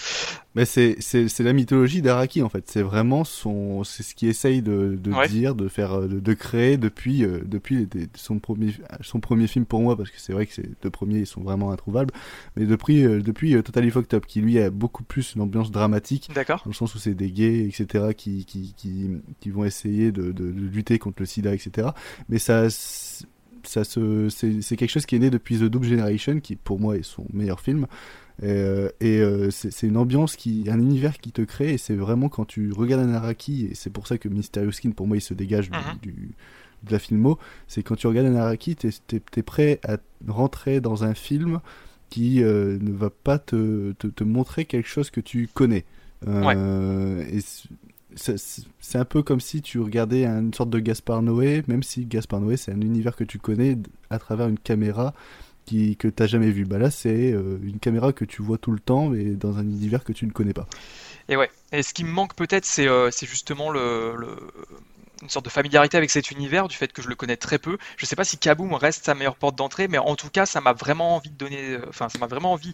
[0.56, 0.98] Mais c'est,
[1.40, 2.70] la mythologie d'Araki en fait.
[2.70, 5.28] C'est vraiment son, c'est ce qu'il essaye de, de Ouais.
[5.28, 9.66] dire, de faire, euh, de, de créer depuis, euh, depuis son premier, son premier film
[9.66, 12.14] pour moi parce que c'est vrai que ces deux premiers ils sont vraiment introuvables.
[12.56, 16.30] Mais depuis, euh, depuis Totally Fucked Up qui lui a beaucoup plus une ambiance dramatique.
[16.36, 16.62] D'accord.
[16.66, 19.10] Dans le sens où c'est des gays etc qui, qui, qui,
[19.40, 21.90] qui vont essayer de, de, de lutter contre le SIDA etc.
[22.30, 22.70] Mais ça,
[23.64, 26.98] ça se, c'est, quelque chose qui est né depuis The Doom Generation qui pour moi
[26.98, 27.88] est son meilleur film.
[28.42, 31.96] Et, euh, et euh, c'est une ambiance qui, un univers qui te crée, et c'est
[31.96, 35.18] vraiment quand tu regardes un Araki, et c'est pour ça que Mysterious Skin, pour moi,
[35.18, 36.32] il se dégage du, du-
[36.84, 37.38] de la filmo,
[37.68, 38.90] c'est quand tu regardes un Araki, t'es
[39.38, 39.98] es, prêt à
[40.28, 41.60] rentrer dans un film
[42.10, 45.86] qui euh, ne va pas te, te, te montrer quelque chose que tu connais.
[46.28, 47.40] Euh, et
[48.16, 52.42] c'est- un peu comme si tu regardais une sorte de Gaspard Noé, même si Gaspard
[52.42, 53.78] Noé c'est un univers que tu connais
[54.10, 55.14] à travers une caméra
[55.66, 56.66] qui, que t'as jamais vu.
[56.66, 59.64] Bah là c'est euh, une caméra que tu vois tout le temps, mais dans un
[59.64, 60.68] univers que tu ne connais pas.
[61.30, 61.50] Et ouais.
[61.72, 66.32] Et ce qui me manque peut-être, c'est euh, justement une sorte de familiarité avec cet
[66.32, 67.78] univers, du fait que je le connais très peu.
[67.98, 70.60] Je sais pas si Kaboom reste sa meilleure porte d'entrée, mais en tout cas, ça
[70.60, 72.74] m'a vraiment envie de donner, euh, enfin, ça m'a vraiment envie,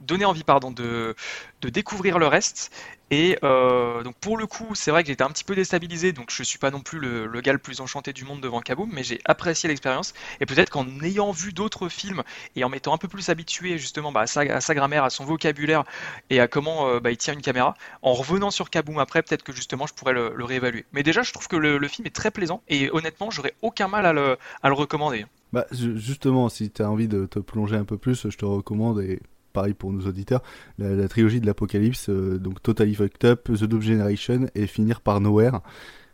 [0.00, 1.14] donné envie, pardon, de
[1.62, 2.72] découvrir le reste.
[3.10, 6.30] Et euh, donc pour le coup, c'est vrai que j'étais un petit peu déstabilisé, donc
[6.30, 9.02] je suis pas non plus le, gars le plus enchanté du monde devant Kaboom, mais
[9.02, 10.14] j'ai apprécié l'expérience.
[10.40, 12.22] Et peut-être qu'en ayant vu d'autres films
[12.54, 15.84] et en m'étant un peu plus habitué justement bah, à, sa, grammaire, à son vocabulaire
[16.30, 19.42] et à comment euh, bah, il tient une caméra, en revenant sur Kaboom après, peut-être
[19.42, 20.84] que justement je pourrais le, réévaluer.
[20.92, 24.06] Mais déjà, je trouve que le, film est très plaisant et honnêtement, j'aurais aucun mal
[24.06, 25.26] à le, recommander.
[25.52, 28.44] Bah, ju- justement, si tu as envie de te plonger un peu plus, je te
[28.44, 29.20] recommande, et
[29.52, 30.42] pareil pour nos auditeurs,
[30.78, 35.20] la, trilogie de l'Apocalypse, euh, donc Totally Fucked Up, The Dope Generation et finir par
[35.20, 35.60] Nowhere,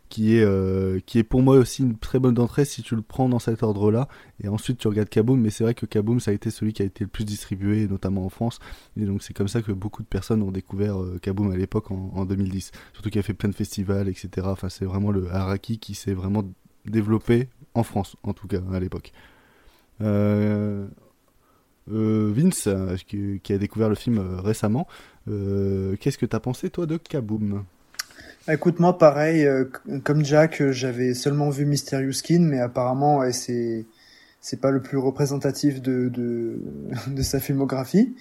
[0.09, 3.01] qui est, euh, qui est pour moi aussi une très bonne entrée si tu le
[3.01, 4.07] prends dans cet ordre-là.
[4.41, 6.81] Et ensuite, tu regardes Kaboom, mais c'est vrai que Kaboom, ça a été celui qui
[6.81, 8.59] a été le plus distribué, notamment en France.
[8.95, 11.91] Et donc, c'est comme ça que beaucoup de personnes ont découvert euh, Kaboom à l'époque,
[11.91, 12.71] en, en 2010.
[12.93, 14.47] Surtout qu'il a fait plein de festivals, etc.
[14.49, 16.43] Enfin, c'est vraiment le Haraki qui s'est vraiment
[16.85, 19.11] développé en France, en tout cas, à l'époque.
[21.87, 24.87] Vince, euh, qui, qui a découvert le film euh, récemment,
[25.29, 27.63] euh, qu'est-ce que t'as pensé toi de Kaboom?
[28.49, 29.65] Écoute, moi, pareil, euh,
[30.03, 33.85] comme Jack, euh, j'avais seulement vu Mysterious Skin, mais apparemment, ouais, c'est
[34.39, 36.59] c'est pas le plus représentatif de de,
[37.07, 38.15] de sa filmographie.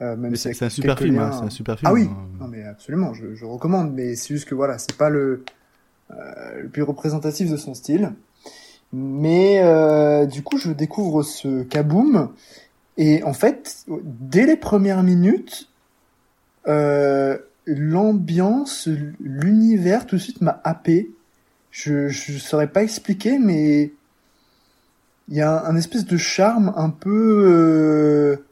[0.00, 1.90] Euh, même s'il c'est un super quelques film, hein, liens- c'est un super film.
[1.90, 2.28] Ah oui, hein.
[2.40, 5.44] non mais absolument, je, je recommande, mais c'est juste que voilà, c'est pas le
[6.10, 8.12] euh, le plus représentatif de son style.
[8.92, 12.30] Mais euh, du coup, je découvre ce Kaboom
[12.96, 15.68] et en fait, dès les premières minutes,
[16.68, 18.88] euh, l'ambiance,
[19.20, 21.10] l'univers, tout de suite m'a happé.
[21.70, 23.92] Je je saurais pas expliquer, mais
[25.28, 28.44] il y a un, un espèce de charme un peu euh,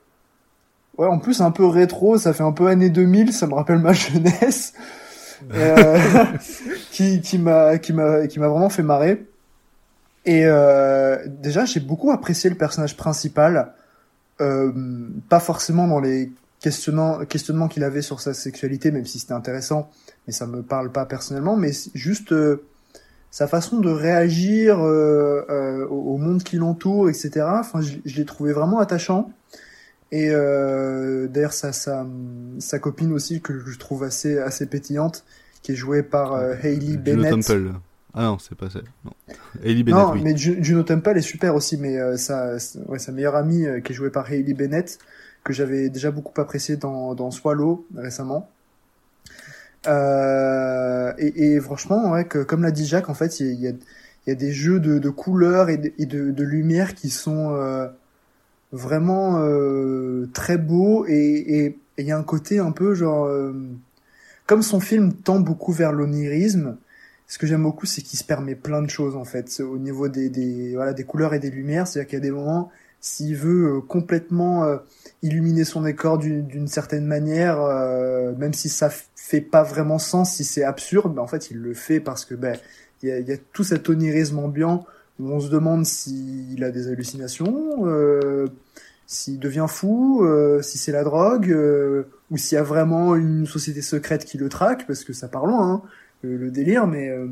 [0.97, 2.17] ouais en plus un peu rétro.
[2.19, 4.73] Ça fait un peu années 2000 ça me rappelle ma jeunesse
[5.53, 5.99] euh,
[6.91, 9.27] qui qui m'a qui m'a qui m'a vraiment fait marrer.
[10.25, 13.75] Et euh, déjà j'ai beaucoup apprécié le personnage principal
[14.41, 14.73] euh,
[15.29, 19.91] pas forcément dans les questionnements questionnements qu'il avait sur sa sexualité même si c'était intéressant
[20.27, 22.65] mais ça me parle pas personnellement mais juste euh,
[23.31, 27.43] sa façon de réagir euh, au monde qui l'entoure, etc.
[27.47, 29.31] Enfin, je, je l'ai trouvé vraiment attachant.
[30.11, 32.05] Et d'ailleurs, sa, sa,
[32.59, 35.25] sa copine aussi, que je trouve assez, assez pétillante,
[35.63, 37.31] qui est jouée par Juno Bennett.
[37.31, 37.75] Temple.
[38.15, 38.81] Ah non, c'est pas ça.
[39.05, 39.13] Non.
[39.63, 40.23] Hailey Bennett, non, oui.
[40.23, 42.55] mais Ju- Juno Temple est super aussi, mais euh, sa,
[42.89, 44.99] ouais, sa meilleure amie euh, qui est jouée par Hailey Bennett,
[45.45, 48.49] que j'avais déjà beaucoup apprécié dans, dans Swallow récemment.
[49.87, 53.53] Euh, et, et franchement, ouais, que, comme l'a dit Jacques, en fait, il y a,
[53.53, 53.73] il y a-
[54.27, 57.09] il y a des jeux de, de couleurs et de, et de, de lumière qui
[57.09, 57.89] sont euh,
[58.73, 63.29] vraiment euh, très beaux et il y a un côté un peu genre
[64.47, 66.77] comme son film tend beaucoup vers l'onirisme
[67.31, 69.61] ce que j'aime beaucoup c'est qu'il se permet plein de choses en fait.
[69.61, 72.23] Au niveau des, des voilà des couleurs et des lumières c'est à dire qu'il y
[72.23, 74.79] a des moments s'il veut euh, complètement euh,
[75.23, 80.45] illuminer son décor d'une certaine manière euh, même si ça fait pas vraiment sens si
[80.45, 82.59] c'est absurde ben, en fait il le fait parce que ben
[83.03, 84.85] il y a, y a tout cet onirisme ambiant
[85.21, 87.85] où on se demande s'il a des hallucinations,
[89.07, 90.27] s'il devient fou,
[90.63, 91.55] si c'est la drogue,
[92.31, 95.45] ou s'il y a vraiment une société secrète qui le traque, parce que ça part
[95.45, 95.83] loin, hein,
[96.23, 97.09] le, le délire, mais...
[97.09, 97.29] euh,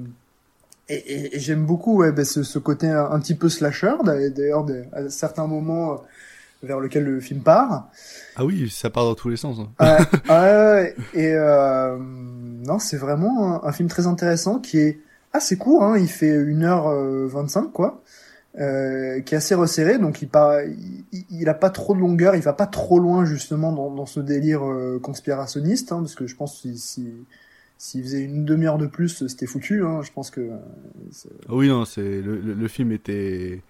[0.88, 3.94] et, et- et j'aime beaucoup ouais, ben, ce, ce côté un, un petit peu slasher,
[4.04, 5.96] d'ailleurs, à certains moments euh,
[6.62, 7.88] vers lequel le film part.
[8.36, 9.58] Ah oui, ça part dans tous les sens.
[9.60, 9.68] hein.
[10.28, 14.98] Ouais, ouais, ouais, et euh, non, c'est vraiment un, un film très intéressant qui est
[15.32, 18.02] assez court, hein, il fait 1h25 quoi,
[18.58, 22.34] euh, qui est assez resserré, donc il, part, il, il a pas trop de longueur,
[22.34, 26.26] il va pas trop loin justement dans, dans ce délire euh, conspirationniste, hein, parce que
[26.26, 27.12] je pense si, si,
[27.78, 30.40] s'il faisait une demi-heure de plus, c'était foutu, hein, je pense que...
[30.40, 30.56] euh,
[31.48, 33.62] Ah oui, non, c'est le, le, le film était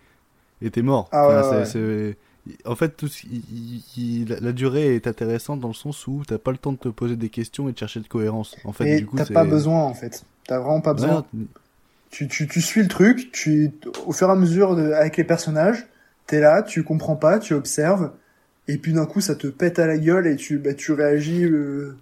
[0.63, 1.11] était mort.
[1.13, 1.65] Ah Enfin, ouais, c'est- ouais.
[1.65, 3.85] c'est- En fait, tout ce- il- il-
[4.23, 6.89] il- la- durée est intéressante dans le sens où t'as pas le temps de te
[6.89, 8.57] poser des questions et de chercher de cohérence.
[8.65, 11.27] En fait, et du coup, t'as pas besoin en fait, t'as vraiment pas besoin.
[11.35, 11.45] Ouais,
[12.11, 13.71] tu, tu, tu suis le truc, tu,
[14.07, 15.87] au fur et à mesure de, avec les personnages,
[16.27, 18.13] t'es là, tu comprends pas, tu observes,
[18.69, 21.45] et puis d'un coup ça te pète à la gueule et tu, bah, tu réagis
[21.45, 21.97] euh,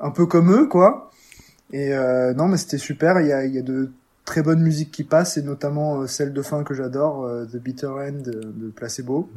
[0.00, 1.10] un peu comme eux, quoi.
[1.72, 3.90] Et euh, non, mais c'était super, il y a, il y a de
[4.24, 7.56] très bonnes musiques qui passent, et notamment euh, celle de fin que j'adore, euh, The
[7.56, 9.30] Bitter End de, Placebo.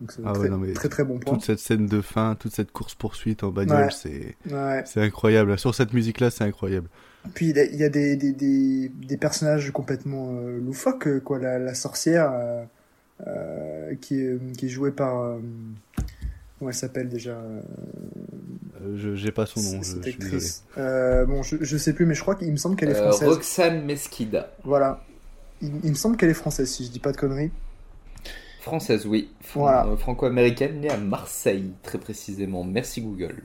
[0.00, 1.34] Donc c'est Ah très, ouais, non, mais très très bon point.
[1.34, 3.88] Toute cette scène de fin, toute cette course poursuite en bagnole, Ouais.
[3.90, 4.82] c'est Ouais.
[4.84, 5.58] c'est incroyable.
[5.58, 6.88] Sur cette musique-là, c'est incroyable.
[7.34, 11.20] Puis il y a- il y a des, des, des, des personnages complètement euh, loufoques,
[11.20, 11.38] quoi.
[11.38, 12.32] La, la sorcière
[13.26, 15.20] euh, qui, est, qui est jouée par.
[15.20, 15.38] euh,
[16.58, 17.38] comment elle s'appelle déjà
[18.96, 20.64] je j'ai pas son nom, je, suis actrice.
[20.78, 23.08] Euh, bon, je, je sais plus, mais je crois qu'il me semble qu'elle est Euh,
[23.10, 23.28] française.
[23.28, 24.52] Roxane Mesquida.
[24.64, 25.04] Voilà.
[25.60, 27.50] Il, il me semble qu'elle est française, si je dis pas de conneries.
[28.60, 29.30] Française, oui.
[29.40, 29.86] Fran- Voilà.
[29.86, 32.62] euh, Franco-américaine, née à Marseille, très précisément.
[32.64, 33.42] Merci Google.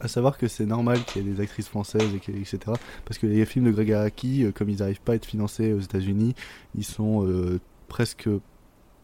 [0.00, 2.58] À savoir que c'est normal qu'il y ait des actrices françaises, et etc.
[3.04, 5.72] Parce que les films de Greg Araki, euh, comme ils n'arrivent pas à être financés
[5.72, 6.34] aux États-Unis,
[6.74, 8.28] ils sont euh, presque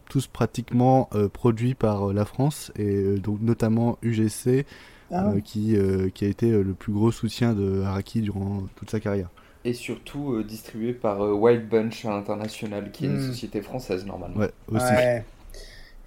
[0.09, 4.65] tous pratiquement euh, produits par euh, la France et euh, donc notamment UGC,
[5.11, 5.41] Ah euh, ouais.
[5.41, 8.99] qui euh, qui a été euh, le plus gros soutien de Araki durant toute sa
[8.99, 9.31] carrière.
[9.65, 13.19] Et surtout euh, distribué par euh, Wild Bunch International, qui est une Hmm.
[13.19, 14.41] société française normalement.
[14.41, 14.95] Ouais, aussi.
[14.95, 15.25] Ouais.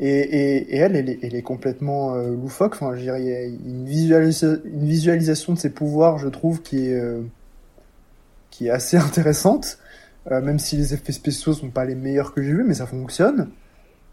[0.00, 2.74] Et, et, et elle, elle est, elle est complètement euh, loufoque.
[2.74, 6.62] Enfin, je dirais, il y a une, visualisa- une visualisation de ses pouvoirs, je trouve,
[6.62, 7.22] qui est, euh,
[8.50, 9.78] qui est assez intéressante.
[10.30, 12.86] Euh, même si les effets spéciaux sont pas les meilleurs que j'ai vus, mais ça
[12.86, 13.52] fonctionne.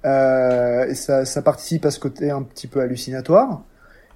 [0.05, 3.67] Euh, et ça, ça participe à ce côté un petit peu hallucinatoire.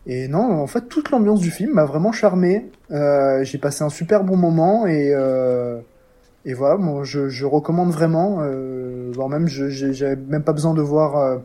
[0.08, 2.72] Et non, en fait, toute l'ambiance du film m'a vraiment charmé.
[2.90, 5.80] Euh, j'ai passé un super bon moment et, euh,
[6.44, 8.40] et voilà, bon, je, je recommande vraiment.
[8.42, 11.38] Euh, voire même, j'avais même pas besoin de voir euh,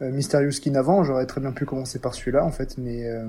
[0.00, 1.04] Mysterious Skin avant.
[1.04, 2.78] J'aurais très bien pu commencer par celui-là, en fait.
[2.78, 3.28] Mais euh,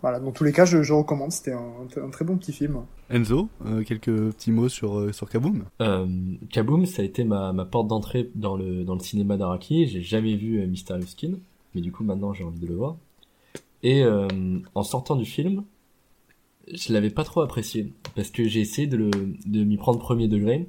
[0.00, 1.30] voilà, dans tous les cas, je, je recommande.
[1.30, 2.78] C'était un, un très bon petit film.
[3.10, 5.64] Enzo, euh, quelques petits mots sur sur Kaboom.
[5.82, 6.06] Euh,
[6.50, 9.86] Kaboom, ça a été ma, ma porte d'entrée dans le, dans le cinéma d'Araki.
[9.86, 11.32] J'ai jamais vu Mysterious Skin,
[11.74, 12.96] mais du coup maintenant j'ai envie de le voir.
[13.82, 14.28] Et euh,
[14.74, 15.64] en sortant du film,
[16.72, 19.10] je l'avais pas trop apprécié parce que j'ai essayé de, le,
[19.46, 20.68] de m'y prendre premier degré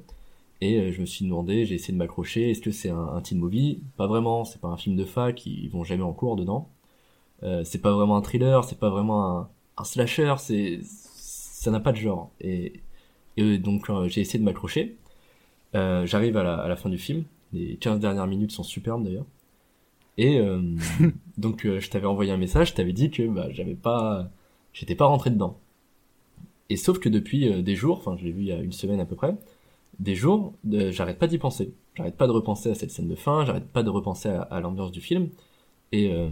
[0.60, 2.50] et euh, je me suis demandé, j'ai essayé de m'accrocher.
[2.50, 3.82] Est-ce que c'est un, un teen movie?
[3.96, 4.44] Pas vraiment.
[4.44, 5.46] C'est pas un film de fac.
[5.46, 6.70] Ils vont jamais en cours dedans.
[7.42, 8.64] Euh, c'est pas vraiment un thriller.
[8.64, 10.34] C'est pas vraiment un, un slasher.
[10.38, 12.30] C'est ça n'a pas de genre.
[12.40, 12.74] Et,
[13.36, 14.96] et donc euh, j'ai essayé de m'accrocher.
[15.74, 17.24] Euh, J'arrive à la, à la fin du film.
[17.52, 19.26] Les 15 dernières minutes sont superbes d'ailleurs.
[20.18, 20.60] Et euh,
[21.38, 24.30] donc euh, je t'avais envoyé un message, je t'avais dit que bah, j'avais pas,
[24.72, 25.58] j'étais pas rentré dedans.
[26.70, 28.72] Et sauf que depuis euh, des jours, enfin je l'ai vu il y a une
[28.72, 29.34] semaine à peu près,
[29.98, 30.54] des jours,
[30.90, 31.72] j'arrête pas d'y penser.
[31.94, 34.60] J'arrête pas de repenser à cette scène de fin, j'arrête pas de repenser à, à
[34.60, 35.28] l'ambiance du film.
[35.92, 36.30] Et, euh,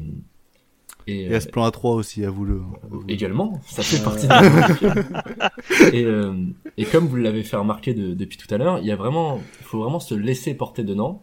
[1.07, 2.63] et, Et à ce plan à 3 aussi, avoue-le.
[3.09, 5.93] également, ça fait partie de.
[5.95, 6.35] Et, euh,
[6.77, 9.41] et comme vous l'avez fait remarquer de- depuis tout à l'heure, il y a vraiment,
[9.61, 11.21] il faut vraiment se laisser porter dedans.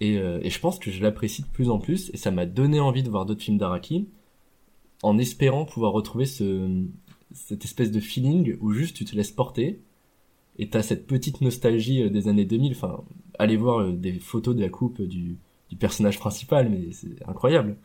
[0.00, 2.46] Et, euh, et je pense que je l'apprécie de plus en plus, et ça m'a
[2.46, 4.08] donné envie de voir d'autres films d'Araki,
[5.02, 6.82] en espérant pouvoir retrouver ce,
[7.32, 9.80] cette espèce de feeling où juste tu te laisses porter
[10.58, 12.72] et t'as cette petite nostalgie euh, des années 2000.
[12.72, 13.02] Enfin,
[13.38, 15.36] allez voir euh, des photos de la coupe du,
[15.70, 17.76] du personnage principal, mais c'est incroyable.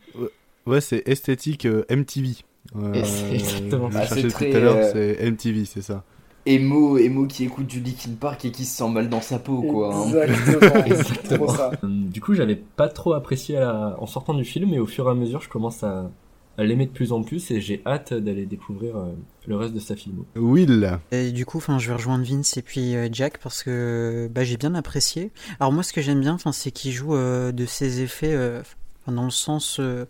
[0.66, 2.36] Ouais, c'est esthétique euh, MTV.
[2.76, 2.92] Euh,
[3.32, 6.04] exactement cherchais C'est tout très, à l'heure, euh, c'est MTV, c'est ça.
[6.46, 9.62] Emo, Emo qui écoute du Linkin Park et qui se sent mal dans sa peau,
[9.62, 9.94] quoi.
[9.94, 10.22] hein.
[10.26, 11.46] Exactement, Exactement.
[11.46, 11.70] trop ça.
[11.84, 15.06] Euh, Du coup, j'avais pas trop apprécié à- en sortant du film, mais au fur
[15.06, 16.10] et à mesure, je commence à,
[16.58, 19.12] à l'aimer de plus en plus et j'ai hâte d'aller découvrir euh,
[19.46, 20.24] le reste de sa filmo.
[20.34, 20.98] Will.
[21.12, 24.42] Et du coup, enfin, je vais rejoindre Vince et puis euh, Jack parce que bah,
[24.44, 25.30] j'ai bien apprécié.
[25.60, 28.62] Alors moi, ce que j'aime bien, enfin, c'est qu'il joue euh, de ses effets, euh,
[29.06, 30.04] dans le sens euh,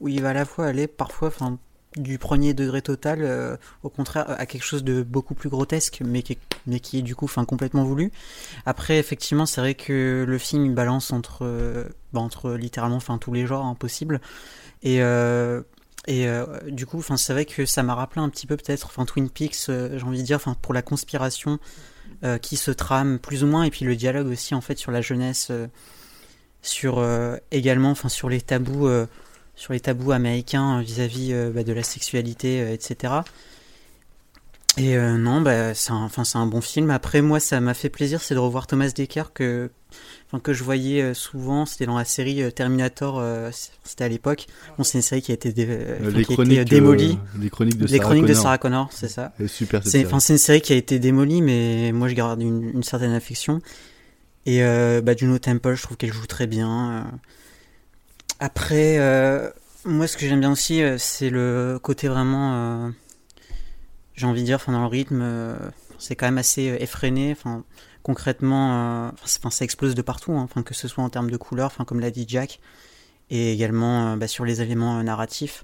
[0.00, 1.58] où il va à la fois aller parfois, enfin,
[1.96, 6.22] du premier degré total, euh, au contraire, à quelque chose de beaucoup plus grotesque, mais
[6.22, 8.12] qui est, du coup, complètement voulu.
[8.66, 12.22] Après, effectivement, c'est vrai que le film il balance entre, euh, bah,
[12.56, 14.20] littéralement, tous les genres hein, possibles.
[14.82, 15.62] Et euh,
[16.08, 19.68] euh, du coup, c'est vrai que ça m'a rappelé un petit peu peut-être, Twin Peaks,
[19.68, 21.58] euh, j'ai envie de dire, pour la conspiration
[22.24, 24.90] euh, qui se trame plus ou moins, et puis le dialogue aussi en fait sur
[24.90, 25.66] la jeunesse, euh,
[26.62, 29.06] sur euh, également, sur les tabous, euh,
[29.62, 33.12] sur les tabous américains euh, vis-à-vis euh, bah, de la sexualité, euh, etc.
[34.76, 36.90] Et euh, non, bah, c'est un, enfin, c'est un bon film.
[36.90, 39.70] Après, moi, ça m'a fait plaisir, c'est de revoir Thomas Dekker que,
[40.26, 41.64] enfin, que je voyais euh, souvent.
[41.64, 43.20] C'était dans la série euh, Terminator.
[43.20, 43.50] euh,
[43.84, 44.46] c'était à l'époque.
[44.78, 46.58] Bon, c'est une série qui a été, dé- Euh, enfin, les qui a été, chroniques,
[46.58, 47.18] euh, démolie.
[47.36, 48.42] euh, les chroniques de Les Sarah chroniques de Connor.
[48.42, 49.32] Sarah Connor, c'est ça.
[49.46, 52.70] Super, C'est, enfin, c'est une série qui a été démolie, mais moi, je garde une,
[52.74, 53.60] une certaine affection.
[54.46, 57.06] Et euh, bah, Juno Temple, je trouve qu'elle joue très bien.
[58.44, 59.48] Après, euh,
[59.84, 62.90] moi, ce que j'aime bien aussi, euh, c'est le côté vraiment, euh,
[64.16, 65.24] j'ai envie de dire, dans le rythme,
[66.00, 67.30] c'est quand même assez effréné.
[67.30, 67.62] Enfin,
[68.02, 71.68] concrètement, enfin, ça explose de partout, hein, enfin, que ce soit en termes de couleurs,
[71.68, 72.58] enfin, comme l'a dit Jack,
[73.30, 75.62] et également bah, sur les éléments narratifs.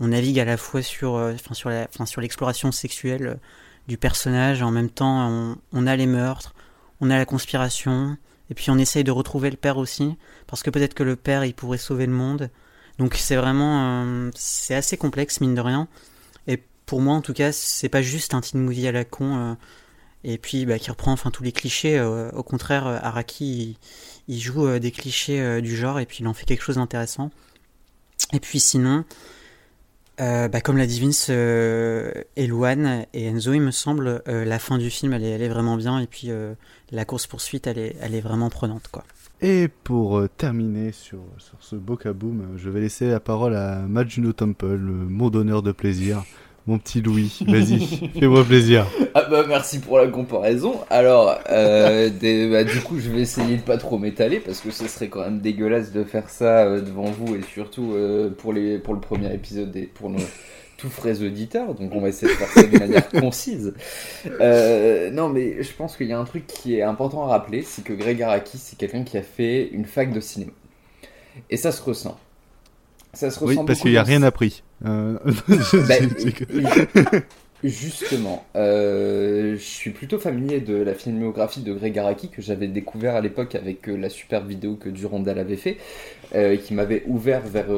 [0.00, 3.38] On navigue à la fois sur, enfin, sur, la, sur l'exploration sexuelle
[3.86, 6.54] du personnage, en même temps, on a les meurtres,
[7.02, 8.16] on a la conspiration,
[8.50, 10.16] et puis on essaye de retrouver le père aussi,
[10.46, 12.50] parce que peut-être que le père, il pourrait sauver le monde.
[12.98, 15.88] Donc c'est vraiment, euh, c'est assez complexe mine de rien.
[16.46, 19.36] Et pour moi en tout cas, c'est pas juste un teen movie à la con,
[19.36, 19.54] euh,
[20.24, 21.98] et puis bah, qui reprend enfin tous les clichés.
[21.98, 23.78] euh, au contraire, Araki,
[24.28, 27.30] il, joue des clichés du genre, et puis il en fait quelque chose d'intéressant.
[28.32, 29.04] Et puis sinon,
[30.20, 32.46] euh, bah, comme l'a dit Vince, euh, et
[33.26, 36.30] Enzo, il me semble, euh, la fin du film, elle est, vraiment bien, et puis
[36.30, 36.54] euh,
[36.92, 39.04] la course-poursuite, elle est, elle est vraiment prenante, quoi.
[39.40, 41.18] Et pour terminer sur,
[41.60, 46.22] ce kaboom, euh, je vais laisser la parole à Majuno Temple, mon donneur de plaisir,
[46.66, 47.38] mon petit Louis.
[47.46, 47.78] Vas-y,
[48.18, 48.86] fais-moi plaisir.
[49.14, 50.80] Ah bah merci pour la comparaison.
[50.90, 54.70] Alors, euh, des- bah, du coup, je vais essayer de pas trop m'étaler parce que
[54.70, 58.52] ce serait quand même dégueulasse de faire ça euh, devant vous et surtout euh, pour,
[58.52, 60.18] les, pour le premier épisode et pour nos
[60.78, 61.74] tout frais auditeurs.
[61.74, 63.74] Donc on va essayer de faire ça de manière concise.
[64.40, 67.84] Non, mais je pense qu'il y a un truc qui est important à rappeler, c'est
[67.84, 70.52] que Greg Araki, c'est quelqu'un qui a fait une fac de cinéma.
[71.50, 72.18] Et ça se ressent.
[73.14, 74.62] Ça se Oui, parce qu'il n'y a rien appris.
[74.84, 75.18] Euh,
[75.88, 75.94] Bah,
[77.62, 83.14] Justement, euh, je suis plutôt familier de la filmographie de Greg Araki que j'avais découvert
[83.14, 85.78] à l'époque avec euh, la super vidéo que Durandal avait fait,
[86.34, 87.68] euh, qui m'avait ouvert vers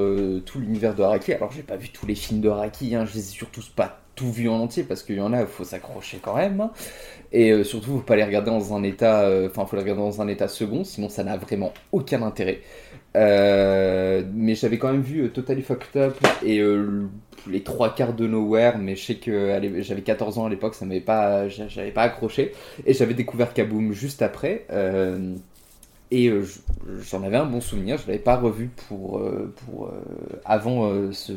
[0.45, 1.35] tout l'univers de Araki.
[1.35, 4.01] Alors j'ai pas vu tous les films de Araki, hein, je les ai surtout pas
[4.17, 6.61] tout vus en entier parce qu'il y en a, il faut s'accrocher quand même.
[6.61, 6.73] hein.
[7.33, 10.03] Et euh, surtout, faut pas les regarder dans un état, euh, enfin, faut les regarder
[10.03, 12.61] dans un état second, sinon ça n'a vraiment aucun intérêt.
[13.17, 17.09] Euh, mais j'avais quand même vu euh, Totally Fucked Up et euh,
[17.49, 20.85] les trois quarts de Nowhere, mais je sais que j'avais 14 ans à l'époque, ça
[20.85, 22.53] m'avait pas, j'a- j'avais pas accroché.
[22.85, 24.67] Et j'avais découvert Kaboom juste après.
[26.13, 26.31] et
[27.11, 29.21] j'en avais un bon souvenir, je l'avais pas revu pour,
[29.67, 29.91] pour
[30.45, 31.33] avant, ce,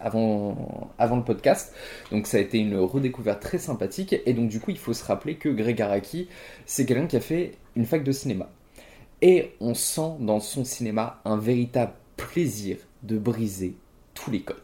[0.00, 1.74] avant, avant le podcast.
[2.10, 4.14] Donc ça a été une redécouverte très sympathique.
[4.26, 6.28] Et donc du coup, il faut se rappeler que Greg Araki,
[6.66, 8.50] c'est quelqu'un qui a fait une fac de cinéma.
[9.22, 13.76] Et on sent dans son cinéma un véritable plaisir de briser
[14.14, 14.62] tous les codes.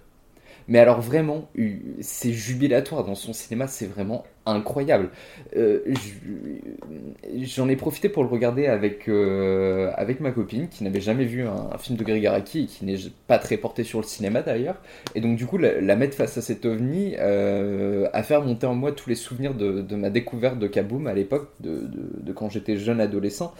[0.68, 5.10] Mais alors vraiment, eu- c'est jubilatoire dans son cinéma, c'est vraiment incroyable.
[5.56, 11.00] Euh, je- J'en ai profité pour le regarder avec, euh, avec ma copine qui n'avait
[11.00, 12.96] jamais vu un, film de Greg Araki et qui n'est
[13.26, 14.76] pas très porté sur le cinéma d'ailleurs.
[15.14, 18.74] Et donc du coup, la, mettre face à cet ovni euh, a fait monter en
[18.74, 21.88] moi tous les souvenirs de, ma découverte de Kaboom à l'époque, de,
[22.22, 23.54] de- quand j'étais jeune adolescent.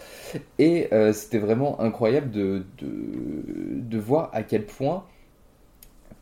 [0.57, 5.03] Et euh, c'était vraiment incroyable de, de voir à quel point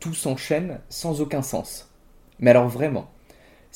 [0.00, 1.90] tout s'enchaîne sans aucun sens.
[2.40, 3.10] Mais alors vraiment,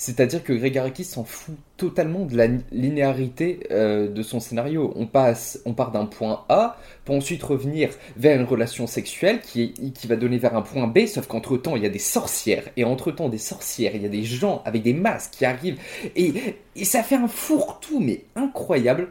[0.03, 4.93] C'est-à-dire que Greg Araki s'en fout totalement de la linéarité euh, de son scénario.
[4.97, 9.73] On, passe, on part d'un point A pour ensuite revenir vers une relation sexuelle qui,
[9.73, 12.65] qui va donner vers un point B, sauf qu'entre-temps, il y a des sorcières.
[12.77, 15.79] Et entre-temps, des sorcières, il y a des gens avec des masques qui arrivent.
[16.17, 19.09] Et, et ça fait un fourre-tout, mais incroyable.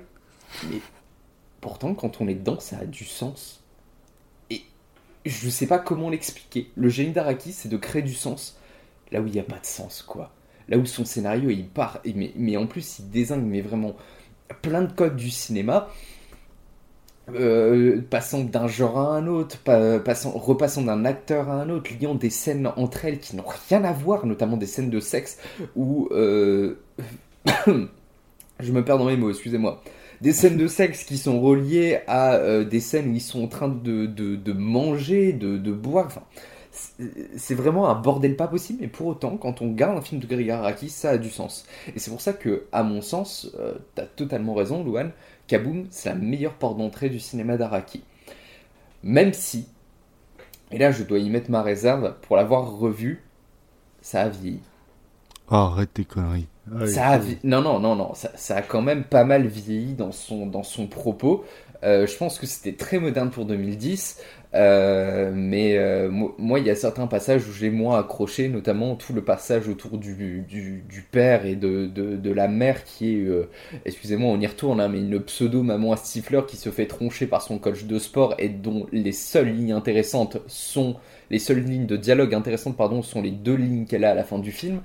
[0.70, 0.80] Mais
[1.62, 3.64] pourtant, quand on est dedans, ça a du sens.
[4.50, 4.62] Et
[5.26, 6.70] je sais pas comment l'expliquer.
[6.76, 8.58] Le génie d'Araki, c'est de créer du sens
[9.14, 10.34] là où il n'y a pas de sens, quoi.
[10.70, 12.02] Là où son scénario, il part,
[12.36, 13.96] mais, en plus, il désigne vraiment
[14.62, 15.90] plein de codes du cinéma,
[17.34, 21.92] euh, passant d'un genre à un autre, pa- passant, repassant d'un acteur à un autre,
[22.02, 25.38] liant des scènes entre elles qui n'ont rien à voir, notamment des scènes de sexe,
[25.76, 26.10] où...
[26.12, 26.76] euh,
[28.60, 29.82] je me perds dans mes mots, excusez-moi.
[30.22, 33.48] Des scènes de sexe qui sont reliées à euh, des scènes où ils sont en
[33.48, 36.24] train de manger, de, de boire, enfin...
[36.72, 40.28] c'est- vraiment un bordel pas possible, mais pour autant, quand on regarde un film de
[40.28, 41.66] Greg Araki, ça a du sens.
[41.96, 45.12] Et c'est pour ça que, à mon sens, euh, t'as totalement raison, Louane,
[45.48, 48.04] Kaboom, c'est la meilleure porte d'entrée du cinéma d'Araki.
[49.04, 49.68] Même si,
[50.72, 53.24] et là je dois y mettre ma réserve, pour l'avoir revu,
[54.02, 54.60] ça a vieilli.
[55.50, 56.48] Oh, arrête tes conneries.
[56.74, 59.48] Ah, Ça a vi- Non, non, non, non, ça, ça a quand même pas mal
[59.48, 61.44] vieilli dans son, dans son propos.
[61.84, 64.20] Euh, je pense que c'était très moderne pour 2010,
[64.54, 68.96] euh, mais euh, mo- moi, il y a certains passages où j'ai moins accroché, notamment
[68.96, 70.46] tout le passage autour du,
[71.12, 73.50] père et de la mère qui est, euh,
[73.86, 77.42] excusez-moi, on y retourne, hein, mais une pseudo-maman à Stifler qui se fait troncher par
[77.42, 80.98] son coach de sport et dont les seules lignes intéressantes sont,
[81.30, 84.24] les seules lignes de dialogue intéressantes, pardon, sont les deux lignes qu'elle a à la
[84.24, 84.82] fin du film.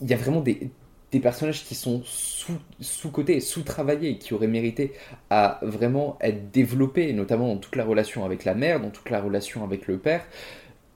[0.00, 0.70] Il y a vraiment des,
[1.12, 4.92] des personnages qui sont sous, sous-cotés, sous-travaillés, qui auraient mérité
[5.28, 9.20] à vraiment être développés, notamment dans toute la relation avec la mère, dans toute la
[9.20, 10.24] relation avec le père.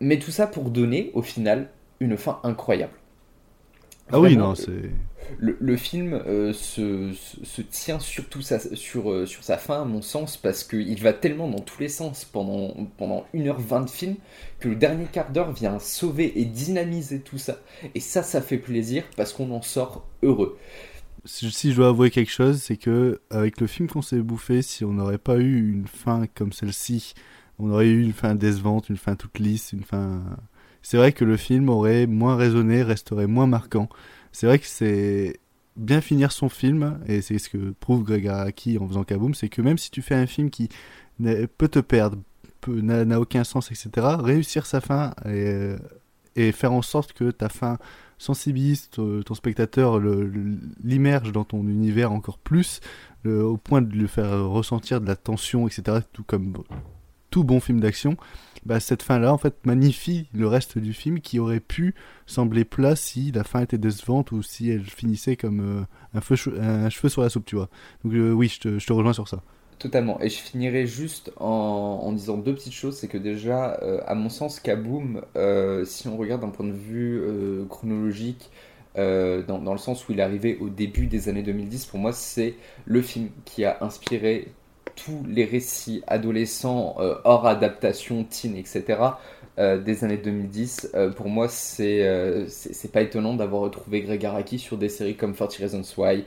[0.01, 1.71] Mais tout ça pour donner, au final,
[2.01, 2.93] une fin incroyable.
[4.13, 4.91] Ah oui, non, c'est.
[5.39, 11.01] Le, film euh, se, tient surtout euh, sur sa fin, à mon sens, parce qu'il
[11.03, 14.17] va tellement dans tous les sens pendant, pendant 1h20 de film
[14.61, 17.59] que le dernier quart d'heure vient sauver et dynamiser tout ça.
[17.95, 20.59] Et ça, ça fait plaisir parce qu'on en sort heureux.
[21.27, 24.61] Si si je dois avouer quelque chose, c'est que avec le film qu'on s'est bouffé,
[24.61, 27.15] si on n'aurait pas eu une fin comme celle-ci,
[27.59, 30.23] on aurait eu une fin décevante, une fin toute lisse, une fin.
[30.83, 33.89] C'est vrai que le film aurait moins résonné, resterait moins marquant.
[34.35, 35.39] C'est vrai que c'est
[35.77, 39.49] bien finir son film, et c'est ce que prouve Greg Araki en faisant Kaboom, c'est
[39.49, 40.69] que même si tu fais un film qui
[41.57, 42.19] peut te perdre,
[42.67, 45.77] n'a aucun sens, etc., réussir sa fin et,
[46.35, 47.79] et faire en sorte que ta fin
[48.19, 50.01] sensibilise ton, spectateur,
[50.83, 52.81] l'immerge dans ton univers encore plus,
[53.25, 56.57] au point de lui faire ressentir de la tension, etc., tout comme
[57.31, 58.17] tout bon film d'action,
[58.67, 61.95] bah, cette fin-là, en fait, magnifie le reste du film qui aurait pu
[62.27, 65.85] sembler plat si la fin était décevante ou si elle finissait comme euh,
[66.15, 67.69] un, feu un cheveu sur la soupe, tu vois.
[68.05, 69.43] Donc euh, oui, je te, rejoins sur ça.
[69.79, 70.19] Totalement.
[70.21, 72.97] Et je finirai juste en, en disant deux petites choses.
[72.97, 75.21] C'est que déjà, euh, à mon sens, Kaboom,
[75.85, 77.23] si on regarde d'un point de vue
[77.69, 78.51] chronologique,
[78.97, 82.13] dans, dans le sens où il est arrivé au début des années 2010, pour moi,
[82.13, 82.55] c'est
[82.87, 84.49] le film qui a inspiré
[84.97, 88.99] tous les récits adolescents, euh, hors adaptation, teen, etc.,
[89.57, 90.91] euh, des années 2010.
[90.95, 92.05] Euh, pour moi, c'est
[92.49, 96.25] c'est pas étonnant d'avoir retrouvé Greg Araki sur des séries comme 40 Reasons Why.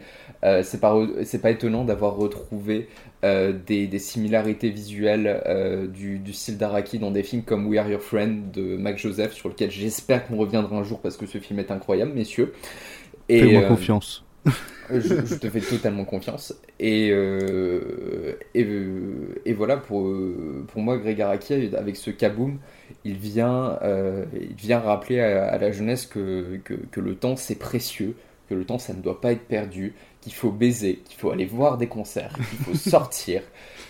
[0.64, 0.96] C'est pas,
[1.42, 2.88] pas étonnant d'avoir retrouvé
[3.24, 8.02] des, des similarités visuelles du, du style d'Araki dans des films comme We Are Your
[8.02, 11.60] Friend de Mac Joseph, sur lequel j'espère qu'on reviendra un jour parce que ce film
[11.60, 12.54] est incroyable, messieurs.
[13.28, 14.24] Fais-moi confiance.
[14.90, 16.54] je, je te fais totalement confiance.
[16.80, 22.60] Et, euh, et, euh, et voilà, pour, euh, pour moi, Greg Araki, avec ce kaboom,
[23.04, 27.36] il vient, euh, il vient rappeler à, à la jeunesse que, que, que le temps
[27.36, 28.16] c'est précieux,
[28.50, 31.46] que le temps ça ne doit pas être perdu, qu'il faut baiser, qu'il faut aller
[31.46, 33.42] voir des concerts, qu'il faut sortir,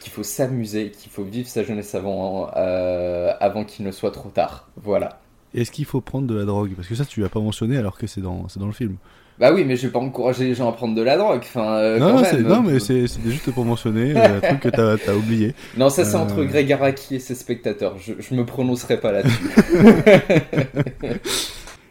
[0.01, 4.30] qu'il faut s'amuser, qu'il faut vivre sa jeunesse avant, euh, avant qu'il ne soit trop
[4.30, 4.69] tard.
[4.77, 5.19] Voilà.
[5.53, 6.74] Est-ce qu'il faut prendre de la drogue?
[6.76, 8.98] Parce que ça, tu l'as pas mentionné alors que c'est dans, c'est dans le film.
[9.40, 11.41] Bah oui, mais je vais pas encourager les gens à prendre de la drogue.
[11.43, 12.41] Enfin, euh, non, quand non, même.
[12.48, 15.53] non, mais c'est juste pour mentionner euh, un truc que t'as as oublié.
[15.77, 17.98] Non, ça c'est Euh, entre Greg Araki et ses spectateurs.
[17.99, 19.49] Je, je me prononcerai pas là-dessus.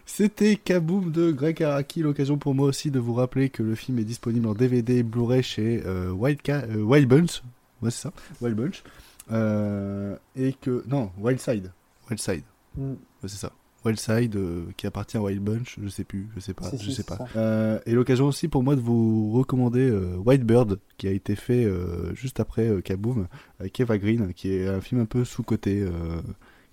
[0.07, 3.99] C'était Kaboom de Greg Araki, l'occasion pour moi aussi de vous rappeler que le film
[3.99, 7.42] est disponible en DVD et Blu-ray chez euh, Wild, Ca- euh, Wild Bunch.
[7.83, 8.83] Ouais, c'est ça, Wild Bunch.
[9.31, 10.83] Euh, et que.
[10.89, 11.70] Non, Wildside.
[12.08, 12.44] Wildside.
[12.78, 12.91] Mm.
[12.92, 13.52] Ouais, c'est ça.
[13.87, 17.05] Wildside euh, qui appartient à Wild Bunch, je sais plus, je sais pas, je sais
[17.05, 17.19] pas.
[17.37, 21.37] Euh, et l'occasion aussi pour moi de vous recommander euh, White Bird qui a été
[21.37, 21.67] fait
[22.15, 23.29] juste après Kaboom
[23.61, 26.21] avec Eva Green, qui est un film un peu sous-coté euh,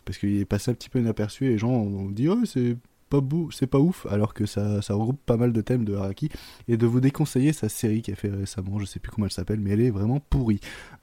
[0.05, 2.75] parce qu'il est passé un petit peu inaperçu et les gens ont dit oh c'est
[3.13, 5.93] pas beau, c'est pas ouf, alors que ça, ça regroupe pas mal de thèmes de
[5.95, 6.29] Araki,
[6.67, 9.31] et de vous déconseiller sa série qui a fait récemment, je sais plus comment elle
[9.31, 10.59] s'appelle, mais elle est vraiment pourrie.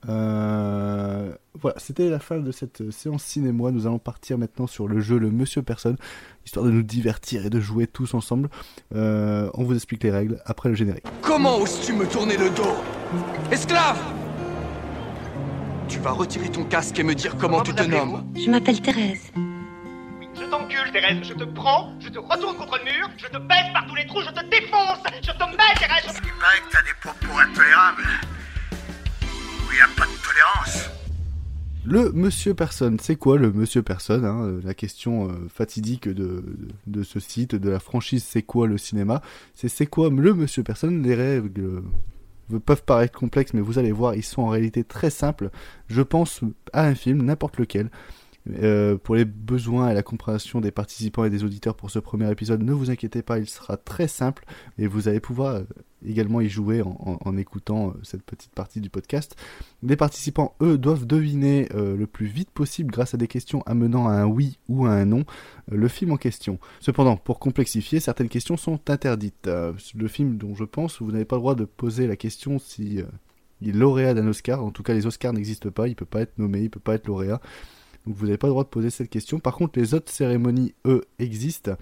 [0.08, 3.70] Euh, voilà, c'était la fin de cette séance cinéma.
[3.70, 5.98] Nous allons partir maintenant sur le jeu Le Monsieur Personne,
[6.44, 8.50] histoire de nous divertir et de jouer tous ensemble.
[8.92, 11.04] Euh, on vous explique les règles après le générique.
[11.22, 12.74] Comment oses-tu me tourner le dos?
[13.52, 14.02] Esclave
[15.86, 18.24] Tu vas retirer ton casque et me dire comment tu te nommes?
[18.34, 19.30] Je m'appelle Thérèse.
[20.50, 21.18] Je t'encule, Thérèse.
[21.22, 24.04] Je te prends, je te retourne contre le mur, je te baisse par tous les
[24.04, 24.98] trous, je te défonce.
[25.22, 26.20] Je te mets, Thérèse.
[26.24, 28.02] Il paraît que t'as des propos intolérables.
[29.22, 30.90] Où y a pas de tolérance.
[31.84, 36.14] Le Monsieur Personne, c'est quoi le Monsieur Personne hein, euh, La question euh, fatidique de,
[36.14, 36.44] de,
[36.88, 39.22] de ce site, de la franchise C'est quoi le cinéma
[39.54, 41.82] C'est c'est quoi le Monsieur Personne Les règles
[42.52, 45.50] euh, peuvent paraître complexes, mais vous allez voir, ils sont en réalité très simples.
[45.86, 46.40] Je pense
[46.72, 47.88] à un film, n'importe lequel.
[48.62, 52.30] Euh, pour les besoins et la compréhension des participants et des auditeurs pour ce premier
[52.30, 54.46] épisode, ne vous inquiétez pas, il sera très simple
[54.78, 55.62] et vous allez pouvoir euh,
[56.06, 59.36] également y jouer en, en- écoutant euh, cette petite partie du podcast.
[59.82, 64.12] Les participants, eux, doivent deviner le plus vite possible grâce à des questions amenant à
[64.12, 65.24] un oui ou à un non
[65.70, 66.58] le film en question.
[66.80, 69.48] Cependant, pour complexifier, certaines questions sont interdites.
[69.48, 72.98] Le film dont je pense, vous n'avez pas le droit de poser la question si
[73.62, 74.64] est lauréat d'un Oscar.
[74.64, 76.94] En tout cas, les Oscars n'existent pas, il peut pas être nommé, il peut pas
[76.94, 77.40] être lauréat.
[78.06, 79.38] Vous n'avez pas le droit de poser cette question.
[79.38, 81.76] Par contre, les autres cérémonies, eux, existent.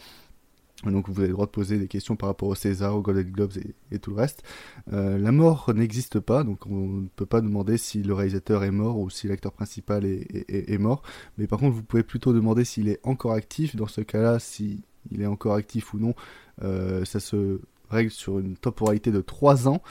[0.85, 3.29] Donc vous avez le droit de poser des questions par rapport au César, aux Golden
[3.29, 3.55] Globes
[3.91, 4.45] et, tout le reste.
[4.93, 8.71] Euh, la mort n'existe pas, donc on ne peut pas demander si le réalisateur est
[8.71, 11.03] mort ou si l'acteur principal est, mort.
[11.37, 13.75] Mais par contre, vous pouvez plutôt demander s'il est encore actif.
[13.75, 16.15] Dans ce cas-là, si il est encore actif ou non,
[16.63, 19.83] euh, ça se règle sur une temporalité de 3 ans.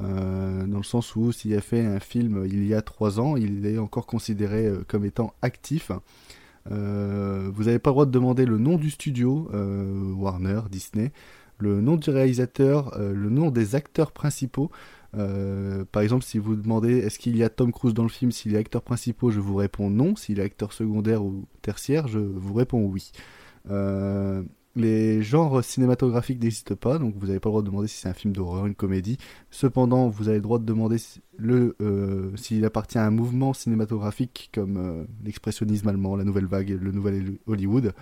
[0.00, 3.36] Euh, dans le sens où s'il a fait un film il y a 3 ans,
[3.36, 5.92] il est encore considéré euh, comme étant actif.
[6.70, 11.12] Euh, vous n'avez pas le droit de demander le nom du studio, Warner, Disney,
[11.58, 14.70] le nom du réalisateur, le nom des acteurs principaux.
[15.12, 18.54] Par exemple, si vous demandez est-ce qu'il y a Tom Cruise dans le film, s'il
[18.54, 20.16] est acteur principal, je vous réponds non.
[20.16, 23.10] S'il est acteur secondaire ou tertiaire, je vous réponds oui.
[24.74, 28.08] Les genres cinématographiques n'existent pas, donc vous n'avez pas le droit de demander si c'est
[28.08, 29.18] un film d'horreur, une comédie.
[29.50, 30.96] Cependant, vous avez le droit de demander
[31.42, 36.90] euh, s'il appartient à un mouvement cinématographique comme euh, l'expressionnisme allemand, la nouvelle vague, le
[36.90, 37.92] nouvel Hollywood.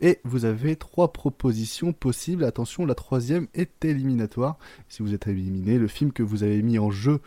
[0.00, 2.44] Et vous avez trois propositions possibles.
[2.44, 4.58] Attention, la troisième est éliminatoire.
[4.88, 7.20] Si vous êtes éliminé, le film que vous avez mis en jeu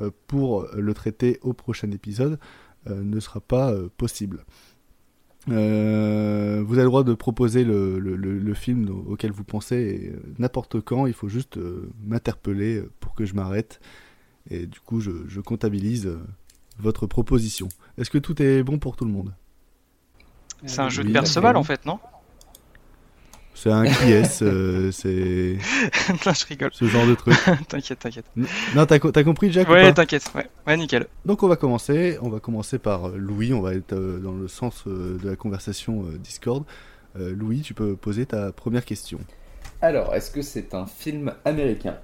[0.00, 2.38] euh, pour le traiter au prochain épisode
[2.86, 4.44] ne sera pas possible.
[5.50, 9.44] Euh, vous avez le droit de proposer le, le- le- le film au- auquel vous
[9.44, 11.06] pensez et, euh, n'importe quand.
[11.06, 13.80] Il faut juste euh, m'interpeller pour que je m'arrête.
[14.50, 16.18] Et du coup, je, je comptabilise euh,
[16.78, 17.68] votre proposition.
[17.98, 19.34] Est-ce que tout est bon pour tout le monde?
[20.66, 21.98] C'est un jeu Oui, de Perceval en fait, non?
[23.56, 25.56] C'est un qui est, euh, c'est
[26.26, 26.70] Non, je rigole.
[26.72, 27.34] ce genre de truc.
[27.68, 28.24] t'inquiète, t'inquiète.
[28.74, 29.92] Non, t'as co- t'as compris, Jack ou Ouais, pas?
[29.92, 30.46] t'inquiète, ouais.
[30.66, 31.06] Ouais, nickel.
[31.24, 32.18] Donc on va commencer.
[32.20, 33.52] On va commencer par euh, Louis.
[33.54, 36.64] On va être euh, dans le sens euh, de la conversation euh, Discord.
[37.16, 39.20] Euh, Louis, tu peux poser ta première question.
[39.80, 41.96] Alors, est-ce que c'est un film américain?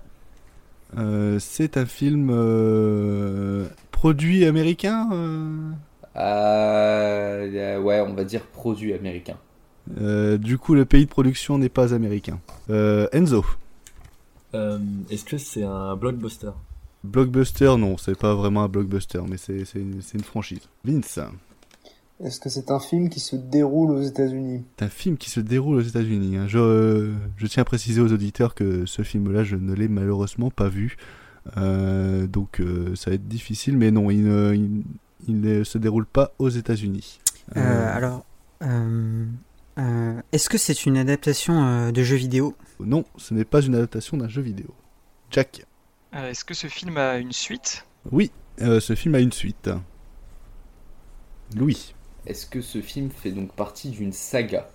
[0.98, 5.70] Euh, c'est un film euh, produit américain euh?
[6.16, 9.36] Euh, Ouais, on va dire produit américain.
[10.00, 12.38] Euh, Du coup, le pays de production n'est pas américain.
[12.70, 13.44] Euh, Enzo.
[14.54, 14.78] Euh,
[15.10, 16.50] Est-ce que c'est un blockbuster?
[17.04, 20.60] Blockbuster, non, c'est pas vraiment un blockbuster, mais c'est une, franchise.
[20.84, 21.18] Vince.
[22.22, 24.62] Est-ce que c'est un film qui se déroule aux États-Unis?
[24.78, 26.36] C'est un film qui se déroule aux États-Unis.
[26.36, 26.46] hein.
[26.46, 30.68] Je, je tiens à préciser aux auditeurs que ce film-là, je ne l'ai malheureusement pas
[30.68, 30.96] vu.
[31.56, 34.82] Euh, donc euh, ça va être difficile, mais non, il ne, il,
[35.26, 37.20] il ne se déroule pas aux États-Unis.
[37.56, 38.26] Euh, alors,
[39.80, 42.54] euh, est-ce que c'est une adaptation euh, de jeu vidéo?
[42.78, 44.74] Non, ce n'est pas une adaptation d'un jeu vidéo.
[45.30, 45.64] Jack.
[46.14, 47.86] Euh, Est-ce que ce film a une suite?
[48.10, 48.30] Oui,
[48.62, 49.70] euh, ce film a une suite.
[51.56, 51.94] Louis.
[52.26, 54.68] Est-ce que ce film fait donc partie d'une saga?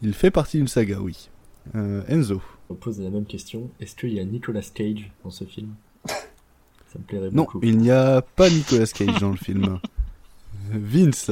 [0.00, 1.28] Il fait partie d'une saga, oui.
[1.74, 2.42] Euh, Enzo.
[2.70, 3.70] On pose la même question.
[3.80, 5.74] Est-ce qu'il y a Nicolas Cage dans ce film?
[6.06, 7.60] Ça me plairait Non, beaucoup.
[7.62, 9.78] il n'y a pas Nicolas Cage dans le film.
[10.70, 11.30] Vince.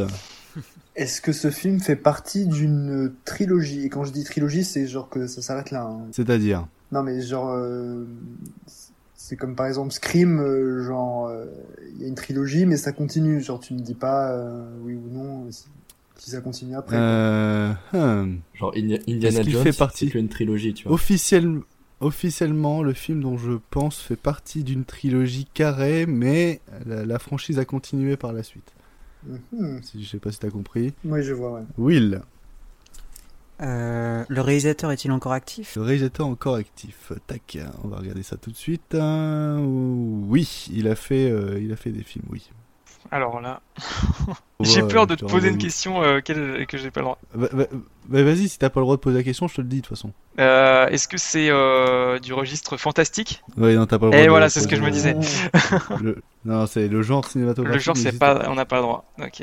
[0.97, 3.85] Est-ce que ce film fait partie d'une trilogie?
[3.85, 5.83] Et quand je dis trilogie, c'est genre que ça s'arrête là.
[5.85, 6.07] hein.
[6.13, 6.67] C'est-à-dire?
[6.93, 7.51] Non, mais genre.
[7.51, 8.05] euh,
[9.15, 11.27] C'est comme par exemple Scream, euh, genre.
[11.29, 11.47] euh,
[11.95, 13.41] Il y a une trilogie, mais ça continue.
[13.41, 15.67] Genre, tu ne dis pas euh, oui ou non si,
[16.17, 16.97] si ça continue après.
[16.99, 18.41] Euh, hum.
[18.55, 20.95] Genre Indi- Indiana Est-ce qu'il Jones, fait partie c'est qu'une trilogie, tu vois.
[20.97, 21.61] Officiel-
[22.01, 27.59] Officiellement, le film dont je pense fait partie d'une trilogie carrée, mais la, la franchise
[27.59, 28.73] a continué par la suite.
[29.25, 29.83] Mhm.
[29.83, 30.95] Si, je sais pas si t'as compris.
[31.05, 31.63] Oui, je vois, ouais.
[31.79, 32.23] Will.
[33.63, 35.77] Euh, le réalisateur est-il encore actif?
[35.77, 37.13] Le réalisateur encore actif.
[37.27, 38.95] Tac, on va regarder ça tout de suite.
[38.95, 42.51] Euh, oui, il a fait, euh, il a fait des films, oui.
[43.11, 43.61] Alors là,
[44.61, 47.19] j'ai peur de te poser une question euh, que j'ai pas le droit.
[47.35, 47.67] Bah, bah,
[48.11, 49.77] bah, vas-y, si t'as pas le droit de poser la question, je te le dis
[49.77, 50.13] de toute façon.
[50.39, 53.43] Euh, Est-ce que c'est euh, du registre fantastique?
[53.57, 55.15] Ouais, non, t'as pas le droit Et de voilà, c'est ce que je me disais.
[56.03, 57.75] Le- Non, c'est le genre cinématographique.
[57.75, 59.05] Le genre, c'est pas, on n'a pas le droit.
[59.21, 59.43] Ok.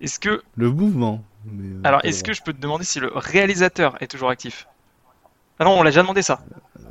[0.00, 1.24] Est-ce que, Le mouvement.
[1.44, 4.68] mais, euh, alors, est-ce que je peux te demander si le réalisateur est toujours actif?
[5.58, 6.40] Ah non, on l'a déjà demandé ça.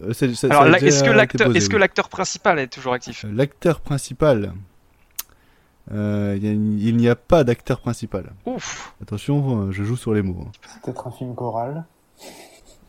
[0.04, 3.26] Euh, est-ce que l'acteur, est-ce que l'acteur principal est toujours actif?
[3.32, 4.54] L'acteur principal.
[5.92, 8.34] Euh, il y a- il n'y a pas d'acteur principal.
[8.46, 8.94] Ouf.
[9.02, 10.36] Attention, euh, je joue sur les mots.
[10.46, 10.52] hein.
[10.74, 11.86] C'est peut-être un film choral.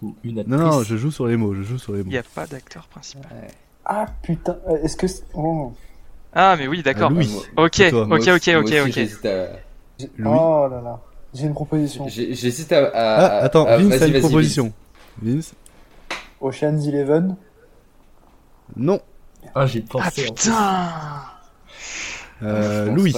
[0.02, 2.10] Ou une Non, non, je joue sur les mots, je joue sur les Il mots.
[2.10, 3.30] n'y a pas d'acteur principal.
[3.84, 5.24] Ah putain, euh, est-ce que c'est...
[5.34, 5.72] Oh.
[6.32, 7.08] Ah, mais oui, d'accord.
[7.10, 7.34] Ah, Louis.
[7.56, 8.90] Ok, ok, ok, aussi- ok, aussi, ok.
[8.92, 9.48] j'hésite à-.
[10.24, 11.00] Oh là là.
[11.34, 12.06] J'ai une proposition.
[12.08, 14.72] J'hésite à, à- Ah, attends, à- Vince a une proposition.
[15.22, 15.54] Vince
[16.40, 17.36] Ocean's Eleven.
[18.76, 19.00] Non.
[19.54, 20.28] Ah, j'ai Ah pensé.
[20.30, 20.50] en fait.
[22.42, 23.12] Euh, Louis,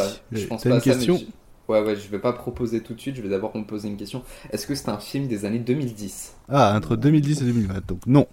[0.48, 1.24] pense t'as une ça, question je-
[1.68, 3.96] Ouais, ouais, je vais pas proposer tout de suite, je vais d'abord me poser une
[3.96, 4.24] question.
[4.50, 8.26] Est-ce que c'est un film des années 2010 Ah, entre 2010 et 2020, donc non.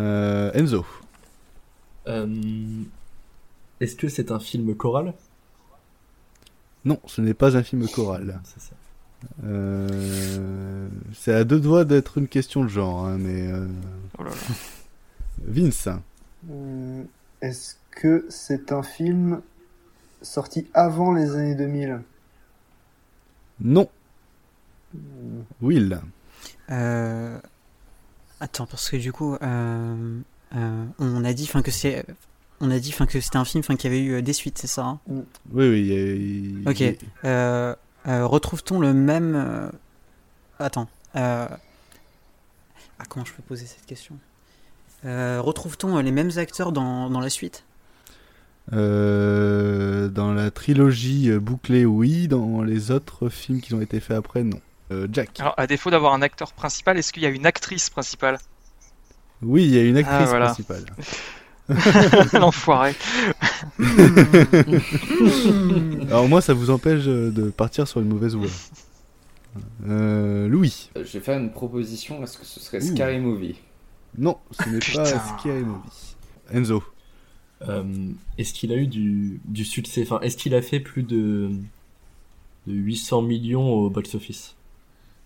[0.00, 0.84] Euh, Enzo.
[2.06, 2.26] Euh,
[3.80, 5.14] Est-ce que c'est un film choral?
[6.84, 8.40] Non, ce n'est pas un film choral.
[8.44, 8.74] C'est ça.
[9.44, 13.50] Euh, c'est à deux doigts d'être une question de genre, hein, mais...
[13.52, 13.66] euh,
[14.18, 14.36] Oh là là.
[15.46, 15.88] Vince.
[17.40, 19.42] Est-ce que c'est un film
[20.22, 22.00] sorti avant les années 2000
[23.60, 23.88] Non.
[25.60, 26.00] Will.
[26.70, 27.38] Euh,
[28.40, 30.20] Attends, parce que du coup, euh,
[30.54, 32.06] euh, on a dit, enfin que c'est,
[32.60, 34.58] on a dit, enfin que c'était un film, enfin qui avait eu euh, des suites,
[34.58, 35.00] c'est ça hein?
[35.08, 35.24] Oui,
[35.68, 35.80] oui.
[35.80, 36.80] il y a- il- Ok.
[36.80, 37.74] il- Euh,
[38.06, 39.72] euh, Retrouve-t-on le même
[40.60, 40.88] Attends.
[41.16, 41.48] euh,
[43.00, 44.16] Ah, comment je peux poser cette question?
[45.04, 47.64] Euh, Retrouve-t-on les mêmes acteurs dans, dans la suite?
[48.72, 52.28] Euh, dans la trilogie bouclée, oui.
[52.28, 54.60] Dans les autres films qui ont été faits après, non.
[54.90, 55.40] Euh, Jack.
[55.40, 58.38] Alors, à défaut d'avoir un acteur principal, est-ce qu'il y a une actrice principale?
[59.42, 60.46] Oui, il y a une actrice Ah, voilà.
[60.46, 60.84] principale.
[62.32, 62.94] L'enfoiré.
[66.08, 68.46] Alors moi, ça vous empêche de partir sur une mauvaise voie.
[69.86, 70.90] Euh, Louis.
[70.96, 72.94] Je vais faire une proposition, est-ce que ce serait Ouh.
[72.94, 73.56] Scary Movie
[74.16, 76.16] Non, ce n'est pas Scary Movie.
[76.52, 76.82] Enzo.
[77.66, 77.84] Euh,
[78.36, 80.02] Est-ce qu'il a eu du, du succès?
[80.02, 81.50] Enfin, est-ce qu'il a fait plus de,
[82.66, 84.54] de 800 millions au box-office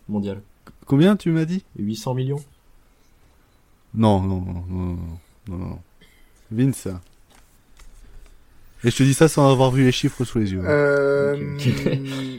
[0.09, 0.41] mondial?
[0.87, 1.65] Combien tu m'as dit?
[1.79, 2.43] 800 millions
[3.95, 4.99] Non, non, non, non, non,
[5.49, 5.79] non, non.
[6.51, 6.89] Vince.
[8.85, 10.63] Et je te dis ça sans avoir vu les chiffres sous les yeux.
[10.65, 11.59] Euh,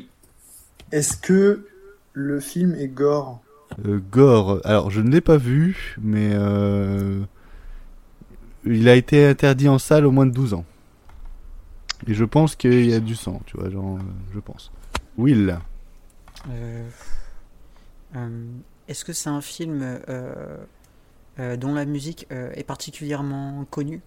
[0.91, 1.67] Est-ce que
[2.13, 3.41] le film est gore?
[3.85, 4.59] Euh, Gore.
[4.65, 7.21] Alors, je ne l'ai pas vu, mais euh,
[8.65, 10.65] il a été interdit en salle au moins de 12 ans.
[12.07, 13.97] Et je pense qu'il y a du sang, tu vois, genre,
[14.33, 14.71] je pense.
[15.17, 15.57] Will.
[16.49, 16.89] Euh,
[18.15, 18.45] euh,
[18.87, 20.57] Est-ce que c'est un film euh,
[21.57, 24.01] dont la musique est particulièrement connue?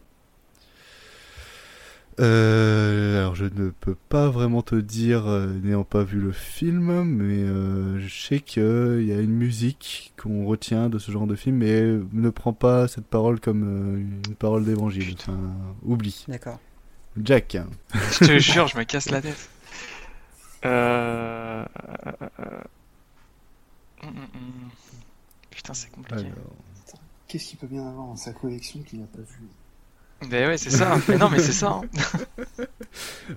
[2.19, 7.03] Euh, alors je ne peux pas vraiment te dire, euh, n'ayant pas vu le film,
[7.03, 11.35] mais euh, je sais qu'il y a une musique qu'on retient de ce genre de
[11.35, 15.15] film, mais ne prends pas cette parole comme euh, une parole d'évangile.
[15.19, 15.39] Enfin,
[15.83, 16.25] oublie.
[16.29, 16.59] D'accord.
[17.23, 17.59] Jack.
[17.93, 19.51] Je te jure, je me casse la tête.
[25.51, 26.27] Putain, c'est compliqué.
[27.29, 29.49] Qu'est-ce qu'il peut bien avoir dans sa collection qu'il n'a pas vu?
[30.31, 30.97] Mais ouais, c'est ça.
[31.09, 31.81] Mais non, mais c'est ça.
[31.83, 31.83] hein.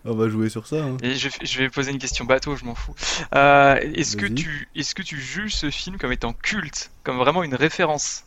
[0.05, 0.83] On va jouer sur ça.
[0.83, 0.97] hein.
[1.03, 2.95] Et je, je vais poser une question bateau, je m'en fous.
[3.35, 7.43] Euh, est-ce que tu, est-ce que tu juges ce film comme étant culte, comme vraiment
[7.43, 8.23] une référence?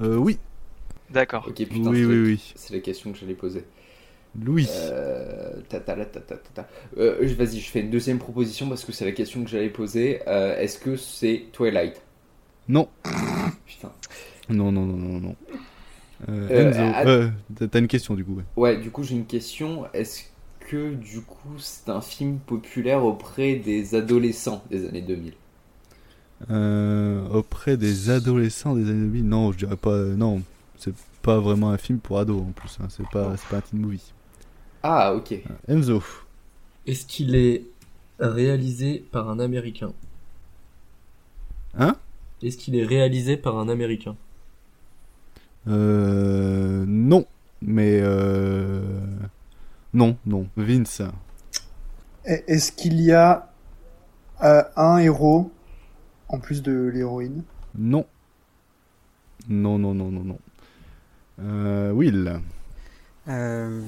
[0.00, 0.38] Euh, oui.
[1.10, 1.44] D'accord.
[1.48, 2.52] Ok, putain, Oui, c'est oui, la- oui.
[2.56, 3.64] c'est la question que j'allais poser.
[4.40, 4.68] Louis.
[4.70, 6.68] Euh, ta, ta, la, ta, ta, ta, ta.
[6.98, 10.20] Euh, Vas-y, je fais une deuxième proposition parce que c'est la question que j'allais poser.
[10.28, 12.00] Euh, Est-ce que c'est Twilight?
[12.68, 12.88] Non.
[13.66, 13.92] Putain.
[14.50, 15.36] Non, non, non, non, non.
[16.28, 17.08] Euh, Euh, Enzo.
[17.08, 17.30] euh,
[17.70, 18.44] t'as- une question du coup, ouais.
[18.56, 19.86] Ouais, du coup, j'ai une question.
[19.94, 20.24] Est-ce
[20.60, 25.34] que, du coup, c'est un film populaire auprès des adolescents des années 2000
[26.50, 29.96] Euh, auprès des adolescents des années 2000, non, je dirais pas.
[30.04, 30.42] non,
[30.76, 32.78] c'est pas vraiment un film pour ados en plus.
[32.80, 34.12] hein, c'est pas, c'est pas un teen movie.
[34.82, 35.34] Ah, ok.
[35.68, 36.02] Enzo.
[36.86, 37.62] Est-ce qu'il est
[38.18, 39.92] réalisé par un Américain?
[41.78, 41.96] Hein?
[42.42, 44.16] Est-ce qu'il est réalisé par un Américain?
[45.68, 47.26] Euh, non,
[47.62, 48.80] mais euh,
[49.92, 50.48] non, non.
[50.56, 51.02] Vince.
[52.24, 53.44] Et- Est-ce qu'il y a
[54.40, 55.50] Euh, un héros,
[56.28, 57.42] en plus de l'héroïne?
[57.76, 58.06] Non.
[59.48, 60.38] Non, non, non, non, non.
[61.40, 62.40] Euh, Will.
[63.26, 63.82] Euh,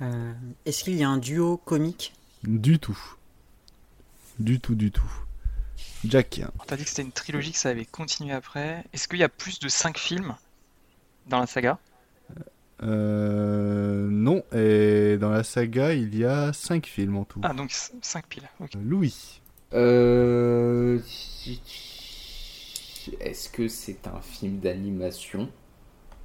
[0.00, 0.32] euh,
[0.64, 2.14] Est-ce qu'il y a un duo comique?
[2.44, 2.98] Du tout.
[4.38, 5.12] Du tout, du tout.
[6.04, 6.40] Jack.
[6.66, 8.84] T'as dit que c'était une trilogie, que ça avait continué après.
[8.92, 10.34] Est-ce qu'il y a plus de 5 films
[11.28, 11.78] dans la saga?
[12.82, 17.40] Euh, non, et dans la saga, il y a 5 films en tout.
[17.44, 18.48] Ah, donc 5 piles.
[18.60, 18.70] ok.
[18.82, 19.40] Louis.
[19.72, 20.98] Euh...
[23.20, 25.48] Est-ce que c'est un film d'animation?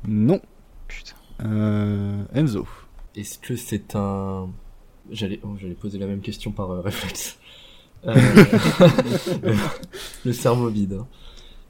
[0.08, 0.42] Non.
[0.88, 1.16] Putain.
[1.44, 2.68] Euh, Enzo.
[3.16, 4.50] Est-ce que c'est un.
[5.10, 7.38] J'allais oh, j'allais poser la même question par euh, réflexe.
[8.08, 8.14] Euh,
[10.26, 10.94] le, cerveau vide.
[11.00, 11.08] hein.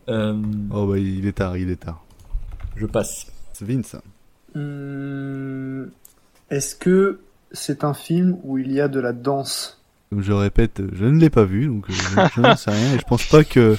[0.09, 0.35] Euh,
[0.71, 2.03] Oh bah il est tard, il est tard.
[2.75, 3.27] je passe.
[3.53, 3.95] C'est Vince.
[4.55, 5.89] Hum,
[6.49, 7.19] Est-ce que
[7.51, 9.81] c'est un film où il y a de la danse?
[10.09, 11.93] Comme je répète, je ne l'ai pas vu, donc euh,
[12.35, 12.93] je n'en sais rien.
[12.93, 13.75] Et je pense pas que,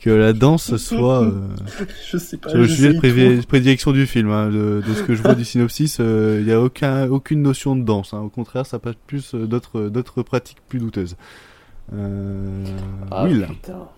[0.00, 1.32] que la danse soit euh,
[2.10, 2.54] Je sais pas.
[2.54, 2.98] le sujet de
[3.38, 3.46] trop.
[3.48, 4.30] prédilection du film.
[4.30, 4.48] hein.
[4.48, 7.76] De, de ce que je vois du synopsis, euh, il n'y a aucun, aucune notion
[7.76, 8.14] de danse.
[8.14, 8.20] hein.
[8.20, 11.16] Au contraire, ça passe plus euh, d'autres d'autres pratiques plus douteuses.
[11.94, 12.64] Euh,
[13.10, 13.46] Ah, Will.
[13.48, 13.88] putain.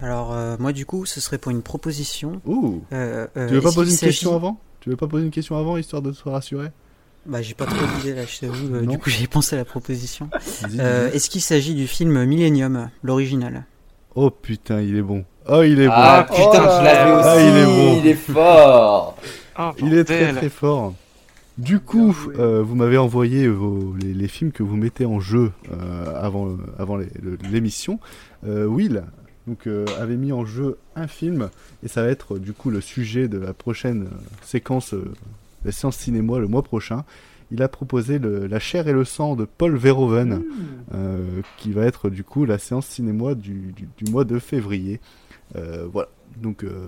[0.00, 2.40] Alors, euh, moi, du coup, ce serait pour une proposition.
[2.46, 2.82] Ouh.
[2.92, 4.58] Euh, euh, tu veux pas poser une question avant?
[4.80, 6.68] Tu veux pas poser une question avant, histoire de se rassurer?
[7.26, 8.74] Bah, j'ai pas trop d'idées là, je t'avoue.
[8.76, 10.30] euh, du coup, j'ai pensé à la proposition.
[10.78, 11.12] Euh.
[11.12, 13.66] Est-ce qu'il s'agit du film Millennium, l'original?
[14.14, 15.24] Oh putain, il est bon.
[15.46, 15.92] Oh, il est bon.
[15.94, 17.28] Ah putain, je l'avais aussi.
[17.28, 18.00] Ah, il est bon.
[18.00, 19.16] Il est fort.
[19.58, 20.94] Oh, Il est très très fort.
[21.60, 25.52] Du coup, euh, vous m'avez envoyé vos- les, les films que vous mettez en jeu
[25.72, 26.56] euh, avant,
[26.96, 28.00] le- l'émission.
[28.46, 29.02] Euh, Will
[29.46, 31.50] donc, euh, avait mis en jeu un film
[31.82, 35.04] et ça va être du coup le sujet de la prochaine euh, séquence, euh,
[35.64, 37.04] la séance cinéma le mois prochain.
[37.50, 40.42] Il a proposé le- La chair et le sang de Paul Verhoeven,
[40.94, 45.00] euh, qui va être du coup la séance cinéma du, du- du mois de février.
[45.56, 46.08] Euh, voilà,
[46.40, 46.86] donc euh,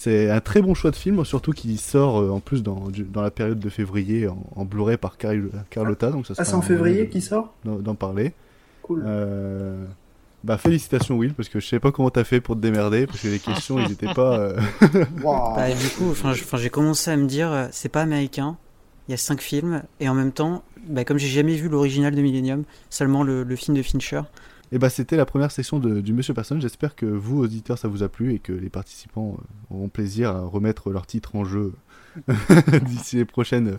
[0.00, 3.02] c'est un très bon choix de film, surtout qu'il sort euh, en plus dans, du-
[3.02, 6.10] dans la période de février en, en Blu-ray par Cari- Carlotta.
[6.12, 8.32] Donc ça Ah, c'est en février qu'il sort d'en parler.
[8.82, 9.02] Cool.
[9.04, 9.84] Euh,
[10.44, 13.18] bah félicitations Will, parce que je sais pas comment t'as fait pour te démerder, parce
[13.20, 14.38] que les questions ils étaient pas...
[14.38, 14.60] euh,
[15.24, 15.56] Waouh.
[15.56, 16.14] Bah, du coup,
[16.54, 18.56] j'ai commencé à me dire, euh, c'est pas américain.
[19.08, 22.14] Il y a cinq films et en même temps, bah, comme j'ai jamais vu l'original
[22.14, 24.20] de Millennium, seulement le, le film de Fincher.
[24.70, 26.60] Et bah c'était la première session de- du Monsieur Personne.
[26.60, 30.30] J'espère que vous auditeurs ça vous a plu et que les participants euh, auront plaisir
[30.30, 31.72] à remettre leur titre en jeu
[32.82, 33.78] d'ici les prochaines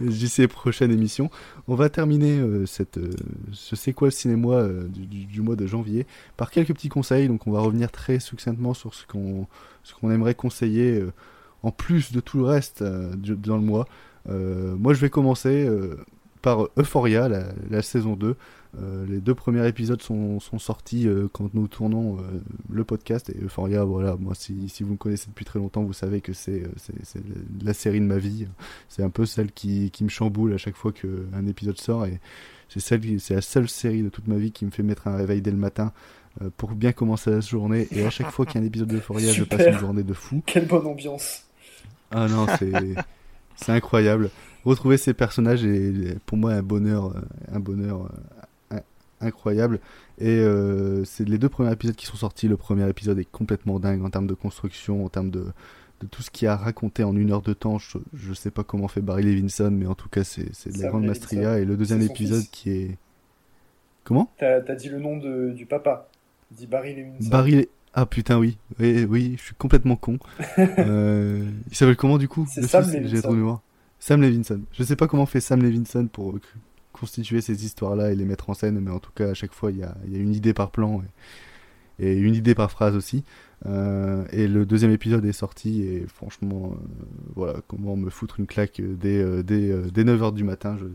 [0.00, 1.30] d'ici les prochaines émissions.
[1.68, 3.10] On va terminer euh, cette euh,
[3.52, 6.04] ce c'est quoi le cinéma du, mois de janvier
[6.36, 7.28] par quelques petits conseils.
[7.28, 11.04] Donc on va revenir très succinctement sur ce qu'on aimerait conseiller
[11.62, 13.86] en plus de tout le reste dans le mois.
[14.28, 15.68] Moi je vais commencer
[16.42, 18.36] par Euphoria, la, la saison 2.
[18.82, 22.22] Euh, les deux premiers épisodes sont, sont sortis euh, quand nous tournons euh,
[22.70, 25.92] le podcast et Euphoria, voilà, moi si, si vous me connaissez depuis très longtemps, vous
[25.92, 26.64] savez que c'est
[27.62, 28.46] la série de ma vie.
[28.88, 32.20] C'est un peu celle qui, qui me chamboule à chaque fois qu'un épisode sort et
[32.68, 35.52] c'est la seule série de toute ma vie qui me fait mettre un réveil dès
[35.52, 35.92] le matin
[36.56, 39.32] pour bien commencer la journée et à chaque fois qu'il y a un épisode d'Euphoria,
[39.32, 40.42] je passe une journée de fou.
[40.46, 41.44] Quelle bonne ambiance.
[42.10, 42.46] Ah non,
[43.56, 44.30] c'est incroyable.
[44.64, 47.14] Retrouver ces personnages est pour moi un bonheur,
[47.52, 48.10] un bonheur
[49.24, 49.80] incroyable.
[50.18, 52.48] Et euh, c'est les deux premiers épisodes qui sont sortis.
[52.48, 55.46] Le premier épisode est complètement dingue en termes de construction, en termes de,
[56.00, 57.78] de tout ce qu'il a à raconter en une heure de temps.
[57.78, 60.88] Je, je sais pas comment fait Barry Levinson, mais en tout cas c'est de la
[60.88, 61.58] grande mastria.
[61.58, 62.50] Et le deuxième épisode fils.
[62.50, 62.98] qui est
[64.04, 64.30] comment?
[64.38, 66.08] T'as dit le nom de, du papa.
[66.50, 67.30] Dit Barry Levinson.
[67.30, 67.52] Barry.
[67.56, 70.18] Le- Ah putain oui, oui, oui, je suis complètement con.
[70.58, 72.46] Euh, il s'appelle comment du coup?
[72.50, 73.32] C'est le Sam J'ai Levinson.
[73.32, 73.62] mémoire.
[74.00, 74.60] Sam Levinson.
[74.72, 76.40] Je sais pas comment fait Sam Levinson pour euh,
[76.94, 79.70] constituer ces histoires-là et les mettre en scène, mais en tout cas à chaque fois
[79.70, 81.02] il y a, une idée par plan
[81.98, 83.24] et, une idée par phrase aussi.
[83.66, 86.86] Euh, et le deuxième épisode est sorti et franchement, euh,
[87.34, 90.76] voilà, comment me foutre une claque dès, euh, dès, euh, dès 9h du matin.
[90.78, 90.86] Je...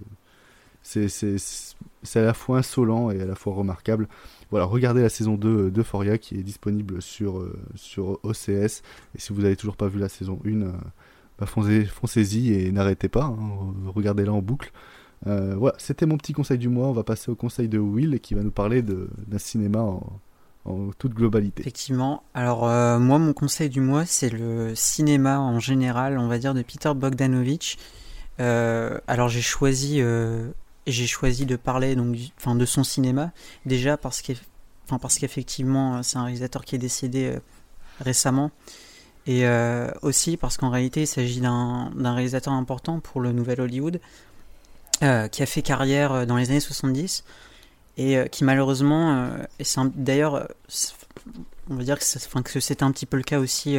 [0.82, 4.08] C'est, à la fois insolent et à la fois remarquable.
[4.50, 7.46] Voilà, regardez la saison 2 d'Euphoria qui est disponible sur,
[7.76, 8.82] sur OCS.
[9.16, 10.72] Et si vous n'avez toujours pas vu la saison 1, euh,
[11.38, 13.26] bah foncez, foncez-y et n'arrêtez pas.
[13.26, 14.72] hein, regardez-la en boucle.
[15.28, 16.88] Euh, voilà, c'était mon petit conseil du mois.
[16.88, 20.02] On va passer au conseil de Will qui va nous parler d'un cinéma en,
[20.66, 21.62] en toute globalité.
[21.62, 22.24] Effectivement.
[22.34, 26.54] Alors, euh, moi, mon conseil du mois, c'est le cinéma en général, on va dire,
[26.54, 27.78] de Peter Bogdanovich.
[28.40, 30.02] Euh, alors, j'ai choisi,
[30.88, 33.32] j'ai choisi de parler donc, de son cinéma,
[33.66, 34.46] déjà parce qu'eff-
[34.90, 37.38] enfin, qu'effectivement, c'est un réalisateur qui est décédé
[38.00, 38.52] récemment.
[39.28, 39.46] Et
[40.02, 44.00] aussi parce qu'en réalité, il s'agit d'un réalisateur important pour le nouvel Hollywood,
[45.02, 47.24] euh, qui a fait carrière euh, dans les années 70
[47.96, 50.48] et euh, qui malheureusement, et c'est d'ailleurs,
[51.70, 53.78] on va dire que, que c'était un petit peu le cas aussi,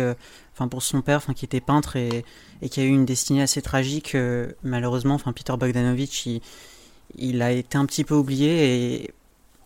[0.55, 2.25] enfin pour son père, qui était peintre et,
[2.63, 4.17] et qui a eu une destinée assez tragique.
[4.63, 6.41] malheureusement, Peter Bogdanovich, il,
[7.17, 9.11] il a été un petit peu oublié et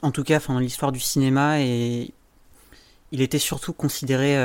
[0.03, 2.13] en tout cas, dans l'histoire du cinéma et
[3.11, 4.37] il était surtout considéré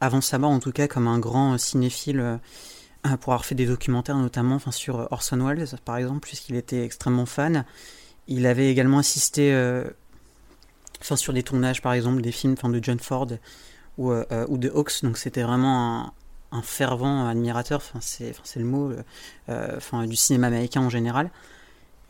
[0.00, 2.38] avant sa mort en tout cas comme un grand cinéphile
[3.16, 6.84] pour avoir fait des documentaires notamment enfin, sur euh, Orson Welles par exemple puisqu'il était
[6.84, 7.64] extrêmement fan.
[8.26, 9.84] Il avait également assisté euh,
[11.00, 13.28] enfin, sur des tournages par exemple des films enfin, de John Ford
[13.96, 16.12] ou, euh, ou de Hawks donc c'était vraiment
[16.52, 18.92] un, fervent admirateur enfin, c'est le mot
[19.48, 21.30] enfin, du cinéma américain en général.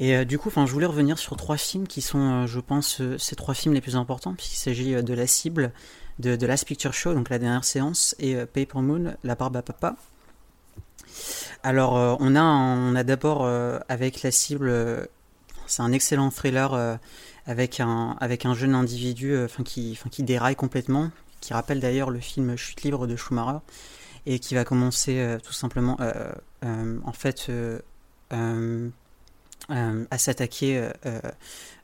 [0.00, 3.34] Et du coup, enfin, je voulais revenir sur trois films qui sont, je pense, ces
[3.34, 5.72] trois films les plus importants, puisqu'il s'agit de La Cible,
[6.20, 9.62] de, de Last Picture Show, donc la dernière séance, et Paper Moon, La Barbe à
[9.62, 9.96] Papa.
[11.62, 15.04] Alors, euh, on a, d'abord euh, avec La Cible, euh,
[15.66, 16.98] c'est un excellent thriller
[17.46, 18.16] avec, un,
[18.54, 23.58] jeune individu qui, déraille complètement, qui rappelle d'ailleurs le film Chute libre de Schumacher,
[24.24, 25.98] et qui va commencer tout simplement,
[26.62, 27.50] en fait,
[28.30, 30.88] à s'attaquer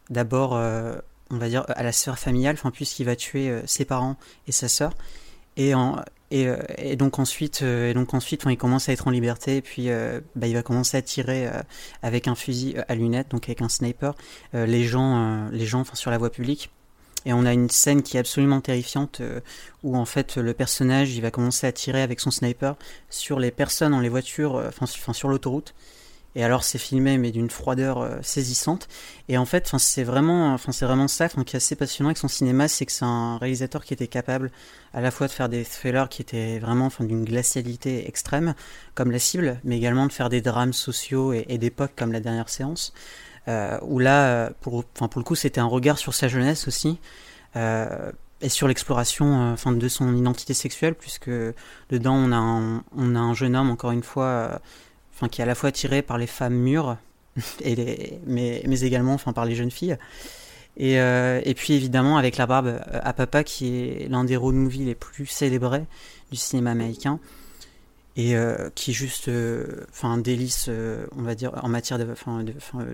[0.09, 4.69] d'abord, on va dire, à la sphère familiale, puisqu'il va tuer ses parents et sa
[4.69, 4.95] sœur.
[5.59, 10.47] Euh, et donc ensuite, euh, il commence à être en liberté, et puis euh, bah,
[10.47, 11.63] il va commencer à tirer euh,
[12.03, 14.15] avec un fusil à lunettes, donc avec un sniper,
[14.53, 16.71] les gens, les gens sur la voie publique.
[17.27, 19.23] Et on a une scène qui est absolument terrifiante
[19.83, 22.77] où en fait le personnage il va commencer à tirer avec son sniper
[23.09, 24.63] sur les personnes dans les voitures,
[25.15, 25.75] sur l'autoroute.
[26.37, 28.89] Et alors c'est filmé mais d'une froideur euh, saisissante.
[29.29, 32.69] Et en fait, c'est vraiment, c'est vraiment ça, qui est assez passionnant avec son cinéma,
[32.69, 34.51] c'est que c'est un réalisateur qui était capable
[34.93, 38.55] à la fois de faire des thrillers qui étaient vraiment, d'une glacialité extrême,
[38.95, 42.49] comme La Cible, mais également de faire des drames sociaux et, d'époque comme La Dernière
[42.49, 42.93] Séance.
[43.47, 44.85] Euh, où là, euh, pour,
[45.17, 46.99] le coup, c'était un regard sur sa jeunesse aussi.
[48.41, 51.31] Et sur l'exploration de son identité sexuelle, puisque
[51.89, 54.61] dedans on a un, jeune homme, encore une fois,
[55.31, 56.97] qui est à la fois attiré par les femmes mûres,
[57.65, 59.97] et mais, mais également enfin, par les jeunes filles.
[60.77, 64.55] Et, euh, et puis évidemment avec La Barbe à Papa, qui est l'un des road
[64.55, 65.85] movies les plus célébrés
[66.33, 67.21] du cinéma américain,
[68.17, 71.99] et euh, qui est juste euh, enfin un délice, euh, on va dire, en matière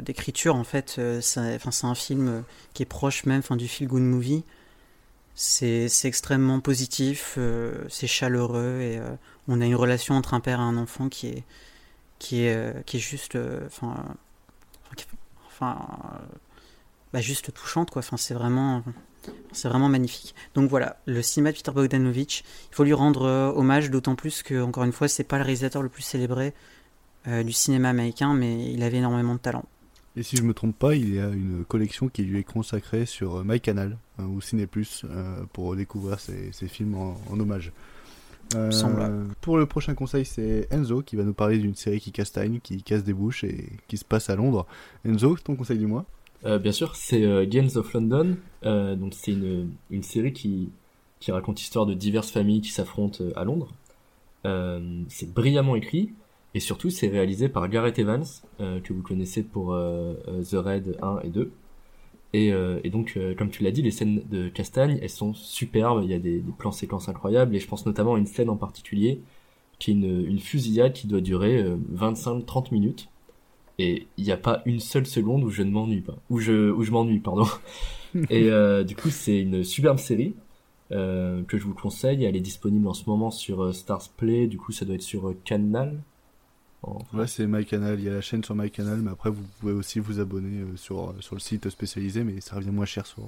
[0.03, 0.57] d'écriture.
[0.57, 2.41] En fait, euh, c'est un film euh,
[2.75, 4.45] qui est proche même enfin, du feel good movie.
[5.35, 9.11] C'est extrêmement positif, euh, c'est chaleureux et euh,
[9.49, 11.45] on a une relation entre un père et un enfant qui est
[12.21, 13.97] qui est euh, qui est juste euh, enfin
[14.97, 15.07] qui-
[15.49, 15.77] enfin,
[16.15, 16.37] euh,
[17.13, 18.01] bah, juste touchante quoi.
[18.01, 18.85] Enfin c'est vraiment
[19.53, 20.37] c'est vraiment magnifique.
[20.55, 24.45] Donc voilà, le cinéma de Peter Bogdanovich, il faut lui rendre euh, hommage d'autant plus
[24.45, 26.55] que encore une fois, c'est pas le réalisateur le plus célébré
[27.27, 29.65] euh, du cinéma américain mais il avait énormément de talent.
[30.17, 33.07] Et si je me trompe pas, il y a une collection qui lui est consacrée
[33.07, 34.67] sur euh, MyCanal euh, ou Ciné
[35.05, 37.73] euh, pour découvrir ses, films en hommage.
[38.57, 39.29] Euh, Semble.
[39.41, 42.83] pour le prochain conseil, c'est Enzo qui va nous parler d'une série qui castagne, qui
[42.83, 44.67] casse des bouches et qui se passe à Londres.
[45.05, 46.05] Enzo, ton conseil du mois?
[46.47, 48.37] Euh, bien sûr, c'est euh, Gangs of London.
[48.65, 50.71] Euh, donc c'est une, une série qui,
[51.21, 53.69] qui raconte l'histoire de diverses familles qui s'affrontent euh, à Londres.
[54.47, 56.13] Euh, c'est brillamment écrit
[56.55, 58.25] et surtout c'est réalisé par Gareth Evans
[58.61, 61.53] euh, que vous connaissez pour The Raid 1 et 2.
[62.33, 65.35] Et, euh, et donc euh, comme tu l'as dit, les scènes de Castagne, elles sont
[65.35, 66.03] superbes.
[66.05, 68.49] Il y a des, des plans séquences incroyables et je pense notamment à une scène
[68.51, 69.21] en particulier
[69.79, 73.09] qui est une, une fusillade qui doit durer euh, 25-30 minutes
[73.81, 76.71] et il n'y a pas une seule seconde où je ne m'ennuie pas, où je,
[76.71, 77.47] où je m'ennuie, pardon.
[78.29, 80.35] et euh, du coup, c'est une superbe série
[80.93, 82.25] euh, que je vous conseille.
[82.25, 84.49] Elle est disponible en ce moment sur euh, Stars Play.
[84.49, 85.99] Du coup, ça doit être sur euh, Canal.
[87.13, 87.99] Ouais, c'est MyCanal.
[87.99, 90.77] Il y a la chaîne sur MyCanal, mais après, vous pouvez aussi vous abonner euh,
[90.77, 93.23] sur, euh, sur le site spécialisé, mais ça revient moins cher sur,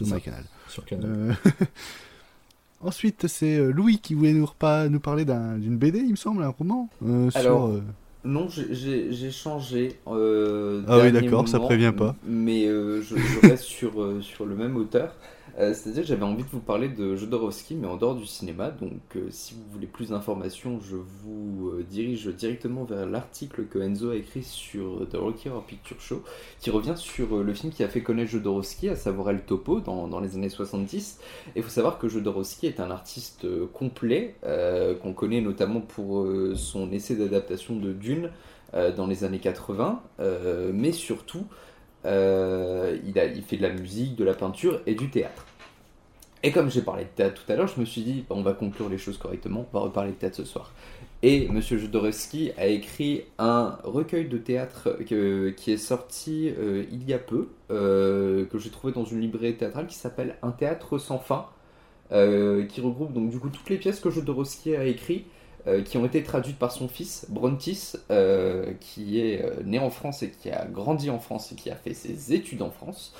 [0.00, 0.44] MyCanal.
[0.68, 1.10] sur Canal.
[1.10, 1.32] Euh,
[2.80, 4.48] Ensuite, c'est Louis qui voulait nous,
[4.90, 6.90] nous parler d'un- d'une BD, il me semble, un roman.
[7.02, 7.82] euh, Alors, sur, euh,
[8.24, 9.98] non, j'ai- changé.
[10.06, 12.14] euh, Ah oui, d'accord, ça prévient pas.
[12.26, 13.92] Mais euh, je, je reste sur,
[14.22, 15.14] sur le même auteur.
[15.58, 18.70] Euh, C'est-à-dire que j'avais envie de vous parler de Jodorowsky, mais en dehors du cinéma.
[18.70, 23.78] Donc, euh, si vous voulez plus d'informations, je vous euh, dirige directement vers l'article que
[23.78, 26.22] Enzo a écrit sur The Rocky Horror Picture Show,
[26.58, 30.08] qui revient sur le film qui a fait connaître Jodorowsky, à savoir El Topo, dans,
[30.08, 31.20] dans les années 70.
[31.48, 34.36] Et il faut savoir que Jodorowsky est un artiste complet,
[35.02, 36.26] qu'on connaît notamment pour
[36.56, 38.30] son essai d'adaptation de Dune
[38.96, 41.46] dans les années 80, euh, mais surtout,
[42.04, 45.46] euh, il, a, fait de la musique, de la peinture et du théâtre.
[46.42, 48.42] Et comme j'ai parlé de théâtre tout à l'heure, je me suis dit, bah, on
[48.42, 50.72] va conclure les choses correctement, on va reparler de théâtre ce soir.
[51.22, 57.14] Et Monsieur Jodorowsky a écrit un recueil de théâtre qui est sorti euh, il y
[57.14, 61.18] a peu, euh, que j'ai trouvé dans une librairie théâtrale qui s'appelle Un théâtre sans
[61.18, 61.46] fin,
[62.10, 65.26] qui regroupe donc du coup toutes les pièces que Jodorowsky a écrites,
[65.66, 69.90] euh, qui ont été traduites par son fils Brontis, euh, qui est euh, né en
[69.90, 73.14] France et qui a grandi en France et qui a fait ses études en France.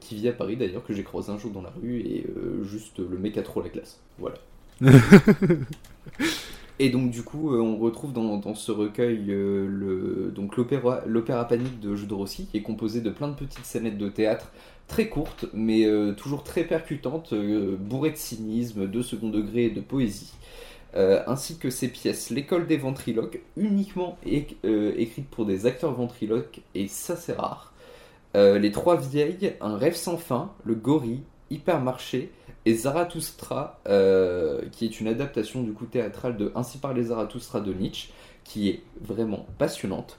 [0.00, 2.26] qui vit à Paris d'ailleurs, que j'ai croisé un jour dans la rue et
[2.64, 3.98] juste le mec a trop la classe.
[4.18, 4.36] Voilà.
[6.80, 11.02] Et donc du coup, euh, on retrouve dans, dans ce recueil euh, le, donc l'opéra,
[11.06, 14.52] l'opéra panique de Jodorowsky, qui est composé de plein de petites scénettes de théâtre
[14.88, 19.70] très courtes, mais euh, toujours très percutantes, euh, bourrées de cynisme, de second degré et
[19.70, 20.32] de poésie,
[20.96, 24.46] euh, ainsi que ses pièces L'école des ventriloques, uniquement é-
[24.96, 27.72] écrites pour des acteurs ventriloques, et ça c'est rare.
[28.34, 32.30] Les Trois Vieilles, Un rêve sans fin, Le Gorille, Hypermarché
[32.66, 33.80] et Zarathustra,
[34.70, 38.10] qui est une adaptation du coup théâtrale de Ainsi parlait Zarathustra de Nietzsche,
[38.44, 40.18] qui est vraiment passionnante.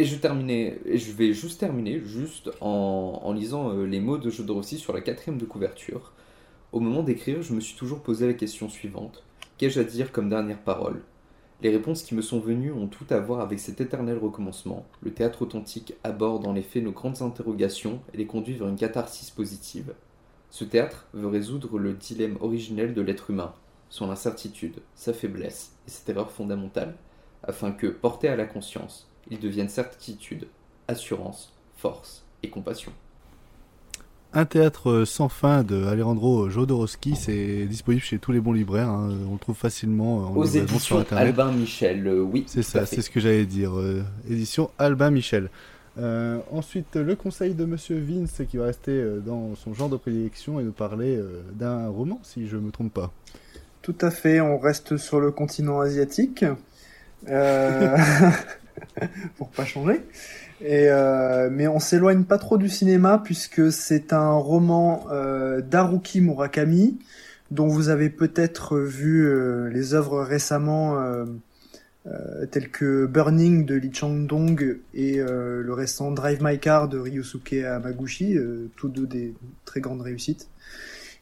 [0.00, 4.78] Et je, terminais, je vais juste terminer juste en, lisant euh, les mots de Jodorowsky
[4.78, 6.12] sur la quatrième de couverture.
[6.70, 9.24] Au moment d'écrire, je me suis toujours posé la question suivante.
[9.56, 11.02] Qu'ai-je à dire comme dernière parole?
[11.62, 14.86] Les réponses qui me sont venues ont tout à voir avec cet éternel recommencement.
[15.02, 19.32] Le théâtre authentique aborde en effet nos grandes interrogations et les conduit vers une catharsis
[19.32, 19.94] positive.
[20.50, 23.52] Ce théâtre veut résoudre le dilemme originel de l'être humain,
[23.88, 26.94] son incertitude, sa faiblesse et cette erreur fondamentale,
[27.42, 30.46] afin que, porté à la conscience, il devienne certitude,
[30.88, 32.92] assurance, force et compassion.
[34.34, 38.90] Un théâtre sans fin de Alejandro Jodorowsky, c'est disponible chez tous les bons libraires.
[38.90, 39.10] hein.
[39.28, 41.28] On le trouve facilement en Aux livraison sur éditions Internet.
[41.28, 42.44] Albin Michel, euh, oui.
[42.46, 42.96] C'est tout à ça, fait.
[42.96, 43.78] c'est ce que j'allais dire.
[43.78, 45.48] euh, édition Albin Michel.
[45.98, 49.96] Euh, ensuite, le conseil de Monsieur Vince qui va rester euh, dans son genre de
[49.96, 53.10] prédilection et nous parler euh, d'un roman, si je me trompe pas.
[53.80, 56.44] Tout à fait, on reste sur le continent asiatique.
[57.28, 57.96] Euh,
[59.36, 60.02] pour pas changer.
[60.64, 66.98] Euh, mais on s'éloigne pas trop du cinéma puisque c'est un roman euh, d'Haruki Murakami
[67.50, 71.24] dont vous avez peut-être vu euh, les œuvres récemment euh,
[72.50, 78.38] telles que Burning de Lee Chang-dong et le récent Drive My Car de Ryosuke Hamaguchi,
[78.76, 79.34] tous deux des
[79.66, 80.48] très grandes réussites.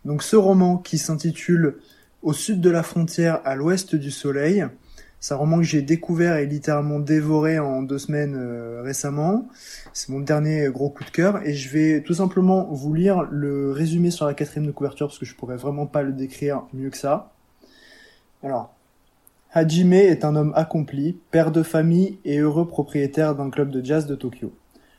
[0.04, 1.74] Donc ce roman qui s'intitule
[2.22, 4.64] Au sud de la frontière, à l'ouest du soleil,
[5.20, 9.48] c'est un roman que j'ai découvert et littéralement dévoré en deux semaines euh, récemment.
[9.92, 13.72] C'est mon dernier gros coup de cœur et je vais tout simplement vous lire le
[13.72, 16.90] résumé sur la quatrième de couverture parce que je pourrais vraiment pas le décrire mieux
[16.90, 17.32] que ça.
[18.42, 18.74] Alors,
[19.52, 24.06] Hajime est un homme accompli, père de famille et heureux propriétaire d'un club de jazz
[24.06, 24.52] de Tokyo.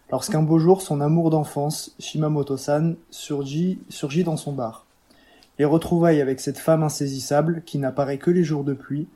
[0.09, 4.87] Lorsqu'un beau jour, son amour d'enfance, Shimamoto-san, surgit, surgit dans son bar.
[5.59, 9.07] Les retrouvailles avec cette femme insaisissable, qui n'apparaît que les jours de pluie,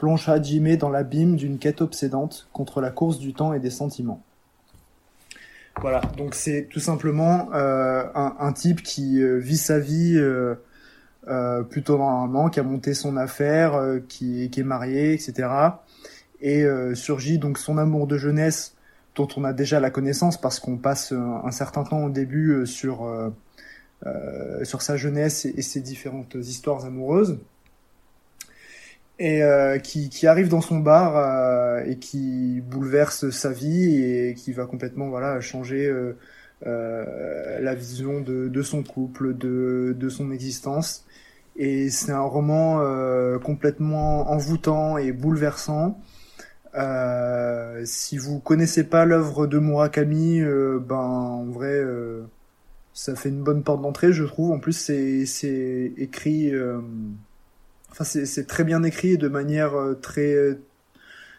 [0.00, 4.22] plonge Hajime dans l'abîme d'une quête obsédante contre la course du temps et des sentiments.
[5.78, 10.54] Voilà, donc c'est tout simplement euh, un, type qui euh, vit sa vie euh,
[11.28, 15.48] euh, plutôt normalement, qui a monté son affaire, qui, est marié, etc.
[16.40, 16.64] Et
[16.94, 18.74] surgit donc son amour de jeunesse
[19.14, 23.06] dont on a déjà la connaissance parce qu'on passe un, certain temps au début sur
[24.62, 27.38] sa jeunesse et ses différentes histoires amoureuses
[29.20, 34.34] et euh, qui, qui arrive dans son bar euh, et qui bouleverse sa vie et
[34.34, 36.16] qui va complètement voilà changer euh,
[36.66, 41.04] euh, la vision de, de son couple, de, de son existence.
[41.56, 46.00] Et c'est un roman euh, complètement envoûtant et bouleversant.
[46.74, 51.84] Euh, si vous connaissez pas l'œuvre de Murakami, ben en vrai,
[52.94, 54.52] ça fait une bonne porte d'entrée, je trouve.
[54.52, 56.52] En plus, c'est écrit,
[58.00, 60.58] enfin c'est très bien écrit de manière euh, très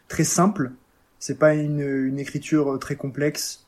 [0.07, 0.71] très simple.
[1.19, 3.65] C'est pas une écriture très complexe.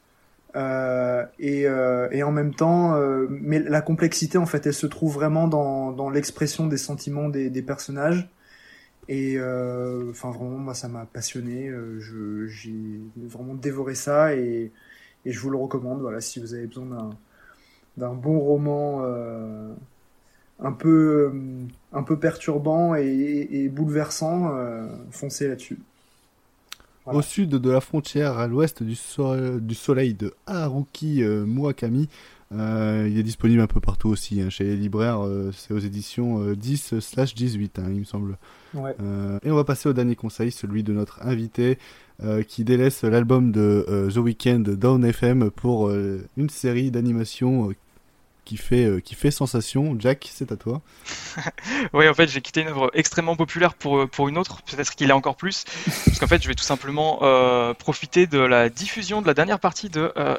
[0.56, 5.14] Euh, et, euh, en même temps, euh, mais la complexité en fait, elle se trouve
[5.14, 8.30] vraiment dans, l'expression des sentiments des, personnages.
[9.10, 11.68] Et euh, enfin vraiment, moi ça m'a passionné.
[11.68, 12.00] Euh,
[12.48, 14.72] j'ai vraiment dévoré ça et,
[15.26, 16.02] je vous le recommande.
[16.02, 17.12] Voilà, si vous avez besoin
[17.98, 19.74] d'un bon roman euh,
[20.60, 25.80] un peu euh, un peu perturbant et, et bouleversant, euh, foncez là-dessus.
[27.06, 32.08] Au sud de la frontière, à l'ouest du, so- du soleil de Haruki euh, Murakami.
[32.54, 35.26] Euh, il est disponible un peu partout aussi, hein, chez les libraires.
[35.26, 38.38] euh, c'est aux éditions euh, 10/18, hein, il me semble.
[38.74, 38.96] Ouais.
[39.44, 41.78] Et on va passer au dernier conseil, celui de notre invité,
[42.48, 47.74] qui délaisse l'album de The Weeknd Down FM pour une série d'animation
[48.46, 49.96] qui fait, euh, qui fait sensation.
[50.00, 50.82] Jack, c'est à toi.
[51.94, 54.96] Oui, en fait, j'ai quitté une œuvre extrêmement populaire pour, euh, pour une autre, peut-être
[54.96, 55.66] qu'il est encore plus,
[56.06, 59.60] parce qu'en fait, je vais tout simplement euh, profiter de la diffusion de la dernière
[59.60, 60.36] partie de euh,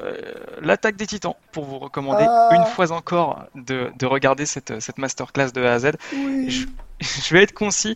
[0.61, 2.49] l'attaque des titans pour vous recommander Ah.
[2.53, 5.91] une fois encore de, de regarder cette, cette masterclass de A à Z.
[6.13, 6.49] Oui.
[6.49, 6.65] Je,
[7.27, 7.95] je vais être concis.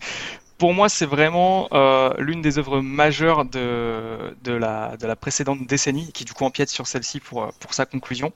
[0.57, 5.65] Pour moi, c'est vraiment euh, l'une des œuvres majeures de, de, la, de la précédente
[5.65, 8.33] décennie, qui du coup empiète sur celle-ci pour, pour sa conclusion.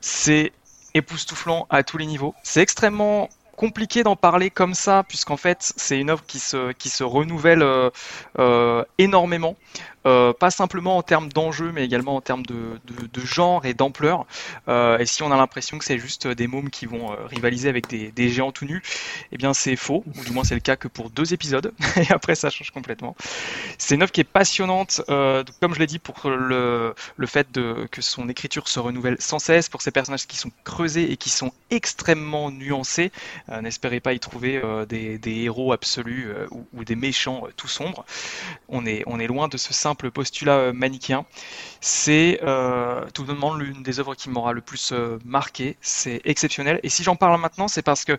[0.00, 0.52] C'est
[0.94, 2.34] époustouflant à tous les niveaux.
[2.42, 7.62] C'est extrêmement compliqué d'en parler comme ça, puisqu'en fait, c'est une œuvre qui se, renouvelle
[7.62, 7.90] euh,
[8.38, 9.56] euh, énormément.
[10.08, 14.26] Euh, pas simplement en termes d'enjeux, mais également en termes de, de, genre et d'ampleur.
[14.68, 17.68] Euh, et si on a l'impression que c'est juste des mômes qui vont euh, rivaliser
[17.68, 18.82] avec des, des géants tout nus,
[19.32, 22.10] eh bien c'est faux, ou du moins c'est le cas que pour deux épisodes, et
[22.10, 23.16] après ça change complètement.
[23.76, 27.86] C'est une œuvre qui est passionnante, comme je l'ai dit, pour le, le fait de,
[27.90, 31.28] que son écriture se renouvelle sans cesse, pour ces personnages qui sont creusés et qui
[31.28, 33.12] sont extrêmement nuancés.
[33.62, 38.06] N'espérez pas y trouver des, des héros absolus ou, ou des méchants tout sombres.
[38.68, 41.26] On est, on est loin de ce simple postulat euh, manichéen.
[41.80, 45.76] C'est euh, tout bonnement l'une des œuvres qui m'aura le plus euh, marqué.
[45.80, 46.80] C'est exceptionnel.
[46.82, 48.18] Et si j'en parle maintenant, c'est parce que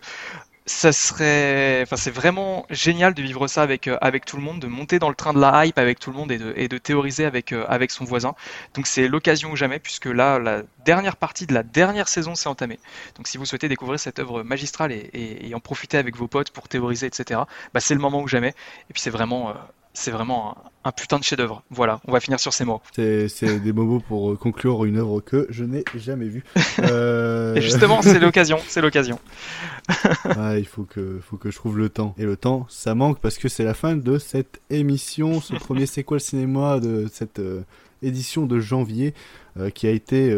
[0.66, 4.60] ça serait, enfin, c'est vraiment génial de vivre ça avec, euh, avec tout le monde,
[4.60, 6.68] de monter dans le train de la hype avec tout le monde et de, et
[6.68, 8.34] de théoriser avec, avec son voisin.
[8.74, 12.48] Donc c'est l'occasion ou jamais, puisque là, la dernière partie de la dernière saison s'est
[12.48, 12.78] entamée.
[13.16, 16.50] Donc si vous souhaitez découvrir cette œuvre magistrale et, et- en profiter avec vos potes
[16.50, 18.54] pour théoriser, etc., bah, c'est le moment ou jamais.
[18.90, 19.52] Et puis c'est vraiment,
[19.92, 21.62] c'est vraiment un, un putain de chef-d'œuvre.
[21.70, 22.80] Voilà, on va finir sur ces mots.
[22.94, 26.44] C'est des moments pour euh, conclure une œuvre que je n'ai jamais vue.
[26.90, 29.18] Euh, Et justement, c'est l'occasion, c'est l'occasion.
[30.24, 32.14] Ah, il faut que, faut que je trouve le temps.
[32.16, 35.86] Et le temps, ça manque parce que c'est la fin de cette émission, ce premier
[35.86, 37.62] C'est quoi le cinéma de cette euh,
[38.02, 39.14] édition de janvier
[39.58, 40.34] euh, qui a été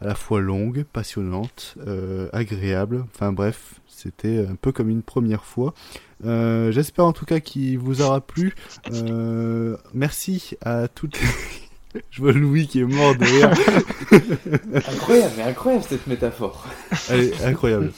[0.00, 3.04] à la fois longue, passionnante, euh, agréable.
[3.12, 5.74] Enfin bref, c'était un peu comme une première fois.
[6.24, 8.54] Euh, J'espère en tout cas qu'il vous aura plu.
[8.92, 11.18] Euh, merci à toutes.
[12.10, 13.50] Je vois Louis qui est mort de rire.
[14.92, 16.66] Incroyable, mais incroyable cette métaphore.
[17.08, 17.92] Allez, incroyable.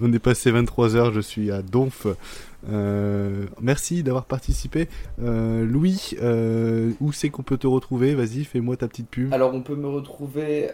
[0.00, 2.06] On est passé 23 heures, je suis à Donf.
[2.68, 4.88] Euh, merci d'avoir participé.
[5.22, 8.14] Euh, Louis, euh, où c'est qu'on peut te retrouver?
[8.14, 9.32] Vas-y, fais-moi ta petite pub.
[9.32, 10.68] Alors, on peut me retrouver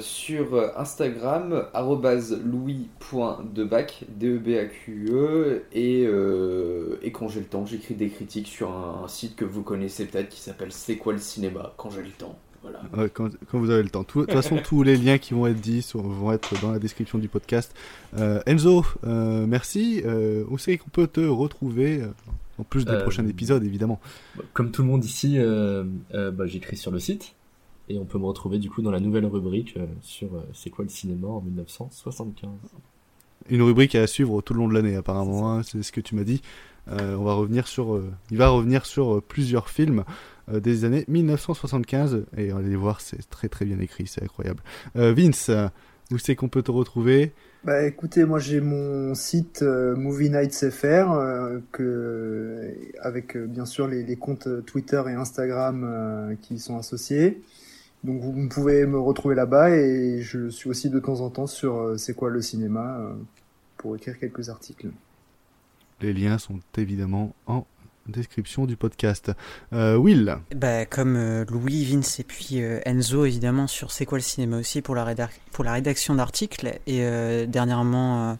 [0.00, 1.66] sur Instagram,
[2.44, 6.08] louis.debac, D-E-B-A-Q-E, E, et,
[7.06, 10.06] et quand j'ai le temps, j'écris des critiques sur un, un site que vous connaissez
[10.06, 11.74] peut-être qui s'appelle C'est quoi le cinéma?
[11.76, 12.36] Quand j'ai le temps.
[12.64, 12.80] Voilà.
[12.96, 14.04] Ouais, quand, quand vous avez le temps.
[14.04, 16.72] Tout- De toute façon, tous les liens qui vont être dits sont- vont être dans
[16.72, 17.74] la description du podcast.
[18.18, 20.02] Euh, Enzo, euh, merci.
[20.04, 22.08] Euh, où c'est qu'on peut te retrouver euh,
[22.58, 24.00] En plus des Euh, prochains épisodes, évidemment.
[24.54, 25.84] Comme tout le monde ici, euh,
[26.14, 27.34] euh, bah, j'écris sur le site.
[27.90, 30.70] Et on peut me retrouver du coup dans la nouvelle rubrique euh, sur euh, C'est
[30.70, 32.48] quoi le cinéma en 1975.
[33.50, 35.52] Une rubrique à suivre tout le long de l'année, apparemment.
[35.52, 36.40] hein, c'est ce que tu m'as dit.
[36.88, 40.02] Euh, on va revenir sur, euh, il va revenir sur euh, plusieurs films euh,
[40.52, 44.62] des années 1975 et allez voir, c'est très très bien écrit, c'est incroyable.
[44.96, 45.68] Euh, Vince, euh,
[46.10, 47.32] où c'est qu'on peut te retrouver?
[47.64, 53.64] Bah écoutez, moi j'ai mon site euh, Movie Nights FR euh, que avec euh, bien
[53.64, 57.40] sûr les, les comptes Twitter et Instagram euh, qui y sont associés.
[58.04, 61.76] Donc vous, pouvez me retrouver là-bas et je suis aussi de temps en temps sur
[61.76, 63.14] euh, C'est quoi le cinéma euh,
[63.78, 64.90] pour écrire quelques articles.
[66.02, 67.66] Les liens sont évidemment en
[68.06, 69.32] description du podcast.
[69.72, 74.18] Euh, Will, Bah, comme euh, Louis, Vince et puis euh, Enzo, évidemment, sur C'est quoi
[74.18, 76.66] le cinéma aussi pour la, rédac- pour la rédaction d'articles.
[76.86, 78.34] Et euh, dernièrement, euh,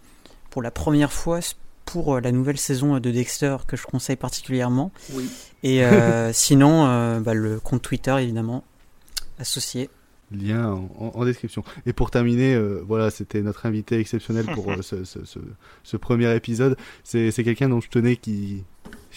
[0.51, 1.41] pour la première fois,
[1.87, 4.93] pour euh, la nouvelle saison de Dexter que je conseille particulièrement.
[5.13, 5.29] Oui.
[5.63, 8.65] Et euh, sinon, euh, bah, le compte Twitter, évidemment,
[9.39, 9.91] associé.
[10.31, 11.63] lien en, description.
[11.87, 15.39] Et pour terminer, euh, voilà, c'était notre invité exceptionnel pour euh, ce, ce- ce-
[15.83, 16.77] ce premier épisode.
[17.03, 18.65] C'est c'est quelqu'un dont je tenais qui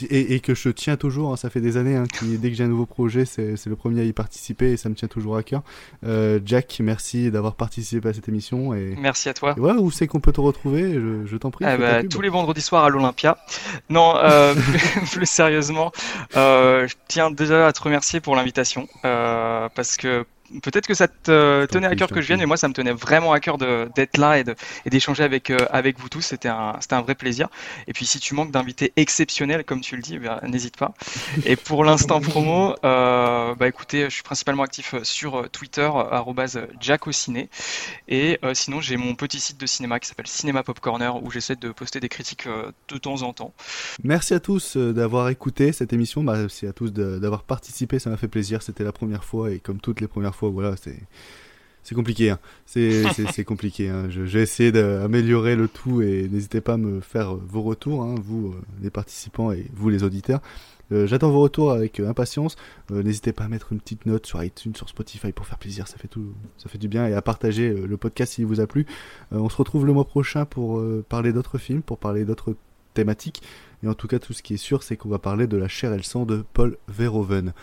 [0.09, 1.31] et, et que je tiens toujours.
[1.33, 1.95] hein, ça fait des années.
[1.95, 4.77] hein, qui, dès que j'ai un nouveau projet, c'est le premier à y participer et
[4.77, 5.61] ça me tient toujours à cœur.
[6.05, 8.73] Euh, Jack, merci d'avoir participé à cette émission.
[8.73, 9.53] Et, Merci à toi.
[9.57, 10.93] et voilà, où c'est qu'on peut te retrouver?
[10.93, 11.65] Je, je t'en prie.
[11.67, 13.37] Eh ben, tous les vendredis soirs à l'Olympia.
[13.89, 14.53] Non, euh,
[15.11, 15.91] plus, sérieusement,
[16.35, 20.25] euh, je tiens déjà à te remercier pour l'invitation parce que
[20.61, 22.93] peut-être que ça te tenait à cœur que je vienne, mais moi ça me tenait
[22.93, 26.21] vraiment à cœur d'être là et d'échanger avec euh, avec vous tous.
[26.21, 27.47] C'était un un vrai plaisir.
[27.87, 30.93] Et puis si tu manques d'invités exceptionnels comme tu le dis, eh n'hésite pas.
[31.45, 36.11] Et pour l'instant promo, euh, bah écoutez, je suis principalement actif sur euh, Twitter euh,
[36.11, 37.49] arrobase @jackociné
[38.07, 41.31] et euh, sinon j'ai mon petit site de cinéma qui s'appelle Cinéma Pop Corner où
[41.31, 43.53] j'essaie de poster des critiques euh, de temps en temps.
[44.03, 46.23] Merci à tous euh, d'avoir écouté cette émission.
[46.23, 47.99] Bah, merci à tous d'avoir participé.
[47.99, 48.61] Ça m'a fait plaisir.
[48.61, 50.99] C'était la première fois et comme toutes les premières fois, voilà, c'est
[51.83, 52.31] c'est compliqué.
[52.31, 52.39] Hein.
[52.65, 53.89] C'est compliqué.
[53.89, 54.07] Hein.
[54.09, 58.47] Vais essayer d'améliorer le tout et n'hésitez pas à me faire vos retours, hein, vous
[58.49, 60.41] euh, les participants et vous les auditeurs.
[60.91, 62.55] Euh, J'attends vos retours avec euh, impatience.
[62.91, 65.87] Euh, N'hésitez pas à mettre une petite note sur iTunes, sur Spotify pour faire plaisir.
[65.87, 68.59] Ça fait tout, ça fait du bien et à partager euh, le podcast s'il vous
[68.59, 68.85] a plu.
[69.33, 72.55] Euh, on se retrouve le mois prochain pour euh, parler d'autres films, pour parler d'autres
[72.93, 73.41] thématiques.
[73.83, 75.67] Et en tout cas, tout ce qui est sûr, c'est qu'on va parler de la
[75.67, 77.53] chair et le sang de Paul Verhoeven.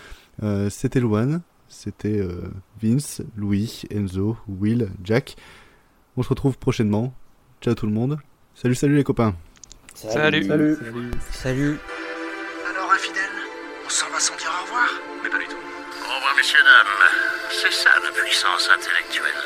[0.43, 1.43] Euh, c'était Luan,
[1.75, 5.37] c'était euh, Vince, Louis, Enzo, Will, Jack.
[6.17, 7.13] On se retrouve prochainement.
[7.61, 8.19] Ciao tout le monde.
[8.55, 9.35] Salut, salut les copains.
[9.95, 10.45] Salut.
[10.45, 10.79] Salut.
[11.31, 11.79] Salut.
[12.71, 13.37] Alors, infidèle,
[13.85, 14.89] on s'en va sans dire au revoir
[15.23, 15.57] Mais pas du tout.
[15.57, 17.11] Au revoir, messieurs, dames.
[17.51, 19.43] C'est ça la puissance intellectuelle.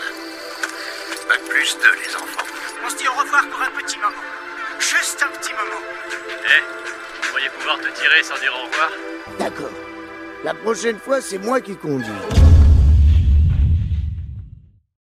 [1.29, 2.47] Bac plus 2, les enfants.
[2.85, 4.25] On se dit au revoir pour un petit moment.
[4.79, 5.83] Juste un petit moment.
[6.13, 6.63] Eh,
[7.23, 8.91] vous pourriez pouvoir te tirer sans dire au revoir?
[9.39, 9.88] D'accord.
[10.45, 12.38] La prochaine fois, c'est moi qui conduis.